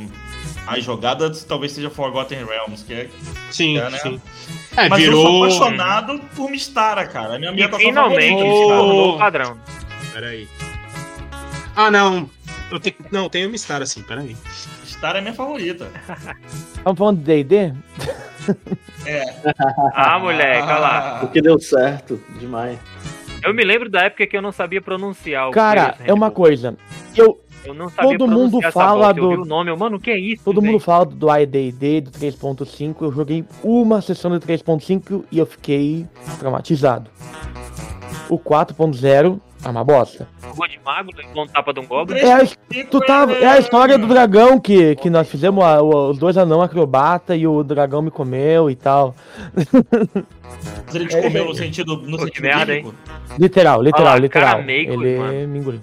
mais 0.64 0.84
jogada 0.84 1.30
talvez 1.46 1.72
seja 1.72 1.90
Forgotten 1.90 2.44
Realms, 2.44 2.84
que 2.84 2.94
é, 2.94 3.08
Sim, 3.50 3.78
É, 3.78 3.90
né? 3.90 3.98
sim. 3.98 4.20
É, 4.76 4.88
mas 4.88 5.02
eu 5.02 5.06
virou. 5.10 5.22
sou 5.24 5.44
apaixonado 5.66 6.20
por 6.36 6.50
Mistara, 6.50 7.06
cara, 7.06 7.34
é 7.34 7.38
minha 7.38 7.50
E 7.50 7.52
ambientação 7.52 7.80
finalmente 7.80 8.30
favorita, 8.30 8.44
se 8.54 8.58
Mistara. 8.60 8.78
tornou 8.80 9.14
o 9.14 9.18
padrão. 9.18 9.58
Peraí. 10.12 10.48
Ah, 11.74 11.90
não. 11.90 12.30
Eu 12.70 12.78
tenho... 12.80 12.96
Não, 13.10 13.28
tem 13.28 13.46
uma 13.46 13.56
Star 13.56 13.80
assim, 13.82 14.02
peraí. 14.02 14.36
Mistara 14.80 15.18
é 15.18 15.20
minha 15.20 15.32
favorita. 15.34 15.88
Estamos 16.76 16.98
falando 16.98 17.18
de 17.18 17.44
D&D? 17.44 17.72
É. 19.06 19.24
Ah, 19.94 20.18
moleque, 20.18 20.62
olha 20.62 20.78
lá. 20.78 21.20
O 21.24 21.28
que 21.28 21.40
deu 21.40 21.58
certo 21.58 22.20
demais. 22.38 22.78
Eu 23.44 23.54
me 23.54 23.64
lembro 23.64 23.88
da 23.88 24.02
época 24.02 24.26
que 24.26 24.36
eu 24.36 24.42
não 24.42 24.52
sabia 24.52 24.82
pronunciar 24.82 25.48
o 25.48 25.52
Cara, 25.52 25.96
é 26.04 26.12
uma 26.12 26.30
coisa. 26.30 26.76
Eu, 27.16 27.40
Eu 27.64 27.72
não 27.72 27.88
sabia 27.88 28.18
todo 28.18 28.30
mundo 28.30 28.60
fala. 28.72 29.10
Eu 29.10 29.14
vi 29.14 29.20
do- 29.36 29.42
o 29.42 29.44
nome, 29.46 29.70
eu, 29.70 29.76
mano, 29.76 29.96
o 29.96 30.00
que 30.00 30.10
é 30.10 30.18
isso? 30.18 30.42
todo 30.44 30.60
velho? 30.60 30.72
mundo 30.72 30.82
fala 30.82 31.06
do 31.06 31.30
AED&D, 31.30 32.00
do 32.02 32.10
3.5. 32.10 32.96
Eu 33.02 33.12
joguei 33.12 33.44
uma 33.62 34.00
sessão 34.02 34.30
do 34.30 34.40
3.5 34.40 35.24
e 35.30 35.38
eu 35.38 35.46
fiquei 35.46 36.06
traumatizado. 36.38 37.10
O 38.28 38.38
4.0 38.38 39.40
é 39.64 39.68
uma 39.68 39.84
bosta. 39.84 40.28
Jogou 40.48 40.68
de 40.68 40.80
mago, 40.84 41.10
levou 41.16 41.44
um 41.44 41.46
tapa 41.46 41.72
de 41.72 41.80
um 41.80 41.86
goblin. 41.86 42.18
É 42.18 42.32
a, 42.32 42.46
tu 42.90 43.00
tava, 43.00 43.32
é 43.34 43.46
a 43.46 43.58
história 43.58 43.96
do 43.98 44.06
dragão 44.06 44.58
que, 44.58 44.94
que 44.96 45.08
nós 45.10 45.28
fizemos, 45.28 45.62
a- 45.64 45.82
o- 45.82 46.10
os 46.10 46.18
dois 46.18 46.36
anão 46.36 46.60
acrobata 46.62 47.36
e 47.36 47.46
o 47.46 47.62
dragão 47.62 48.02
me 48.02 48.10
comeu 48.10 48.70
e 48.70 48.74
tal. 48.76 49.14
Mas 50.86 50.94
ele 50.94 51.06
te 51.06 51.20
comeu 51.20 51.44
no 51.44 51.54
sentido, 51.54 51.96
no 51.96 52.16
Pô, 52.18 52.24
sentido 52.24 52.42
merda, 52.42 52.66
bíblico? 52.74 52.94
Literal, 53.38 53.82
literal, 53.82 54.14
lá, 54.14 54.18
literal. 54.18 54.50
caramecos, 54.52 54.94
Ele 54.94 55.18
mano. 55.18 55.48
me 55.48 55.58
engoliu. 55.58 55.80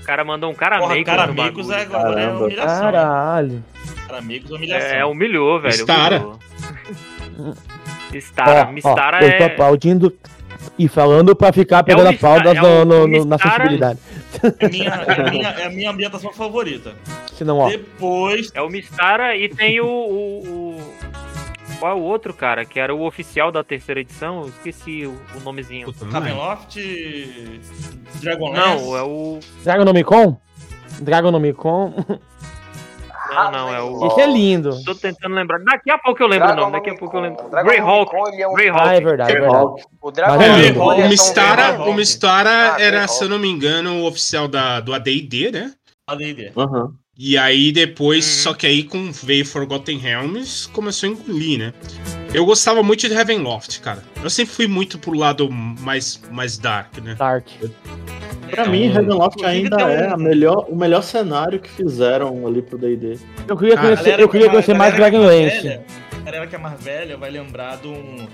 O 0.00 0.04
cara 0.06 0.24
mandou 0.24 0.50
um 0.50 0.54
cara 0.54 0.78
Porra, 0.78 0.92
meio 0.94 1.04
Caramecos 1.04 1.68
é, 1.70 1.82
agora 1.82 2.20
é 2.20 2.24
Caramba. 2.24 2.44
humilhação. 2.44 2.74
hein? 2.76 2.92
Caralho. 2.92 3.64
Caramecos 4.06 4.50
é 4.50 4.54
humilhação. 4.54 4.88
É, 4.96 5.04
humilhou, 5.04 5.60
velho. 5.60 5.74
Stara. 5.74 6.16
humilhou. 6.18 7.54
Mistara, 8.12 8.60
Ó, 8.64 8.68
ó, 8.68 8.72
Mistara 8.72 9.24
eu 9.24 9.36
tô 9.36 9.42
é. 9.42 9.46
aplaudindo 9.46 10.12
e 10.78 10.88
falando 10.88 11.34
pra 11.34 11.52
ficar 11.52 11.82
pegando 11.82 12.08
é 12.08 12.54
no, 12.54 12.82
o- 12.82 12.84
no- 12.84 13.04
o 13.04 13.06
no- 13.06 13.24
na 13.24 13.38
sensibilidade. 13.38 13.98
É, 14.60 14.68
minha, 14.68 14.88
é, 14.90 15.30
minha, 15.30 15.48
é 15.48 15.66
a 15.66 15.70
minha 15.70 15.90
ambientação 15.90 16.32
favorita. 16.32 16.94
Senão, 17.32 17.58
ó, 17.58 17.68
Depois, 17.68 18.50
É 18.54 18.60
o 18.62 18.68
Mistara 18.68 19.36
e 19.36 19.48
tem 19.48 19.80
o, 19.80 19.86
o, 19.86 20.78
o- 20.78 20.80
Qual 21.78 21.92
é 21.92 21.94
o 21.94 22.02
outro, 22.02 22.32
cara? 22.34 22.64
Que 22.64 22.78
era 22.80 22.94
o 22.94 23.04
oficial 23.06 23.50
da 23.52 23.62
terceira 23.64 24.00
edição? 24.00 24.42
Eu 24.42 24.48
esqueci 24.48 25.06
o, 25.06 25.14
o 25.36 25.40
nomezinho. 25.44 25.92
Não. 26.00 26.10
Ravenloft, 26.10 26.76
Dragonlance. 28.20 28.84
Não, 28.84 28.96
é 28.96 29.02
o. 29.02 29.38
Dragonomicon? 29.62 30.36
Dragonomicon. 31.00 31.92
Não, 33.34 33.50
não, 33.50 33.74
é 33.74 33.80
o. 33.82 34.06
Esse 34.06 34.20
é 34.20 34.26
lindo. 34.26 34.70
Tô 34.84 34.94
tentando 34.94 35.34
lembrar. 35.34 35.58
Daqui 35.60 35.90
a 35.90 35.98
pouco 35.98 36.22
eu 36.22 36.26
lembro 36.26 36.50
o 36.52 36.54
nome, 36.56 36.72
daqui 36.72 36.90
a 36.90 36.94
pouco 36.96 37.16
eu 37.16 37.20
lembro. 37.20 37.48
Dragon 37.50 37.68
Greyhawk. 37.68 38.14
É 38.40 38.48
um- 38.48 38.54
Greyhawk. 38.54 38.82
Ah, 38.88 38.94
é 38.94 39.00
verdade, 39.00 39.30
é 39.32 39.34
verdade. 39.40 39.52
Greyhawk. 39.64 39.82
O 40.00 40.10
Dragon 40.10 40.42
é 40.42 40.72
Ball, 40.72 40.92
é 40.92 41.04
O 41.04 41.08
Mistara, 41.08 41.82
o 41.82 41.94
Mistara 41.94 42.50
Ah, 42.50 42.80
era, 42.80 42.90
Greyhawk. 42.90 43.12
se 43.12 43.24
eu 43.24 43.28
não 43.28 43.38
me 43.38 43.48
engano, 43.48 44.02
o 44.02 44.06
oficial 44.06 44.46
da, 44.48 44.80
do 44.80 44.94
AD&D, 44.94 45.50
né? 45.50 45.72
AD&D. 46.08 46.52
Aham. 46.56 46.92
E 47.18 47.38
aí 47.38 47.72
depois, 47.72 48.26
Uhum. 48.26 48.42
só 48.42 48.54
que 48.54 48.66
aí 48.66 48.82
com 48.82 49.10
veio 49.10 49.44
Forgotten 49.46 49.96
Realms, 49.98 50.68
começou 50.68 51.08
a 51.08 51.12
engolir, 51.12 51.58
né? 51.58 51.72
Eu 52.34 52.44
gostava 52.44 52.82
muito 52.82 53.08
de 53.08 53.14
Ravenloft, 53.14 53.80
cara. 53.80 54.02
Eu 54.22 54.28
sempre 54.28 54.52
fui 54.54 54.66
muito 54.66 54.98
pro 54.98 55.14
lado 55.14 55.50
mais, 55.50 56.20
mais 56.30 56.58
dark, 56.58 56.98
né? 56.98 57.14
Dark. 57.14 57.46
Pra 58.50 58.62
Então, 58.62 58.70
mim, 58.70 58.88
Ravenloft 58.88 59.38
inclusive 59.38 59.62
ainda 59.64 59.86
um- 59.86 59.88
é 59.88 60.08
a 60.08 60.16
melhor, 60.18 60.66
o 60.68 60.76
melhor 60.76 61.02
cenário 61.02 61.58
que 61.58 61.70
fizeram 61.70 62.46
ali 62.46 62.60
pro 62.60 62.76
D&D. 62.76 63.18
Eu 63.48 63.56
queria 63.56 63.74
Ah, 63.74 63.78
conhecer, 63.80 64.20
eu 64.20 64.28
que 64.28 64.32
queria 64.32 64.46
é 64.48 64.50
conhecer 64.50 64.74
mais 64.74 64.92
que 64.92 65.00
Dragonlance. 65.00 65.68
A 66.12 66.20
galera 66.26 66.46
que 66.46 66.54
é 66.54 66.58
mais 66.58 66.82
velha 66.82 67.16
vai 67.16 67.30
lembrar 67.30 67.76
de 67.78 67.88
um 67.88 68.26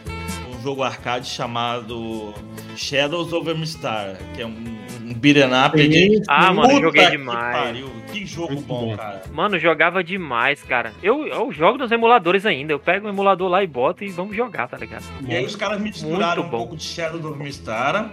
jogo 0.63 0.83
arcade 0.83 1.27
chamado 1.29 2.33
Shadows 2.77 3.33
over 3.33 3.57
Mistar, 3.57 4.17
que 4.35 4.43
é 4.43 4.47
um, 4.47 4.79
um 5.03 5.15
beat'em 5.15 5.45
up 5.67 5.77
de... 5.89 6.23
Ah, 6.29 6.53
mano, 6.53 6.69
Puta 6.71 6.81
joguei 6.83 7.05
que 7.07 7.11
demais. 7.13 7.57
pariu, 7.57 7.91
Que 8.13 8.25
jogo 8.27 8.55
bom, 8.63 8.91
bom. 8.91 8.97
cara. 8.97 9.23
Mano, 9.33 9.59
jogava 9.59 10.03
demais, 10.05 10.63
cara. 10.63 10.93
Eu, 11.03 11.27
eu 11.27 11.51
jogo 11.53 11.79
nos 11.79 11.91
emuladores 11.91 12.47
ainda. 12.47 12.73
Eu 12.73 12.79
pego 12.79 13.07
um 13.07 13.11
emulador 13.11 13.49
lá 13.49 13.63
e 13.63 13.67
boto 13.67 14.05
e 14.05 14.09
vamos 14.09 14.37
jogar, 14.37 14.69
tá 14.69 14.77
ligado? 14.77 15.05
E 15.27 15.35
aí 15.35 15.45
os 15.45 15.57
caras 15.57 15.81
misturaram 15.81 16.45
um 16.45 16.49
pouco 16.49 16.77
de 16.77 16.83
Shadows 16.85 17.25
over 17.25 17.43
Mistar, 17.43 18.13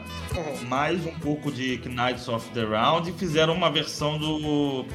mais 0.67 1.05
um 1.05 1.11
pouco 1.19 1.51
de 1.51 1.77
Knights 1.85 2.27
of 2.27 2.49
the 2.51 2.63
Round 2.63 3.09
e 3.09 3.13
fizeram 3.13 3.53
uma 3.53 3.69
versão 3.69 4.17
do... 4.17 4.85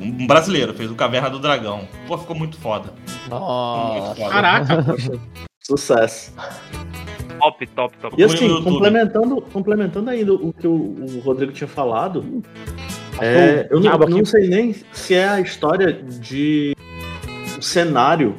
Um 0.00 0.26
brasileiro, 0.26 0.72
fez 0.74 0.90
o 0.90 0.94
Caverna 0.94 1.28
do 1.30 1.38
Dragão. 1.38 1.88
Pô, 2.06 2.16
ficou 2.16 2.36
muito 2.36 2.56
foda. 2.58 2.92
Ficou 3.06 3.38
muito 3.38 3.40
Nossa. 3.40 4.14
foda. 4.14 4.30
Caraca, 4.30 4.84
Sucesso. 5.68 6.32
Top, 7.38 7.66
top, 7.66 7.98
top. 7.98 8.14
E 8.18 8.24
assim, 8.24 8.48
complementando, 8.62 9.42
complementando 9.42 10.08
ainda 10.08 10.32
o 10.32 10.50
que 10.50 10.66
o, 10.66 10.72
o 10.72 11.20
Rodrigo 11.20 11.52
tinha 11.52 11.68
falado, 11.68 12.42
é, 13.20 13.68
eu 13.70 13.78
não, 13.78 13.98
não 13.98 14.24
sei 14.24 14.48
nem 14.48 14.74
se 14.92 15.14
é 15.14 15.28
a 15.28 15.40
história 15.40 15.92
de 15.92 16.74
o 17.58 17.62
cenário 17.62 18.34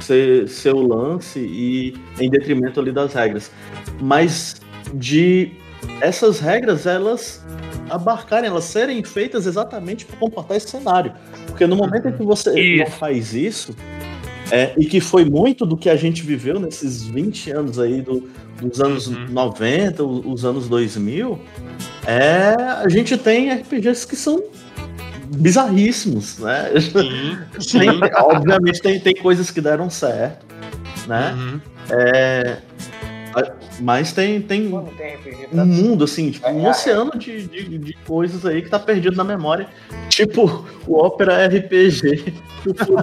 ser, 0.00 0.74
o 0.74 0.80
lance 0.80 1.40
e 1.40 1.94
em 2.18 2.30
detrimento 2.30 2.80
ali 2.80 2.90
das 2.90 3.12
regras, 3.12 3.52
mas 4.00 4.56
de 4.94 5.52
essas 6.00 6.40
regras 6.40 6.86
elas 6.86 7.44
abarcarem, 7.90 8.48
elas 8.48 8.64
serem 8.64 9.04
feitas 9.04 9.46
exatamente 9.46 10.06
para 10.06 10.16
comportar 10.16 10.56
esse 10.56 10.70
cenário, 10.70 11.12
porque 11.46 11.66
no 11.66 11.76
momento 11.76 12.08
em 12.08 12.12
que 12.12 12.24
você 12.24 12.50
não 12.50 12.58
Isso. 12.58 12.92
faz 12.92 13.34
isso 13.34 13.76
é, 14.52 14.74
e 14.78 14.84
que 14.84 15.00
foi 15.00 15.24
muito 15.24 15.64
do 15.64 15.76
que 15.76 15.88
a 15.88 15.96
gente 15.96 16.22
viveu 16.22 16.60
nesses 16.60 17.02
20 17.04 17.50
anos 17.50 17.78
aí 17.78 18.02
do, 18.02 18.28
dos 18.60 18.80
anos 18.80 19.06
Uhum. 19.06 19.26
90, 19.30 20.04
o- 20.04 20.30
os 20.32 20.44
anos 20.44 20.68
2000, 20.68 21.38
é, 22.06 22.54
a 22.60 22.88
gente 22.88 23.16
tem 23.16 23.50
RPGs 23.50 24.06
que 24.06 24.14
são 24.14 24.42
bizarríssimos, 25.36 26.38
né? 26.38 26.70
sim, 26.80 27.38
sim. 27.60 27.78
Tem- 27.78 28.00
obviamente 28.18 28.80
tem, 28.80 29.00
tem 29.00 29.14
coisas 29.14 29.50
que 29.50 29.60
deram 29.60 29.88
certo, 29.88 30.44
né? 31.06 31.32
Uhum. 31.34 31.60
É, 31.90 32.58
mas 33.80 34.12
tem, 34.12 34.40
tem 34.40 34.62
tem 34.62 35.60
um 35.60 35.66
mundo, 35.66 36.04
assim, 36.04 36.30
tipo, 36.30 36.48
um 36.48 36.62
É, 36.62 36.66
é. 36.66 36.70
oceano 36.70 37.12
de, 37.18 37.46
de, 37.46 37.78
de 37.78 37.92
coisas 38.06 38.44
aí 38.46 38.62
que 38.62 38.68
tá 38.70 38.78
perdido 38.78 39.16
na 39.16 39.24
memória. 39.24 39.66
Tipo, 40.08 40.64
o 40.86 40.96
Opera 41.04 41.46
RPG. 41.46 42.32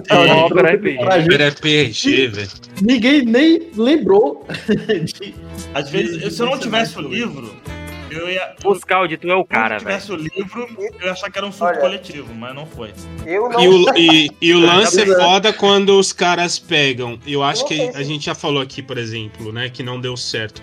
É, 0.10 0.26
de 0.26 0.32
Opera 0.32 0.74
RPG. 0.74 0.98
pra 1.00 1.20
gente. 1.20 1.34
Era 1.34 1.50
RPG, 1.50 2.28
velho. 2.28 2.50
Ninguém 2.82 3.26
nem 3.26 3.70
lembrou 3.76 4.46
de. 5.04 5.36
Às 5.74 5.90
vezes, 5.90 6.34
se 6.34 6.42
eu 6.42 6.46
não 6.46 6.58
tivesse 6.58 6.98
o 6.98 7.02
livro, 7.02 7.54
eu 8.12 8.30
ia... 8.30 8.56
Oscar 8.64 9.08
de 9.08 9.18
tu 9.18 9.30
é 9.30 9.36
o 9.36 9.46
cara, 9.46 9.80
Se 9.80 9.86
eu 9.86 9.88
velho. 9.90 10.00
tivesse 10.02 10.12
o 10.12 10.16
livro, 10.38 10.68
eu 11.00 11.06
ia 11.08 11.12
achar 11.12 11.32
que 11.32 11.38
era 11.38 11.48
um 11.48 11.52
surto 11.52 11.74
Olha. 11.74 11.82
coletivo, 11.82 12.34
mas 12.34 12.54
não 12.56 12.66
foi. 12.66 12.94
Eu 13.26 13.50
não 13.50 13.60
E 13.62 13.68
o, 13.68 13.98
e, 13.98 14.30
e 14.42 14.54
o 14.54 14.60
lance 14.60 15.02
é 15.02 15.06
foda 15.06 15.52
quando 15.54 15.98
os 16.00 16.12
caras 16.14 16.58
pegam. 16.60 17.20
Eu 17.26 17.44
acho 17.44 17.66
que 17.66 17.82
a 17.90 17.94
se- 17.94 18.04
gente 18.04 18.26
já 18.26 18.36
falou 18.36 18.62
aqui, 18.62 18.82
por 18.82 18.98
exemplo, 18.98 19.52
né? 19.52 19.70
Que 19.70 19.84
não 19.84 20.00
deu 20.00 20.16
certo. 20.18 20.62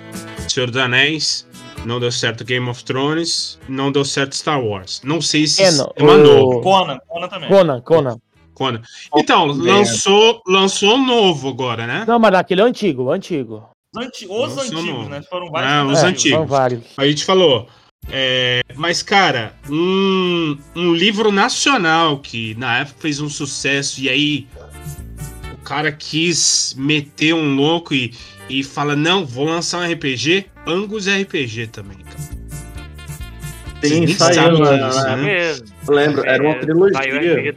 Senhor 0.48 0.70
dos 0.70 0.80
Anéis, 0.80 1.46
não 1.84 1.98
deu 2.00 2.10
certo 2.12 2.44
Game 2.44 2.68
of 2.68 2.84
Thrones, 2.84 3.58
não 3.68 3.90
deu 3.92 4.04
certo 4.04 4.34
Star 4.34 4.62
Wars. 4.62 5.00
Não 5.04 5.20
sei 5.20 5.46
se 5.46 5.62
É, 5.62 5.70
não, 5.72 5.92
mandou. 6.00 6.54
o- 6.58 6.60
Conan, 6.62 6.98
Conan 7.08 7.28
também. 7.28 7.48
Conan, 7.48 7.80
Conan. 7.80 8.16
Conan. 8.54 8.80
Então, 9.14 9.46
lançou, 9.48 10.40
lançou 10.46 10.96
novo 10.96 11.50
agora, 11.50 11.86
né? 11.86 12.04
Não, 12.08 12.18
mas 12.18 12.32
aquele 12.34 12.62
é 12.62 12.64
o 12.64 12.66
antigo, 12.66 13.02
o 13.04 13.10
antigo. 13.12 13.68
Os, 13.96 14.06
anti- 14.06 14.26
os 14.28 14.58
antigos, 14.58 15.08
né? 15.08 15.22
Foram 15.28 15.50
vários. 15.50 15.70
Ah, 15.72 15.84
os 15.86 16.02
É, 16.02 16.06
antigos. 16.06 16.38
São 16.38 16.46
vários. 16.46 16.82
A 16.96 17.06
gente 17.06 17.24
falou. 17.24 17.68
é, 18.10 18.60
mas, 18.74 19.02
cara, 19.02 19.54
um, 19.68 20.56
um 20.74 20.94
livro 20.94 21.32
nacional 21.32 22.18
que 22.18 22.54
na 22.56 22.78
época 22.78 22.96
fez 23.00 23.20
um 23.20 23.28
sucesso 23.28 24.00
e 24.00 24.08
aí 24.08 24.46
o 25.54 25.56
cara 25.64 25.90
quis 25.90 26.74
meter 26.78 27.34
um 27.34 27.54
louco 27.56 27.94
e, 27.94 28.12
e 28.48 28.62
fala: 28.62 28.94
Não, 28.94 29.24
vou 29.26 29.46
lançar 29.46 29.78
um 29.80 29.92
RPG. 29.92 30.46
Angus 30.66 31.06
RPG 31.08 31.68
também. 31.68 31.98
Sim, 33.88 34.06
saiu, 34.08 34.58
né? 34.58 34.74
É 34.76 35.02
né? 35.04 35.16
mesmo. 35.16 35.66
Eu 35.88 35.94
lembro, 35.94 36.24
era 36.26 36.42
uma 36.42 36.52
É, 36.52 36.58
trilogia. 36.58 37.52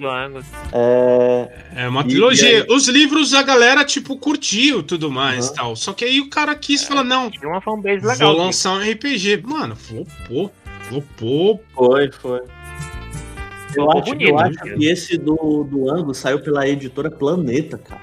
É, 0.71 1.49
É 1.75 1.87
uma 1.87 2.03
trilogia. 2.03 2.65
Os 2.69 2.87
livros 2.87 3.33
a 3.33 3.41
galera, 3.43 3.83
tipo, 3.85 4.17
curtiu 4.17 4.83
tudo 4.83 5.09
mais 5.11 5.49
Uhum. 5.49 5.55
tal. 5.55 5.75
Só 5.75 5.93
que 5.93 6.05
aí 6.05 6.19
o 6.19 6.29
cara 6.29 6.55
quis 6.55 6.83
falar: 6.83 7.03
Não, 7.03 7.29
Tinha 7.29 7.47
uma 7.49 7.61
fanbase 7.61 8.05
legal. 8.05 8.33
vou 8.35 8.45
lançar 8.45 8.73
um 8.73 8.79
RPG. 8.81 9.41
Mano, 9.45 9.75
flopou. 9.75 10.51
Flopou. 10.83 11.63
foi, 11.75 12.11
foi. 12.11 12.39
Eu 12.39 13.83
Ficou 13.85 13.91
acho, 13.91 14.05
bonito, 14.05 14.29
eu 14.29 14.35
né? 14.35 14.43
acho 14.43 14.75
que 14.75 14.85
esse 14.87 15.17
do, 15.17 15.63
do 15.69 15.91
Angus 15.91 16.17
saiu 16.17 16.39
pela 16.39 16.67
editora 16.67 17.11
Planeta, 17.11 17.77
cara. 17.77 18.01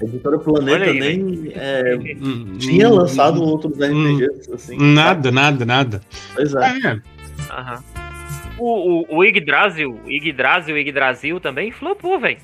A 0.00 0.04
editora 0.04 0.38
Planeta 0.38 0.84
aí, 0.84 0.98
nem 0.98 1.52
é, 1.54 1.96
Hum, 2.20 2.56
tinha 2.58 2.88
hum, 2.88 2.94
lançado 2.94 3.42
outros 3.42 3.74
RPGs, 3.78 4.52
assim. 4.52 4.76
Nada, 4.78 5.30
nada, 5.30 5.64
nada. 5.64 6.00
Pois 6.34 6.54
é. 6.54 6.68
É, 6.86 7.00
Aham. 7.50 7.84
O, 8.58 9.14
o, 9.14 9.18
o 9.18 9.24
Yggdrasil, 9.24 9.98
Yggdrasil, 10.06 10.76
Yggdrasil 10.76 11.40
também 11.40 11.70
flopou, 11.70 12.18
velho. 12.18 12.38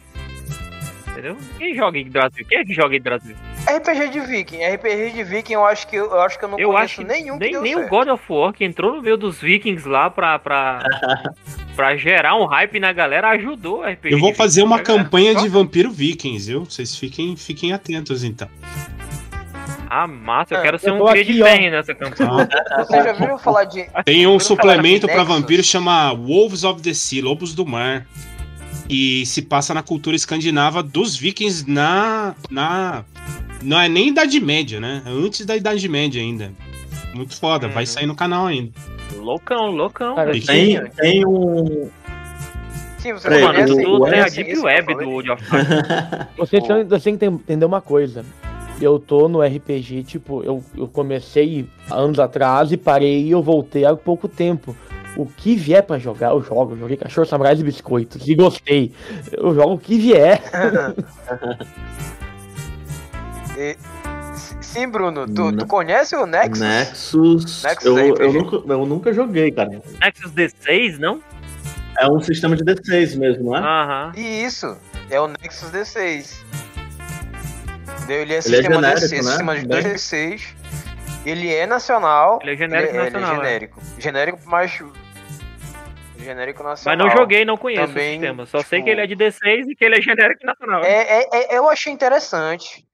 Entendeu? 1.16 1.36
Quem 1.58 1.74
joga 1.74 1.98
Yggdrasil? 1.98 2.46
Quem 2.46 2.58
é 2.58 2.64
que 2.64 2.74
joga 2.74 2.94
Yggdrasil? 2.94 3.34
RPG 3.66 4.08
de 4.10 4.20
Viking. 4.20 4.58
RPG 4.64 5.10
de 5.14 5.24
Viking 5.24 5.54
eu 5.54 5.64
acho 5.64 5.86
que 5.88 5.96
eu, 5.96 6.04
eu 6.10 6.20
acho 6.20 6.38
que 6.38 6.44
eu 6.44 6.48
não 6.50 6.58
Eu 6.58 6.68
conheço 6.68 6.84
acho 6.84 6.96
que 6.96 7.04
nenhum 7.04 7.38
que 7.38 7.44
nem, 7.44 7.52
deu 7.52 7.62
nem 7.62 7.74
o 7.74 7.78
certo. 7.78 7.90
God 7.90 8.08
of 8.08 8.24
War, 8.28 8.52
que 8.52 8.64
entrou 8.64 8.96
no 8.96 9.02
meio 9.02 9.16
dos 9.16 9.40
vikings 9.40 9.88
lá 9.88 10.10
pra, 10.10 10.38
pra, 10.38 10.82
pra 11.74 11.96
gerar 11.96 12.36
um 12.36 12.44
hype 12.44 12.78
na 12.78 12.92
galera, 12.92 13.30
ajudou 13.30 13.80
o 13.80 13.82
RPG. 13.84 14.12
Eu 14.14 14.18
vou 14.18 14.30
de 14.30 14.36
fazer 14.36 14.60
Vikings. 14.60 14.66
uma 14.74 14.80
A 14.80 14.82
galera 14.84 15.04
campanha 15.04 15.32
só- 15.32 15.40
de 15.40 15.48
Vampiro 15.48 15.90
Vikings, 15.90 16.50
viu? 16.50 16.64
Vocês 16.64 16.94
fiquem, 16.96 17.34
fiquem 17.34 17.72
atentos, 17.72 18.22
então. 18.22 18.48
Ah, 19.88 20.06
massa, 20.06 20.54
eu 20.54 20.58
Ah, 20.58 20.62
quero 20.62 20.78
ser 20.78 20.90
eu 20.90 20.94
um 20.96 20.98
tô 20.98 21.06
cria 21.06 21.22
aqui, 21.22 21.32
de 21.32 21.42
ferro 21.42 21.70
nessa 21.70 21.94
campanha. 21.94 22.48
Você 22.78 23.02
já 23.02 23.12
viu 23.12 23.38
falar 23.38 23.64
de. 23.64 23.86
Tem 24.04 24.26
um 24.26 24.38
suplemento 24.38 25.06
Nexus? 25.06 25.26
vampiro 25.28 25.62
chama 25.62 26.12
Wolves 26.12 26.64
of 26.64 26.82
the 26.82 26.92
Sea, 26.92 27.22
Lobos 27.22 27.54
do 27.54 27.64
Mar. 27.64 28.04
E 28.88 29.24
se 29.26 29.42
passa 29.42 29.74
na 29.74 29.82
cultura 29.82 30.14
escandinava 30.16 30.82
dos 30.82 31.16
vikings 31.16 31.68
na. 31.68 32.34
na 32.50 33.04
não 33.62 33.80
é 33.80 33.88
nem 33.88 34.08
Idade 34.08 34.38
Média, 34.40 34.78
né? 34.78 35.02
É 35.04 35.10
Antes 35.10 35.44
da 35.44 35.56
Idade 35.56 35.88
Média 35.88 36.20
ainda. 36.20 36.52
Muito 37.14 37.34
foda, 37.36 37.66
vai 37.68 37.82
Uhum. 37.82 37.86
sair 37.86 38.06
no 38.06 38.14
canal 38.14 38.46
ainda. 38.46 38.70
Loucão, 39.16 39.70
loucão. 39.70 40.14
Cara, 40.14 40.32
velho. 40.32 40.44
Tem, 40.46 40.80
tem 40.90 41.26
um. 41.26 41.88
Sim, 42.98 43.12
você 43.12 43.28
Peraí, 43.28 43.44
conhece 43.46 43.82
tu 43.82 43.90
o 44.02 44.04
tem 44.10 44.20
a 44.20 44.28
Deep 44.28 44.58
Web 44.58 44.94
do? 44.94 45.08
World 45.08 45.30
of 45.30 45.42
tem, 46.50 46.60
você 46.88 47.00
tem 47.00 47.16
que 47.18 47.24
entender 47.24 47.64
uma 47.64 47.80
coisa. 47.80 48.24
Eu 48.80 48.98
tô 48.98 49.26
no 49.28 49.40
RPG, 49.42 50.02
tipo, 50.02 50.42
eu, 50.42 50.62
eu 50.76 50.86
comecei 50.86 51.66
anos 51.90 52.18
atrás 52.18 52.70
e 52.72 52.76
parei 52.76 53.22
e 53.24 53.30
eu 53.30 53.42
voltei 53.42 53.86
há 53.86 53.96
pouco 53.96 54.28
tempo. 54.28 54.76
O 55.16 55.24
que 55.26 55.56
vier 55.56 55.82
pra 55.82 55.98
jogar, 55.98 56.30
eu 56.30 56.42
jogo. 56.42 56.72
Eu 56.74 56.78
joguei 56.78 56.96
Cachorro 56.96 57.26
Samurais 57.26 57.58
e 57.58 57.64
Biscoitos 57.64 58.26
e 58.28 58.34
gostei. 58.34 58.92
Eu 59.32 59.54
jogo 59.54 59.74
o 59.74 59.78
que 59.78 59.98
vier. 59.98 60.42
E- 63.56 63.76
Sim, 64.60 64.88
Bruno, 64.90 65.26
tu, 65.26 65.56
tu 65.56 65.66
conhece 65.66 66.14
o 66.14 66.26
Nexus? 66.26 66.60
Nexus. 66.60 67.62
Nexus 67.64 67.86
eu, 67.86 67.96
eu, 68.16 68.32
nunca, 68.32 68.56
eu 68.56 68.84
nunca 68.86 69.12
joguei, 69.12 69.50
cara. 69.50 69.70
Nexus 70.02 70.32
D6, 70.32 70.98
não? 70.98 71.22
É 71.98 72.06
um 72.06 72.20
sistema 72.20 72.54
de 72.54 72.62
D6 72.62 73.16
mesmo, 73.16 73.44
não 73.44 73.56
é? 73.56 73.60
Aham. 73.60 74.12
E 74.14 74.44
isso, 74.44 74.76
é 75.08 75.18
o 75.18 75.28
Nexus 75.28 75.70
D6. 75.70 76.34
Ele 78.06 78.12
é 78.14 78.22
Ele 78.22 78.34
é 78.34 78.40
sistema 78.42 78.74
genérico, 78.74 79.00
D6, 79.06 79.10
né? 79.16 79.22
sistema 79.22 79.56
de 79.58 79.66
Bem- 79.66 79.82
D6. 79.82 80.42
Ele 81.24 81.54
é 81.54 81.66
nacional. 81.66 82.38
Ele 82.42 82.52
é 82.52 82.56
genérico 82.56 82.94
ele, 82.94 83.02
nacional, 83.04 83.30
Ele 83.30 83.38
é. 83.38 83.40
é 83.40 83.44
genérico. 83.46 83.80
Genérico, 83.98 84.38
mas. 84.44 84.82
Genérico 86.26 86.62
Mas 86.62 86.70
nacional. 86.84 87.06
não 87.06 87.16
joguei, 87.16 87.44
não 87.44 87.56
conheço 87.56 87.86
Também, 87.86 88.08
o 88.10 88.20
sistema. 88.20 88.46
Só 88.46 88.58
sei 88.62 88.78
tipo, 88.80 88.84
que 88.84 88.90
ele 88.90 89.00
é 89.00 89.06
de 89.06 89.16
D6 89.16 89.68
e 89.68 89.74
que 89.74 89.84
ele 89.84 89.96
é 89.98 90.00
genérico 90.02 90.44
nacional. 90.44 90.82
É, 90.84 91.20
é- 91.22 91.28
é- 91.32 91.56
eu 91.58 91.68
achei 91.68 91.92
interessante. 91.92 92.84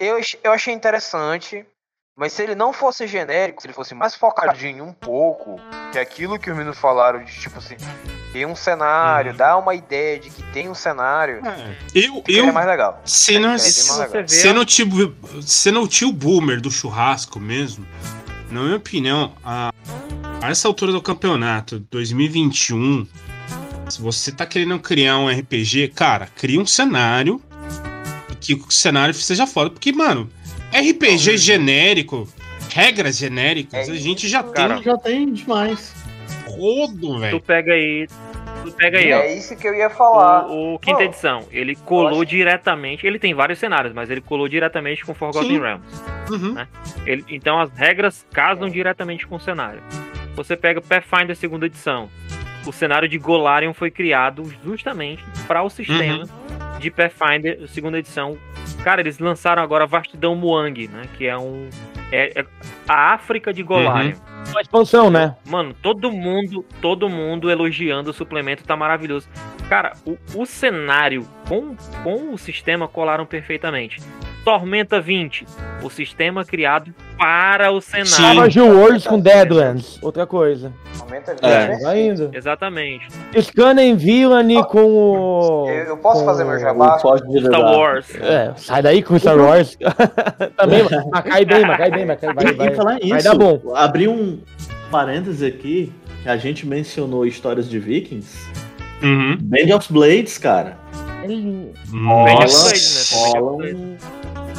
Eu, 0.00 0.18
eu 0.42 0.52
achei 0.52 0.72
interessante. 0.74 1.64
Mas 2.16 2.32
se 2.32 2.42
ele 2.44 2.54
não 2.54 2.72
fosse 2.72 3.08
genérico, 3.08 3.60
se 3.60 3.66
ele 3.66 3.74
fosse 3.74 3.92
mais 3.92 4.14
focadinho 4.14 4.84
um 4.84 4.92
pouco, 4.92 5.60
que 5.90 5.98
é 5.98 6.00
aquilo 6.00 6.38
que 6.38 6.48
os 6.48 6.56
meninos 6.56 6.78
falaram 6.78 7.24
de 7.24 7.32
tipo 7.40 7.58
assim, 7.58 7.74
ter 8.32 8.46
um 8.46 8.54
cenário, 8.54 9.32
Uhum. 9.32 9.36
dar 9.36 9.56
uma 9.56 9.74
ideia 9.74 10.16
de 10.20 10.30
que 10.30 10.40
tem 10.52 10.68
um 10.68 10.74
cenário, 10.76 11.42
Eu, 11.92 12.14
ficaria 12.16 12.38
eu 12.42 12.52
mais 12.52 12.66
legal. 12.68 13.00
sendo, 13.04 13.48
É, 13.48 13.54
é 13.54 13.56
bem 13.56 13.58
mais 13.58 13.88
legal. 13.88 14.08
Você 14.10 14.22
vê 14.22 14.28
sendo, 14.28 14.60
o 14.60 14.64
tio, 14.64 14.86
sendo 15.42 15.82
o 15.82 15.88
tio 15.88 16.12
boomer 16.12 16.60
do 16.60 16.70
churrasco 16.70 17.40
mesmo, 17.40 17.84
na 18.48 18.60
minha 18.62 18.76
opinião, 18.76 19.34
a, 19.44 19.72
a 20.46 20.50
essa 20.50 20.68
altura 20.68 20.92
do 20.92 21.00
campeonato, 21.00 21.78
2021, 21.90 23.06
se 23.88 24.00
você 24.00 24.30
tá 24.32 24.44
querendo 24.46 24.78
criar 24.78 25.18
um 25.18 25.28
RPG, 25.28 25.88
cara, 25.88 26.26
cria 26.36 26.60
um 26.60 26.66
cenário 26.66 27.40
e 28.30 28.34
que 28.34 28.54
o 28.54 28.70
cenário 28.70 29.14
seja 29.14 29.46
foda. 29.46 29.70
Porque, 29.70 29.92
mano, 29.92 30.28
RPG 30.72 31.36
genérico, 31.38 32.28
regras 32.72 33.16
genéricas, 33.16 33.88
É 33.88 33.92
a 33.92 33.94
gente 33.94 34.28
já 34.28 34.42
cara. 34.42 34.74
tem 34.74 34.82
Já 34.84 34.98
tem 34.98 35.32
demais. 35.32 35.94
rodo, 36.46 37.14
Tu 37.14 37.18
velho. 37.18 37.40
pega 37.40 37.72
aí. 37.72 38.06
Tu 38.64 38.72
pega 38.72 38.98
aí, 38.98 39.12
ó. 39.12 39.18
É 39.18 39.34
isso 39.36 39.54
que 39.56 39.66
eu 39.68 39.74
ia 39.74 39.90
falar. 39.90 40.46
O, 40.46 40.74
o 40.74 40.78
quinta 40.78 40.98
Pô, 40.98 41.04
edição, 41.04 41.46
ele 41.50 41.74
colou 41.76 42.22
acho- 42.22 42.26
diretamente. 42.26 43.06
Ele 43.06 43.18
tem 43.18 43.34
vários 43.34 43.58
cenários, 43.58 43.92
mas 43.94 44.08
ele 44.10 44.20
colou 44.22 44.48
diretamente 44.48 45.04
com 45.04 45.12
Forgotten 45.14 45.50
Sim. 45.56 45.60
Realms. 45.60 45.86
Uhum. 46.30 46.54
Ele- 47.06 47.24
então 47.28 47.60
as 47.60 47.70
regras 47.74 48.24
casam 48.32 48.68
diretamente 48.70 49.26
com 49.26 49.36
o 49.36 49.40
cenário. 49.40 49.82
Você 50.34 50.56
pega 50.56 50.80
Pathfinder 50.80 51.36
segunda 51.36 51.66
edição. 51.66 52.08
O 52.66 52.72
cenário 52.72 53.08
de 53.08 53.18
Golarion 53.18 53.74
foi 53.74 53.90
criado 53.90 54.42
justamente 54.64 55.22
para 55.46 55.62
o 55.62 55.68
sistema 55.68 56.24
Uhum. 56.24 56.78
de 56.78 56.90
Pathfinder 56.90 57.68
segunda 57.68 57.98
edição. 57.98 58.36
Cara, 58.82 59.00
eles 59.00 59.18
lançaram 59.18 59.62
agora 59.62 59.86
Vastidão 59.86 60.34
Muang, 60.34 60.88
né? 60.88 61.02
Que 61.16 61.26
é 61.26 61.36
um. 61.36 61.68
É, 62.10 62.40
é 62.40 62.44
a 62.88 63.12
África 63.14 63.52
de 63.52 63.62
Golarion. 63.62 64.14
Uma 64.50 64.60
expansão, 64.60 65.10
né? 65.10 65.36
Mano, 65.46 65.74
todo 65.82 66.10
mundo, 66.12 66.64
todo 66.80 67.08
mundo 67.08 67.50
elogiando 67.50 68.10
o 68.10 68.12
suplemento, 68.12 68.64
tá 68.64 68.76
maravilhoso. 68.76 69.28
Cara, 69.68 69.92
o, 70.06 70.16
o 70.34 70.46
cenário 70.46 71.26
com, 71.48 71.74
com 72.02 72.32
o 72.34 72.38
sistema 72.38 72.86
colaram 72.86 73.24
perfeitamente. 73.26 74.00
Tormenta 74.44 75.00
20, 75.00 75.46
o 75.82 75.88
sistema 75.88 76.44
criado 76.44 76.92
para 77.16 77.72
o 77.72 77.80
cenário. 77.80 78.10
Sim. 78.10 78.22
Savage 78.34 78.60
Worlds 78.60 79.06
com 79.06 79.18
Deadlands, 79.18 79.98
outra 80.02 80.26
coisa. 80.26 80.70
Aumenta 81.00 81.34
a 81.42 81.48
É. 81.50 81.68
vida. 81.68 81.82
Vai 81.82 82.00
indo. 82.02 82.30
Exatamente. 82.30 83.08
Scanning 83.40 83.96
Villainy 83.96 84.62
com 84.66 84.84
o. 84.84 85.66
Eu, 85.70 85.84
eu 85.86 85.96
posso 85.96 86.20
com 86.20 86.26
fazer 86.26 86.44
meu 86.44 86.56
O 86.56 86.58
jabá? 86.58 86.98
Star. 86.98 87.60
Wars. 87.62 88.14
É, 88.16 88.52
sai 88.56 88.82
daí 88.82 89.02
com 89.02 89.18
Star 89.18 89.38
Wars. 89.38 89.78
Também, 90.58 90.82
mas 91.10 91.24
cai 91.24 91.44
bem, 91.46 91.64
mas 91.64 91.76
cai 91.78 91.90
bem, 91.90 92.04
mas 92.04 92.20
cai, 92.20 92.34
vai, 92.34 92.52
vai, 92.52 92.68
e 92.68 92.74
falar 92.76 92.90
vai 92.98 93.00
nisso, 93.02 93.24
dar 93.24 93.34
bom. 93.38 93.60
abrir 93.74 94.08
um 94.08 94.40
parêntese 94.90 95.46
aqui, 95.46 95.90
que 96.22 96.28
a 96.28 96.36
gente 96.36 96.66
mencionou 96.66 97.24
histórias 97.24 97.66
de 97.66 97.78
vikings. 97.78 98.46
Uhum. 99.04 99.36
Band 99.40 99.76
of 99.76 99.92
Blades, 99.92 100.38
cara. 100.38 100.76
Nossa. 101.92 102.34
Blades, 102.64 103.12
né? 103.34 103.40
Um, 103.40 103.96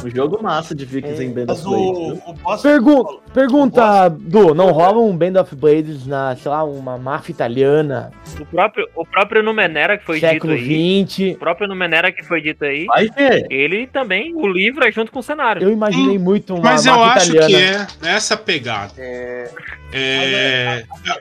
um 0.04 0.10
jogo 0.10 0.42
massa 0.42 0.74
de 0.74 0.84
vikings 0.84 1.22
em 1.22 1.30
Band 1.32 1.52
of 1.52 1.62
Blades. 1.62 2.20
o. 2.44 2.56
Pergun 2.62 3.04
pergunta, 3.32 4.08
Du, 4.08 4.54
não 4.54 4.70
rola 4.72 4.98
um 5.00 5.16
Band 5.16 5.40
of 5.40 5.54
Blades 5.56 6.06
na, 6.06 6.34
sei 6.36 6.50
lá, 6.50 6.64
uma 6.64 6.96
máfia 6.98 7.32
italiana, 7.32 8.10
O 8.40 8.44
próprio, 8.46 8.88
o 8.94 9.04
próprio 9.06 9.42
Numenera 9.42 9.96
que 9.98 10.04
foi 10.04 10.20
século 10.20 10.56
dito 10.56 10.70
aí. 10.70 11.06
XX? 11.06 11.34
O 11.36 11.38
próprio 11.38 11.68
Numenera 11.68 12.12
que 12.12 12.22
foi 12.24 12.40
dito 12.40 12.64
aí. 12.64 12.86
Vai 12.86 13.08
ver. 13.08 13.46
Ele 13.50 13.86
também, 13.86 14.34
o 14.34 14.46
livro 14.46 14.84
é 14.86 14.92
junto 14.92 15.10
com 15.12 15.18
o 15.20 15.22
cenário. 15.22 15.62
Eu 15.62 15.70
imaginei 15.72 16.18
muito 16.18 16.54
uma 16.54 16.62
Mas 16.62 16.84
eu 16.86 16.96
máfia 16.96 17.12
acho 17.22 17.32
italiana. 17.36 17.86
que 18.00 18.06
é 18.06 18.10
essa 18.10 18.36
pegada. 18.36 18.92
É, 18.98 19.50
É. 19.92 20.84
Nossa, 20.88 21.20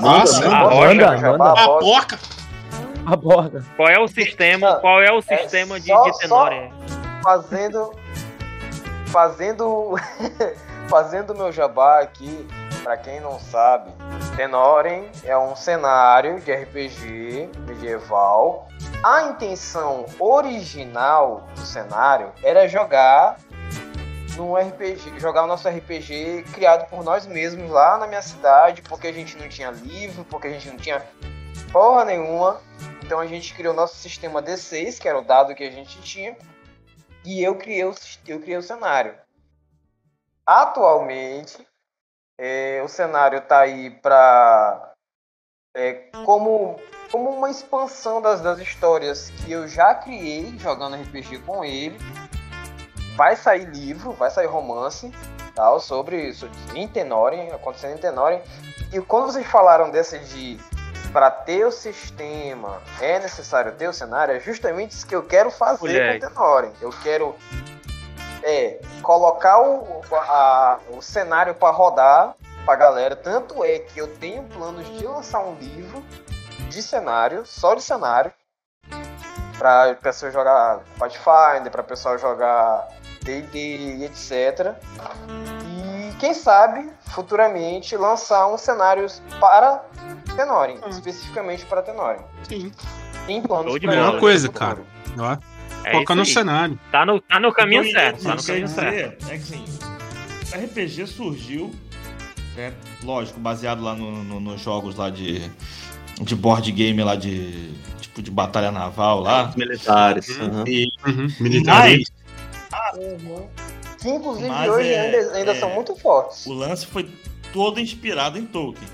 Nossa, 0.00 0.44
Ah, 0.46 0.64
Manda, 0.64 0.74
Rocha, 0.74 0.88
manda, 0.88 1.16
jabá, 1.18 1.38
manda. 1.38 1.60
a 1.60 1.64
pode. 1.66 1.84
porca. 1.84 2.18
A 3.06 3.16
borda. 3.16 3.64
Qual 3.76 3.88
é 3.88 3.98
o 4.00 4.08
sistema? 4.08 4.76
Qual 4.80 5.00
é 5.02 5.12
o 5.12 5.22
sistema 5.22 5.78
de, 5.80 5.86
só- 5.88 6.10
de 6.10 6.18
Tenória? 6.18 6.70
fazendo 7.22 7.92
fazendo 9.06 9.94
fazendo 10.88 11.34
meu 11.34 11.50
jabá 11.52 12.00
aqui 12.00 12.46
Pra 12.82 12.96
quem 12.96 13.18
não 13.20 13.38
sabe 13.40 13.90
Tenoren 14.36 15.06
é 15.24 15.36
um 15.36 15.56
cenário 15.56 16.40
de 16.40 16.52
RPG 16.52 17.48
medieval 17.66 18.68
a 19.02 19.22
intenção 19.24 20.06
original 20.20 21.46
do 21.54 21.60
cenário 21.62 22.30
era 22.44 22.68
jogar 22.68 23.36
num 24.36 24.54
RPG, 24.54 25.18
jogar 25.18 25.44
o 25.44 25.46
nosso 25.46 25.68
RPG 25.68 26.44
criado 26.52 26.88
por 26.88 27.02
nós 27.02 27.26
mesmos 27.26 27.70
lá 27.70 27.98
na 27.98 28.06
minha 28.06 28.22
cidade, 28.22 28.82
porque 28.82 29.06
a 29.06 29.12
gente 29.12 29.36
não 29.36 29.48
tinha 29.48 29.70
livro, 29.70 30.24
porque 30.26 30.48
a 30.48 30.50
gente 30.50 30.68
não 30.68 30.76
tinha 30.76 31.04
porra 31.72 32.04
nenhuma. 32.04 32.60
Então 33.02 33.18
a 33.18 33.26
gente 33.26 33.54
criou 33.54 33.72
o 33.72 33.76
nosso 33.76 33.96
sistema 33.96 34.42
D6, 34.42 35.00
que 35.00 35.08
era 35.08 35.18
o 35.18 35.24
dado 35.24 35.54
que 35.54 35.64
a 35.64 35.70
gente 35.70 36.00
tinha, 36.02 36.36
e 37.24 37.42
eu 37.42 37.56
criei 37.56 37.84
o, 37.84 37.94
eu 38.26 38.40
criei 38.40 38.58
o 38.58 38.62
cenário. 38.62 39.16
Atualmente, 40.44 41.66
é, 42.38 42.82
o 42.84 42.88
cenário 42.88 43.40
tá 43.40 43.60
aí 43.60 43.90
para 43.90 44.92
como, 46.24 46.80
como 47.10 47.30
uma 47.30 47.50
expansão 47.50 48.22
das, 48.22 48.40
das 48.40 48.58
histórias 48.58 49.30
que 49.30 49.52
eu 49.52 49.68
já 49.68 49.94
criei 49.94 50.58
jogando 50.58 50.96
RPG 50.96 51.40
com 51.40 51.64
ele. 51.64 51.98
Vai 53.16 53.34
sair 53.34 53.64
livro, 53.64 54.12
vai 54.12 54.30
sair 54.30 54.46
romance, 54.46 55.10
tal, 55.54 55.80
sobre 55.80 56.20
isso 56.28 56.48
em 56.74 56.86
Tenoren, 56.86 57.50
acontecendo 57.52 57.94
em 57.94 57.98
Tenoren. 57.98 58.40
E 58.92 59.00
quando 59.00 59.26
vocês 59.32 59.46
falaram 59.46 59.90
dessa 59.90 60.18
de 60.18 60.60
para 61.12 61.30
ter 61.30 61.64
o 61.64 61.72
sistema 61.72 62.82
é 63.00 63.18
necessário 63.18 63.72
ter 63.72 63.88
o 63.88 63.92
cenário, 63.92 64.34
é 64.36 64.40
justamente 64.40 64.90
isso 64.92 65.06
que 65.06 65.16
eu 65.16 65.22
quero 65.22 65.50
fazer 65.50 65.80
Mulher. 65.80 66.20
com 66.20 66.28
Tenoren. 66.28 66.72
Eu 66.80 66.90
quero 67.02 67.34
é, 68.42 68.78
colocar 69.02 69.60
o, 69.60 70.02
a- 70.12 70.78
o 70.90 71.00
cenário 71.00 71.54
para 71.54 71.70
rodar 71.74 72.34
pra 72.66 72.76
galera. 72.76 73.16
Tanto 73.16 73.64
é 73.64 73.78
que 73.78 73.98
eu 73.98 74.08
tenho 74.18 74.42
planos 74.44 74.86
de 74.98 75.06
lançar 75.06 75.40
um 75.40 75.54
livro 75.54 76.04
de 76.68 76.82
cenário, 76.82 77.46
só 77.46 77.74
de 77.74 77.82
cenário, 77.82 78.30
pra 79.56 79.94
pessoa 79.94 80.30
jogar 80.30 80.80
Pathfinder, 80.98 81.70
pra 81.72 81.82
pessoa 81.82 82.18
jogar 82.18 82.88
D&D, 83.26 84.04
etc. 84.04 84.74
E 86.10 86.14
quem 86.18 86.32
sabe, 86.32 86.88
futuramente, 87.10 87.96
lançar 87.96 88.46
um 88.52 88.56
cenário 88.56 89.06
para 89.40 89.84
Tenoren, 90.36 90.78
especificamente 90.88 91.66
para 91.66 91.82
Tenoren. 91.82 92.20
Sim. 92.48 92.72
Tem 93.26 93.42
planos 93.42 93.66
Show 93.72 93.78
de 93.78 93.86
Uma 93.88 94.18
coisa, 94.20 94.48
cara. 94.48 94.78
Ó, 95.18 95.36
É 95.84 95.92
Foca 95.92 96.14
no 96.14 96.22
aí. 96.22 96.26
cenário. 96.26 96.78
Tá 96.92 97.04
no, 97.04 97.20
tá 97.20 97.38
no 97.40 97.52
caminho 97.52 97.82
Então, 97.82 97.92
certo. 98.00 98.22
Tá 98.22 98.34
no 98.34 98.40
o 98.40 98.44
que 98.44 98.50
eu 98.52 98.58
ia 98.58 98.66
caminho 98.68 98.92
certo. 98.92 99.18
dizer 99.18 99.34
É 99.34 99.38
que 99.38 99.42
assim, 99.54 100.66
RPG 100.66 101.06
surgiu, 101.06 101.74
né, 102.56 102.72
lógico, 103.02 103.38
baseado 103.40 103.82
lá 103.82 103.94
no- 103.94 104.22
no- 104.24 104.40
nos 104.40 104.60
jogos 104.60 104.96
lá 104.96 105.10
de, 105.10 105.50
de 106.20 106.34
board 106.36 106.70
game 106.72 107.02
lá 107.02 107.14
de 107.16 107.74
tipo 108.00 108.22
de 108.22 108.30
batalha 108.30 108.70
naval 108.70 109.20
lá. 109.20 109.52
Militares. 109.56 110.28
Uhum. 110.38 110.64
E, 110.66 110.88
Uhum. 111.06 111.28
Militar. 111.40 111.88
Uhum. 112.96 113.46
Que 114.00 114.08
inclusive 114.08 114.48
Mas 114.48 114.70
hoje 114.70 114.88
é- 114.88 115.00
ainda, 115.00 115.36
ainda 115.36 115.52
é- 115.52 115.60
são 115.60 115.70
muito 115.74 115.94
fortes. 115.96 116.46
o 116.46 116.52
lance 116.52 116.86
foi 116.86 117.08
todo 117.52 117.80
inspirado 117.80 118.38
em 118.38 118.46
Tolkien. 118.46 118.88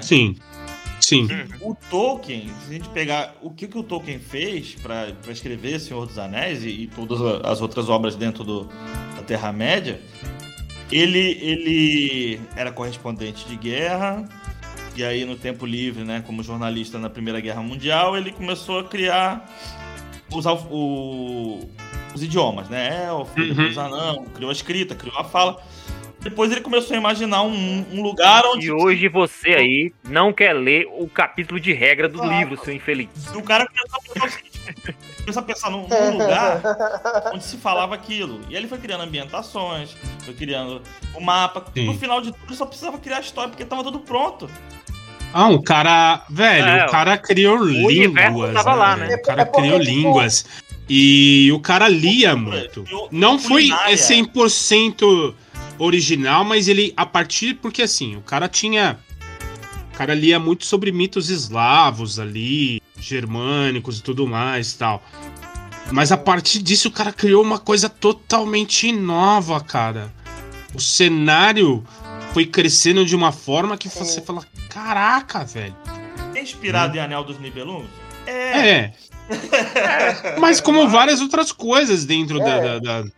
Sim. 0.00 0.36
Sim. 1.00 1.28
O 1.60 1.74
Tolkien, 1.90 2.48
se 2.64 2.70
a 2.70 2.72
gente 2.74 2.88
pegar 2.90 3.34
o 3.42 3.50
que, 3.50 3.66
que 3.66 3.76
o 3.76 3.82
Tolkien 3.82 4.18
fez 4.20 4.76
para 4.76 5.08
escrever 5.28 5.80
Senhor 5.80 6.06
dos 6.06 6.16
Anéis 6.18 6.62
e, 6.64 6.68
e 6.68 6.86
todas 6.86 7.20
as 7.44 7.60
outras 7.60 7.88
obras 7.88 8.14
dentro 8.14 8.44
do, 8.44 8.64
da 9.16 9.22
Terra-média, 9.26 10.00
ele, 10.90 11.38
ele 11.40 12.40
era 12.54 12.70
correspondente 12.70 13.46
de 13.48 13.56
guerra, 13.56 14.24
e 14.94 15.02
aí 15.02 15.24
no 15.24 15.36
tempo 15.36 15.66
livre, 15.66 16.04
né, 16.04 16.22
como 16.24 16.42
jornalista 16.42 16.98
na 16.98 17.10
Primeira 17.10 17.40
Guerra 17.40 17.62
Mundial, 17.62 18.16
ele 18.16 18.30
começou 18.30 18.78
a 18.78 18.84
criar, 18.84 19.50
usar 20.34 20.52
o, 20.52 21.68
os 22.14 22.22
idiomas, 22.22 22.68
né? 22.68 23.06
Elfo, 23.06 23.38
Uhum. 23.40 23.48
depois 23.48 23.78
anão, 23.78 24.24
criou 24.34 24.50
a 24.50 24.52
escrita, 24.52 24.94
criou 24.94 25.18
a 25.18 25.24
fala. 25.24 25.62
Depois 26.20 26.52
ele 26.52 26.60
começou 26.60 26.94
a 26.94 26.98
imaginar 27.00 27.42
um, 27.42 27.84
um 27.92 28.00
lugar 28.00 28.44
onde 28.46 28.66
E 28.68 28.70
hoje 28.70 29.08
você 29.08 29.54
aí 29.54 29.92
não 30.04 30.32
quer 30.32 30.52
ler 30.52 30.86
o 30.96 31.08
capítulo 31.08 31.58
de 31.58 31.72
regra 31.72 32.08
do 32.08 32.18
Claro. 32.18 32.32
livro, 32.38 32.64
seu 32.64 32.72
infeliz. 32.72 33.08
o 33.34 33.42
cara 33.42 33.66
começou 33.66 33.98
a 33.98 34.20
pensar, 34.20 34.42
começou 35.18 35.40
a 35.40 35.44
pensar 35.44 35.70
num, 35.70 35.88
num 35.88 36.12
lugar 36.18 36.62
onde 37.34 37.42
se 37.42 37.56
falava 37.56 37.96
aquilo. 37.96 38.40
E 38.48 38.50
aí 38.54 38.56
ele 38.56 38.68
foi 38.68 38.78
criando 38.78 39.00
ambientações, 39.02 39.96
foi 40.24 40.32
criando 40.34 40.80
o 41.12 41.20
mapa. 41.20 41.64
Sim. 41.74 41.86
No 41.86 41.94
final 41.98 42.20
de 42.20 42.30
tudo, 42.30 42.44
ele 42.46 42.56
só 42.56 42.66
precisava 42.66 42.98
criar 42.98 43.16
a 43.16 43.20
história 43.20 43.48
porque 43.50 43.64
tava 43.64 43.82
tudo 43.82 43.98
pronto. 43.98 44.48
Ah, 45.32 45.48
o 45.48 45.62
cara. 45.62 46.24
Velho, 46.28 46.66
É, 46.68 46.86
o 46.86 46.90
cara 46.90 47.16
criou 47.18 47.56
universo 47.60 48.28
línguas. 48.30 48.54
tava 48.54 48.74
lá, 48.74 48.94
velho? 48.96 49.10
né? 49.10 49.16
O 49.16 49.22
cara 49.22 49.42
É 49.42 49.44
criou 49.46 49.78
tipo, 49.80 49.90
línguas. 49.90 50.44
E 50.88 51.50
o 51.54 51.60
cara 51.60 51.88
lia 51.88 52.36
muito. 52.36 52.84
Não 53.10 53.38
foi 53.38 53.62
culinária. 53.68 53.94
100% 53.96 55.34
original, 55.78 56.44
mas 56.44 56.68
ele, 56.68 56.92
a 56.96 57.06
partir. 57.06 57.54
Porque 57.54 57.82
assim, 57.82 58.16
o 58.16 58.20
cara 58.20 58.48
tinha. 58.48 58.98
O 59.92 59.96
cara 59.96 60.14
lia 60.14 60.38
muito 60.38 60.64
sobre 60.66 60.90
mitos 60.90 61.30
eslavos 61.30 62.18
ali, 62.18 62.80
germânicos 62.98 63.98
e 63.98 64.02
tudo 64.02 64.26
mais 64.26 64.72
e 64.72 64.78
tal. 64.78 65.02
Mas 65.90 66.10
a 66.12 66.16
partir 66.16 66.62
disso, 66.62 66.88
o 66.88 66.92
cara 66.92 67.12
criou 67.12 67.42
uma 67.42 67.58
coisa 67.58 67.88
totalmente 67.88 68.90
nova, 68.92 69.60
cara. 69.60 70.12
O 70.74 70.80
cenário 70.80 71.84
foi 72.32 72.46
crescendo 72.46 73.04
de 73.04 73.14
uma 73.16 73.32
forma 73.32 73.76
que 73.76 73.88
você 73.88 74.20
fala: 74.20 74.42
caraca, 74.70 75.44
velho. 75.44 75.76
É 76.34 76.40
inspirado 76.40 76.96
em 76.96 77.00
Anel 77.00 77.24
dos 77.24 77.38
Nibelungos? 77.38 77.90
É. 78.26 78.92
Mas 80.38 80.60
como 80.60 80.88
várias 80.88 81.20
outras 81.20 81.50
coisas 81.52 82.04
dentro 82.04 82.38
da- 82.38 82.56
É. 82.56 82.80
da- 82.80 83.00
da, 83.02 83.08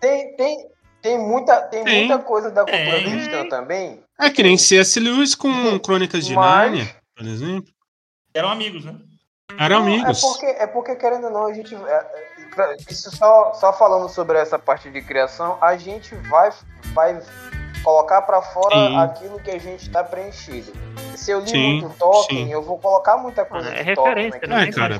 Tem, 0.00 0.36
tem, 0.36 0.66
tem, 1.00 1.18
muita, 1.18 1.60
tem, 1.62 1.82
Tem. 1.84 2.06
muita 2.08 2.22
coisa 2.22 2.50
da 2.50 2.62
cultura 2.64 2.84
Tem. 3.02 3.10
cristã 3.10 3.48
também. 3.48 4.00
É 4.20 4.28
que 4.30 4.42
nem 4.42 4.56
C.S. 4.58 4.98
Lewis 5.00 5.34
com 5.34 5.78
Crônicas 5.80 6.26
de 6.26 6.34
Mas- 6.34 6.44
Nárnia, 6.44 6.96
por 7.16 7.26
exemplo. 7.26 7.72
Eram 8.34 8.50
amigos, 8.50 8.84
né? 8.84 8.94
Eram 9.58 9.80
Não, 9.80 9.86
amigos. 9.86 10.18
É 10.18 10.20
porque, 10.26 10.46
é 10.46 10.66
porque, 10.66 10.96
querendo 10.96 11.24
ou 11.26 11.30
não, 11.32 11.46
a 11.46 11.52
gente. 11.54 11.74
é, 11.74 11.78
é, 12.58 12.76
Isso 12.90 13.14
só, 13.16 13.52
só 13.54 13.72
falando 13.72 14.08
sobre 14.08 14.38
essa 14.38 14.58
parte 14.58 14.90
de 14.90 15.00
criação, 15.02 15.56
a 15.60 15.76
gente 15.76 16.14
vai, 16.28 16.50
vai 16.94 17.20
colocar 17.82 18.22
pra 18.22 18.40
fora 18.42 18.74
Sim. 18.88 18.96
aquilo 18.96 19.40
que 19.40 19.50
a 19.50 19.58
gente 19.58 19.88
tá 19.90 20.02
preenchido. 20.04 20.72
Se 21.16 21.30
eu 21.30 21.40
li 21.40 21.48
Sim, 21.50 21.80
muito 21.80 21.96
Tolkien, 21.98 22.46
sim. 22.46 22.52
eu 22.52 22.62
vou 22.62 22.78
colocar 22.78 23.16
muita 23.16 23.44
coisa 23.44 23.68
É 23.68 23.78
de 23.78 23.82
referência, 23.82 24.40
Tolkien 24.40 24.50
não 24.50 24.56
É, 24.58 24.70
cara. 24.72 24.98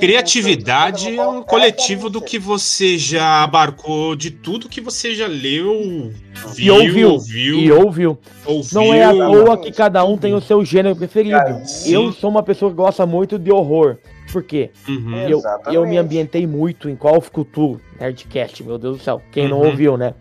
Criatividade 0.00 1.06
muito, 1.06 1.20
é 1.20 1.28
um 1.28 1.42
coletivo 1.42 2.10
do 2.10 2.20
que 2.20 2.38
você 2.38 2.98
já 2.98 3.42
abarcou, 3.44 4.16
de 4.16 4.30
tudo 4.30 4.68
que 4.68 4.80
você 4.80 5.14
já 5.14 5.26
leu, 5.26 6.12
E 6.56 6.62
viu, 6.62 6.74
ouviu. 6.74 7.10
ouviu, 7.12 7.58
E 7.60 7.72
ouviu. 7.72 8.18
ouviu. 8.44 8.70
Não 8.72 8.92
é 8.92 9.04
à 9.04 9.12
toa 9.12 9.58
que 9.58 9.70
cada 9.72 10.04
um 10.04 10.16
tem 10.16 10.34
o 10.34 10.40
seu 10.40 10.64
gênero 10.64 10.96
preferido. 10.96 11.36
Cara. 11.36 11.62
Eu 11.84 12.12
sou 12.12 12.30
uma 12.30 12.42
pessoa 12.42 12.70
que 12.70 12.76
gosta 12.76 13.06
muito 13.06 13.38
de 13.38 13.52
horror. 13.52 13.98
Por 14.32 14.42
quê? 14.42 14.70
Uhum. 14.88 15.16
Eu, 15.28 15.38
Exatamente. 15.38 15.74
eu 15.76 15.86
me 15.86 15.96
ambientei 15.98 16.46
muito 16.46 16.88
em 16.88 16.96
Call 16.96 17.16
of 17.18 17.30
Cthulhu, 17.30 17.80
Nerdcast, 18.00 18.62
meu 18.64 18.76
Deus 18.78 18.98
do 18.98 19.02
céu. 19.02 19.22
Quem 19.32 19.48
não 19.48 19.60
Uhum. 19.60 19.66
ouviu, 19.68 19.96
né? 19.96 20.14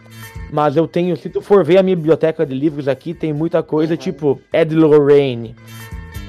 Mas 0.52 0.76
eu 0.78 0.88
tenho, 0.88 1.18
se 1.18 1.28
tu 1.30 1.42
for 1.42 1.64
ver 1.64 1.78
a 1.80 1.84
minha 1.84 1.96
biblioteca 1.96 2.46
de 2.46 2.54
livros 2.54 2.88
aqui, 2.88 3.14
tem 3.14 3.34
muita 3.34 3.62
coisa 3.64 3.94
Uhum. 3.94 3.98
tipo 3.98 4.42
Ed 4.54 4.76
Lorraine. 4.76 5.56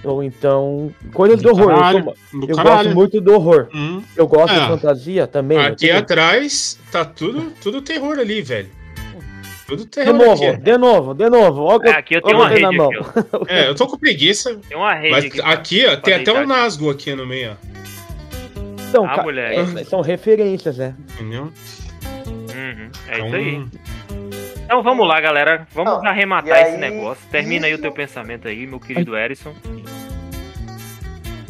Ou 0.05 0.23
então, 0.23 0.90
coisas 1.12 1.43
do 1.43 1.48
Do 1.48 1.55
horror. 1.55 1.70
Eu, 1.70 1.77
caralho, 1.77 2.05
sou- 2.05 2.40
do 2.40 2.47
eu 2.51 2.57
gosto 2.57 2.94
muito 2.94 3.20
do 3.20 3.32
horror. 3.35 3.69
Hum. 3.74 4.03
Eu 4.16 4.27
gosto 4.28 4.55
É. 4.55 4.61
de 4.61 4.69
fantasia 4.69 5.27
também. 5.27 5.59
eu 5.59 5.65
Aqui 5.65 5.86
tenho- 5.89 5.98
atrás 5.98 6.78
tá 6.93 7.05
tudo, 7.05 7.53
tudo 7.61 7.82
terror 7.82 8.19
ali, 8.19 8.40
velho. 8.40 8.69
Tudo 9.66 9.84
De 9.86 10.12
novo, 10.12 10.47
aqui. 10.48 10.56
de 10.59 10.78
novo, 10.78 11.14
de 11.14 11.28
novo. 11.28 11.62
Olha 11.64 11.88
É, 11.88 11.97
aqui 11.97 12.14
eu 12.14 12.22
tenho 12.22 12.36
uma 12.38 12.48
rede 12.48 12.76
mão. 12.76 12.88
É, 13.48 13.68
eu 13.68 13.74
tô 13.74 13.86
com 13.88 13.98
preguiça. 13.98 14.56
Tem 14.68 14.76
uma 14.76 14.94
rede 14.94 15.10
Mas 15.10 15.24
aqui. 15.24 15.40
aqui, 15.43 15.86
ó, 15.86 15.97
tem 15.97 16.14
até 16.14 16.32
um. 16.32 16.47
Nasgo 16.47 16.88
aqui 16.90 17.14
no 17.14 17.26
meio, 17.26 17.52
ó. 17.52 17.76
Então, 18.88 19.05
Ah, 19.05 19.16
ca- 19.16 19.32
é, 19.80 19.84
são 19.84 20.01
referências, 20.01 20.78
né? 20.78 20.94
Entendeu? 21.14 21.52
Uhum, 22.26 22.90
é 23.09 23.14
Então, 23.14 23.26
isso 23.26 23.36
aí. 23.36 23.64
Então 24.64 24.82
vamos 24.82 25.06
lá, 25.06 25.20
galera. 25.20 25.66
Vamos 25.74 26.02
Não, 26.02 26.10
arrematar 26.10 26.59
e 26.59 26.62
esse 26.62 26.70
aí, 26.74 26.78
negócio. 26.78 27.22
Termina 27.30 27.66
aí 27.66 27.74
o 27.74 27.78
teu 27.80 27.90
pensamento 27.93 28.47
aí, 28.48 28.66
meu 28.66 28.78
querido 28.80 29.16
Erison. 29.16 29.52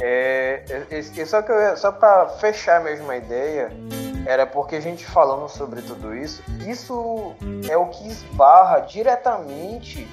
É, 0.00 0.62
é, 0.68 0.98
é, 0.98 1.02
só 1.24 1.40
que 1.42 1.50
eu, 1.52 1.76
só 1.76 1.92
para 1.92 2.28
fechar 2.40 2.82
mesmo 2.82 3.10
a 3.10 3.16
ideia, 3.16 3.70
era 4.26 4.46
porque 4.46 4.76
a 4.76 4.80
gente 4.80 5.06
falando 5.06 5.48
sobre 5.48 5.80
tudo 5.82 6.14
isso, 6.14 6.42
isso 6.66 7.34
é 7.70 7.76
o 7.76 7.86
que 7.86 8.08
esbarra 8.08 8.80
diretamente 8.80 10.06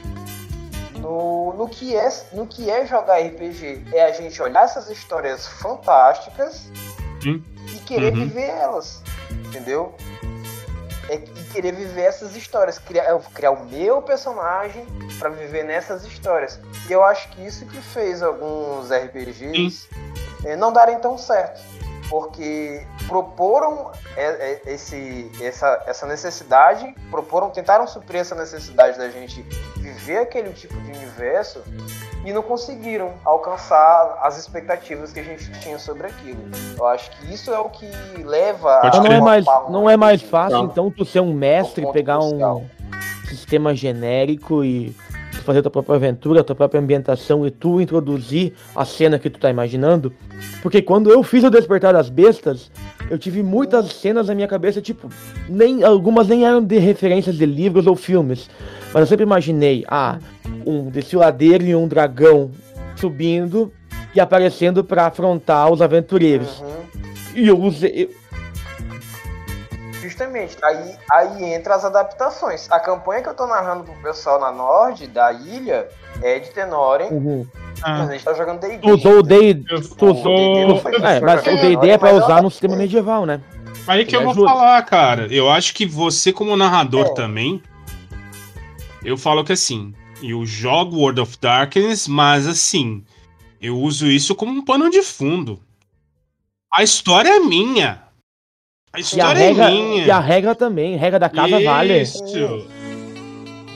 no, 0.99 1.53
no, 1.53 1.68
que 1.68 1.95
é, 1.95 2.10
no 2.31 2.45
que 2.48 2.69
é 2.69 2.85
jogar 2.85 3.18
RPG. 3.19 3.85
É 3.91 4.06
a 4.06 4.11
gente 4.11 4.41
olhar 4.41 4.64
essas 4.64 4.90
histórias 4.90 5.48
fantásticas 5.48 6.72
Sim. 7.22 7.44
e 7.68 7.80
querer 7.80 8.14
Uhum. 8.14 8.22
viver 8.27 8.49
elas, 8.49 9.02
entendeu? 9.48 9.95
É, 11.10 11.15
e 11.15 11.44
querer 11.52 11.73
viver 11.73 12.03
essas 12.03 12.35
histórias, 12.35 12.77
criar, 12.80 13.19
criar 13.34 13.52
o 13.52 13.65
meu 13.65 14.02
personagem 14.02 14.85
para 15.19 15.30
viver 15.30 15.64
nessas 15.64 16.06
histórias. 16.06 16.60
E 16.88 16.94
eu 16.94 17.03
acho 17.03 17.27
que 17.30 17.45
isso 17.45 17.65
que 17.65 17.81
fez 17.81 18.22
alguns 18.23 18.90
RPGs 18.90 19.90
eh, 20.45 20.56
não 20.56 20.72
darem 20.72 20.98
tão 20.99 21.18
certo. 21.18 21.61
Porque 22.09 22.85
proporam 23.07 23.91
eh, 24.15 24.61
eh, 24.65 24.73
esse, 24.73 25.31
essa, 25.41 25.84
essa 25.88 26.05
necessidade, 26.05 26.93
proporam, 27.09 27.49
tentaram 27.49 27.88
suprir 27.88 28.21
essa 28.21 28.35
necessidade 28.35 28.97
da 28.97 29.09
gente 29.09 29.41
viver 29.77 30.17
aquele 30.17 30.51
tipo 30.53 30.75
de 30.81 30.91
universo 30.91 31.63
e 32.25 32.31
não 32.31 32.41
conseguiram 32.41 33.13
alcançar 33.25 34.19
as 34.21 34.38
expectativas 34.38 35.11
que 35.11 35.19
a 35.19 35.23
gente 35.23 35.51
tinha 35.59 35.77
sobre 35.77 36.07
aquilo. 36.07 36.41
Eu 36.77 36.88
acho 36.88 37.11
que 37.11 37.34
isso 37.34 37.51
é 37.51 37.59
o 37.59 37.69
que 37.69 37.89
leva 38.23 38.80
Pode 38.81 38.97
Então 38.97 39.03
não 39.03 39.11
é 39.11 39.21
mais, 39.21 39.45
não 39.69 39.89
é 39.89 39.97
mais 39.97 40.21
fácil, 40.21 40.57
Não. 40.57 40.65
então, 40.65 40.91
tu 40.91 41.03
ser 41.03 41.19
um 41.19 41.34
mestre, 41.34 41.85
pegar 41.91 42.19
um 42.19 42.65
sistema 43.27 43.75
genérico 43.75 44.63
e 44.63 44.95
fazer 45.44 45.61
tua 45.61 45.72
própria 45.72 45.95
aventura, 45.95 46.44
tua 46.44 46.56
própria 46.56 46.80
ambientação 46.80 47.45
e 47.45 47.52
tu 47.52 47.80
introduzir 47.82 48.53
a 48.76 48.86
cena 48.86 49.20
que 49.20 49.30
tu 49.30 49.40
tá 49.40 49.49
imaginando. 49.49 50.14
Porque 50.61 50.82
quando 50.82 51.10
eu 51.10 51.22
fiz 51.24 51.44
o 51.44 51.49
Despertar 51.49 51.94
das 51.94 52.10
Bestas, 52.10 52.72
eu 53.10 53.18
tive 53.18 53.44
muitas 53.44 53.94
cenas 53.94 54.28
na 54.28 54.36
minha 54.36 54.48
cabeça, 54.48 54.82
tipo, 54.82 55.10
nem 55.48 55.84
algumas 55.84 56.28
nem 56.28 56.45
eram 56.45 56.64
de 56.64 56.78
referências 56.80 57.36
de 57.36 57.45
livros 57.45 57.88
ou 57.88 57.95
filmes. 57.95 58.49
Mas 58.94 59.02
eu 59.02 59.07
sempre 59.07 59.24
imaginei, 59.24 59.84
ah, 59.88 60.20
um 60.65 60.90
desfiladeiro 60.90 61.64
e 61.64 61.76
um 61.76 61.88
dragão 61.88 62.52
subindo 62.95 63.72
e 64.15 64.20
aparecendo 64.20 64.84
pra 64.84 65.07
afrontar 65.07 65.72
os 65.72 65.82
aventureiros. 65.82 66.60
Uhum. 66.60 66.84
E 67.36 67.48
eu 67.48 67.60
usei. 67.60 68.10
Justamente, 70.18 70.56
aí, 70.64 70.95
aí 71.11 71.44
entra 71.56 71.73
as 71.73 71.84
adaptações. 71.84 72.69
A 72.72 72.80
campanha 72.80 73.23
que 73.23 73.30
eu 73.30 73.34
tô 73.34 73.48
narrando 73.48 73.84
pro 73.84 73.94
pessoal 73.95 74.40
na 74.40 74.52
Nord, 74.52 75.07
da 75.07 75.34
ilha, 75.34 75.90
é 76.22 76.38
de 76.38 76.52
Tenoren, 76.52 77.07
Uhum. 77.10 77.48
mas 77.81 77.84
Ah, 77.84 78.03
a 78.03 78.11
gente 78.11 78.23
tá 78.23 78.34
jogando 78.35 78.60
D&D. 78.60 78.77
Tu 78.77 78.90
usou 78.94 79.18
o 79.19 79.23
D&D. 79.23 79.65
eu 79.73 79.81
Tu 79.81 80.06
usou. 80.06 80.31
É, 81.03 81.19
mas 81.19 81.41
o 81.41 81.57
D&D 81.57 81.90
é 81.90 81.98
pra 81.98 82.14
usar 82.14 82.44
no 82.44 82.52
sistema 82.52 82.76
medieval, 82.76 83.26
né? 83.26 83.41
Aí 83.88 84.06
que 84.06 84.15
eu 84.15 84.23
vou 84.23 84.48
falar, 84.48 84.81
cara. 84.85 85.27
Eu 85.34 85.49
acho 85.49 85.73
que 85.73 85.84
você, 85.85 86.31
como 86.31 86.56
narrador 86.56 87.07
É. 87.07 87.14
também, 87.15 87.61
eu 89.03 89.18
falo 89.18 89.44
que 89.44 89.52
assim, 89.53 89.95
eu 90.22 90.45
jogo 90.45 90.98
World 90.98 91.22
of 91.22 91.38
Darkness, 91.41 92.07
mas 92.07 92.45
assim, 92.48 93.03
eu 93.60 93.76
uso 93.80 94.06
isso 94.06 94.35
como 94.35 94.52
um 94.52 94.64
pano 94.64 94.91
de 94.91 95.02
fundo. 95.02 95.60
A 96.72 96.84
história 96.84 97.30
é 97.30 97.40
minha. 97.40 98.02
A 98.94 98.99
E 98.99 98.99
a, 98.99 99.02
história 99.02 99.40
regra, 99.41 99.64
é 99.65 99.72
minha. 99.72 100.06
e 100.06 100.11
a 100.11 100.20
regra 100.20 100.53
também, 100.56 100.95
regra 100.95 101.18
da 101.20 101.30
casa 101.30 101.60
vale. 101.64 102.02
Isso. 102.02 102.24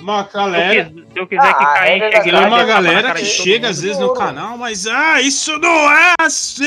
Uma 0.02 0.24
Se 0.24 0.30
eu 0.30 0.42
galera. 0.42 0.86
se 1.12 1.20
eu 1.20 1.28
quiser 1.28 1.42
que 1.58 1.64
Ah, 1.64 1.72
a 1.72 1.74
caia 1.74 1.90
regra 1.94 2.08
integridade, 2.10 2.46
uma 2.48 2.56
é 2.58 2.60
na 2.60 2.66
galera 2.66 3.14
que 3.16 3.26
chega 3.26 3.70
às 3.70 3.82
vezes 3.82 3.98
no 4.00 4.14
canal, 4.14 4.58
mas 4.58 4.86
ah, 4.88 5.20
isso 5.22 5.58
não 5.60 5.92
é 5.92 6.14
assim! 6.22 6.64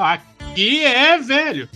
Aqui 0.00 0.84
é, 0.84 1.18
velho. 1.18 1.68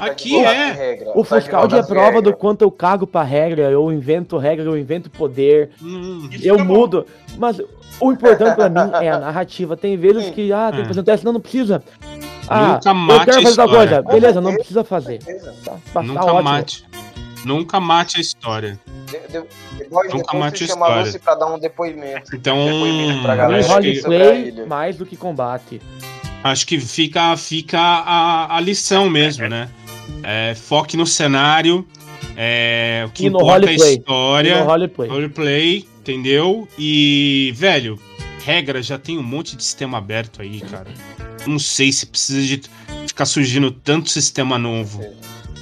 Aqui 0.00 0.28
de 0.30 0.44
é. 0.44 0.70
regra, 0.72 1.10
O 1.16 1.22
de 1.22 1.28
Fuscaldi 1.28 1.74
é 1.76 1.82
prova 1.82 2.22
do 2.22 2.26
regras. 2.26 2.36
quanto 2.40 2.62
eu 2.62 2.70
cago 2.70 3.04
pra 3.06 3.24
regra, 3.24 3.62
eu 3.62 3.90
invento 3.92 4.38
regra, 4.38 4.64
eu 4.64 4.78
invento 4.78 5.10
poder, 5.10 5.70
Hum, 5.82 6.28
Isso 6.30 6.46
eu 6.46 6.54
que 6.54 6.60
é 6.60 6.64
bom. 6.64 6.72
mudo. 6.74 7.04
Mas 7.36 7.60
o 8.00 8.12
importante 8.12 8.54
pra 8.54 8.68
mim 8.68 8.90
é 9.04 9.10
a 9.10 9.18
narrativa. 9.18 9.76
Tem 9.76 9.96
vezes 9.96 10.30
que, 10.30 10.52
ah, 10.52 10.66
tem 10.68 10.76
que 10.76 10.82
apresentar 10.82 11.14
isso, 11.14 11.24
não, 11.24 11.32
não 11.32 11.40
precisa. 11.40 11.82
Ah, 12.48 12.74
Nunca 12.74 12.90
eu 12.90 12.94
mate 12.94 13.24
quero 13.26 13.38
a 13.38 13.42
fazer 13.42 13.56
tal 13.56 13.66
história. 13.66 14.02
coisa. 14.02 14.20
Beleza, 14.20 14.40
não 14.40 14.54
precisa 14.54 14.84
fazer. 14.84 15.18
Tá, 15.64 15.74
tá 15.92 16.02
Nunca 16.02 16.24
ótimo. 16.24 16.42
mate. 16.42 16.84
Nunca 17.44 17.80
mate 17.80 18.16
a 18.18 18.20
história. 18.20 18.78
De- 19.06 19.18
de- 19.32 19.44
Depois, 19.78 20.10
Nunca 20.12 20.16
depois 20.32 20.38
mate 20.40 20.62
a 20.62 20.66
a 20.66 20.68
história. 20.68 21.00
Lucy 21.02 21.18
pra 21.18 21.34
dar 21.34 21.46
um 21.46 21.58
depoiplay. 21.58 22.14
Então, 22.34 22.64
Depoimento 22.64 23.22
pra 23.22 23.36
galera. 23.36 23.62
que- 23.64 23.70
a 23.70 23.74
roleplay 23.74 24.66
mais 24.66 24.96
do 24.96 25.06
que 25.06 25.16
combate. 25.16 25.80
Acho 26.42 26.66
que 26.66 26.78
fica, 26.80 27.36
fica 27.36 27.78
a, 27.80 28.56
a 28.56 28.60
lição 28.60 29.08
mesmo, 29.10 29.48
né? 29.48 29.68
É, 30.22 30.54
foque 30.54 30.96
no 30.96 31.06
cenário, 31.06 31.86
é, 32.36 33.04
o 33.06 33.10
que 33.10 33.26
E 33.26 33.30
no 33.30 33.38
importa 33.40 33.66
é 33.66 33.68
a 33.70 33.72
história, 33.74 34.50
E 34.56 34.60
no 34.60 34.64
roleplay. 34.66 35.08
roleplay, 35.10 35.87
entendeu? 36.12 36.66
E, 36.78 37.52
velho, 37.54 37.98
regra 38.44 38.82
já 38.82 38.98
tem 38.98 39.18
um 39.18 39.22
monte 39.22 39.54
de 39.56 39.62
sistema 39.62 39.98
aberto 39.98 40.40
aí, 40.40 40.60
cara. 40.62 40.88
Não 41.46 41.58
sei 41.58 41.92
se 41.92 42.06
precisa 42.06 42.40
de 42.40 42.62
ficar 43.06 43.26
surgindo 43.26 43.70
tanto 43.70 44.08
sistema 44.08 44.58
novo, 44.58 45.04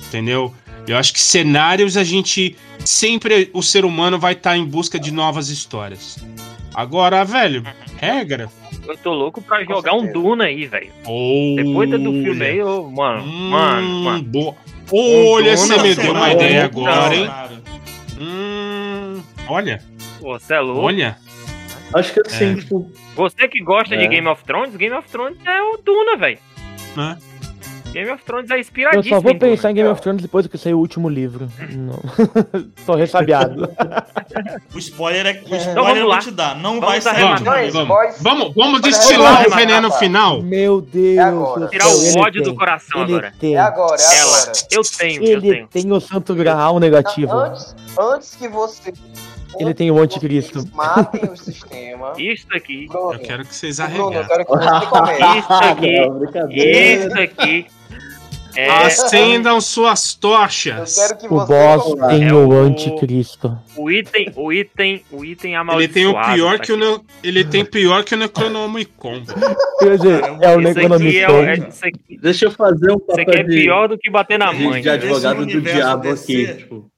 entendeu? 0.07 0.55
Eu 0.87 0.97
acho 0.97 1.13
que 1.13 1.21
cenários 1.21 1.97
a 1.97 2.05
gente 2.05 2.57
sempre 2.85 3.51
o 3.53 3.61
ser 3.61 3.85
humano 3.85 4.19
vai 4.21 4.35
estar 4.35 4.57
em 4.57 4.65
busca 4.65 5.01
de 5.01 5.11
novas 5.13 5.49
histórias. 5.49 6.17
Agora, 6.73 7.25
velho, 7.25 7.65
regra. 7.97 8.49
Eu 8.87 8.97
tô 8.99 9.13
louco 9.13 9.43
pra 9.43 9.65
jogar 9.65 9.95
um 9.95 10.03
certeza. 10.03 10.13
Duna 10.21 10.45
aí, 10.45 10.65
velho. 10.67 10.91
Depois 11.57 11.91
do 11.91 11.99
filme 11.99 12.45
aí, 12.45 12.59
eu, 12.59 12.89
mano, 12.89 13.25
Hum, 13.25 13.51
mano, 13.51 14.05
mano. 14.05 14.23
boa. 14.23 14.55
Olha, 14.93 15.57
você 15.57 15.73
Duna, 15.75 15.83
me 15.83 15.95
deu 15.97 16.13
uma 16.13 16.33
ideia 16.33 16.65
agora, 16.67 17.17
hein? 17.17 17.29
Hum, 18.21 19.21
olha, 19.49 19.83
Pô, 20.21 20.39
você 20.39 20.55
é 20.55 20.61
louco. 20.61 20.83
olha. 20.83 21.17
Acho 21.95 22.13
que 22.15 22.21
assim, 22.27 22.53
É. 22.53 22.55
tipo, 22.57 22.91
Você 23.15 23.49
que 23.49 23.61
gosta 23.63 23.97
de 23.97 24.05
É. 24.05 24.09
Game 24.09 24.27
of 24.29 24.43
Thrones, 24.45 24.75
Game 24.77 24.95
of 24.95 25.09
Thrones 25.09 25.39
é 25.47 25.63
o 25.63 25.79
Duna, 25.85 26.17
velho. 26.17 26.39
Né? 26.97 27.17
Game 27.93 28.11
of 28.11 28.23
Thrones 28.25 28.51
é 28.51 28.57
Eu 28.57 28.61
inspiradíssimo. 28.61 29.15
só 29.15 29.21
vou 29.23 29.31
em 29.31 29.39
Duna. 29.39 29.51
pensar 29.53 29.71
em 29.71 29.75
Game 29.75 29.89
of 29.89 30.03
Thrones 30.03 30.21
depois 30.21 30.47
que 30.47 30.59
sair 30.59 30.75
o 30.75 30.79
último 30.79 31.09
livro. 31.09 31.49
Não. 31.71 31.99
Tô 32.85 32.95
ressabiado. 32.95 33.69
O 34.75 34.79
spoiler 34.79 35.25
é 35.27 35.31
o 35.31 35.33
Então 35.47 35.57
spoiler 35.59 35.75
vamos 35.85 35.99
eu 36.01 36.07
lá. 36.09 36.15
vou 36.17 36.25
te 36.25 36.31
dar. 36.33 36.57
Não 36.57 36.75
Vamos 36.79 36.87
vai 36.87 37.01
sair 37.01 37.23
é 37.23 37.39
boys. 37.41 37.73
Vamos, 38.21 38.55
vamos 38.55 38.57
Olha, 38.75 38.81
destilar 38.83 39.37
vamos 39.39 39.53
o 39.53 39.57
veneno 39.57 39.91
final. 39.93 40.43
Meu 40.43 40.83
Deus. 40.83 41.17
É 41.17 41.21
agora. 41.23 41.69
Tirar 41.69 41.87
o 41.89 42.19
ódio 42.19 42.43
do 42.43 42.55
coração 42.55 43.03
Ele 43.03 43.13
agora. 43.15 43.33
tem. 43.41 43.55
É 43.55 43.59
agora, 43.59 43.97
é 44.03 44.19
Ela, 44.19 44.37
agora. 44.43 44.53
eu 44.71 44.83
tenho, 44.83 45.23
eu 45.25 45.39
Ele 45.39 45.51
tenho. 45.53 45.67
tem 45.69 45.91
o 45.93 46.01
santo 46.01 46.35
graal 46.35 46.79
negativo. 46.79 47.33
Antes, 47.33 47.75
antes 47.99 48.35
que 48.35 48.47
você. 48.49 48.93
Ele 49.59 49.75
tem 49.75 49.91
o 49.91 49.99
anticristo. 49.99 50.65
Matem 50.75 51.31
o 51.31 51.37
sistema. 51.37 52.13
Isso 52.19 52.47
aqui, 52.55 52.87
Bruno, 52.89 53.13
Eu 53.15 53.19
quero 53.19 53.45
que 53.45 53.55
vocês 53.55 53.79
eu 53.79 53.87
quero 53.87 54.45
que 54.45 54.53
você 54.53 54.87
comece. 54.87 55.39
isso 55.39 55.53
aqui, 55.53 56.01
Não, 56.01 56.19
brincadeira. 56.19 57.07
isso 57.07 57.19
aqui. 57.21 57.67
É, 58.59 58.71
Acendam 58.71 59.61
suas 59.61 60.15
Eu 60.15 60.21
tochas. 60.31 60.95
quero 60.95 61.19
que 61.19 61.27
O 61.27 61.45
boss 61.45 61.95
tem 62.09 62.27
É 62.29 62.33
o 62.33 62.49
o- 62.49 62.53
anticristo. 62.55 63.55
o 63.77 63.91
item, 63.91 64.33
o 64.35 64.51
item, 64.51 65.03
o 65.13 65.23
item 65.27 65.51
Ele 65.51 65.57
amaldiçoado. 65.61 65.93
tem 65.93 66.07
o 66.07 66.13
pior 66.35 66.59
tá 66.59 66.65
que 66.65 66.73
o 66.73 66.75
aqui. 66.77 66.87
ne- 66.87 67.01
ele 67.23 67.45
tem 67.45 67.65
pior 67.67 68.03
que 68.03 68.15
o 68.15 68.19
Necronomicon. 68.19 69.23
Quer 69.79 69.97
dizer, 69.99 70.25
é 70.25 70.31
o 70.31 70.33
Isso 70.33 70.43
é, 70.43 70.57
o- 70.57 70.61
Necronomicon. 70.61 71.43
é, 71.45 71.55
isso 71.69 71.85
Deixa 72.23 72.45
eu 72.47 72.51
fazer 72.51 72.93
um 72.93 72.97
isso 72.97 73.05
papel 73.07 73.25
aqui 73.29 73.39
é 73.41 73.43
de, 73.43 73.57
pior 73.61 73.89
do 73.89 73.99
que 73.99 74.11
bater 74.11 74.39
na 74.39 74.51
mãe. 74.51 74.81
de 74.81 74.89
advogado 74.89 75.43
Esse 75.43 75.53
do 75.53 75.61
diabo 75.61 76.09
aqui. 76.11 76.55
Tipo, 76.55 76.91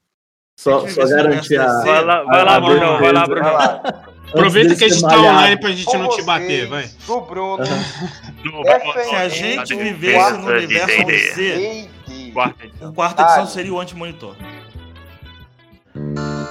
só, 0.59 0.89
só 0.89 1.06
garantir 1.06 1.56
a. 1.56 1.66
Vai 1.85 2.05
lá, 2.05 2.24
vai 2.24 2.44
lá, 2.44 2.60
Brunão, 2.60 2.98
vai 2.98 3.12
lá, 3.12 3.26
Brunão. 3.26 3.55
lá. 3.55 3.80
Aproveita 4.26 4.74
que 4.74 4.85
a 4.85 4.89
gente 4.89 5.01
tá 5.01 5.16
online 5.16 5.60
pra 5.60 5.70
gente 5.70 5.97
não 5.97 6.09
te 6.09 6.22
bater, 6.22 6.66
vai. 6.66 6.90
Do 7.06 7.20
Bruno. 7.20 7.64
Se 7.64 9.14
a 9.14 9.28
gente 9.28 9.76
vivesse 9.76 10.32
no 10.39 10.48
universo 10.48 11.05
DC, 11.06 11.89
D&D. 12.06 12.32
Quarta 12.32 12.64
edição. 12.64 12.89
a 12.89 12.93
quarta 12.93 13.22
edição 13.22 13.47
seria 13.47 13.72
o 13.72 13.80
anti-monitor. 13.80 14.35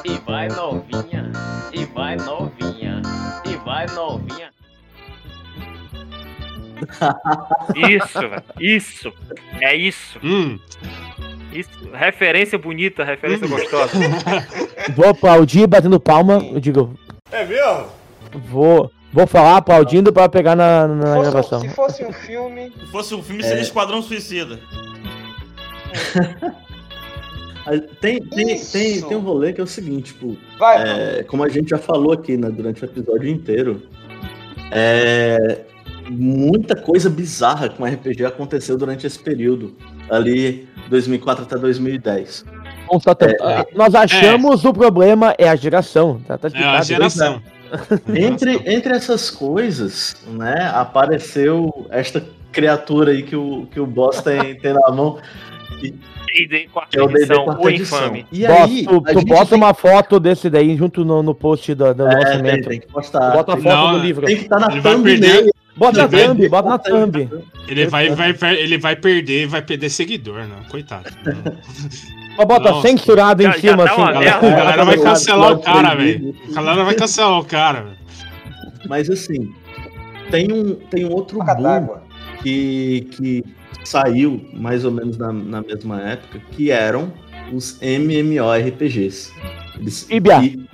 E 0.05 0.17
vai 0.25 0.47
novinha, 0.47 1.31
e 1.73 1.85
vai 1.85 2.15
novinha, 2.15 3.01
e 3.45 3.55
vai 3.57 3.85
novinha. 3.87 4.51
Isso, 7.75 8.19
velho. 8.19 8.43
Isso. 8.59 9.13
É 9.59 9.75
isso. 9.75 10.19
Hum, 10.23 10.59
Isso. 11.51 11.69
Referência 11.93 12.57
bonita, 12.57 13.03
referência 13.03 13.47
gostosa. 13.47 13.91
Vou 14.95 15.07
aplaudir 15.07 15.67
batendo 15.67 15.99
palma. 15.99 16.43
Eu 16.51 16.59
digo. 16.59 16.93
É 17.31 17.45
mesmo? 17.45 17.85
Vou, 18.49 18.91
vou 19.11 19.27
falar 19.27 19.57
aplaudindo 19.57 20.13
pra 20.13 20.29
pegar 20.29 20.55
na, 20.55 20.87
na 20.87 21.15
Fosse- 21.15 21.29
gravação. 21.31 21.59
se 21.61 21.69
fosse 21.69 22.05
um 22.05 22.13
filme. 22.13 22.71
Se 22.79 22.91
fosse 22.91 23.15
um 23.15 23.23
filme, 23.23 23.43
seria 23.43 23.61
Esquadrão 23.61 24.01
Suicida. 24.01 24.59
Tem, 27.99 28.21
tem, 28.21 28.57
tem, 28.57 29.01
tem 29.01 29.17
um 29.17 29.19
rolê 29.19 29.51
que 29.51 29.59
é 29.59 29.63
o 29.63 29.67
seguinte, 29.67 30.13
tipo, 30.13 30.37
Vai, 30.57 31.17
é, 31.19 31.23
como 31.23 31.43
a 31.43 31.49
gente 31.49 31.71
já 31.71 31.77
falou 31.77 32.13
aqui 32.13 32.37
né, 32.37 32.49
durante 32.49 32.81
o 32.81 32.85
episódio 32.85 33.27
inteiro, 33.29 33.81
é, 34.71 35.65
muita 36.09 36.77
coisa 36.77 37.09
bizarra 37.09 37.67
com 37.67 37.83
RPG 37.83 38.23
aconteceu 38.23 38.77
durante 38.77 39.05
esse 39.05 39.19
período, 39.19 39.75
ali 40.09 40.67
2004 40.89 41.43
até 41.43 41.57
2010. 41.57 42.45
Constatamos. 42.87 43.35
Ah, 43.41 43.65
Nós 43.75 43.93
achamos 43.95 44.63
o 44.65 44.73
problema 44.73 45.35
é 45.37 45.49
a 45.49 45.55
geração. 45.55 46.21
Tá, 46.25 46.37
tá 46.37 46.47
é 46.53 46.63
a 46.63 46.81
geração. 46.81 47.41
Entre, 48.15 48.61
entre 48.65 48.93
essas 48.93 49.29
coisas, 49.29 50.15
né, 50.25 50.71
apareceu 50.73 51.85
esta 51.89 52.23
criatura 52.49 53.11
aí 53.11 53.23
que 53.23 53.35
o, 53.35 53.67
que 53.69 53.77
o 53.77 53.85
boss 53.85 54.21
tem, 54.21 54.55
tem 54.55 54.71
na 54.73 54.89
mão, 54.89 55.17
D&D, 55.81 56.69
quarta 56.71 56.97
é 56.97 57.03
o 57.03 57.09
edição, 57.09 57.43
quarta 57.43 57.61
o 57.61 57.69
infame. 57.69 58.25
E 58.31 58.45
aí, 58.45 58.85
tu, 58.85 59.03
a 59.05 59.13
tu 59.13 59.25
bota 59.25 59.45
tem- 59.47 59.57
uma 59.57 59.73
foto 59.73 60.17
desse 60.17 60.49
daí 60.49 60.77
junto 60.77 61.03
no, 61.03 61.21
no 61.21 61.35
post 61.35 61.75
do, 61.75 61.93
do 61.93 62.07
é, 62.07 62.15
tem, 62.15 62.23
lançamento. 62.25 62.69
tem 62.69 62.79
que 62.79 62.87
postar. 62.87 63.31
Bota 63.31 63.51
a 63.51 63.55
tem, 63.55 63.63
foto 63.63 63.75
Não, 63.75 63.91
do 63.93 63.99
livro. 63.99 64.25
tem 64.25 64.37
que 64.37 64.43
estar 64.43 64.59
na 64.59 64.67
thumbnail. 64.69 65.03
perder- 65.03 65.51
Bota 65.77 65.97
na 65.99 66.07
vai- 66.07 66.27
thumb, 66.27 66.49
bota 66.49 66.69
na 66.69 66.77
thumb. 66.79 67.29
Ele 67.67 67.87
vai, 67.87 68.09
vai, 68.09 68.33
vai- 68.33 68.55
ele 68.55 68.77
vai 68.77 68.95
perder, 68.95 69.47
vai 69.47 69.61
perder 69.61 69.89
seguidor, 69.89 70.47
não. 70.47 70.63
Coitado. 70.69 71.09
Mas 72.37 72.47
bota 72.47 72.69
Nossa. 72.71 72.87
censurado 72.87 73.43
Já- 73.43 73.49
em 73.49 73.53
já 73.53 73.59
cima, 73.59 73.85
tá 73.85 73.91
assim. 73.93 74.01
A 74.01 74.11
galera, 74.11 74.37
a 74.37 74.41
galera 74.49 74.85
vai 74.85 74.97
cancelar 74.97 75.51
o 75.53 75.59
cara, 75.59 75.95
velho. 75.95 76.35
A 76.49 76.53
galera 76.53 76.83
vai 76.83 76.95
cancelar 76.95 77.39
o 77.39 77.45
cara, 77.45 77.81
velho. 77.83 77.97
Mas 78.87 79.09
assim, 79.09 79.53
tem 80.31 80.51
um, 80.51 80.75
tem 80.75 81.05
um 81.05 81.11
outro 81.13 81.39
boom 81.39 81.61
d'água. 81.61 82.03
que, 82.43 83.07
que 83.11 83.43
saiu 83.83 84.47
mais 84.53 84.85
ou 84.85 84.91
menos 84.91 85.17
na, 85.17 85.31
na 85.33 85.61
mesma 85.61 85.99
época, 86.01 86.39
que 86.51 86.69
eram 86.71 87.11
os 87.51 87.79
MMORPGs. 87.81 89.31
Eles, 89.79 90.05
Tibia. 90.07 90.39
que, 90.41 90.65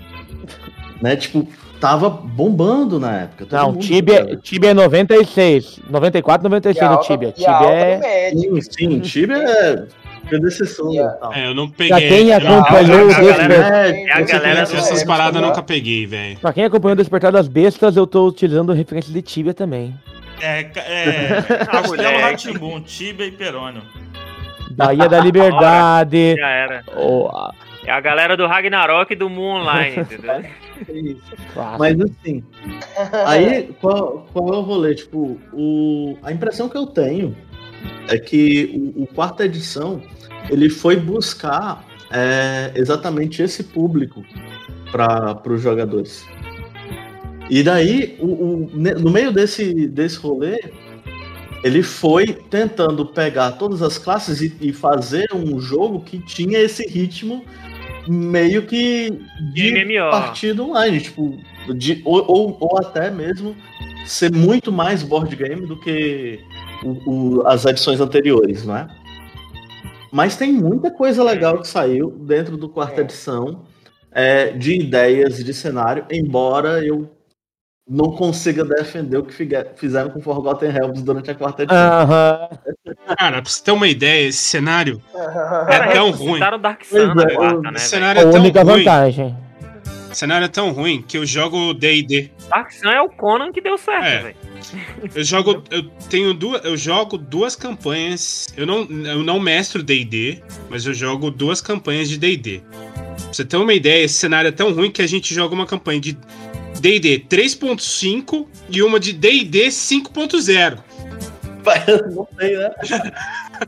né, 1.02 1.16
tipo, 1.16 1.48
tava 1.84 2.10
bombando 2.10 2.97
na 2.97 3.23
época. 3.23 3.45
todo 3.45 3.60
Não, 3.60 3.72
mundo 3.73 3.81
Tibia. 3.81 4.39
Tibia 4.41 4.72
é 4.72 4.73
96. 4.73 5.81
94, 5.89 6.41
E 6.41 6.49
96 6.49 6.81
a 6.81 6.89
no 6.95 7.01
Tibia. 7.01 7.31
Tibia 7.34 7.69
é. 7.69 8.30
Sim, 8.31 8.61
sim, 8.61 8.99
Tibia 9.01 9.35
é 9.38 9.84
predecessor. 10.30 10.95
É, 11.34 11.47
eu 11.47 11.53
não 11.53 11.69
peguei. 11.69 11.89
Pra 11.89 11.99
quem 11.99 12.34
acompanhou 12.34 13.07
o 13.07 13.11
a 13.11 13.14
galera- 13.14 13.47
despertar. 13.47 13.85
É, 13.85 14.03
é 14.03 14.14
a 14.14 14.22
galera 14.22 14.65
do- 14.65 14.76
Essas 14.77 15.01
é, 15.01 15.05
paradas 15.05 15.41
eu 15.41 15.45
nunca 15.45 15.61
peguei, 15.61 16.05
velho. 16.07 16.38
Pra 16.39 16.53
quem 16.53 16.64
acompanhou 16.64 16.93
o 16.93 16.97
Despertar 16.97 17.34
das 17.34 17.49
Bestas, 17.49 17.97
eu 17.97 18.07
tô 18.07 18.27
utilizando 18.30 18.72
referência 18.72 19.11
de 19.11 19.22
Tibia 19.22 19.53
também. 19.53 19.93
É, 20.41 20.61
é 20.61 21.41
Castelo. 21.69 22.22
Ratimbum, 22.22 22.80
Tibia 22.80 23.26
e 23.26 23.31
Perônio. 23.31 23.81
Bahia 24.72 25.10
da 25.10 25.19
Liberdade. 25.19 26.35
Já 26.39 26.47
era. 26.49 26.84
o- 26.95 27.27
a- 27.27 27.53
É 27.85 27.91
a 27.91 27.99
galera 27.99 28.38
do 28.38 28.47
Ragnarok 28.47 29.11
e 29.11 29.15
do 29.15 29.30
Moon 29.30 29.61
Online, 29.61 29.97
entendeu? 30.01 30.41
clássico. 31.53 31.80
Mas 31.80 31.99
assim, 32.01 32.43
aí 33.26 33.69
qual, 33.81 34.26
qual 34.31 34.53
é 34.53 34.57
o 34.57 34.61
rolê? 34.61 34.95
Tipo, 34.95 35.39
o, 35.51 36.18
a 36.23 36.31
impressão 36.31 36.69
que 36.69 36.77
eu 36.77 36.88
tenho 36.88 37.35
é 38.07 38.18
que 38.18 38.93
o, 38.95 39.03
o 39.03 39.07
quarta 39.07 39.45
edição 39.45 40.01
ele 40.49 40.69
foi 40.69 40.95
buscar 40.95 41.85
é, 42.11 42.72
exatamente 42.76 43.41
esse 43.41 43.64
público 43.64 44.23
para 44.91 45.41
os 45.51 45.61
jogadores. 45.61 46.26
E 47.49 47.61
daí, 47.61 48.15
o, 48.19 48.27
o- 48.27 48.69
no 48.73 49.11
meio 49.11 49.31
desse, 49.31 49.88
desse 49.88 50.18
rolê, 50.18 50.61
ele 51.64 51.81
foi 51.84 52.27
tentando 52.27 53.05
pegar 53.05 53.53
todas 53.53 53.81
as 53.81 53.97
classes 53.97 54.41
e, 54.41 54.55
e 54.61 54.73
fazer 54.73 55.27
um 55.34 55.60
jogo 55.60 56.01
que 56.01 56.19
tinha 56.19 56.60
esse 56.60 56.85
ritmo 56.88 57.43
meio 58.08 58.66
que 58.66 59.12
de 59.54 59.72
MMO. 59.86 60.12
partida 60.12 60.62
online, 60.64 61.00
tipo, 61.02 61.38
de, 61.76 62.02
ou, 62.06 62.24
ou, 62.28 62.58
ou 62.60 62.78
até 62.80 63.10
mesmo 63.10 63.56
ser 64.06 64.32
muito 64.32 64.72
mais 64.72 65.02
board 65.04 65.34
game 65.36 65.66
do 65.66 65.80
que 65.80 66.40
o- 66.84 67.38
o- 67.40 67.48
as 67.48 67.66
edições 67.66 68.02
anteriores, 68.02 68.66
não 68.66 68.76
é? 68.76 68.88
Mas 70.12 70.36
tem 70.36 70.52
muita 70.52 70.92
coisa 70.92 71.24
legal 71.24 71.60
que 71.60 71.68
saiu 71.68 72.12
dentro 72.12 72.56
do 72.58 72.70
quarta 72.70 73.02
É. 73.02 73.04
edição, 73.04 73.62
é, 74.12 74.52
de 74.52 74.76
ideias 74.80 75.40
e 75.40 75.44
de 75.44 75.54
cenário, 75.54 76.06
embora 76.12 76.86
eu 76.86 77.10
não 77.88 78.11
consiga 78.11 78.64
defender 78.64 79.18
o 79.18 79.23
que 79.23 79.34
fizeram 79.76 80.10
com 80.10 80.22
Forgotten 80.22 80.69
Realms 80.72 81.01
durante 81.03 81.30
a 81.31 81.35
quarta 81.35 81.64
edição. 81.64 81.77
Aham. 81.81 82.49
Cara, 83.18 83.41
pra 83.41 83.51
você 83.51 83.64
ter 83.64 83.72
uma 83.72 83.88
ideia, 83.88 84.27
esse 84.27 84.38
cenário 84.39 85.01
Cara, 85.11 85.85
é 85.91 85.93
tão 85.93 86.11
ruim. 86.11 86.39
Dark 86.39 86.84
Sun 86.85 87.14
na 87.14 87.23
é, 87.23 87.35
quarta, 87.35 87.57
o 87.57 87.61
né, 87.61 87.72
Esse 87.76 87.80
velho? 87.80 87.89
cenário 87.89 88.22
A 88.22 88.23
é 88.23 88.31
tão 88.31 88.39
única 88.39 88.64
ruim. 88.64 88.77
vantagem. 88.80 89.35
O 90.10 90.15
cenário 90.15 90.45
é 90.45 90.47
tão 90.47 90.72
ruim 90.72 91.01
que 91.01 91.18
eu 91.18 91.26
jogo 91.26 91.73
D&D. 91.73 92.31
Dark 92.49 92.72
Sun 92.72 92.89
é 92.89 93.01
o 93.01 93.10
Conan 93.10 93.51
que 93.51 93.60
deu 93.60 93.77
certo, 93.77 94.05
É. 94.05 94.22
velho. 94.22 94.35
Eu 95.14 95.23
jogo. 95.23 95.64
Eu 95.69 95.84
tenho 96.10 96.34
duas. 96.34 96.64
Eu 96.64 96.77
jogo 96.77 97.18
duas 97.18 97.53
campanhas. 97.55 98.47
Eu 98.55 98.65
não, 98.65 98.84
eu 98.89 99.22
não 99.23 99.39
mestro 99.39 99.84
DD, 99.84 100.41
mas 100.69 100.85
eu 100.85 100.93
jogo 100.93 101.30
duas 101.30 101.60
campanhas 101.60 102.07
de 102.07 102.18
DD. 102.18 102.61
Pra 102.61 103.34
você 103.34 103.43
ter 103.43 103.57
uma 103.57 103.73
ideia, 103.73 104.05
esse 104.05 104.14
cenário 104.15 104.47
é 104.47 104.51
tão 104.51 104.72
ruim 104.73 104.89
que 104.89 105.01
a 105.01 105.07
gente 105.07 105.34
joga 105.34 105.53
uma 105.53 105.65
campanha 105.65 105.99
de 105.99 106.18
DD 106.84 107.27
3.5 107.30 108.45
e 108.69 108.84
uma 108.84 108.99
de 108.99 109.14
DD 109.14 109.68
5.0. 109.68 110.80
Não 112.14 112.26
tem, 112.38 112.57
né? 112.57 112.72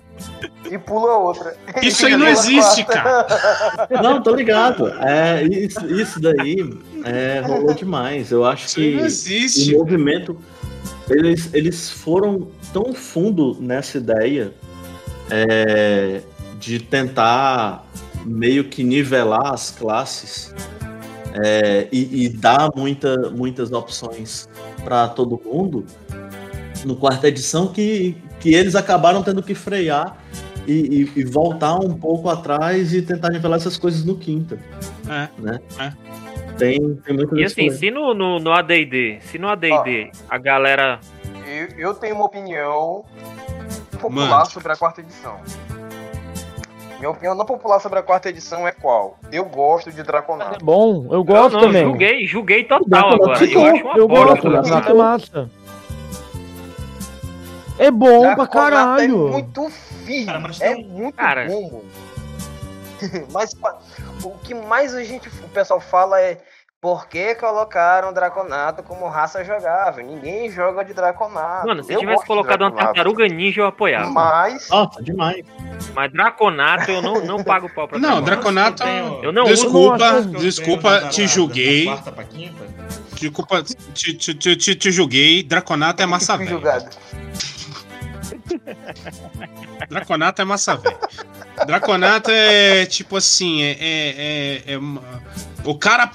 E 0.69 0.79
pula 0.79 1.15
outra. 1.19 1.55
Isso 1.83 2.07
aí 2.07 2.17
não 2.17 2.27
existe, 2.27 2.83
quarta. 2.83 3.87
Não, 4.01 4.19
tô 4.23 4.33
ligado. 4.33 4.87
É, 4.99 5.43
isso, 5.43 5.85
isso 5.85 6.19
daí 6.19 6.67
é, 7.03 7.39
rolou 7.41 7.71
demais. 7.75 8.31
Eu 8.31 8.43
acho 8.43 8.65
Isso 8.65 8.75
que 8.75 8.95
não 8.95 9.03
o 9.03 9.05
existe. 9.05 9.75
movimento. 9.75 10.35
Eles, 11.07 11.53
eles 11.53 11.91
foram 11.91 12.47
tão 12.73 12.95
fundo 12.95 13.55
nessa 13.61 13.99
ideia 13.99 14.51
é, 15.29 16.21
de 16.59 16.79
tentar 16.79 17.85
meio 18.25 18.63
que 18.63 18.83
nivelar 18.83 19.53
as 19.53 19.69
classes 19.69 20.51
é, 21.43 21.87
e, 21.91 22.25
e 22.25 22.29
dar 22.29 22.69
muita, 22.75 23.29
muitas 23.29 23.71
opções 23.71 24.47
para 24.83 25.07
todo 25.09 25.41
mundo 25.43 25.85
no 26.85 26.95
quarta 26.95 27.27
edição 27.27 27.67
que, 27.67 28.15
que 28.39 28.53
eles 28.53 28.75
acabaram 28.75 29.23
tendo 29.23 29.41
que 29.41 29.55
frear 29.55 30.17
e, 30.67 30.73
e- 31.15 31.19
e 31.19 31.23
voltar 31.25 31.75
um 31.75 31.93
pouco 31.93 32.29
atrás 32.29 32.93
e 32.93 33.01
tentar 33.01 33.29
nivelar 33.29 33.57
essas 33.57 33.77
coisas 33.77 34.05
no 34.05 34.15
quinta. 34.17 34.59
É, 35.09 35.27
né? 35.41 35.59
é. 35.79 35.93
Tem, 36.57 36.95
tem 36.95 37.15
muito 37.15 37.37
E 37.37 37.43
assim, 37.43 37.69
se 37.69 37.91
no, 37.91 38.13
no, 38.13 38.39
no 38.39 38.51
AD&D, 38.51 39.19
se 39.21 39.37
no 39.37 39.49
AD&D 39.49 40.11
a 40.29 40.37
galera... 40.37 40.99
Eu, 41.45 41.67
eu 41.77 41.93
tenho 41.93 42.15
uma 42.15 42.25
opinião 42.25 43.03
popular 43.99 44.29
Mano. 44.29 44.45
sobre 44.45 44.71
a 44.71 44.75
quarta 44.75 45.01
edição. 45.01 45.37
Minha 46.99 47.09
opinião 47.09 47.35
não 47.35 47.45
popular 47.45 47.79
sobre 47.79 47.99
a 47.99 48.03
quarta 48.03 48.29
edição 48.29 48.67
é 48.67 48.71
qual? 48.71 49.17
Eu 49.31 49.45
gosto 49.45 49.91
de 49.91 49.99
É 49.99 50.03
Draconato. 50.03 50.63
bom, 50.63 51.05
eu 51.11 51.17
Não, 51.17 51.23
gosto 51.23 51.53
não, 51.55 51.61
também. 51.61 51.83
julguei, 51.83 52.25
julguei 52.27 52.63
total 52.63 52.87
Draconato 52.87 53.23
agora. 53.23 53.45
Eu 53.45 53.65
acho 53.65 53.83
uma 53.83 53.97
Eu 53.97 54.07
gosto, 54.07 54.49
Draconato 54.49 54.89
é 54.89 54.93
massa. 54.93 55.49
É 57.77 57.91
bom 57.91 58.21
pra 58.21 58.35
Draconato 58.35 58.51
caralho. 58.71 59.27
É 59.27 59.31
muito 59.31 59.69
firme, 60.05 60.25
Cara, 60.25 60.39
mas 60.39 60.61
é 60.61 60.75
não- 60.75 60.83
muito 60.83 61.15
Cara. 61.15 61.45
bom. 61.47 61.81
mas 63.31 63.53
o 64.23 64.29
que 64.39 64.53
mais 64.55 64.95
a 64.95 65.03
gente, 65.03 65.27
o 65.27 65.49
pessoal 65.49 65.81
fala 65.81 66.21
é 66.21 66.37
por 66.85 67.07
que 67.07 67.33
colocaram 67.33 68.13
Draconato 68.13 68.83
como 68.83 69.07
raça 69.09 69.43
jogável? 69.43 70.05
Ninguém 70.05 70.51
joga 70.51 70.85
de 70.85 70.93
Draconato. 70.93 71.65
Mano, 71.65 71.83
se 71.83 71.91
Eu 71.91 71.99
tivesse 71.99 72.23
colocado 72.27 72.61
uma 72.61 72.71
tartaruga 72.71 73.27
ninja, 73.27 73.61
eu 73.61 73.65
apoiava. 73.65 74.11
Mas 74.11 74.69
Nossa, 74.69 75.01
demais. 75.01 75.43
Mas 75.95 76.11
Draconato, 76.11 76.91
eu 76.91 77.01
não, 77.01 77.25
não 77.25 77.43
pago 77.43 77.67
pau 77.73 77.87
pra 77.87 77.97
Não, 77.97 78.21
Draconato. 78.21 78.83
Eu 79.23 79.31
não 79.33 79.45
uso 79.45 79.63
Desculpa, 79.63 80.21
desculpa, 80.37 81.07
te 81.09 81.25
julguei. 81.27 81.87
Desculpa, 83.19 83.63
te, 83.63 84.13
te, 84.13 84.35
te, 84.35 84.55
te, 84.55 84.75
te 84.75 84.91
julguei. 84.91 85.41
Draconato 85.41 86.03
é 86.03 86.05
massa 86.05 86.37
velha. 86.37 86.51
julgado. 86.51 86.85
Draconato 89.89 90.39
é 90.39 90.45
massa 90.45 90.75
velha. 90.75 90.99
Draconato 91.65 92.29
é 92.29 92.85
tipo 92.85 93.17
assim, 93.17 93.63
é. 93.63 93.71
é, 93.71 93.77
é- 94.67 94.73
é 94.73 94.77
uma- 94.77 95.01
o 95.63 95.75
cara. 95.75 96.11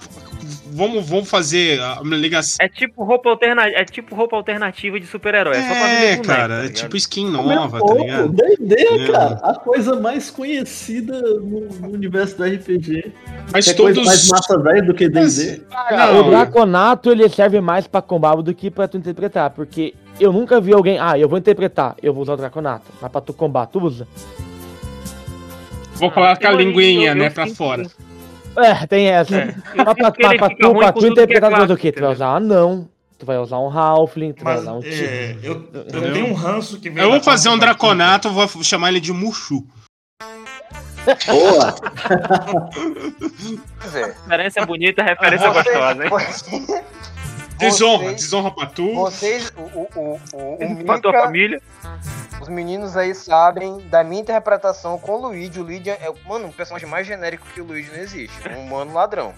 Vamos, 0.73 1.09
vamos 1.09 1.29
fazer 1.29 1.81
a 1.81 2.01
ligação. 2.03 2.57
É 2.61 2.69
tipo 2.69 3.03
roupa 3.05 3.29
alternativa, 3.31 3.77
é 3.79 3.85
tipo 3.85 4.15
roupa 4.15 4.37
alternativa 4.37 5.01
de 5.01 5.07
super-herói. 5.07 5.57
É, 5.57 5.61
É, 5.61 5.69
boneco, 6.17 6.23
cara, 6.25 6.59
tá 6.59 6.65
é 6.65 6.69
tipo 6.69 6.97
skin 6.97 7.29
nova, 7.31 7.81
tá 7.85 7.95
ligado? 7.95 8.29
D&D, 8.29 8.75
É. 8.75 9.07
cara, 9.13 9.41
a 9.43 9.55
coisa 9.55 9.99
mais 10.01 10.31
conhecida 10.31 11.21
no, 11.21 11.69
no 11.69 11.89
universo 11.93 12.37
do 12.37 12.45
RPG. 12.45 13.13
Mas 13.53 13.65
Tem 13.67 13.75
coisa 13.77 13.95
todos. 13.95 14.07
mais 14.07 14.29
massa 14.29 14.59
velha 14.59 14.83
do 14.83 14.95
que 14.95 15.09
D&D. 15.09 15.63
Não, 15.91 16.21
o 16.21 16.31
Draconato 16.31 17.11
ele 17.11 17.29
serve 17.29 17.61
mais 17.61 17.87
pra 17.87 18.01
combate 18.01 18.43
do 18.43 18.55
que 18.55 18.71
pra 18.71 18.87
tu 18.87 18.97
interpretar, 18.97 19.51
porque 19.51 19.95
eu 20.21 20.33
nunca 20.33 20.61
vi 20.61 20.73
alguém, 20.73 20.99
ah, 21.01 21.19
eu 21.19 21.29
vou 21.29 21.39
interpretar, 21.39 21.97
eu 22.03 22.13
vou 22.15 22.23
usar 22.23 22.35
o 22.35 22.37
Draconato, 22.37 22.85
mas 23.01 23.11
pra 23.11 23.21
tu 23.21 23.33
combate, 23.33 23.71
tu 23.71 23.81
usa. 23.81 24.07
Vou 25.95 26.11
colocar 26.11 26.49
a 26.49 26.53
Eu- 26.53 26.61
eu- 26.61 26.65
linguinha, 26.67 27.11
eu 27.11 27.15
né, 27.15 27.31
pra 27.31 27.47
sinto- 27.47 27.57
fora. 27.57 27.87
É, 28.56 28.86
tem 28.86 29.09
essa. 29.09 29.36
É. 29.36 29.55
Mas 29.74 29.94
pra, 29.94 30.09
Eu 30.09 30.12
sinto 30.12 30.12
que 30.12 31.01
tu, 31.01 31.06
é 31.06 31.09
interpretar, 31.09 31.51
tu 31.51 31.56
vai 31.56 31.64
usar 31.64 31.74
o 31.74 31.77
quê? 31.77 31.93
Tu 31.93 32.01
vai 32.01 32.14
clássico, 32.14 32.24
usar 32.24 32.32
um 32.32 32.36
anão, 32.36 32.89
tu 33.18 33.27
vai 33.27 33.39
usar 33.39 33.59
um 33.59 33.78
Halfling, 33.78 34.32
tu 34.32 34.44
vai 34.44 34.55
Mas 34.55 34.62
usar 34.62 34.72
um... 34.72 34.82
é, 34.82 35.36
eu, 35.43 35.68
eu 35.72 36.12
tenho 36.12 36.27
um 36.27 36.35
ranço 36.35 36.81
que 36.81 36.90
vem 36.90 37.02
Eu 37.02 37.10
vou 37.10 37.20
fazer 37.20 37.48
um. 37.48 37.59
Draconato, 37.59 38.31
vou 38.31 38.48
chamar 38.62 38.89
ele 38.89 39.01
de 39.01 39.12
Mushu. 39.12 39.64
Boa! 41.27 41.74
Referência 44.24 44.66
bonita, 44.66 45.02
referência 45.02 45.48
gostosa, 45.51 46.05
hein? 46.05 46.85
Desonra, 47.59 48.05
vocês, 48.05 48.22
desonra 48.22 48.51
pra 48.51 48.66
tu. 48.66 48.94
vocês 48.94 49.52
o, 49.56 49.60
o, 49.60 49.89
o, 49.94 50.20
o, 50.32 50.72
o 50.81 50.85
Pra 50.85 50.98
tua 50.98 51.12
família. 51.12 51.60
Os 52.41 52.49
meninos 52.49 52.97
aí 52.97 53.15
sabem 53.15 53.79
da 53.89 54.03
minha 54.03 54.23
interpretação 54.23 54.99
com 54.99 55.12
o 55.12 55.29
Luigi. 55.29 55.61
O 55.61 55.62
Luigi 55.62 55.91
é, 55.91 56.12
mano, 56.27 56.47
um 56.47 56.53
personagem 56.53 56.89
mais 56.89 57.07
genérico 57.07 57.47
que 57.53 57.61
o 57.61 57.65
Luigi 57.65 57.91
não 57.91 57.99
existe. 57.99 58.49
Um 58.49 58.62
humano 58.62 58.95
ladrão. 58.95 59.33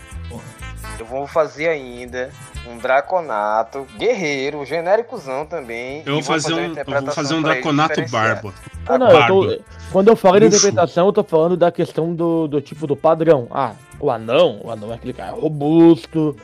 Eu 0.99 1.07
vou 1.07 1.27
fazer 1.27 1.69
ainda 1.69 2.31
um 2.69 2.79
Draconato, 2.79 3.87
guerreiro, 3.99 4.65
genéricozão 4.65 5.45
também. 5.45 6.03
Eu 6.07 6.13
vou 6.13 6.21
e 6.21 6.23
fazer 6.23 6.55
um, 6.55 6.75
eu 6.77 7.03
vou 7.03 7.13
fazer 7.13 7.35
um 7.35 7.43
Draconato 7.43 8.01
diferenciar. 8.01 8.43
Barba. 8.43 8.55
Não, 8.89 8.99
não, 8.99 9.11
eu 9.11 9.27
tô, 9.27 9.65
quando 9.91 10.09
eu 10.09 10.17
falo 10.17 10.39
de 10.39 10.47
interpretação, 10.47 11.07
eu 11.07 11.13
tô 11.13 11.25
falando 11.25 11.57
da 11.57 11.73
questão 11.73 12.15
do, 12.15 12.47
do 12.47 12.61
tipo 12.61 12.87
do 12.87 12.97
padrão. 12.97 13.49
Ah, 13.51 13.73
o 13.99 14.11
anão, 14.11 14.61
o 14.63 14.71
anão 14.71 14.93
é 14.93 14.95
aquele 14.95 15.13
cara 15.13 15.33
robusto, 15.33 16.37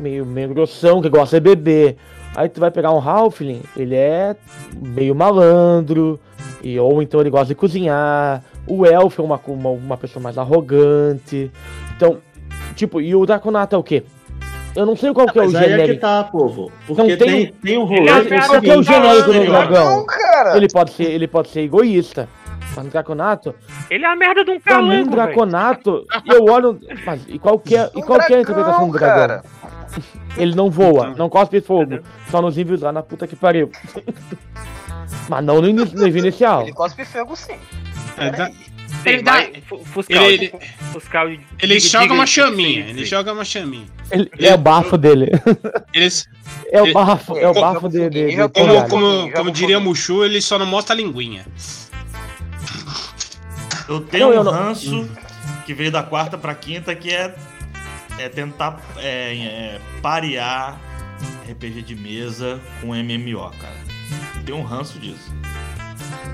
meio, 0.00 0.24
meio 0.24 0.48
grossão, 0.48 1.02
que 1.02 1.08
gosta 1.08 1.40
de 1.40 1.54
beber. 1.54 1.96
Aí 2.36 2.50
tu 2.50 2.60
vai 2.60 2.70
pegar 2.70 2.92
um 2.92 3.00
Halfling, 3.00 3.62
ele 3.74 3.94
é 3.94 4.36
meio 4.78 5.14
malandro, 5.14 6.20
e, 6.62 6.78
ou 6.78 7.00
então 7.00 7.18
ele 7.18 7.30
gosta 7.30 7.46
de 7.46 7.54
cozinhar. 7.54 8.44
O 8.66 8.84
Elfo 8.84 9.22
é 9.22 9.24
uma, 9.24 9.40
uma, 9.46 9.70
uma 9.70 9.96
pessoa 9.96 10.22
mais 10.22 10.36
arrogante. 10.36 11.50
Então, 11.96 12.18
tipo, 12.74 13.00
e 13.00 13.14
o 13.14 13.24
Draconato 13.24 13.74
é 13.74 13.78
o 13.78 13.82
quê? 13.82 14.02
Eu 14.74 14.84
não 14.84 14.94
sei 14.94 15.14
qual 15.14 15.26
que 15.26 15.38
é 15.38 15.42
o 15.42 15.46
Mas 15.46 15.54
aí 15.54 15.62
é 15.62 15.64
que 15.68 15.70
genérico. 15.72 16.00
tá, 16.02 16.24
povo. 16.24 16.70
Porque 16.86 17.00
Não 17.02 17.08
tem- 17.08 17.16
tem, 17.16 17.46
tem 17.62 17.78
um 17.78 17.84
rolê 17.84 18.00
Ele 18.00 18.10
é 18.10 18.12
o 18.12 18.20
ameaça 18.26 18.48
Qual 18.48 18.60
que 18.60 18.70
é 18.70 18.76
o 18.76 18.84
seguinte, 18.84 18.94
genérico 19.02 19.32
do 19.32 19.46
dragão? 19.46 19.96
Não, 19.96 20.04
cara! 20.06 20.56
Ele 20.58 20.68
pode 20.68 20.90
ser, 20.90 21.04
ele 21.04 21.26
pode 21.26 21.48
ser 21.48 21.60
egoísta. 21.62 22.28
Mas 22.76 22.84
no 22.84 22.90
Draconato, 22.90 23.54
Ele 23.90 24.04
é 24.04 24.08
a 24.08 24.14
merda 24.14 24.44
de 24.44 24.50
um 24.50 24.60
Pra 24.60 24.82
mim, 24.82 24.88
calango, 24.88 25.10
velho. 25.10 25.10
Draconato, 25.26 26.06
eu 26.26 26.44
olho. 26.44 26.78
Mas 27.06 27.22
e 27.26 27.38
qual 27.38 27.58
que 27.58 27.74
é, 27.76 27.90
e 27.94 28.02
qual 28.02 28.20
que 28.20 28.34
é 28.34 28.36
a 28.36 28.40
interpretação 28.42 28.90
do 28.90 28.98
dragão? 28.98 29.40
Ele 30.36 30.54
não 30.54 30.70
voa, 30.70 31.14
não 31.16 31.30
cospe 31.30 31.60
fogo, 31.62 32.00
só 32.30 32.42
nos 32.42 32.58
envios 32.58 32.82
lá 32.82 32.92
na 32.92 33.02
puta 33.02 33.26
que 33.26 33.34
pariu. 33.34 33.70
Mas 35.28 35.44
não 35.44 35.60
no, 35.60 35.68
início, 35.68 35.98
no 35.98 36.06
inicial. 36.06 36.62
Ele 36.62 36.72
cospe 36.72 37.04
fogo 37.04 37.34
sim. 37.34 37.56
É, 38.18 38.52
Ele 39.04 39.22
dá- 39.22 39.46
Fuscal, 39.84 40.24
ele- 40.24 40.46
ele- 40.46 40.52
Fuscal, 40.92 41.28
Ele 41.28 41.40
diga- 41.58 41.80
joga 41.80 42.02
diga 42.04 42.14
uma 42.14 42.26
chaminha, 42.26 42.84
sim, 42.84 42.90
ele 42.90 43.04
joga 43.04 43.32
uma 43.32 43.44
chaminha. 43.44 43.86
Ele, 44.10 44.30
é 44.40 44.54
o 44.54 44.58
bafo 44.58 44.96
dele. 44.98 45.30
Eles, 45.94 46.26
É 46.72 46.80
o 46.82 46.86
Ele- 46.86 46.92
bafo, 46.94 47.36
é 47.36 47.46
o 47.46 47.50
Ele 47.52 47.60
bafo 47.60 47.80
joga 47.82 47.88
de, 47.88 47.98
de, 47.98 48.00
pouquinho, 48.20 48.28
de, 48.28 48.36
joga 48.36 48.60
um 48.60 48.88
como, 48.88 48.88
como, 49.20 49.32
como 49.32 49.50
diria. 49.50 49.80
Mushu, 49.80 50.24
ele 50.24 50.40
só 50.40 50.58
não 50.58 50.66
mostra 50.66 50.94
a 50.94 50.96
linguinha. 50.96 51.44
Eu 53.88 54.00
tenho 54.00 54.26
Não, 54.26 54.32
eu 54.34 54.40
um 54.40 54.44
não- 54.44 54.52
ranço 54.52 55.08
que 55.64 55.72
veio 55.74 55.90
da 55.92 56.02
quarta 56.02 56.36
pra 56.36 56.54
quinta 56.54 56.94
que 56.94 57.12
é, 57.12 57.34
é 58.18 58.28
tentar 58.28 58.78
é, 58.98 59.34
é, 59.36 59.80
parear 60.02 60.76
RPG 61.48 61.82
de 61.82 61.94
mesa 61.94 62.60
com 62.80 62.88
MMO, 62.94 63.50
cara. 63.60 63.76
Tem 64.44 64.54
um 64.54 64.62
ranço 64.62 64.98
disso. 64.98 65.32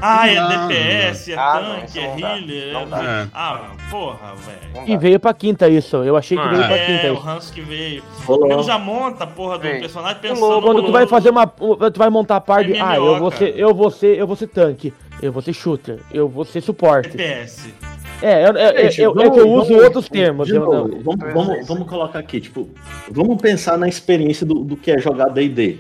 Ah, 0.05 0.27
é 0.29 0.35
Não, 0.35 0.49
DPS, 0.69 1.33
é 1.33 1.37
Ah, 1.39 1.61
não, 1.62 1.81
tanque, 1.81 1.99
é 2.01 2.09
não 2.09 2.20
dá, 2.20 2.37
healer. 2.37 2.73
não 2.89 2.99
é-. 2.99 3.23
É. 3.23 3.29
Ah, 3.33 3.61
porra, 3.89 4.35
velho. 4.35 4.59
Não 4.74 4.89
E 4.89 4.97
veio 4.97 5.20
pra 5.20 5.33
quinta 5.33 5.69
isso. 5.69 5.97
Eu 5.99 6.16
achei 6.16 6.37
que 6.37 6.43
Ah, 6.43 6.49
veio 6.49 6.65
pra 6.66 6.77
É, 6.77 6.87
quinta 6.87 7.11
o 7.11 7.15
isso. 7.15 7.23
ranço 7.23 7.53
que 7.53 7.61
veio. 7.61 8.03
Rolou. 8.27 8.51
Ele 8.51 8.62
já 8.65 8.79
monta 8.79 9.23
a 9.23 9.27
porra 9.29 9.59
do 9.59 9.62
Veio. 9.62 9.79
personagem 9.81 10.20
pensando 10.20 10.61
Quando 10.61 10.83
tu 10.83 10.91
vai 10.91 11.07
fazer 11.07 11.31
uma. 11.31 11.47
Tu 11.47 11.99
vai 11.99 12.11
montar 12.11 12.37
a 12.37 12.41
parte. 12.41 12.73
Ah, 12.81 12.97
eu 12.97 13.19
vou 13.20 13.31
ser. 13.31 13.57
Eu 13.57 13.73
vou 13.73 13.91
ser. 13.93 14.19
Eu 14.19 14.27
vou 14.27 14.35
ser 14.35 14.49
tanque. 14.49 14.93
Eu 15.23 15.32
vou 15.32 15.40
ser 15.40 15.53
shooter. 15.53 16.01
Eu 16.12 16.28
vou 16.28 16.44
ser 16.44 16.61
suporte. 16.61 17.11
DPS. 17.11 17.73
É, 18.20 18.47
eu, 18.49 18.57
é, 18.57 18.82
é, 18.86 18.90
Gente, 18.90 19.01
eu- 19.03 19.11
é 19.12 19.15
vamos- 19.15 19.32
que 19.35 19.40
eu 19.40 19.51
uso 19.51 19.69
vamos- 19.69 19.85
outros 19.85 20.09
termos. 20.09 20.49
eu 20.49 20.61
novo, 20.61 21.01
vamos, 21.03 21.32
vamos, 21.32 21.66
vamos 21.66 21.89
colocar 21.89 22.19
aqui, 22.19 22.40
tipo, 22.40 22.69
vamos 23.11 23.40
pensar 23.40 23.77
na 23.78 23.89
experiência 23.89 24.44
do, 24.47 24.55
do 24.65 24.77
que 24.77 24.90
é 24.90 24.99
jogar 24.99 25.28
D&D, 25.28 25.78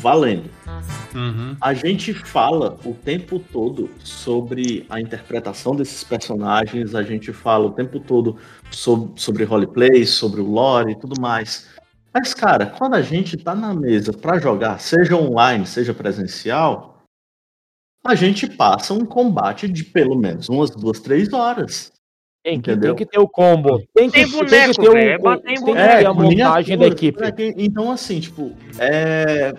valendo. 0.00 0.50
Uhum. 1.14 1.54
A 1.60 1.74
gente 1.74 2.14
fala 2.14 2.78
o 2.86 2.94
tempo 2.94 3.38
todo 3.38 3.90
sobre 4.02 4.86
a 4.88 4.98
interpretação 5.00 5.76
desses 5.76 6.02
personagens, 6.02 6.94
a 6.94 7.02
gente 7.02 7.30
fala 7.32 7.66
o 7.66 7.70
tempo 7.70 8.00
todo 8.00 8.36
sobre, 8.70 9.10
sobre 9.20 9.44
roleplay, 9.44 10.06
sobre 10.06 10.40
o 10.40 10.50
lore 10.50 10.92
e 10.92 10.96
tudo 10.98 11.20
mais. 11.20 11.66
Mas, 12.14 12.32
cara, 12.32 12.66
quando 12.66 12.94
a 12.94 13.02
gente 13.02 13.36
tá 13.36 13.54
na 13.54 13.74
mesa 13.74 14.12
pra 14.14 14.38
jogar, 14.38 14.80
seja 14.80 15.14
online, 15.16 15.66
seja 15.66 15.92
presencial, 15.92 16.91
a 18.04 18.14
gente 18.14 18.46
passa 18.48 18.92
um 18.94 19.04
combate 19.04 19.68
de 19.68 19.84
pelo 19.84 20.16
menos 20.16 20.48
umas 20.48 20.70
duas, 20.70 21.00
três 21.00 21.32
horas. 21.32 21.92
Tem 22.44 22.60
que, 22.60 22.72
Entendeu? 22.72 22.94
tem 22.96 23.06
que 23.06 23.12
ter 23.12 23.20
o 23.20 23.28
combo. 23.28 23.78
Tem 23.94 24.10
que, 24.10 24.18
Tem 24.18 24.24
tem 24.28 24.32
boneco, 24.32 24.74
que 24.74 24.80
ter 24.80 24.88
o, 24.88 25.30
o- 25.30 25.38
tem 25.38 25.54
que 25.54 25.64
ter 25.72 26.06
a 26.06 26.12
montagem 26.12 26.76
da 26.76 26.86
equipe. 26.88 27.18
Então, 27.56 27.92
assim, 27.92 28.18
tipo, 28.18 28.52
é. 28.80 29.54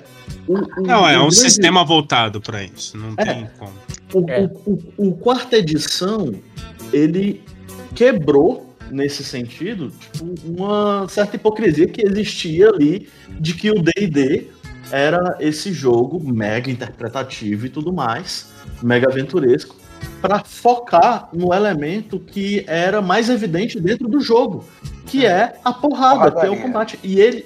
o- 0.46 0.58
o- 0.58 0.82
Não, 0.86 1.08
é 1.08 1.16
um 1.18 1.22
grande- 1.22 1.36
sistema 1.36 1.86
voltado 1.86 2.42
pra 2.42 2.62
isso. 2.62 2.98
Não 2.98 3.14
É. 3.18 3.24
tem 3.26 3.50
como. 3.58 3.72
O, 4.14 4.30
É. 4.30 4.42
o, 4.66 4.72
o, 4.98 5.08
o 5.10 5.16
quarta 5.16 5.56
edição, 5.58 6.34
ele 6.92 7.42
quebrou, 7.96 8.76
nesse 8.92 9.24
sentido, 9.24 9.90
tipo, 9.90 10.26
uma 10.46 11.08
certa 11.08 11.38
hipocrisia 11.38 11.88
que 11.88 12.02
existia 12.06 12.68
ali 12.68 13.08
de 13.40 13.54
que 13.54 13.72
o 13.72 13.82
D&D 13.82 14.50
era 14.92 15.38
esse 15.40 15.72
jogo 15.72 16.20
mega 16.24 16.70
interpretativo 16.70 17.66
e 17.66 17.70
tudo 17.70 17.92
mais, 17.92 18.52
mega 18.82 19.10
aventuresco, 19.10 19.76
para 20.22 20.44
focar 20.44 21.30
no 21.34 21.54
elemento 21.54 22.20
que 22.20 22.64
era 22.68 23.02
mais 23.02 23.30
evidente 23.30 23.80
dentro 23.80 24.08
do 24.08 24.20
jogo, 24.20 24.66
que 25.06 25.26
é 25.26 25.56
a 25.64 25.74
porrada, 25.74 26.32
que 26.32 26.46
é 26.46 26.50
o 26.50 26.56
Porradaria. 26.56 26.62
combate. 26.62 27.00
E 27.04 27.20
ele, 27.20 27.46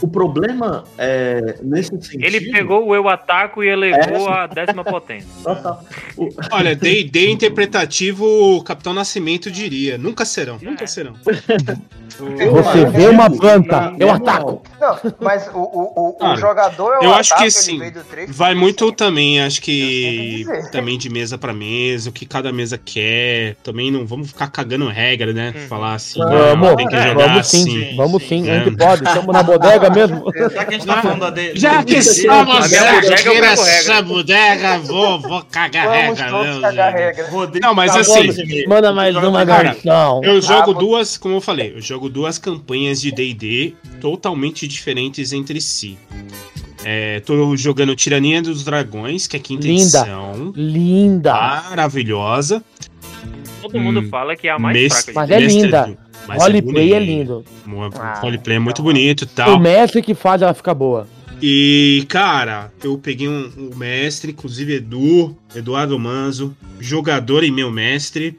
o 0.00 0.08
problema 0.08 0.84
é 0.96 1.56
nesse 1.62 1.90
sentido. 1.90 2.24
Ele 2.24 2.52
pegou 2.52 2.86
o 2.86 2.94
eu 2.94 3.08
ataco 3.08 3.62
e 3.62 3.68
elevou 3.68 4.28
a 4.28 4.46
décima 4.46 4.84
potência. 4.84 5.28
Total. 5.42 5.84
O- 6.16 6.28
Olha, 6.50 6.74
D&D 6.74 7.30
interpretativo, 7.30 8.24
o 8.56 8.62
Capitão 8.62 8.92
Nascimento 8.92 9.50
diria. 9.50 9.98
Nunca 9.98 10.24
serão, 10.24 10.58
nunca 10.60 10.86
serão. 10.86 11.14
Você 12.18 12.84
vê 12.86 13.06
uma 13.06 13.30
planta, 13.30 13.92
eu 13.98 14.10
ataco. 14.10 14.62
Não, 14.80 14.98
mas 15.20 15.46
o, 15.54 15.58
o, 15.58 15.92
o, 15.94 16.08
o 16.08 16.12
Cara, 16.14 16.36
jogador 16.36 16.94
é 16.94 16.98
o 16.98 17.04
eu 17.04 17.14
acho 17.14 17.32
ataque, 17.32 17.44
que 17.48 17.50
sim. 17.52 17.78
veio 17.78 17.92
do 17.92 18.02
trecho, 18.02 18.32
Vai 18.32 18.54
muito 18.56 18.90
também, 18.90 19.40
acho 19.40 19.58
Eu 19.58 19.62
que 19.62 20.44
também 20.72 20.98
de 20.98 21.08
mesa 21.08 21.38
pra 21.38 21.52
mesa, 21.52 22.10
o 22.10 22.12
que 22.12 22.26
cada 22.26 22.50
mesa 22.52 22.76
quer. 22.76 23.54
Também 23.62 23.90
não 23.92 24.04
vamos 24.04 24.28
ficar 24.28 24.48
cagando 24.48 24.88
regra, 24.88 25.32
né? 25.32 25.52
Uhum. 25.54 25.68
Falar 25.68 25.94
assim, 25.94 26.18
Vamos, 26.18 26.68
não, 26.68 26.76
tem 26.76 26.88
que 26.88 26.96
é, 26.96 27.08
jogar 27.08 27.28
vamos 27.28 27.46
sim, 27.46 27.62
assim. 27.62 27.96
vamos 27.96 28.22
sim, 28.22 28.28
sim, 28.28 28.44
sim. 28.44 28.50
a 28.50 28.64
gente 28.64 28.76
pode, 28.76 29.04
estamos 29.04 29.32
na 29.32 29.42
bodega 29.42 29.87
mesmo. 29.90 30.24
Já 30.50 30.64
que 30.64 30.74
a 30.74 30.78
gente 30.78 30.86
tá 30.86 31.02
falando 31.02 31.20
da 31.20 31.30
D- 31.30 31.52
Já 31.56 31.78
que 31.82 31.94
D&D, 31.94 31.98
estamos 31.98 32.56
a 32.56 32.68
minha 32.68 34.02
bodega, 34.02 34.02
bodega, 34.02 34.78
vou, 34.80 35.20
vou 35.20 35.42
cagar 35.44 35.86
Vamos 35.86 36.18
regra. 36.20 37.26
Não, 37.60 37.74
mas 37.74 37.92
tá 37.92 38.00
assim. 38.00 38.66
Manda 38.66 38.92
mais 38.92 39.14
uma 39.16 39.44
Cara, 39.46 39.72
versão. 39.72 40.20
Eu 40.24 40.40
jogo 40.40 40.74
duas, 40.74 41.16
como 41.16 41.34
eu 41.36 41.40
falei, 41.40 41.72
eu 41.76 41.80
jogo 41.80 42.08
duas 42.08 42.38
campanhas 42.38 43.00
de 43.00 43.10
D&D 43.12 43.74
totalmente 44.00 44.66
diferentes 44.68 45.32
entre 45.32 45.60
si. 45.60 45.98
É, 46.84 47.20
tô 47.20 47.56
jogando 47.56 47.94
Tirania 47.96 48.40
dos 48.40 48.64
Dragões, 48.64 49.26
que 49.26 49.36
é 49.36 49.40
a 49.40 49.42
quinta 49.42 49.66
Linda. 49.66 49.80
edição. 49.82 50.52
Linda. 50.54 51.32
Maravilhosa. 51.68 52.62
Todo 53.60 53.78
mundo 53.80 54.00
Hum, 54.00 54.08
fala 54.08 54.36
que 54.36 54.46
é 54.46 54.52
a 54.52 54.58
mais 54.58 54.76
Mes- 54.76 54.92
fraca. 54.92 55.10
de 55.10 55.14
Mas 55.14 55.30
é 55.30 55.40
mestre- 55.40 55.62
linda. 55.62 55.98
Mas 56.28 56.42
Roleplay 56.42 56.92
é 56.92 57.00
bonito. 57.00 57.44
lindo. 57.66 57.90
Ah, 57.98 58.20
Roleplay 58.20 58.56
é 58.56 58.60
muito 58.60 58.82
bonito 58.82 59.24
e 59.24 59.26
tal. 59.26 59.56
O 59.56 59.58
mestre 59.58 60.02
que 60.02 60.14
faz 60.14 60.42
ela 60.42 60.54
ficar 60.54 60.74
boa. 60.74 61.08
E, 61.40 62.04
cara, 62.08 62.72
eu 62.82 62.98
peguei 62.98 63.28
um, 63.28 63.50
um 63.56 63.76
mestre, 63.76 64.32
inclusive 64.32 64.74
Edu, 64.74 65.36
Eduardo 65.54 65.98
Manzo, 65.98 66.54
jogador 66.80 67.42
e 67.44 67.50
meu 67.50 67.70
mestre. 67.70 68.38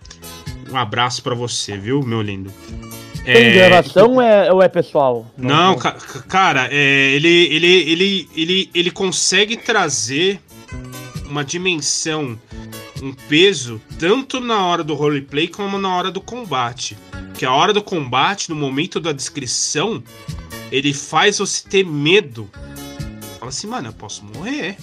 Um 0.72 0.76
abraço 0.78 1.24
pra 1.24 1.34
você, 1.34 1.78
viu, 1.78 2.02
meu 2.04 2.22
lindo? 2.22 2.52
Tem 3.24 3.36
É, 3.48 3.52
gravação 3.70 4.14
ou 4.16 4.22
é, 4.22 4.52
ou 4.52 4.62
é 4.62 4.68
pessoal? 4.68 5.26
Não, 5.38 5.76
ca- 5.78 5.94
ca- 5.94 6.22
cara, 6.24 6.68
é, 6.72 7.12
ele, 7.14 7.28
ele, 7.28 7.68
ele, 7.68 8.30
ele, 8.36 8.70
ele 8.74 8.92
consegue 8.92 9.56
trazer 9.58 10.40
uma 11.30 11.44
dimensão, 11.44 12.38
um 13.02 13.14
peso, 13.30 13.80
tanto 13.98 14.40
na 14.40 14.66
hora 14.66 14.84
do 14.84 14.94
roleplay 14.94 15.48
como 15.48 15.78
na 15.78 15.96
hora 15.96 16.12
do 16.12 16.20
combate. 16.22 16.98
Que 17.40 17.46
a 17.46 17.54
hora 17.54 17.72
do 17.72 17.82
combate, 17.82 18.50
no 18.50 18.56
momento 18.58 19.00
da 19.00 19.14
descrição, 19.14 20.04
ele 20.70 20.94
faz 20.94 21.40
você 21.40 21.66
ter 21.66 21.86
medo. 21.86 22.50
Fala 23.40 23.48
assim, 23.48 23.66
mano, 23.66 23.88
eu 23.88 23.94
posso 23.94 24.26
morrer. 24.26 24.76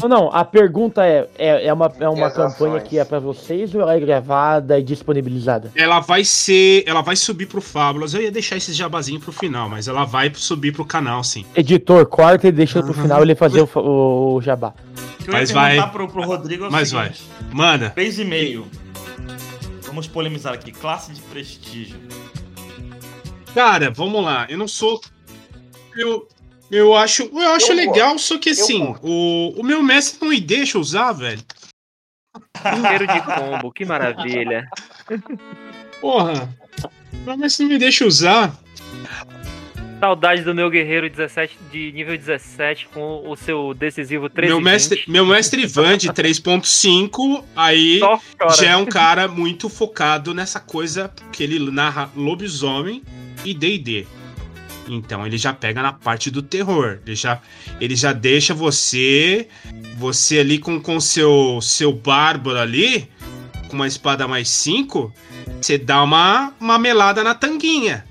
Não, 0.00 0.08
não, 0.08 0.28
a 0.32 0.44
pergunta 0.44 1.04
é: 1.04 1.28
é, 1.36 1.66
é 1.66 1.72
uma, 1.72 1.92
é 1.98 2.08
uma 2.08 2.30
campanha 2.30 2.76
ações? 2.76 2.88
que 2.88 3.00
é 3.00 3.04
pra 3.04 3.18
vocês 3.18 3.74
ou 3.74 3.80
ela 3.80 3.96
é 3.96 3.98
gravada 3.98 4.78
e 4.78 4.82
disponibilizada? 4.84 5.72
Ela 5.74 5.98
vai 5.98 6.24
ser. 6.24 6.84
Ela 6.86 7.00
vai 7.02 7.16
subir 7.16 7.46
pro 7.46 7.60
Fábulas. 7.60 8.14
Eu 8.14 8.22
ia 8.22 8.30
deixar 8.30 8.56
esse 8.58 8.72
jabazinho 8.72 9.18
pro 9.18 9.32
final, 9.32 9.68
mas 9.68 9.88
ela 9.88 10.04
vai 10.04 10.30
subir 10.32 10.70
pro 10.70 10.84
canal, 10.84 11.24
sim. 11.24 11.44
Editor, 11.56 12.06
corta 12.06 12.46
e 12.46 12.52
deixa 12.52 12.80
pro 12.80 12.94
final 12.94 13.22
ele 13.22 13.34
fazer 13.34 13.60
o, 13.60 13.68
o, 13.80 14.34
o 14.36 14.40
jabá. 14.40 14.72
Mas 15.26 15.50
vai- 15.50 15.90
Pro, 15.90 16.06
pro 16.06 16.22
Rodrigo 16.22 16.64
é 16.64 16.68
o 16.68 16.70
mas 16.70 16.90
seguinte. 16.90 17.24
Manda. 17.52 17.90
Três 17.90 18.20
e 18.20 18.24
meio. 18.24 18.66
Vamos 19.92 20.08
polemizar 20.08 20.54
aqui. 20.54 20.72
Classe 20.72 21.12
de 21.12 21.20
prestígio. 21.20 22.00
Cara, 23.52 23.90
vamos 23.90 24.24
lá. 24.24 24.46
Eu 24.48 24.56
não 24.56 24.66
sou. 24.66 24.98
Eu, 25.94 26.26
eu 26.70 26.96
acho, 26.96 27.24
eu 27.24 27.52
acho 27.52 27.72
Eu 27.72 27.76
legal, 27.76 28.18
só 28.18 28.38
que 28.38 28.48
assim, 28.48 28.96
o, 29.02 29.52
o 29.60 29.62
meu 29.62 29.82
mestre 29.82 30.18
não 30.22 30.30
me 30.30 30.40
deixa 30.40 30.78
usar, 30.78 31.12
velho. 31.12 31.42
Cheiro 32.88 33.06
de 33.06 33.20
combo, 33.20 33.70
que 33.70 33.84
maravilha. 33.84 34.66
Porra. 36.00 36.48
Meu 37.26 37.36
mestre 37.36 37.64
não 37.64 37.72
me 37.72 37.78
deixa 37.78 38.06
usar. 38.06 38.58
Saudade 40.02 40.42
do 40.42 40.52
meu 40.52 40.68
guerreiro 40.68 41.08
17 41.08 41.56
de 41.70 41.92
nível 41.92 42.18
17 42.18 42.88
com 42.92 43.22
o 43.24 43.36
seu 43.36 43.72
decisivo 43.72 44.28
13 44.28 44.52
Meu 44.52 44.60
mestre, 44.60 45.04
meu 45.06 45.24
mestre 45.24 45.62
Ivan 45.62 45.96
de 45.96 46.08
3.5, 46.08 47.44
aí 47.54 48.00
já 48.56 48.70
é 48.70 48.76
um 48.76 48.84
cara 48.84 49.28
muito 49.28 49.68
focado 49.68 50.34
nessa 50.34 50.58
coisa 50.58 51.08
que 51.30 51.44
ele 51.44 51.70
narra 51.70 52.10
lobisomem 52.16 53.04
e 53.44 53.54
D&D. 53.54 54.04
Então 54.88 55.24
ele 55.24 55.38
já 55.38 55.52
pega 55.52 55.80
na 55.80 55.92
parte 55.92 56.32
do 56.32 56.42
terror. 56.42 56.98
Ele 57.06 57.14
já, 57.14 57.40
ele 57.80 57.94
já 57.94 58.12
deixa 58.12 58.52
você 58.52 59.46
você 59.98 60.40
ali 60.40 60.58
com 60.58 60.80
com 60.80 60.98
seu 61.00 61.60
seu 61.62 61.92
bárbaro 61.92 62.58
ali 62.58 63.08
com 63.68 63.76
uma 63.76 63.86
espada 63.86 64.26
mais 64.26 64.48
5, 64.48 65.14
você 65.60 65.78
dá 65.78 66.02
uma 66.02 66.52
uma 66.58 66.76
melada 66.76 67.22
na 67.22 67.36
tanguinha 67.36 68.04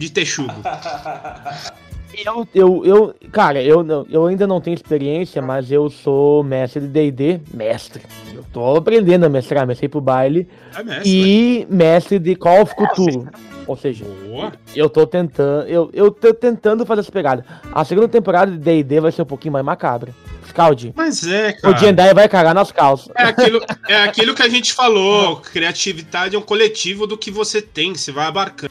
de 0.00 0.10
texugo. 0.10 0.54
Eu, 2.12 2.46
eu, 2.52 2.84
eu, 2.84 3.14
cara, 3.30 3.62
eu, 3.62 3.86
eu 4.10 4.26
ainda 4.26 4.44
não 4.44 4.60
tenho 4.60 4.74
experiência, 4.74 5.40
mas 5.40 5.70
eu 5.70 5.88
sou 5.88 6.42
mestre 6.42 6.80
de 6.80 6.88
D&D, 6.88 7.40
mestre. 7.54 8.02
Eu 8.34 8.44
tô 8.52 8.76
aprendendo 8.76 9.24
a 9.24 9.28
mestrar, 9.28 9.64
mestrei 9.64 9.88
pro 9.88 10.00
baile. 10.00 10.48
É 10.76 10.82
mestre. 10.82 11.08
E 11.08 11.66
mestre 11.70 12.18
de 12.18 12.34
Call 12.34 12.62
of 12.62 12.74
Cthulhu. 12.74 13.28
Ou 13.64 13.76
seja, 13.76 14.04
Boa. 14.26 14.52
eu 14.74 14.90
tô 14.90 15.06
tentando, 15.06 15.68
eu, 15.68 15.88
eu 15.92 16.10
tô 16.10 16.34
tentando 16.34 16.84
fazer 16.84 17.02
essa 17.02 17.12
pegada. 17.12 17.46
A 17.72 17.84
segunda 17.84 18.08
temporada 18.08 18.50
de 18.50 18.58
D&D 18.58 19.00
vai 19.00 19.12
ser 19.12 19.22
um 19.22 19.26
pouquinho 19.26 19.52
mais 19.52 19.64
macabra. 19.64 20.12
Scald, 20.50 20.92
Mas 20.94 21.26
é, 21.26 21.50
o 21.58 21.62
cara. 21.62 21.78
Jendai 21.78 22.12
vai 22.14 22.28
cagar 22.28 22.54
nas 22.54 22.70
calças. 22.70 23.10
É 23.16 23.22
aquilo, 23.24 23.60
é 23.88 23.96
aquilo 24.02 24.34
que 24.34 24.42
a 24.42 24.48
gente 24.48 24.72
falou. 24.72 25.36
Criatividade 25.36 26.36
é 26.36 26.38
um 26.38 26.42
coletivo 26.42 27.06
do 27.06 27.16
que 27.16 27.30
você 27.30 27.62
tem, 27.62 27.94
você 27.94 28.12
vai 28.12 28.26
abarcando. 28.26 28.70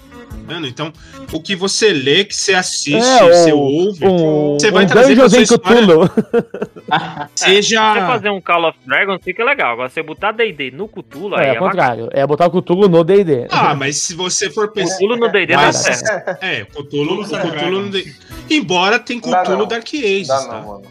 Então, 0.65 0.91
o 1.31 1.39
que 1.39 1.56
você 1.56 1.93
lê, 1.93 2.26
que 2.26 2.35
você 2.35 2.56
assiste, 2.56 2.95
É, 2.95 3.19
você 3.19 3.51
o- 3.53 3.60
ouve, 3.60 4.03
Um, 4.03 4.53
você 4.60 4.72
vai 4.72 4.84
um 4.84 4.88
trazer 4.88 5.15
pra 5.15 5.30
sua 5.30 5.41
história. 5.41 5.85
Você 7.35 7.45
seja. 7.61 7.81
fazer 8.07 8.30
um 8.31 8.41
Call 8.41 8.68
of 8.69 8.77
Dragons 8.85 9.19
fica 9.23 9.43
legal. 9.43 9.73
Agora, 9.73 9.89
você 9.89 10.01
botar 10.01 10.31
D&D 10.31 10.72
no 10.72 10.88
Cthulhu, 10.88 11.35
aí 11.35 11.45
É, 11.45 11.49
é, 11.49 11.49
ao 11.49 11.53
bacana. 11.65 11.69
contrário, 11.69 12.10
é 12.11 12.26
botar 12.26 12.47
o 12.47 12.51
Cthulhu 12.51 12.89
no 12.89 13.03
D&D. 13.03 13.47
Ah, 13.51 13.76
mas 13.76 13.97
se 13.97 14.15
você 14.15 14.49
for 14.49 14.72
pensar. 14.72 14.95
Cthulhu 14.95 15.18
no 15.18 15.30
D&D 15.31 15.53
dá 15.56 15.72
certo. 15.72 16.38
É, 16.43 16.65
Cthulhu, 16.65 17.23
Cthulhu 17.23 17.51
Cthulhu 17.51 17.81
não 17.84 17.91
tem- 17.91 18.11
Embora 18.49 18.97
tem 18.97 19.19
Cthulhu 19.19 19.57
não. 19.60 19.68
Dark 19.68 19.88
Ages, 19.93 20.27
Dá 20.27 20.39
tá? 20.47 20.53
não, 20.61 20.68
mano. 20.68 20.81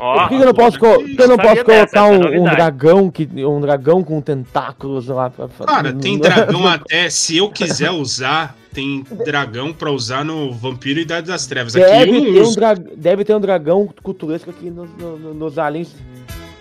Ó, 0.00 0.20
Por 0.20 0.28
que, 0.28 0.36
que 0.36 0.42
eu 0.42 0.46
não 0.46 0.54
posso, 0.54 0.78
que 0.78 0.86
eu 1.22 1.28
não 1.28 1.36
posso 1.36 1.64
colocar 1.64 1.98
é 1.98 2.02
um, 2.02 2.40
um 2.42 2.44
dragão 2.44 3.10
que 3.10 3.28
um 3.44 3.60
dragão 3.60 4.04
com 4.04 4.20
tentáculos 4.20 5.08
lá? 5.08 5.28
pra- 5.30 5.48
pra- 5.48 5.66
Cara, 5.66 5.92
tem 5.92 6.18
dragão 6.20 6.66
até. 6.66 7.10
Se 7.10 7.36
eu 7.36 7.50
quiser 7.50 7.90
usar, 7.90 8.54
tem 8.72 9.04
dragão 9.24 9.72
pra 9.72 9.90
usar 9.90 10.24
no 10.24 10.52
Vampiro 10.52 11.00
e 11.00 11.02
Idade 11.02 11.26
das 11.26 11.46
Trevas. 11.46 11.74
Aqui 11.74 11.84
eu 11.84 11.90
Deve 11.90 12.12
não 12.12 12.32
ter, 12.32 12.42
um 12.42 12.54
dra... 12.54 12.74
Deve 12.74 13.24
ter 13.24 13.34
um 13.34 13.40
dragão 13.40 13.88
culturesco 14.02 14.50
aqui 14.50 14.70
no- 14.70 14.86
no- 14.86 15.18
no- 15.18 15.34
nos 15.34 15.58
aliens. 15.58 15.94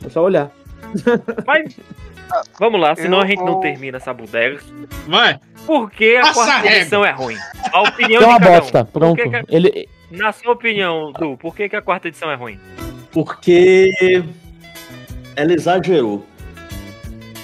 É 0.06 0.10
só 0.10 0.24
olhar. 0.24 0.50
Mas, 1.46 1.76
vamos 2.60 2.80
lá, 2.80 2.96
senão 2.96 3.18
Eu 3.20 3.24
a 3.24 3.28
gente 3.28 3.44
não 3.44 3.60
termina 3.60 3.98
essa 3.98 4.14
bodega. 4.14 4.60
Vai. 5.08 5.40
Por 5.66 5.92
que 5.92 6.16
a 6.16 6.22
Passa 6.22 6.44
quarta 6.46 6.68
edição 6.76 7.04
é 7.06 7.12
ruim? 7.12 7.36
A 7.74 7.82
opinião 7.82 8.22
É 8.24 8.26
uma 8.26 8.38
um. 8.38 8.40
bosta, 8.40 8.86
Por 8.86 9.00
pronto. 9.00 9.22
que 9.22 9.30
que 9.30 9.44
Ele, 9.56 9.90
na 10.10 10.32
sua 10.32 10.54
opinião, 10.54 11.12
Du, 11.12 11.36
por 11.38 11.54
que, 11.56 11.68
que 11.68 11.76
a 11.76 11.82
quarta 11.82 12.08
edição 12.08 12.32
é 12.32 12.36
ruim? 12.36 12.58
Porque 13.18 14.24
ela 15.36 15.52
exagerou. 15.52 16.24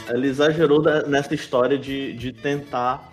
Ela 0.08 0.28
exagerou 0.28 0.84
nessa 1.08 1.34
história 1.34 1.80
de, 1.80 2.14
de 2.14 2.32
tentar 2.32 3.12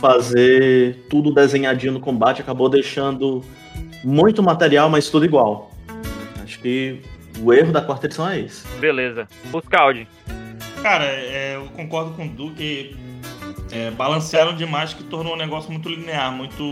fazer 0.00 1.04
tudo 1.10 1.30
desenhadinho 1.34 1.92
no 1.92 2.00
combate, 2.00 2.40
acabou 2.40 2.70
deixando 2.70 3.44
muito 4.02 4.42
material, 4.42 4.88
mas 4.88 5.10
tudo 5.10 5.26
igual. 5.26 5.72
Acho 6.42 6.58
que 6.60 7.02
o 7.38 7.52
erro 7.52 7.70
da 7.70 7.82
quarta 7.82 8.06
edição 8.06 8.26
é 8.26 8.40
esse. 8.40 8.66
Beleza. 8.78 9.28
Buscaldi. 9.50 10.08
Cara, 10.82 11.04
é, 11.04 11.56
eu 11.56 11.66
concordo 11.76 12.12
com 12.12 12.24
o 12.24 12.28
Du 12.30 12.52
que 12.52 12.96
é, 13.70 13.90
balancearam 13.90 14.56
demais 14.56 14.94
que 14.94 15.04
tornou 15.04 15.34
o 15.34 15.36
negócio 15.36 15.70
muito 15.70 15.86
linear, 15.90 16.32
muito 16.32 16.62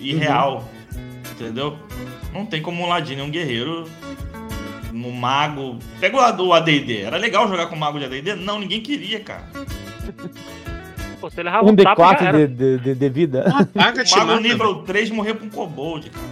irreal. 0.00 0.68
Entendeu? 1.32 1.76
Não 2.32 2.46
tem 2.46 2.62
como 2.62 2.80
um 2.80 2.88
ladino, 2.88 3.22
é 3.22 3.24
um 3.24 3.30
guerreiro. 3.30 3.84
No 4.92 5.10
mago. 5.12 5.78
Pega 6.00 6.16
o 6.16 6.52
ADD. 6.52 7.02
Era 7.02 7.16
legal 7.16 7.46
jogar 7.48 7.66
com 7.66 7.76
o 7.76 7.78
mago 7.78 7.98
de 7.98 8.04
ADD? 8.06 8.34
Não, 8.36 8.58
ninguém 8.58 8.80
queria, 8.80 9.20
cara. 9.20 9.44
Pô, 11.20 11.28
você 11.28 11.42
levava 11.42 11.66
Um 11.66 11.70
um 11.70 11.76
tapa, 11.76 12.02
já 12.02 12.14
D4 12.18 12.22
era. 12.26 12.46
de, 12.48 12.54
de, 12.54 12.78
de, 12.78 12.94
de 12.94 13.08
vida. 13.08 13.44
Te 14.04 14.14
O 14.14 14.18
mago 14.18 14.30
mata. 14.32 14.40
nível 14.40 14.74
3 14.82 15.10
morreu 15.10 15.34
com 15.36 15.46
um 15.46 15.50
kobold, 15.50 16.10
cara. 16.10 16.26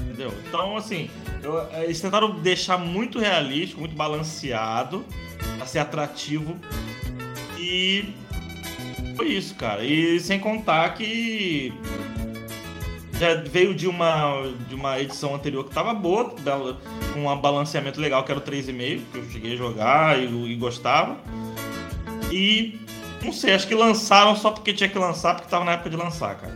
Entendeu? 0.00 0.32
Então, 0.48 0.76
assim, 0.76 1.08
eu- 1.42 1.66
eles 1.82 2.00
tentaram 2.00 2.30
deixar 2.40 2.78
muito 2.78 3.18
realístico, 3.18 3.80
muito 3.80 3.94
balanceado, 3.96 5.04
pra 5.56 5.66
ser 5.66 5.78
atrativo. 5.80 6.56
E 7.58 8.06
foi 9.16 9.28
isso, 9.28 9.54
cara. 9.54 9.84
E 9.84 10.18
sem 10.20 10.38
contar 10.38 10.92
que 10.94 11.72
já 13.24 13.34
veio 13.34 13.74
de 13.74 13.88
uma, 13.88 14.42
de 14.68 14.74
uma 14.74 15.00
edição 15.00 15.34
anterior 15.34 15.64
que 15.64 15.74
tava 15.74 15.94
boa, 15.94 16.34
com 17.12 17.26
um 17.26 17.36
balanceamento 17.36 18.00
legal, 18.00 18.22
que 18.22 18.30
era 18.30 18.38
o 18.38 18.42
3,5, 18.42 19.00
que 19.12 19.18
eu 19.18 19.24
cheguei 19.30 19.54
a 19.54 19.56
jogar 19.56 20.18
e, 20.18 20.24
e 20.52 20.54
gostava. 20.56 21.16
E 22.30 22.78
não 23.22 23.32
sei, 23.32 23.54
acho 23.54 23.66
que 23.66 23.74
lançaram 23.74 24.36
só 24.36 24.50
porque 24.50 24.72
tinha 24.74 24.88
que 24.88 24.98
lançar, 24.98 25.34
porque 25.34 25.48
tava 25.48 25.64
na 25.64 25.72
época 25.72 25.88
de 25.90 25.96
lançar, 25.96 26.34
cara. 26.36 26.52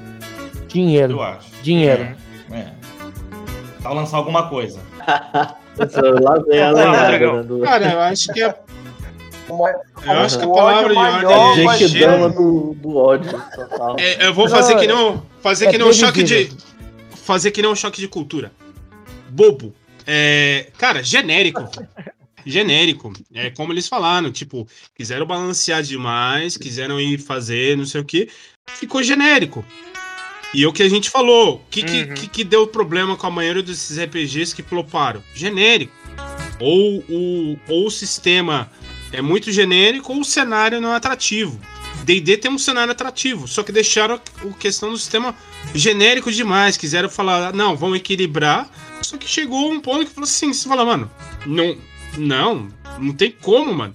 Dinheiro. 0.67 1.15
Eu 1.15 1.23
acho. 1.23 1.49
Dinheiro. 1.63 2.15
É. 2.51 2.67
Tava 3.83 3.95
lançar 3.95 4.19
alguma 4.19 4.49
coisa. 4.49 4.81
Lá 5.79 6.39
vem 6.47 6.61
a 6.61 6.73
né, 6.73 7.43
do- 7.45 7.61
Cara, 7.61 7.93
eu 7.93 8.01
acho 8.01 8.33
que 8.33 8.43
a, 8.43 8.53
Uma- 9.49 9.71
eu 9.71 10.13
acho 10.21 10.39
que 10.39 10.45
a 10.45 10.49
palavra 10.49 10.89
de 10.93 11.27
ordem 11.27 11.69
é 11.71 11.75
ser- 11.89 12.01
Dama 12.01 12.29
do, 12.31 12.75
do 12.75 12.97
ódio 12.97 13.41
total. 13.55 13.97
É, 13.99 14.27
eu 14.27 14.35
vou 14.35 14.49
fazer 14.49 14.77
que 14.77 14.89
não. 14.89 15.23
Fazer 15.49 15.67
é 15.67 15.71
que 15.71 15.79
não 15.79 15.89
um 15.89 15.93
choque 15.93 16.23
de. 16.23 16.51
Fazer 17.25 17.51
que 17.51 17.63
não 17.63 17.73
um 17.73 17.77
choque 17.77 18.01
de 18.01 18.09
cultura. 18.09 18.53
Bobo. 19.31 19.75
É, 20.07 20.71
cara, 20.79 21.03
genérico. 21.03 21.69
genérico. 22.45 23.13
É 23.35 23.51
como 23.51 23.73
eles 23.73 23.89
falaram, 23.89 24.31
tipo, 24.31 24.67
quiseram 24.95 25.27
balancear 25.27 25.83
demais, 25.83 26.57
quiseram 26.57 27.01
ir 27.01 27.19
fazer, 27.19 27.77
não 27.77 27.85
sei 27.87 28.01
o 28.01 28.05
que. 28.05 28.29
Ficou 28.75 29.03
genérico. 29.03 29.65
E 30.55 30.65
é 30.65 30.67
o 30.69 30.73
que 30.73 30.83
a 30.83 30.89
gente 30.89 31.11
falou. 31.11 31.57
O 31.57 31.71
que, 31.71 31.83
que, 31.83 32.03
Uhum. 32.03 32.15
que, 32.15 32.29
que 32.29 32.45
deu 32.45 32.67
problema 32.67 33.17
com 33.17 33.27
a 33.27 33.31
maioria 33.31 33.63
desses 33.63 33.99
RPGs 33.99 34.55
que 34.55 34.63
floparam? 34.63 35.23
Genérico. 35.35 35.93
Ou 36.61 37.05
o, 37.09 37.59
ou 37.69 37.87
o 37.87 37.91
sistema 37.91 38.71
é 39.13 39.21
muito 39.23 39.53
genérico 39.53 40.13
ou 40.13 40.21
o 40.21 40.25
cenário 40.25 40.81
não 40.81 40.93
é 40.93 40.97
atrativo. 40.97 41.61
D&D 42.09 42.39
tem 42.39 42.51
um 42.51 42.57
cenário 42.57 42.91
atrativo, 42.91 43.47
só 43.47 43.63
que 43.63 43.71
deixaram 43.71 44.15
a 44.15 44.53
questão 44.55 44.91
do 44.91 44.97
sistema 44.97 45.35
genérico 45.75 46.33
demais. 46.33 46.79
Quiseram 46.79 47.11
falar, 47.11 47.53
não, 47.53 47.77
vamos 47.77 47.99
equilibrar. 47.99 48.71
Só 49.03 49.19
que 49.19 49.29
chegou 49.29 49.71
um 49.71 49.79
ponto 49.79 50.07
que 50.07 50.13
falou 50.13 50.25
assim, 50.25 50.51
você 50.51 50.67
fala, 50.67 50.87
mano, 50.87 51.11
não, 51.45 51.77
não, 52.17 52.69
não 52.99 53.13
tem 53.13 53.31
como, 53.31 53.75
mano. 53.75 53.95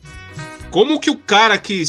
Como 0.70 1.00
que 1.00 1.10
o 1.10 1.18
cara 1.18 1.58
que 1.58 1.82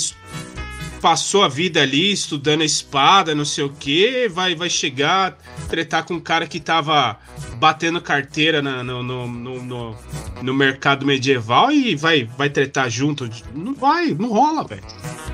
passou 1.05 1.43
a 1.43 1.49
vida 1.49 1.83
ali 1.83 2.11
estudando 2.13 2.63
a 2.63 2.65
espada, 2.65 3.35
não 3.35 3.45
sei 3.45 3.63
o 3.63 3.69
que, 3.69 4.27
vai, 4.27 4.55
vai 4.55 4.71
chegar, 4.71 5.37
tretar 5.69 6.03
com 6.03 6.15
um 6.15 6.21
cara 6.21 6.47
que 6.47 6.59
tava 6.59 7.19
batendo 7.59 8.01
carteira 8.01 8.63
na- 8.63 8.83
no, 8.83 9.03
no, 9.03 9.27
no, 9.29 9.63
no, 9.63 9.97
no 10.41 10.55
mercado 10.55 11.05
medieval 11.05 11.71
e 11.71 11.95
vai, 11.95 12.25
vai 12.39 12.49
tretar 12.49 12.89
junto? 12.89 13.29
Não 13.55 13.75
vai, 13.75 14.17
não 14.19 14.31
rola, 14.31 14.65
velho. 14.65 14.81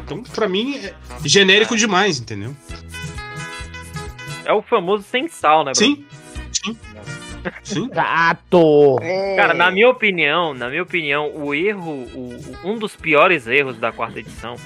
Então, 0.04 0.24
pra 0.24 0.48
mim, 0.48 0.74
é 0.76 0.92
genérico 1.24 1.76
demais, 1.76 2.18
entendeu? 2.18 2.52
É 4.44 4.52
o 4.52 4.62
famoso 4.62 5.04
sem 5.08 5.28
sal, 5.28 5.64
né, 5.64 5.70
bro? 5.70 5.84
Sim, 5.84 6.04
sim, 6.52 6.76
sim. 7.62 7.88
Gato! 7.94 8.98
É. 9.02 9.36
Cara, 9.36 9.54
na 9.54 9.70
minha 9.70 9.88
opinião, 9.88 10.52
na 10.52 10.68
minha 10.68 10.82
opinião, 10.82 11.30
o 11.32 11.54
erro, 11.54 11.92
o- 12.12 12.56
um 12.64 12.76
dos 12.76 12.96
piores 12.96 13.46
erros 13.46 13.78
da 13.78 13.92
quarta 13.92 14.18
edição, 14.18 14.56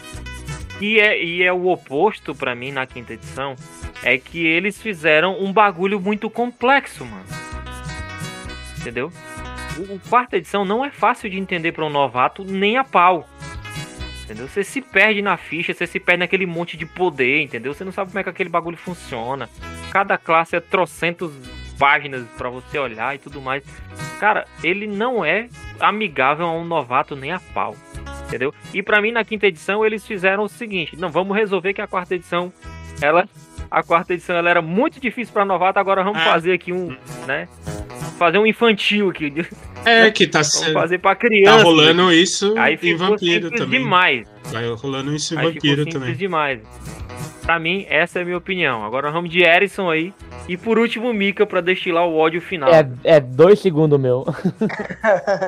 e 0.85 1.01
é, 1.01 1.24
e 1.24 1.43
é 1.43 1.51
o 1.51 1.69
oposto 1.69 2.35
pra 2.35 2.55
mim 2.55 2.70
na 2.70 2.86
quinta 2.86 3.15
edição, 3.15 3.56
é 4.02 4.19
que 4.19 4.44
eles 4.44 4.82
fizeram 4.82 5.43
um 5.43 5.51
bagulho 5.51 5.98
muito 5.98 6.28
complexo, 6.28 7.06
mano. 7.06 7.24
Entendeu? 8.78 9.11
O, 9.78 9.94
o 9.94 10.01
quarta 10.11 10.36
edição 10.36 10.62
não 10.62 10.85
é 10.85 10.90
fácil 10.90 11.31
de 11.31 11.39
entender 11.39 11.73
pra 11.73 11.86
um 11.86 11.90
novato 11.90 12.44
nem 12.44 12.77
a 12.77 12.85
pau. 12.85 13.27
Entendeu? 14.24 14.47
Você 14.47 14.62
se 14.62 14.82
perde 14.82 15.23
na 15.23 15.39
ficha, 15.39 15.73
você 15.73 15.86
se 15.86 15.98
perde 15.98 16.20
naquele 16.20 16.44
monte 16.44 16.77
de 16.77 16.85
poder, 16.85 17.40
entendeu? 17.40 17.73
Você 17.73 17.82
não 17.82 17.93
sabe 17.93 18.11
como 18.11 18.19
é 18.19 18.23
que 18.23 18.28
aquele 18.28 18.51
bagulho 18.51 18.77
funciona. 18.77 19.48
Cada 19.90 20.19
classe 20.19 20.55
é 20.55 20.61
trocentos 20.61 21.32
páginas 21.78 22.26
pra 22.36 22.48
você 22.48 22.78
olhar 22.78 23.14
e 23.14 23.18
tudo 23.18 23.40
mais. 23.40 23.62
Cara, 24.20 24.46
ele 24.62 24.86
não 24.86 25.24
é 25.24 25.48
amigável 25.80 26.46
a 26.46 26.52
um 26.52 26.64
novato 26.64 27.14
nem 27.16 27.32
a 27.32 27.40
pau. 27.52 27.76
Entendeu? 28.26 28.55
E 28.72 28.82
pra 28.82 29.01
mim 29.02 29.12
na 29.12 29.24
quinta 29.24 29.46
edição 29.46 29.84
eles 29.84 30.06
fizeram 30.06 30.44
o 30.44 30.48
seguinte: 30.48 30.96
não, 30.96 31.09
vamos 31.10 31.36
resolver 31.36 31.74
que 31.74 31.80
a 31.82 31.86
quarta 31.86 32.14
edição 32.14 32.52
ela 33.02 33.28
a 33.70 33.82
quarta 33.82 34.14
edição 34.14 34.36
ela 34.36 34.48
era 34.51 34.62
muito 34.62 35.01
difícil 35.01 35.32
pra 35.32 35.44
novato, 35.44 35.78
agora 35.78 36.02
vamos 36.05 36.20
Ah. 36.20 36.24
fazer 36.24 36.52
aqui 36.52 36.72
um, 36.72 36.96
né? 37.26 37.48
Fazer 38.19 38.39
um 38.39 38.47
infantil 38.47 39.11
aqui. 39.11 39.32
É 39.85 40.11
que 40.12 40.27
tá, 40.27 40.39
Vamos 40.41 40.55
se- 40.55 40.73
fazer 40.73 40.99
pra 40.99 41.15
tá 41.15 41.20
criança. 41.20 41.65
rolando 41.65 42.12
isso 42.12 42.55
Aí 42.57 42.78
em 42.82 42.97
vampiro 42.97 43.51
também. 43.51 43.81
demais. 43.81 44.27
Vai 44.45 44.66
rolando 44.74 45.15
isso 45.15 45.35
em 45.35 45.39
Aí 45.39 45.53
vampiro 45.53 45.85
também. 45.86 46.15
demais. 46.15 46.61
Pra 47.43 47.59
mim, 47.59 47.85
essa 47.91 48.20
é 48.20 48.23
a 48.23 48.24
minha 48.24 48.39
opinião. 48.39 48.85
Agora 48.85 49.11
vamos 49.11 49.28
de 49.31 49.43
Erison 49.43 49.91
aí. 49.91 50.15
E 50.49 50.57
por 50.57 50.78
último, 50.78 51.12
Mika 51.12 51.45
pra 51.45 51.61
destilar 51.61 52.07
o 52.07 52.16
ódio 52.16 52.41
final. 52.41 52.73
É, 52.73 52.89
é 53.05 53.20
dois 53.20 53.61
segundos 53.61 54.01
meu. 54.01 54.24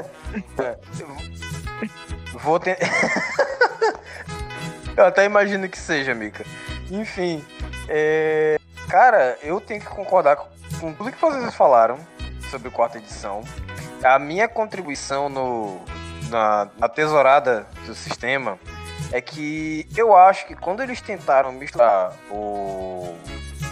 Vou 2.42 2.60
ter... 2.60 2.76
eu 4.96 5.04
até 5.06 5.24
imagino 5.24 5.68
que 5.68 5.78
seja, 5.78 6.14
Mika. 6.14 6.44
Enfim, 6.90 7.42
é... 7.88 8.58
cara, 8.88 9.36
eu 9.42 9.60
tenho 9.60 9.80
que 9.80 9.86
concordar 9.86 10.36
com, 10.36 10.46
com 10.80 10.92
tudo 10.92 11.12
que 11.12 11.20
vocês 11.20 11.54
falaram 11.54 11.98
sobre 12.50 12.68
a 12.68 12.70
quarta 12.70 12.98
edição. 12.98 13.42
A 14.02 14.18
minha 14.18 14.48
contribuição 14.48 15.28
no, 15.28 15.80
na, 16.28 16.68
na 16.78 16.88
tesourada 16.88 17.66
do 17.86 17.94
sistema 17.94 18.58
é 19.12 19.20
que 19.20 19.86
eu 19.96 20.16
acho 20.16 20.46
que 20.46 20.54
quando 20.54 20.82
eles 20.82 21.00
tentaram 21.00 21.52
misturar 21.52 22.12
o, 22.30 23.16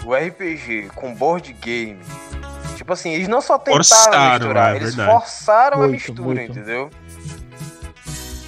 o 0.05 0.15
RPG 0.15 0.91
com 0.95 1.15
board 1.15 1.53
game, 1.55 2.01
tipo 2.77 2.93
assim, 2.93 3.11
eles 3.13 3.29
não 3.29 3.41
só 3.41 3.59
tentaram 3.59 3.85
Forçaram, 3.85 4.31
misturar, 4.39 4.73
é 4.73 4.77
eles 4.77 4.95
verdade. 4.95 5.19
forçaram 5.19 5.77
a 5.77 5.81
Muito, 5.89 5.93
mistura, 5.93 6.23
muito. 6.35 6.51
entendeu? 6.53 6.91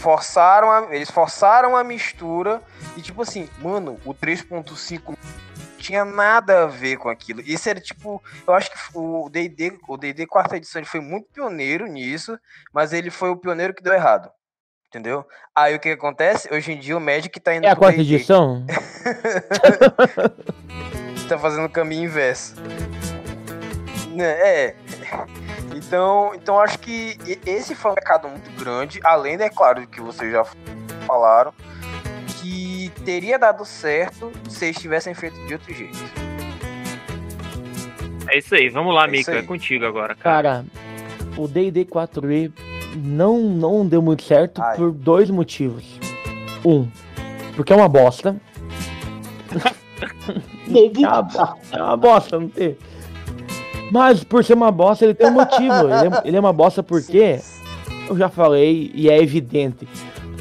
Forçaram 0.00 0.70
a, 0.70 0.94
eles 0.94 1.10
forçaram 1.10 1.76
a 1.76 1.82
mistura 1.82 2.62
e 2.96 3.02
tipo 3.02 3.22
assim, 3.22 3.48
mano, 3.60 3.98
o 4.04 4.14
3.5 4.14 5.00
não 5.08 5.16
tinha 5.86 6.04
nada 6.04 6.64
a 6.64 6.66
ver 6.66 6.96
com 6.96 7.08
aquilo. 7.08 7.40
Isso 7.40 7.68
era 7.68 7.80
tipo, 7.80 8.22
eu 8.46 8.54
acho 8.54 8.70
que 8.70 8.76
o 8.94 9.28
D&D, 9.30 9.78
o 9.88 9.96
D&D 9.96 10.26
quarta 10.26 10.56
edição 10.56 10.80
ele 10.80 10.88
foi 10.88 11.00
muito 11.00 11.28
pioneiro 11.32 11.86
nisso, 11.86 12.38
mas 12.72 12.92
ele 12.92 13.10
foi 13.10 13.30
o 13.30 13.36
pioneiro 13.36 13.72
que 13.72 13.82
deu 13.82 13.94
errado. 13.94 14.28
Entendeu? 14.88 15.24
Aí 15.54 15.74
o 15.74 15.80
que, 15.80 15.90
acontece? 15.90 16.52
Hoje 16.52 16.72
em 16.72 16.78
dia 16.78 16.96
o 16.96 17.00
Magic 17.00 17.38
tá 17.40 17.54
indo 17.54 17.66
É 17.66 17.70
a 17.70 17.76
quarta 17.76 18.00
edição? 18.00 18.64
tá 21.28 21.38
fazendo 21.38 21.66
o 21.66 21.70
caminho 21.70 22.04
inverso. 22.04 22.54
Né, 24.12 24.24
É. 24.24 24.76
Então, 25.74 26.32
então 26.34 26.58
acho 26.58 26.78
que 26.78 27.18
esse 27.44 27.74
foi 27.74 27.92
um 27.92 27.94
pecado 27.94 28.28
muito 28.28 28.50
grande, 28.52 28.98
além, 29.04 29.34
é 29.34 29.50
claro, 29.50 29.82
do 29.82 29.86
que 29.86 30.00
vocês 30.00 30.32
já 30.32 30.42
falaram, 31.06 31.52
que 32.40 32.75
teria 32.90 33.38
dado 33.38 33.64
certo 33.64 34.32
se 34.48 34.66
eles 34.66 34.78
tivessem 34.78 35.14
feito 35.14 35.36
de 35.46 35.54
outro 35.54 35.74
jeito. 35.74 35.98
É 38.28 38.38
isso 38.38 38.54
aí, 38.54 38.68
vamos 38.68 38.94
lá, 38.94 39.04
É 39.04 39.08
Mika. 39.08 39.32
É 39.32 39.42
contigo 39.42 39.84
agora, 39.84 40.14
cara. 40.14 40.42
Cara, 40.42 40.64
o 41.36 41.46
D&D 41.46 41.84
4e 41.84 42.52
não, 42.96 43.38
não 43.38 43.86
deu 43.86 44.02
muito 44.02 44.22
certo 44.22 44.60
Ai. 44.62 44.76
por 44.76 44.90
dois 44.90 45.30
motivos. 45.30 45.84
Um, 46.64 46.88
porque 47.54 47.72
é 47.72 47.76
uma 47.76 47.88
bosta. 47.88 48.36
É 50.68 51.08
uma, 51.08 51.56
é 51.72 51.82
uma 51.82 51.96
bosta, 51.96 52.40
não 52.40 52.48
tem. 52.48 52.76
Mas 53.90 54.24
por 54.24 54.44
ser 54.44 54.54
uma 54.54 54.70
bosta, 54.70 55.04
ele 55.04 55.14
tem 55.14 55.28
um 55.28 55.32
motivo. 55.32 55.72
Ele 55.72 56.14
é, 56.14 56.22
ele 56.24 56.36
é 56.36 56.40
uma 56.40 56.52
bosta 56.52 56.82
porque, 56.82 57.40
eu 58.10 58.18
já 58.18 58.28
falei 58.28 58.90
e 58.94 59.08
é 59.08 59.16
evidente. 59.22 59.88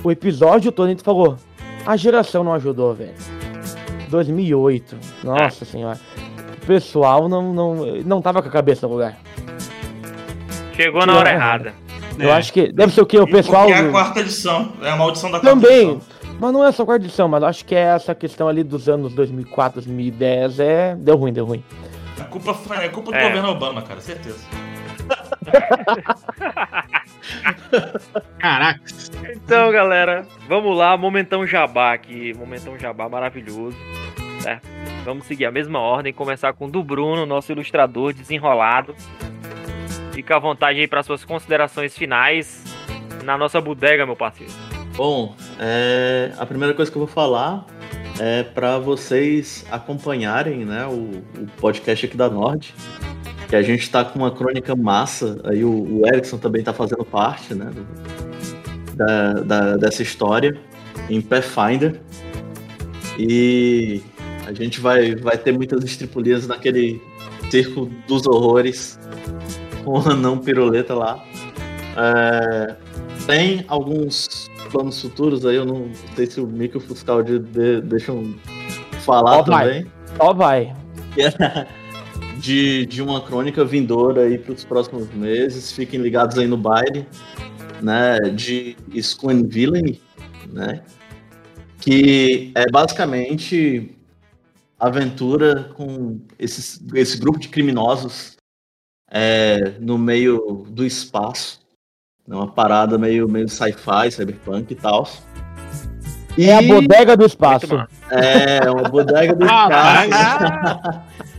O 0.04 0.12
episódio 0.12 0.72
todo 0.72 0.88
a 0.88 0.90
gente 0.90 1.04
falou, 1.04 1.38
a 1.86 1.96
geração 1.98 2.44
não 2.44 2.54
ajudou, 2.54 2.94
velho. 2.94 3.14
2008, 4.10 4.98
nossa 5.24 5.66
senhora. 5.66 6.00
pessoal 6.66 7.30
não, 7.30 7.54
não, 7.54 7.76
não 8.04 8.22
tava 8.22 8.42
com 8.42 8.48
a 8.48 8.52
cabeça 8.52 8.88
no 8.88 8.94
lugar. 8.94 9.18
Chegou 10.76 11.06
na 11.06 11.16
hora 11.16 11.32
errada. 11.32 11.74
Eu 12.18 12.30
É. 12.30 12.34
acho 12.34 12.52
que 12.52 12.72
deve 12.72 12.94
ser 12.94 13.02
o 13.02 13.06
que? 13.06 13.20
O 13.20 13.28
pessoal. 13.28 13.68
Porque 13.68 13.80
é 13.80 13.88
a 13.88 13.92
quarta 13.92 14.20
edição. 14.22 14.72
É 14.82 14.90
a 14.90 14.96
maldição 14.96 15.30
da 15.32 15.40
quarta 15.40 15.50
Também. 15.62 15.92
edição. 15.92 16.02
Mas 16.40 16.52
não 16.54 16.66
é 16.66 16.72
só 16.72 16.84
quarta 16.86 17.06
edição, 17.06 17.28
mas 17.28 17.42
eu 17.44 17.48
acho 17.50 17.64
que 17.66 17.76
é 17.76 17.80
essa 17.82 18.14
questão 18.16 18.48
ali 18.48 18.64
dos 18.64 18.90
anos 18.90 19.14
2004, 19.14 19.82
2010. 19.82 20.60
É. 20.60 20.96
Deu 20.96 21.16
ruim, 21.18 21.32
deu 21.32 21.46
ruim. 21.46 21.64
A 22.20 22.24
culpa, 22.24 22.54
foi- 22.54 22.78
é 22.78 22.90
culpa 22.90 23.12
do 23.12 23.18
É. 23.18 23.28
governo 23.28 23.50
Obama, 23.50 23.82
cara, 23.82 24.00
certeza. 24.02 24.40
Caraca. 28.40 28.82
Então, 29.36 29.72
galera, 29.72 30.26
vamos 30.48 30.78
lá, 30.78 30.96
momentão 30.98 31.46
jabá 31.46 31.94
aqui, 31.94 32.34
momentão 32.34 32.78
jabá 32.78 33.10
maravilhoso, 33.10 33.78
certo? 34.40 34.68
Vamos 35.04 35.26
seguir 35.26 35.46
a 35.46 35.52
mesma 35.52 35.80
ordem, 35.80 36.12
começar 36.12 36.54
com 36.54 36.66
o 36.66 36.72
do 36.72 36.84
Bruno, 36.84 37.26
nosso 37.26 37.52
ilustrador 37.52 38.14
desenrolado. 38.14 38.96
Fica 40.14 40.38
à 40.38 40.40
vontade 40.40 40.80
aí 40.80 40.88
para 40.88 41.04
suas 41.04 41.24
considerações 41.24 41.98
finais 41.98 42.64
na 43.24 43.38
nossa 43.38 43.60
bodega, 43.60 44.06
meu 44.06 44.16
parceiro. 44.16 44.54
Bom, 44.96 45.36
é, 45.60 46.32
a 46.38 46.46
primeira 46.46 46.74
coisa 46.74 46.90
que 46.90 46.98
eu 46.98 47.06
vou 47.06 47.14
falar 47.14 47.66
é 48.20 48.44
para 48.44 48.80
vocês 48.80 49.66
acompanharem 49.70 50.64
né, 50.64 50.86
o, 50.86 51.22
o 51.42 51.48
podcast 51.60 52.06
aqui 52.06 52.16
da 52.16 52.30
Nord. 52.30 52.74
Que 53.56 53.60
a 53.60 53.62
gente 53.62 53.90
tá 53.90 54.04
com 54.04 54.20
uma 54.20 54.32
crônica 54.32 54.76
massa, 54.76 55.40
aí 55.46 55.64
o, 55.64 55.70
o 56.02 56.06
Erickson 56.06 56.38
também 56.38 56.62
tá 56.62 56.74
fazendo 56.74 57.06
parte 57.06 57.56
né, 57.56 57.72
da, 58.96 59.34
da- 59.36 59.78
dessa 59.78 60.04
história 60.04 60.58
em 61.10 61.22
Pathfinder. 61.22 62.02
E 63.18 64.02
a 64.46 64.52
gente 64.52 64.82
vai, 64.82 65.16
vai 65.16 65.38
ter 65.38 65.54
muitas 65.54 65.86
estripulias 65.86 66.46
naquele 66.46 67.02
circo 67.50 67.90
dos 68.10 68.28
horrores 68.28 69.00
com 69.86 70.00
o 70.00 70.10
anão 70.10 70.38
piruleta 70.38 70.94
lá. 70.94 71.24
É, 71.96 72.76
tem 73.26 73.64
alguns 73.70 74.52
planos 74.70 75.02
futuros 75.02 75.46
aí, 75.46 75.56
eu 75.56 75.66
não 75.66 75.90
sei 76.14 76.26
se 76.26 76.42
o 76.42 76.46
Mico 76.46 76.76
e 76.76 76.80
o 76.80 76.82
Fuscal 76.82 77.24
de, 77.24 77.40
de, 77.40 77.80
deixam 77.80 78.36
falar 79.00 79.38
Ó, 79.38 79.44
vai. 79.44 79.66
também. 79.68 79.92
Só 80.18 80.34
vai. 80.34 80.76
De, 82.40 82.86
de 82.86 83.02
uma 83.02 83.22
crônica 83.22 83.64
vindoura 83.64 84.24
aí 84.24 84.38
para 84.38 84.54
os 84.54 84.66
próximos 84.66 85.10
meses. 85.14 85.72
Fiquem 85.72 86.02
ligados 86.02 86.38
aí 86.38 86.48
no 86.48 86.58
baile, 86.58 87.08
né? 87.82 88.20
De 88.20 88.76
Villain, 89.48 90.00
né? 90.52 90.84
Que 91.80 92.52
é 92.56 92.70
basicamente 92.70 93.96
aventura 94.80 95.72
com 95.76 96.20
esses, 96.38 96.82
esse 96.94 97.18
grupo 97.18 97.40
de 97.40 97.48
criminosos 97.48 98.36
é, 99.10 99.76
no 99.80 99.98
meio 99.98 100.66
do 100.70 100.86
espaço. 100.86 101.62
É 102.28 102.34
Uma 102.34 102.52
parada 102.52 102.98
meio, 102.98 103.28
meio 103.30 103.48
sci-fi, 103.48 104.12
cyberpunk 104.12 104.72
e 104.72 104.76
tal. 104.76 105.08
E 106.38 106.50
É 106.50 106.58
a 106.58 106.62
bodega 106.62 107.16
do 107.16 107.26
espaço. 107.26 107.88
é 108.10 108.70
uma 108.70 108.90
bodega 108.90 109.34
do 109.34 109.46
Rapaz. 109.46 110.10
espaço. 110.10 111.02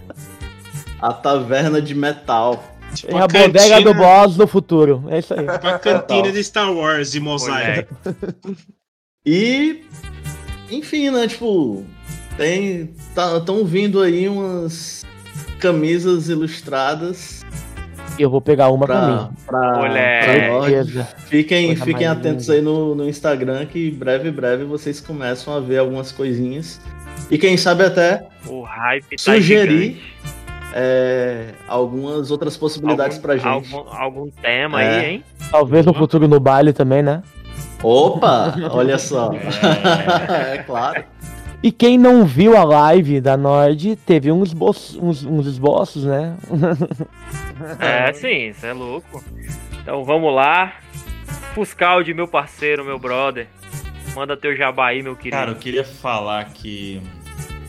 a 1.01 1.13
taverna 1.13 1.81
de 1.83 1.95
metal. 1.95 2.63
Tipo 2.95 3.17
É 3.19 3.23
a 3.23 3.27
cantina- 3.27 3.47
bodega 3.49 3.81
do 3.83 3.95
boss 3.95 4.37
do 4.37 4.47
futuro. 4.47 5.05
É 5.09 5.19
isso 5.19 5.35
aí. 5.35 5.47
tipo 5.47 5.67
a 5.67 5.79
cantina 5.79 6.31
de 6.33 6.43
Star 6.45 6.73
Wars 6.73 7.15
e 7.15 7.21
mosaico. 7.21 7.95
E, 9.29 9.83
enfim, 10.71 11.11
né? 11.11 11.27
Tipo, 11.27 11.85
tem. 12.37 12.95
Estão 13.37 13.65
vindo 13.65 14.01
aí 14.01 14.29
umas 14.29 15.05
camisas 15.59 16.29
ilustradas 16.29 17.45
Eu 18.19 18.31
vou 18.31 18.41
pegar 18.41 18.69
uma 18.71 18.87
pra, 18.87 18.97
pra, 18.97 19.09
mim. 19.09 19.29
pra, 19.47 19.73
pra. 21.01 21.05
Fiquem, 21.27 21.69
Coisa 21.69 21.85
fiquem 21.85 22.07
atentos 22.07 22.47
linda. 22.47 22.55
aí 22.59 22.63
no, 22.63 22.95
no 22.95 23.09
Instagram 23.09 23.67
que 23.67 23.91
breve, 23.91 24.31
breve 24.31 24.63
vocês 24.65 25.01
começam 25.01 25.53
a 25.57 25.59
ver 25.61 25.79
algumas 25.79 26.13
coisinhas. 26.13 26.81
E 27.29 27.37
quem 27.37 27.57
sabe 27.57 27.83
até 27.85 28.29
O 28.47 28.63
hype 28.63 29.17
tá 29.17 29.17
Sugerir 29.19 29.81
gigante. 29.97 30.03
É, 30.79 31.55
algumas 31.67 32.31
outras 32.31 32.55
possibilidades 32.55 33.17
algum, 33.17 33.23
pra 33.27 33.37
gente. 33.39 33.75
Algum, 33.75 33.91
algum 33.91 34.31
tema 34.31 34.83
É. 34.83 34.99
aí, 34.99 35.11
hein? 35.11 35.25
Talvez 35.51 35.87
no 35.87 35.95
futuro 35.95 36.29
no 36.29 36.39
baile 36.39 36.75
também, 36.75 37.03
né? 37.03 37.23
Opa! 37.83 38.55
Olha 38.71 38.99
só. 38.99 39.33
É. 39.33 40.57
é 40.57 40.59
claro. 40.59 41.03
E 41.63 41.73
quem 41.73 41.97
não 41.97 42.27
viu 42.27 42.55
a 42.55 42.63
live 42.63 43.23
da 43.23 43.39
Nord, 43.39 43.97
teve 44.05 44.31
uns, 44.31 44.49
esboços, 44.49 44.97
uns, 44.97 45.25
uns 45.25 45.47
esboços, 45.47 46.05
né? 46.05 46.37
É, 47.81 48.13
sim, 48.13 48.49
isso 48.49 48.67
é 48.67 48.75
louco. 48.75 49.25
Então 49.81 50.05
vamos 50.05 50.35
lá. 50.35 50.75
Fuscaldi, 51.55 52.13
meu 52.13 52.29
parceiro, 52.29 52.85
meu 52.85 52.99
brother. 52.99 53.47
Manda 54.15 54.37
teu 54.37 54.55
jabá 54.55 54.89
aí, 54.89 55.03
meu 55.03 55.17
querido. 55.17 55.39
Cara, 55.39 55.53
eu 55.53 55.57
queria 55.57 55.85
falar 55.85 56.45
que. 56.53 57.01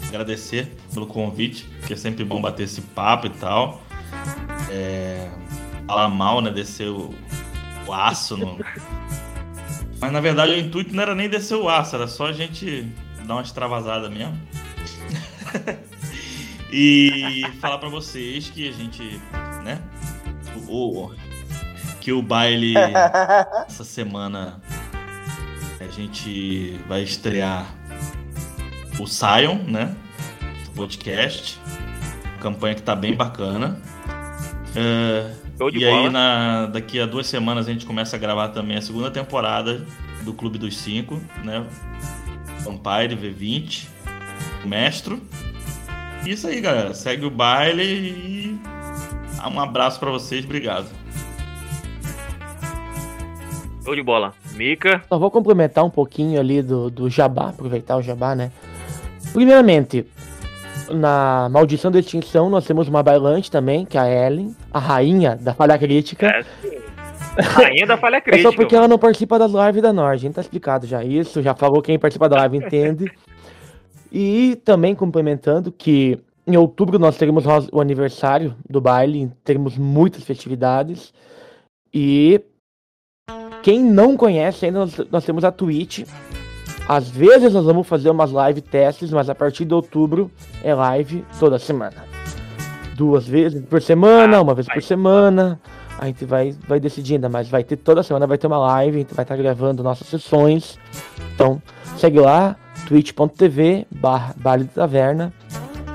Agradecer 0.10 0.68
pelo 0.98 1.06
convite, 1.06 1.70
que 1.86 1.94
é 1.94 1.96
sempre 1.96 2.26
bom 2.26 2.42
bater 2.42 2.64
esse 2.64 2.82
papo 2.82 3.28
e 3.28 3.30
tal. 3.30 3.84
É, 4.72 5.30
falar 5.86 6.10
mal, 6.10 6.42
né? 6.42 6.50
Descer 6.50 6.90
o, 6.90 7.14
o 7.86 7.94
aço 7.94 8.36
no. 8.36 8.58
Mas 10.02 10.12
na 10.12 10.20
verdade 10.20 10.54
o 10.54 10.58
intuito 10.58 10.96
não 10.96 11.04
era 11.04 11.14
nem 11.14 11.30
descer 11.30 11.56
o 11.56 11.70
aço, 11.70 11.96
era 11.96 12.08
só 12.08 12.26
a 12.28 12.34
gente 12.34 12.88
dar 13.28 13.36
uma 13.36 13.44
extravasada 13.44 14.10
mesmo. 14.10 14.36
e 16.74 17.44
falar 17.62 17.78
pra 17.78 17.90
vocês 17.90 18.50
que 18.50 18.68
a 18.68 18.72
gente, 18.72 19.22
né? 19.64 19.80
O- 20.68 21.12
que 22.02 22.12
o 22.12 22.22
baile 22.24 22.74
essa 23.68 23.84
semana 23.84 24.60
a 25.80 25.88
gente 25.92 26.80
vai 26.88 27.04
estrear 27.04 27.68
o 29.00 29.06
Sion, 29.06 29.60
né? 29.68 29.96
Podcast. 30.78 31.60
Campanha 32.40 32.76
que 32.76 32.84
tá 32.84 32.96
bem 32.96 33.16
bacana. 33.16 33.82
De 35.72 35.80
e 35.80 35.86
bola. 35.86 36.02
aí, 36.02 36.10
na, 36.10 36.68
daqui 36.68 37.00
a 37.00 37.08
duas 37.08 37.26
semanas, 37.26 37.68
a 37.68 37.72
gente 37.72 37.86
começa 37.86 38.16
a 38.16 38.20
gravar 38.20 38.50
também 38.50 38.78
a 38.78 38.82
segunda 38.82 39.10
temporada 39.10 39.84
do 40.24 40.34
Clube 40.34 40.60
dos 40.60 40.78
Cinco, 40.78 41.20
né? 41.44 41.66
Vampire 42.60 43.16
V20, 43.16 43.88
o 44.64 44.68
Mestro. 44.68 45.20
Isso 46.26 46.48
aí, 46.48 46.62
galera. 46.62 46.94
Segue 46.94 47.26
o 47.26 47.32
baile 47.32 47.84
e 47.84 48.60
um 49.52 49.60
abraço 49.60 50.00
pra 50.00 50.12
vocês. 50.12 50.46
Obrigado. 50.46 50.88
Show 53.84 53.96
de 53.96 54.04
bola. 54.04 54.34
Mica. 54.54 55.02
Só 55.08 55.18
vou 55.18 55.32
complementar 55.32 55.84
um 55.84 55.90
pouquinho 55.90 56.40
ali 56.40 56.62
do, 56.62 56.90
do 56.90 57.10
jabá, 57.10 57.50
aproveitar 57.50 57.98
o 57.98 58.02
jabá, 58.02 58.36
né? 58.36 58.52
Primeiramente, 59.32 60.06
na 60.90 61.50
Maldição 61.50 61.92
da 61.92 62.00
Extinção, 62.00 62.50
nós 62.50 62.66
temos 62.66 62.88
uma 62.88 63.04
bailante 63.04 63.50
também, 63.52 63.86
que 63.86 63.98
é 63.98 64.02
a 64.02 64.28
Ellen, 64.28 64.56
a 64.74 64.80
rainha 64.80 65.36
da 65.36 65.54
falha 65.54 65.78
crítica. 65.78 66.28
É, 66.28 66.44
sim. 66.44 66.78
Rainha 67.40 67.86
da 67.86 67.98
falha 67.98 68.18
É 68.18 68.22
crítica. 68.22 68.50
só 68.50 68.56
porque 68.56 68.76
ela 68.76 68.88
não 68.88 68.98
participa 68.98 69.38
das 69.38 69.52
lives 69.52 69.82
da 69.82 69.94
Nord. 69.94 70.14
A 70.16 70.18
gente 70.18 70.36
tá 70.36 70.42
explicado 70.42 70.88
já 70.88 71.04
isso, 71.04 71.42
já 71.42 71.54
falou 71.54 71.82
quem 71.82 72.00
participa 72.00 72.28
da 72.30 72.38
live 72.38 72.58
entende. 72.66 73.12
E 74.12 74.56
também 74.64 74.96
complementando 74.96 75.72
que 75.72 76.20
em 76.46 76.56
outubro 76.56 76.98
nós 76.98 77.18
teremos 77.18 77.46
o 77.46 77.50
o 77.74 77.82
aniversário 77.82 78.56
do 78.70 78.80
baile, 78.80 79.32
teremos 79.44 79.78
muitas 79.78 80.24
festividades. 80.24 81.14
E 81.94 82.42
quem 83.62 83.84
não 83.84 84.16
conhece 84.16 84.66
ainda, 84.66 84.80
nós, 84.80 84.98
nós 85.12 85.26
temos 85.26 85.44
a 85.44 85.52
Twitch. 85.52 86.06
Às 86.88 87.10
vezes 87.10 87.54
nós 87.54 87.66
vamos 87.66 87.86
fazer 87.86 88.10
umas 88.10 88.32
live 88.32 88.62
testes, 88.62 89.12
mas 89.12 89.30
a 89.30 89.36
partir 89.36 89.66
de 89.66 89.74
outubro 89.74 90.32
é 90.64 90.74
live 90.74 91.26
toda 91.38 91.60
semana. 91.60 92.06
Duas 92.96 93.28
vezes 93.28 93.62
por 93.66 93.82
semana, 93.82 94.38
Ah, 94.38 94.42
uma 94.42 94.56
vez 94.56 94.68
por 94.68 94.82
semana. 94.82 95.60
A 96.00 96.06
gente 96.06 96.26
vai, 96.26 96.56
vai 96.68 96.80
decidindo, 96.80 97.30
mas 97.30 97.50
vai 97.50 97.64
ter 97.64 97.76
toda 97.76 98.04
semana 98.04 98.28
vai 98.28 98.38
ter 98.38 98.48
uma 98.48 98.58
live, 98.60 98.98
a 98.98 99.00
gente 99.00 99.14
vai 99.14 99.24
estar 99.24 99.36
gravando 99.36 99.84
nossas 99.84 100.08
sessões. 100.08 100.80
Então, 101.34 101.62
segue 101.98 102.20
lá, 102.20 102.56
twitch.tv 102.88 103.88
barra 103.92 104.34
Baile 104.38 104.66
da 104.66 104.72
Taverna 104.74 105.34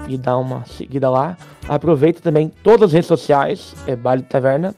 e 0.09 0.19
dá 0.19 0.36
uma 0.36 0.64
seguida 0.66 1.09
lá. 1.09 1.36
Aproveita 1.69 2.20
também 2.20 2.52
todas 2.62 2.90
as 2.90 2.93
redes 2.93 3.06
sociais, 3.06 3.74
é 3.86 3.94
Baile 3.97 4.23
da 4.23 4.28
Taverna. 4.28 4.74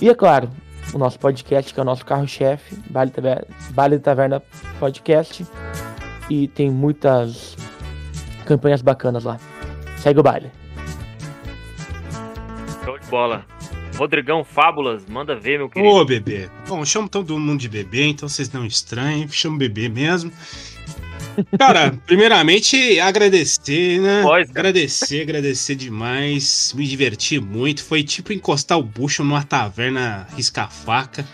E 0.00 0.08
é 0.10 0.14
claro, 0.14 0.50
o 0.92 0.98
nosso 0.98 1.18
podcast, 1.18 1.72
que 1.72 1.80
é 1.80 1.82
o 1.82 1.86
nosso 1.86 2.04
carro-chefe, 2.04 2.76
Baile, 2.90 3.10
Taverna- 3.10 3.44
Baile 3.70 3.96
da 3.98 4.02
Taverna 4.02 4.42
Podcast. 4.78 5.46
E 6.30 6.48
tem 6.48 6.70
muitas 6.70 7.56
campanhas 8.46 8.82
bacanas 8.82 9.24
lá. 9.24 9.38
Segue 9.98 10.20
o 10.20 10.22
baile. 10.22 10.50
Show 12.84 12.98
de 12.98 13.06
bola. 13.06 13.44
Rodrigão 13.96 14.44
Fábulas, 14.44 15.06
manda 15.06 15.34
ver, 15.34 15.58
meu 15.58 15.70
querido. 15.70 15.94
Ô, 15.94 16.04
bebê. 16.04 16.50
Bom, 16.68 16.80
eu 16.80 16.84
chamo 16.86 17.08
todo 17.08 17.38
mundo 17.38 17.58
de 17.60 17.68
bebê, 17.68 18.06
então 18.08 18.28
vocês 18.28 18.52
não 18.52 18.66
estranhem, 18.66 19.26
chamo 19.28 19.56
bebê 19.56 19.88
mesmo. 19.88 20.30
Cara, 21.58 21.94
primeiramente 22.06 22.98
agradecer, 23.00 24.00
né? 24.00 24.22
Pois, 24.22 24.48
cara. 24.48 24.68
agradecer, 24.68 25.22
agradecer 25.22 25.74
demais. 25.74 26.72
Me 26.76 26.86
diverti 26.86 27.40
muito. 27.40 27.84
Foi 27.84 28.02
tipo 28.02 28.32
encostar 28.32 28.78
o 28.78 28.82
bucho 28.82 29.22
numa 29.22 29.42
taverna 29.42 30.26
risca-faca. 30.36 31.26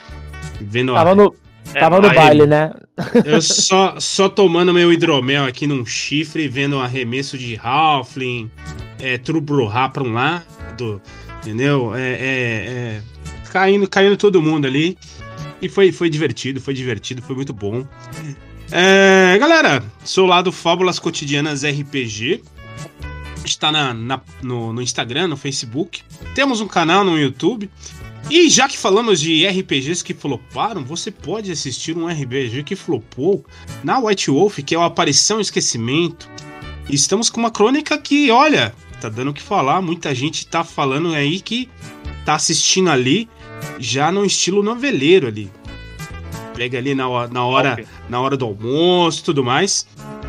Vendo 0.61 0.93
a 0.93 0.99
Tava 0.99 1.15
no, 1.15 1.35
É 1.75 1.81
tava 1.81 2.01
no 2.01 2.13
baile, 2.13 2.47
né? 2.47 2.73
Eu 3.25 3.41
só, 3.41 3.99
só 3.99 4.29
tomando 4.29 4.73
meu 4.73 4.93
hidromel 4.93 5.45
aqui 5.45 5.67
num 5.67 5.85
chifre, 5.85 6.49
vendo 6.49 6.77
um 6.77 6.81
arremesso 6.81 7.39
de 7.39 7.59
Halfling, 7.63 8.51
é, 9.01 9.19
Trubruhá 9.19 9.89
pra 9.89 10.03
um 10.03 10.13
lado, 10.13 11.01
entendeu? 11.39 11.95
É, 11.95 12.01
é, 12.01 12.21
é, 12.21 13.03
caindo, 13.51 13.89
caindo 13.89 14.17
todo 14.17 14.43
mundo 14.43 14.67
ali. 14.67 14.97
E 15.61 15.69
foi, 15.69 15.93
foi 15.93 16.11
divertido, 16.11 16.61
foi 16.61 16.75
divertido, 16.75 17.23
foi 17.23 17.37
muito 17.37 17.53
bom. 17.53 17.87
É, 18.73 19.37
galera, 19.39 19.85
sou 20.05 20.27
lá 20.27 20.41
do 20.41 20.51
Fábulas 20.51 20.99
Cotidianas 20.99 21.63
RPG. 21.65 22.43
Está 23.45 23.71
na, 23.73 23.93
na- 23.93 24.21
no, 24.43 24.73
no 24.73 24.81
Instagram, 24.81 25.29
no 25.29 25.37
Facebook. 25.37 26.03
Temos 26.35 26.61
um 26.61 26.67
canal 26.69 27.05
no 27.05 27.19
YouTube. 27.19 27.69
E 28.31 28.49
já 28.49 28.69
que 28.69 28.79
falamos 28.79 29.21
de 29.21 29.45
RPGs 29.47 30.03
que 30.03 30.15
floparam, 30.15 30.85
você 30.85 31.11
pode 31.11 31.51
assistir 31.51 31.97
um 31.97 32.07
RPG 32.07 32.63
que 32.63 32.77
flopou 32.77 33.45
na 33.83 33.99
White 33.99 34.31
Wolf, 34.31 34.59
que 34.61 34.75
é 34.75 34.79
o 34.79 34.83
Aparição 34.83 35.39
e 35.39 35.43
Esquecimento. 35.43 36.31
E 36.89 36.95
estamos 36.95 37.29
com 37.29 37.41
uma 37.41 37.51
crônica 37.51 37.99
que, 37.99 38.31
olha, 38.31 38.75
tá 39.01 39.09
dando 39.09 39.33
o 39.33 39.35
que 39.35 39.43
falar. 39.43 39.83
Muita 39.83 40.15
gente 40.15 40.47
tá 40.47 40.65
falando 40.65 41.13
aí 41.13 41.41
que 41.41 41.69
tá 42.25 42.35
assistindo 42.37 42.91
ali 42.91 43.29
já 43.79 44.11
no 44.11 44.25
estilo 44.25 44.63
noveleiro 44.63 45.27
ali. 45.27 45.51
Pega 46.55 46.79
ali 46.79 46.95
na, 46.95 47.09
hora- 47.09 47.29
na 47.33 47.45
hora 47.45 47.77
Top. 47.77 47.89
na 48.09 48.21
hora 48.21 48.37
do 48.37 48.45
almoço 48.45 49.21
e 49.21 49.25
tudo 49.25 49.43
mais. 49.45 49.87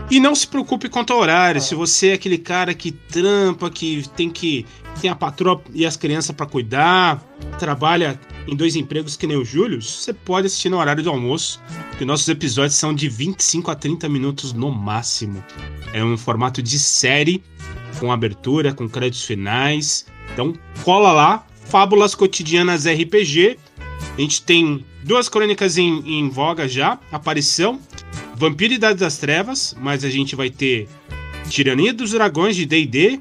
E 0.10 0.20
não 0.20 0.36
se 0.36 0.48
preocupe 0.48 0.90
quanto 0.90 1.12
ao 1.14 1.20
horário. 1.20 1.62
Se 1.62 1.76
você 1.76 2.10
é 2.10 2.14
aquele 2.14 2.38
cara 2.38 2.74
que 2.74 2.92
trampa, 2.92 3.70
que 3.70 4.08
tem 4.16 4.30
que 4.30 4.66
tem 5.02 5.10
a 5.10 5.16
patroa 5.16 5.60
e 5.74 5.86
as 5.88 5.98
crianças 5.98 6.36
pra 6.36 6.46
cuidar, 6.46 7.20
trabalha 7.58 8.20
em 8.48 8.56
dois 8.56 8.76
empregos 8.76 9.18
que 9.18 9.26
nem 9.26 9.36
o 9.36 9.44
Júlio, 9.44 9.82
você 9.82 10.14
pode 10.14 10.46
assistir 10.48 10.70
no 10.70 10.78
horário 10.78 11.02
do 11.02 11.10
almoço, 11.10 11.60
porque 11.90 12.06
nossos 12.06 12.28
episódios 12.30 12.76
são 12.76 12.94
de 12.94 13.10
25 13.10 13.72
a 13.72 13.76
30 13.76 14.08
minutos 14.08 14.54
no 14.54 14.70
máximo. 14.72 15.44
É 15.94 16.04
um 16.04 16.16
formato 16.16 16.62
de 16.62 16.78
série, 16.78 17.44
com 18.00 18.12
abertura, 18.12 18.72
com 18.74 18.88
créditos 18.88 19.24
finais. 19.26 20.06
Então, 20.32 20.54
cola 20.84 21.12
lá, 21.12 21.48
Fábulas 21.66 22.14
Cotidianas 22.14 22.86
RPG. 22.86 23.58
A 24.16 24.22
gente 24.22 24.44
tem 24.44 24.86
duas 25.04 25.30
crônicas 25.30 25.78
em, 25.78 26.20
em 26.20 26.30
voga 26.30 26.68
já, 26.68 27.00
Aparição, 27.12 27.80
Vampiro 28.36 28.74
e 28.74 28.76
Idade 28.78 29.00
das 29.00 29.18
Trevas, 29.18 29.76
mas 29.80 30.04
a 30.04 30.10
gente 30.10 30.36
vai 30.36 30.50
ter 30.50 30.88
Tirania 31.50 31.94
dos 31.94 32.12
Dragões 32.12 32.56
de 32.56 32.66
D&D 32.66 33.20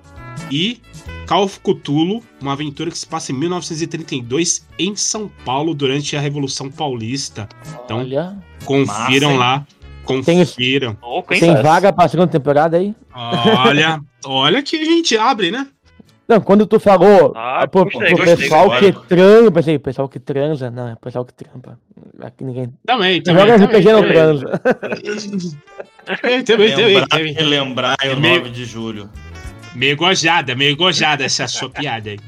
e 0.50 0.80
Call 1.26 1.44
of 1.44 1.60
Cthulhu, 1.60 2.22
uma 2.40 2.52
aventura 2.52 2.90
que 2.90 2.98
se 2.98 3.06
passa 3.06 3.32
em 3.32 3.34
1932 3.36 4.66
em 4.78 4.94
São 4.96 5.30
Paulo 5.44 5.74
durante 5.74 6.16
a 6.16 6.20
Revolução 6.20 6.70
Paulista. 6.70 7.48
Então, 7.84 7.98
Olha. 7.98 8.36
confiram 8.64 9.30
Massa, 9.30 9.38
lá, 9.38 9.66
confiram. 10.04 10.96
Hein? 11.30 11.40
Tem 11.40 11.62
vaga 11.62 11.92
pra 11.92 12.08
segunda 12.08 12.28
temporada 12.28 12.76
aí? 12.76 12.94
Olha, 13.14 14.00
olha 14.24 14.62
que 14.62 14.76
a 14.76 14.84
gente 14.84 15.16
abre, 15.16 15.50
né? 15.50 15.66
Não, 16.32 16.40
quando 16.40 16.66
tu 16.66 16.80
falou 16.80 17.32
Ah, 17.36 17.66
pro, 17.68 17.84
gostei, 17.84 18.14
pro 18.14 18.24
pessoal 18.24 18.68
gostei. 18.68 18.92
que 18.92 19.06
transa, 19.06 19.44
eu 19.44 19.52
pensei, 19.52 19.78
pessoal 19.78 20.08
que 20.08 20.18
transa, 20.18 20.70
não, 20.70 20.88
é 20.88 20.96
pessoal 20.96 21.24
que 21.24 21.34
trampa. 21.34 21.78
Aqui 22.22 22.42
ninguém. 22.44 22.72
Também, 22.86 23.22
também. 23.22 23.42
joga 23.46 23.58
também, 23.58 23.80
RPG 23.80 23.92
não 23.92 24.00
também. 24.00 24.12
transa. 24.14 24.58
Também, 26.04 26.42
também, 26.44 26.74
também, 26.74 26.76
Lembrar, 26.86 27.06
também. 27.08 27.32
relembrar 27.32 27.96
é 28.02 28.12
o 28.14 28.20
Meio- 28.20 28.38
9 28.38 28.50
de 28.50 28.64
julho. 28.64 29.10
Meio 29.74 29.96
gojada, 29.96 30.54
meio 30.54 30.76
gojada 30.76 31.24
essa 31.24 31.46
sua 31.48 31.68
piada 31.70 32.10
aí. 32.10 32.18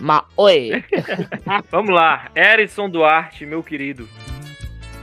Mas, 0.00 0.22
oi. 0.36 0.84
Vamos 1.70 1.94
lá. 1.94 2.30
Erison 2.34 2.88
Duarte, 2.90 3.44
meu 3.46 3.62
querido. 3.62 4.08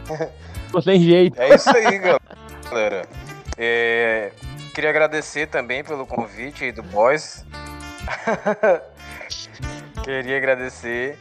Tô 0.72 0.81
sem 0.81 0.99
jeito. 1.01 1.39
É 1.41 1.55
isso 1.55 1.69
aí, 1.69 1.99
galera. 2.69 3.03
É, 3.57 4.31
queria 4.73 4.89
agradecer 4.89 5.47
também 5.47 5.84
pelo 5.84 6.05
convite 6.05 6.64
aí 6.64 6.72
do 6.72 6.84
Boys. 6.84 7.45
queria 10.04 10.38
agradecer. 10.38 11.18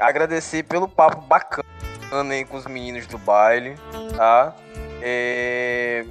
Agradecer 0.00 0.62
pelo 0.62 0.86
papo 0.88 1.20
bacana 1.22 1.64
aí 2.30 2.44
com 2.44 2.56
os 2.56 2.66
meninos 2.66 3.06
do 3.06 3.18
baile, 3.18 3.76
tá? 4.16 4.54
É, 5.02 6.04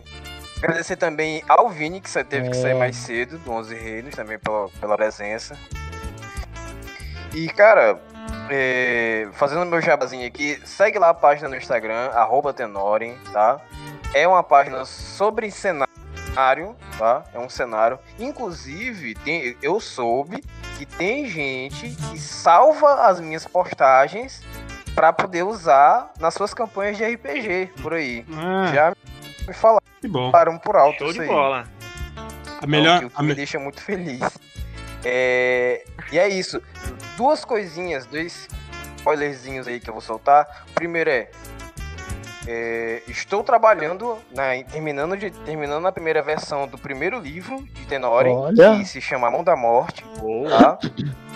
agradecer 0.58 0.96
também 0.98 1.44
ao 1.48 1.70
Vini, 1.70 2.02
que 2.02 2.12
teve 2.26 2.50
que 2.50 2.56
sair 2.56 2.72
É. 2.72 2.76
mais 2.76 2.96
cedo, 2.96 3.38
do 3.40 3.52
11 3.52 3.76
Reinos, 3.76 4.16
também 4.16 4.38
pela, 4.38 4.70
pela 4.70 4.98
presença. 4.98 5.58
E, 7.34 7.48
cara, 7.50 8.00
é, 8.50 9.28
fazendo 9.34 9.66
meu 9.66 9.82
jabazinho 9.82 10.28
aqui, 10.28 10.60
segue 10.66 10.98
lá 11.00 11.10
a 11.10 11.14
página 11.14 11.50
no 11.50 11.56
Instagram, 11.56 12.10
arroba 12.14 12.54
Tenoren, 12.54 13.16
tá? 13.32 13.60
É 14.14 14.28
uma 14.28 14.44
página 14.44 14.86
sobre 14.86 15.52
cenário, 15.52 15.94
tá? 16.98 17.24
É 17.34 17.40
um 17.40 17.50
cenário. 17.50 17.98
Inclusive, 18.20 19.16
tem- 19.16 19.58
eu 19.62 19.80
soube 19.80 20.44
que 20.78 20.86
tem 20.86 21.26
gente 21.28 21.90
que 21.96 22.20
salva 22.20 23.08
as 23.08 23.20
minhas 23.20 23.46
postagens 23.46 24.44
pra 24.94 25.12
poder 25.12 25.44
usar 25.44 26.12
nas 26.20 26.34
suas 26.34 26.54
campanhas 26.54 26.98
de 26.98 27.04
RPG 27.04 27.72
por 27.82 27.94
aí. 27.94 28.26
Ah, 28.34 28.72
Já 28.74 28.94
me 29.48 29.54
falaram 29.54 29.82
que 30.02 30.08
bom. 30.08 30.32
por 30.64 30.76
alto 30.76 31.00
Show 31.00 31.08
isso 31.08 31.16
de 31.16 31.22
aí. 31.22 31.28
bola. 31.28 31.64
A 32.62 32.68
melhor, 32.68 33.04
o 33.04 33.10
que 33.10 33.16
a 33.16 33.22
me 33.22 33.30
me- 33.30 33.36
deixa 33.36 33.60
muito 33.60 33.82
feliz. 33.82 34.22
É, 35.04 35.84
E 36.12 36.18
é 36.20 36.28
isso. 36.28 36.62
Duas 37.18 37.44
coisinhas, 37.46 38.06
dois 38.06 38.48
spoilerzinhos 38.98 39.68
aí 39.68 39.80
que 39.80 39.90
eu 39.90 39.94
vou 39.94 40.02
soltar. 40.02 40.66
O 40.70 40.74
primeiro 40.74 41.10
é. 41.10 41.30
É, 42.48 43.02
estou 43.08 43.44
trabalhando, 43.44 44.18
na, 44.34 44.64
terminando, 44.72 45.18
de, 45.18 45.30
terminando 45.32 45.86
a 45.86 45.92
primeira 45.92 46.22
versão 46.22 46.66
do 46.66 46.78
primeiro 46.78 47.20
livro 47.20 47.62
de 47.74 47.86
Tenoren, 47.86 48.34
Olha. 48.36 48.78
que 48.78 48.86
se 48.86 49.02
chama 49.02 49.30
Mão 49.30 49.44
da 49.44 49.56
Morte. 49.56 50.06
Tá? 50.50 50.80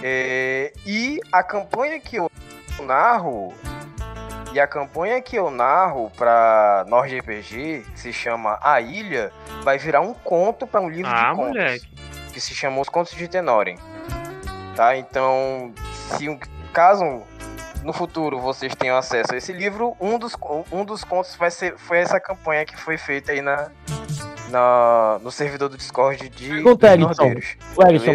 É, 0.01 0.71
e 0.85 1.19
a 1.31 1.43
campanha 1.43 1.99
que 1.99 2.15
eu 2.15 2.31
narro. 2.81 3.53
E 4.53 4.59
a 4.59 4.67
campanha 4.67 5.21
que 5.21 5.35
eu 5.37 5.49
narro 5.49 6.09
pra 6.17 6.83
Nord 6.87 7.17
RPG, 7.19 7.85
que 7.93 7.99
se 7.99 8.11
chama 8.11 8.57
A 8.61 8.81
Ilha, 8.81 9.31
vai 9.63 9.77
virar 9.77 10.01
um 10.01 10.13
conto 10.13 10.65
para 10.67 10.81
um 10.81 10.89
livro 10.89 11.09
Ah, 11.09 11.29
de 11.31 11.35
contos 11.37 11.47
moleque. 11.55 11.87
que 12.33 12.41
se 12.41 12.53
chama 12.53 12.81
Os 12.81 12.89
Contos 12.89 13.13
de 13.15 13.27
Tenoren. 13.29 13.77
Tá? 14.75 14.97
Então, 14.97 15.73
se 16.17 16.27
um, 16.27 16.37
caso 16.73 17.21
no 17.83 17.93
futuro 17.93 18.39
vocês 18.39 18.73
tenham 18.75 18.97
acesso 18.97 19.33
a 19.33 19.37
esse 19.37 19.51
livro, 19.51 19.95
um 19.99 20.17
dos, 20.19 20.33
um 20.71 20.85
dos 20.85 21.03
contos 21.03 21.35
vai 21.35 21.49
ser, 21.51 21.77
foi 21.77 21.97
essa 21.99 22.19
campanha 22.19 22.65
que 22.65 22.77
foi 22.77 22.97
feita 22.97 23.31
aí 23.31 23.41
na, 23.41 23.69
na, 24.49 25.19
no 25.23 25.31
servidor 25.31 25.69
do 25.69 25.77
Discord 25.77 26.29
de 26.29 26.47
Pergunta, 26.49 26.87
Erickson. 26.93 27.33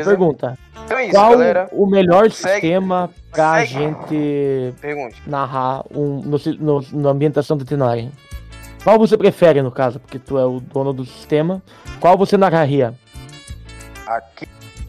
Pergunta. 0.04 0.58
Então 0.84 0.98
é 0.98 1.04
isso, 1.06 1.14
Qual 1.14 1.30
galera. 1.32 1.68
o 1.72 1.86
melhor 1.86 2.30
Segue- 2.30 2.52
sistema 2.60 3.10
pra 3.32 3.58
segue. 3.60 3.72
gente 3.72 4.74
Pergunte. 4.80 5.22
narrar 5.26 5.82
um, 5.90 6.20
no, 6.22 6.38
no, 6.58 6.86
na 6.92 7.10
ambientação 7.10 7.56
do 7.56 7.64
Tenoren? 7.64 8.12
Qual 8.84 8.98
você 8.98 9.16
prefere, 9.16 9.62
no 9.62 9.72
caso? 9.72 9.98
Porque 9.98 10.16
tu 10.18 10.38
é 10.38 10.44
o 10.46 10.60
dono 10.60 10.92
do 10.92 11.04
sistema. 11.04 11.60
Qual 11.98 12.16
você 12.16 12.36
narraria? 12.36 12.94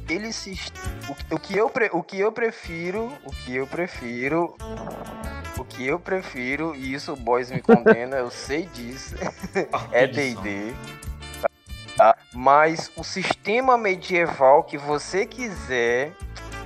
Aquele 0.07 0.31
sistema. 0.31 0.87
O, 1.09 1.35
o, 1.35 1.37
que 1.37 1.57
eu 1.57 1.69
pre- 1.69 1.89
o 1.91 2.01
que 2.01 2.17
eu 2.17 2.31
prefiro. 2.31 3.11
O 3.25 3.29
que 3.29 3.53
eu 3.57 3.67
prefiro. 3.67 4.55
O 5.57 5.65
que 5.65 5.85
eu 5.85 5.99
prefiro, 5.99 6.73
e 6.73 6.93
isso 6.93 7.11
o 7.11 7.15
boys 7.17 7.51
me 7.51 7.61
condena, 7.61 8.15
eu 8.15 8.31
sei 8.31 8.67
disso. 8.67 9.15
é 9.91 10.07
DD. 10.07 10.73
Tá? 11.97 12.15
Mas 12.33 12.89
o 12.95 13.03
sistema 13.03 13.77
medieval 13.77 14.63
que 14.63 14.77
você 14.77 15.25
quiser, 15.25 16.13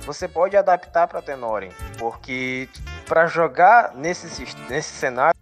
você 0.06 0.28
pode 0.28 0.56
adaptar 0.56 1.08
para 1.08 1.20
Tenoren. 1.20 1.70
Porque 1.98 2.68
para 3.06 3.26
jogar 3.26 3.92
nesse, 3.96 4.44
nesse 4.68 4.90
cenário, 4.90 5.34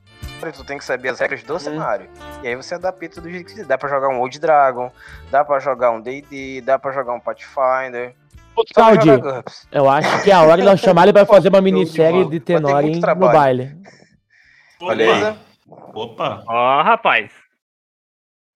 tu 0.52 0.64
tem 0.64 0.78
que 0.78 0.84
saber 0.84 1.10
as 1.10 1.20
regras 1.20 1.42
do 1.42 1.58
cenário. 1.58 2.08
E 2.42 2.48
aí 2.48 2.56
você 2.56 2.74
adapta 2.74 3.20
do 3.20 3.28
jeito 3.30 3.46
que 3.46 3.52
quiser. 3.52 3.66
Dá 3.66 3.76
pra 3.76 3.88
jogar 3.88 4.08
um 4.08 4.20
Old 4.20 4.38
Dragon, 4.38 4.90
dá 5.30 5.44
pra 5.44 5.58
jogar 5.58 5.90
um 5.90 6.00
D&D, 6.00 6.60
dá 6.62 6.78
pra 6.78 6.92
jogar 6.92 7.12
um 7.14 7.20
Pathfinder. 7.20 8.14
Só 8.74 8.94
GURPS. 8.96 9.66
eu 9.72 9.88
acho 9.88 10.22
que 10.22 10.30
é 10.30 10.34
a 10.34 10.42
hora 10.42 10.56
de 10.60 10.64
nós 10.64 10.80
chamar 10.80 11.04
ele 11.04 11.12
pra 11.12 11.24
fazer 11.24 11.48
uma 11.48 11.60
minissérie 11.60 12.24
de 12.24 12.30
muito 12.30 12.44
Tenoren 12.44 13.00
no 13.00 13.32
baile. 13.32 13.76
Beleza? 14.80 15.36
Opa! 15.94 16.42
Ó, 16.46 16.82
rapaz. 16.82 17.30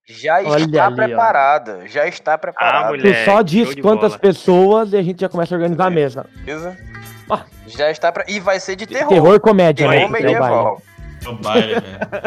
Já 0.06 0.34
Olha 0.42 0.64
está 0.64 0.86
ali, 0.86 0.92
ó. 0.92 1.04
preparada. 1.06 1.86
Já 1.88 2.06
está 2.06 2.36
preparada. 2.36 2.78
Ah, 2.88 2.90
Tu 2.90 2.96
mulher. 2.98 3.24
só 3.24 3.36
show 3.36 3.42
diz 3.44 3.74
quantas 3.76 4.10
bola. 4.10 4.18
pessoas 4.20 4.92
e 4.92 4.96
a 4.98 5.02
gente 5.02 5.20
já 5.20 5.28
começa 5.28 5.54
a 5.54 5.56
organizar 5.56 5.86
a 5.86 5.90
mesa. 5.90 6.26
Beleza? 6.44 6.76
Ah. 7.30 7.44
Já 7.66 7.90
está 7.90 8.12
pra... 8.12 8.24
E 8.28 8.38
vai 8.38 8.60
ser 8.60 8.76
de 8.76 8.86
terror. 8.86 9.08
Terror 9.08 9.40
comédia, 9.40 9.88
né? 9.88 9.96
Terror 10.00 10.10
que 10.10 10.16
é 10.16 10.20
medieval. 10.22 10.82
É 11.24 11.28
o 11.28 11.34
baile, 11.36 11.74
velho. 11.74 11.84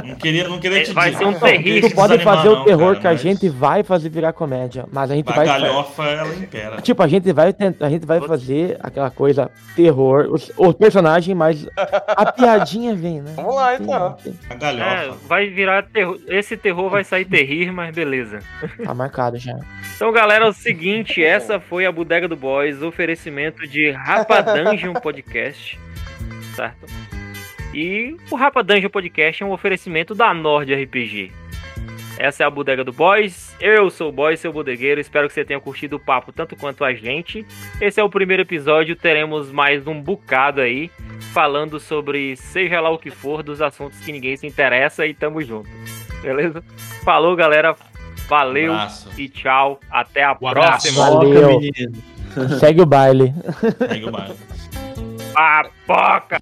Não 0.08 0.16
queria, 0.16 0.48
não 0.48 0.60
queria 0.60 0.80
É, 0.80 0.84
te 0.84 0.92
vai 0.94 1.12
dizer. 1.12 1.24
ser 1.24 1.30
um 1.30 1.40
terrível. 1.40 1.90
Tu 1.90 1.96
pode 1.96 2.10
desanimar, 2.18 2.36
fazer 2.38 2.50
o 2.50 2.56
não, 2.58 2.66
terror 2.66 2.88
cara, 2.88 3.00
que 3.00 3.08
a 3.08 3.12
mas 3.12 3.22
gente 3.22 3.50
vai 3.50 3.84
fazer 3.84 4.10
virar 4.10 4.34
comédia, 4.34 4.86
mas 4.92 5.12
a 5.12 5.16
gente 5.16 5.32
A 5.32 5.36
vai. 5.36 5.46
galhofa, 5.46 6.04
ela 6.04 6.36
impera. 6.36 6.82
Tipo, 6.82 7.04
a 7.04 7.08
gente 7.08 7.32
vai 7.32 7.54
tentar, 7.54 7.86
a 7.86 7.90
gente 7.90 8.06
vai 8.06 8.20
fazer 8.22 8.78
aquela 8.82 9.10
coisa 9.12 9.52
terror, 9.76 10.28
os, 10.32 10.52
os 10.58 10.74
personagens, 10.76 11.36
mas 11.38 11.68
a 11.76 12.32
piadinha 12.32 12.96
vem, 12.96 13.22
né? 13.22 13.34
Vamos 13.36 13.56
lá, 13.56 13.76
então. 13.76 14.18
A 14.50 14.54
É, 14.54 14.58
galhofa. 14.58 15.18
vai 15.28 15.48
virar 15.48 15.84
terror. 15.84 16.18
Esse 16.28 16.58
terror 16.58 16.90
vai 16.90 17.04
sair 17.04 17.26
terrir, 17.26 17.72
mas 17.72 17.94
beleza. 17.94 18.40
Tá 18.84 18.94
marcado 18.94 19.38
já. 19.38 19.58
Então, 19.96 20.12
galera, 20.12 20.46
é 20.46 20.50
o 20.50 20.54
seguinte, 20.54 21.24
essa 21.26 21.60
foi 21.60 21.86
a 21.86 21.92
Bodega 21.92 22.28
do 22.28 22.36
Boys, 22.36 22.82
oferecimento 22.82 23.68
de 23.68 23.92
Rapa 23.92 24.42
Dungeon 24.42 24.94
Podcast, 24.94 25.80
certo? 26.56 26.86
E 27.78 28.18
o 28.32 28.36
Rapa 28.36 28.64
Dungeon 28.64 28.90
Podcast 28.90 29.44
é 29.44 29.46
um 29.46 29.52
oferecimento 29.52 30.16
da 30.16 30.34
Nord 30.34 30.74
RPG. 30.74 31.32
Essa 32.18 32.42
é 32.42 32.48
a 32.48 32.50
Bodega 32.50 32.84
do 32.84 32.92
Boys. 32.92 33.56
Eu 33.60 33.92
sou 33.92 34.10
o 34.10 34.12
Boy, 34.12 34.36
seu 34.36 34.52
bodegueiro. 34.52 35.00
Espero 35.00 35.28
que 35.28 35.36
você 35.36 35.46
tenha 35.46 35.60
curtido 35.60 35.98
o 35.98 36.00
papo 36.00 36.32
tanto 36.32 36.56
quanto 36.56 36.84
a 36.84 36.92
gente. 36.96 37.46
Esse 37.80 38.00
é 38.00 38.04
o 38.04 38.10
primeiro 38.10 38.42
episódio. 38.42 38.96
Teremos 38.96 39.52
mais 39.52 39.86
um 39.86 40.02
bocado 40.02 40.60
aí 40.60 40.90
falando 41.32 41.80
sobre 41.80 42.36
seja 42.36 42.82
lá 42.82 42.90
o 42.90 42.98
que 42.98 43.12
for 43.12 43.44
dos 43.44 43.62
assuntos 43.62 44.00
que 44.00 44.12
ninguém 44.12 44.36
se 44.36 44.48
interessa 44.48 45.06
e 45.06 45.14
tamo 45.14 45.40
junto. 45.44 45.70
Beleza? 46.24 46.64
Falou, 47.04 47.36
galera. 47.36 47.76
Valeu 48.28 48.74
Abraço. 48.74 49.12
e 49.22 49.30
tchau. 49.30 49.80
Até 49.92 50.24
a 50.24 50.32
Um 50.32 50.38
próxima. 50.50 51.12
Valeu. 51.12 51.60
Segue 52.60 52.82
o 52.82 52.88
baile. 52.88 53.32
Segue 53.88 54.06
o 54.06 54.12
baile. 54.12 54.36
Papoca! 55.32 56.42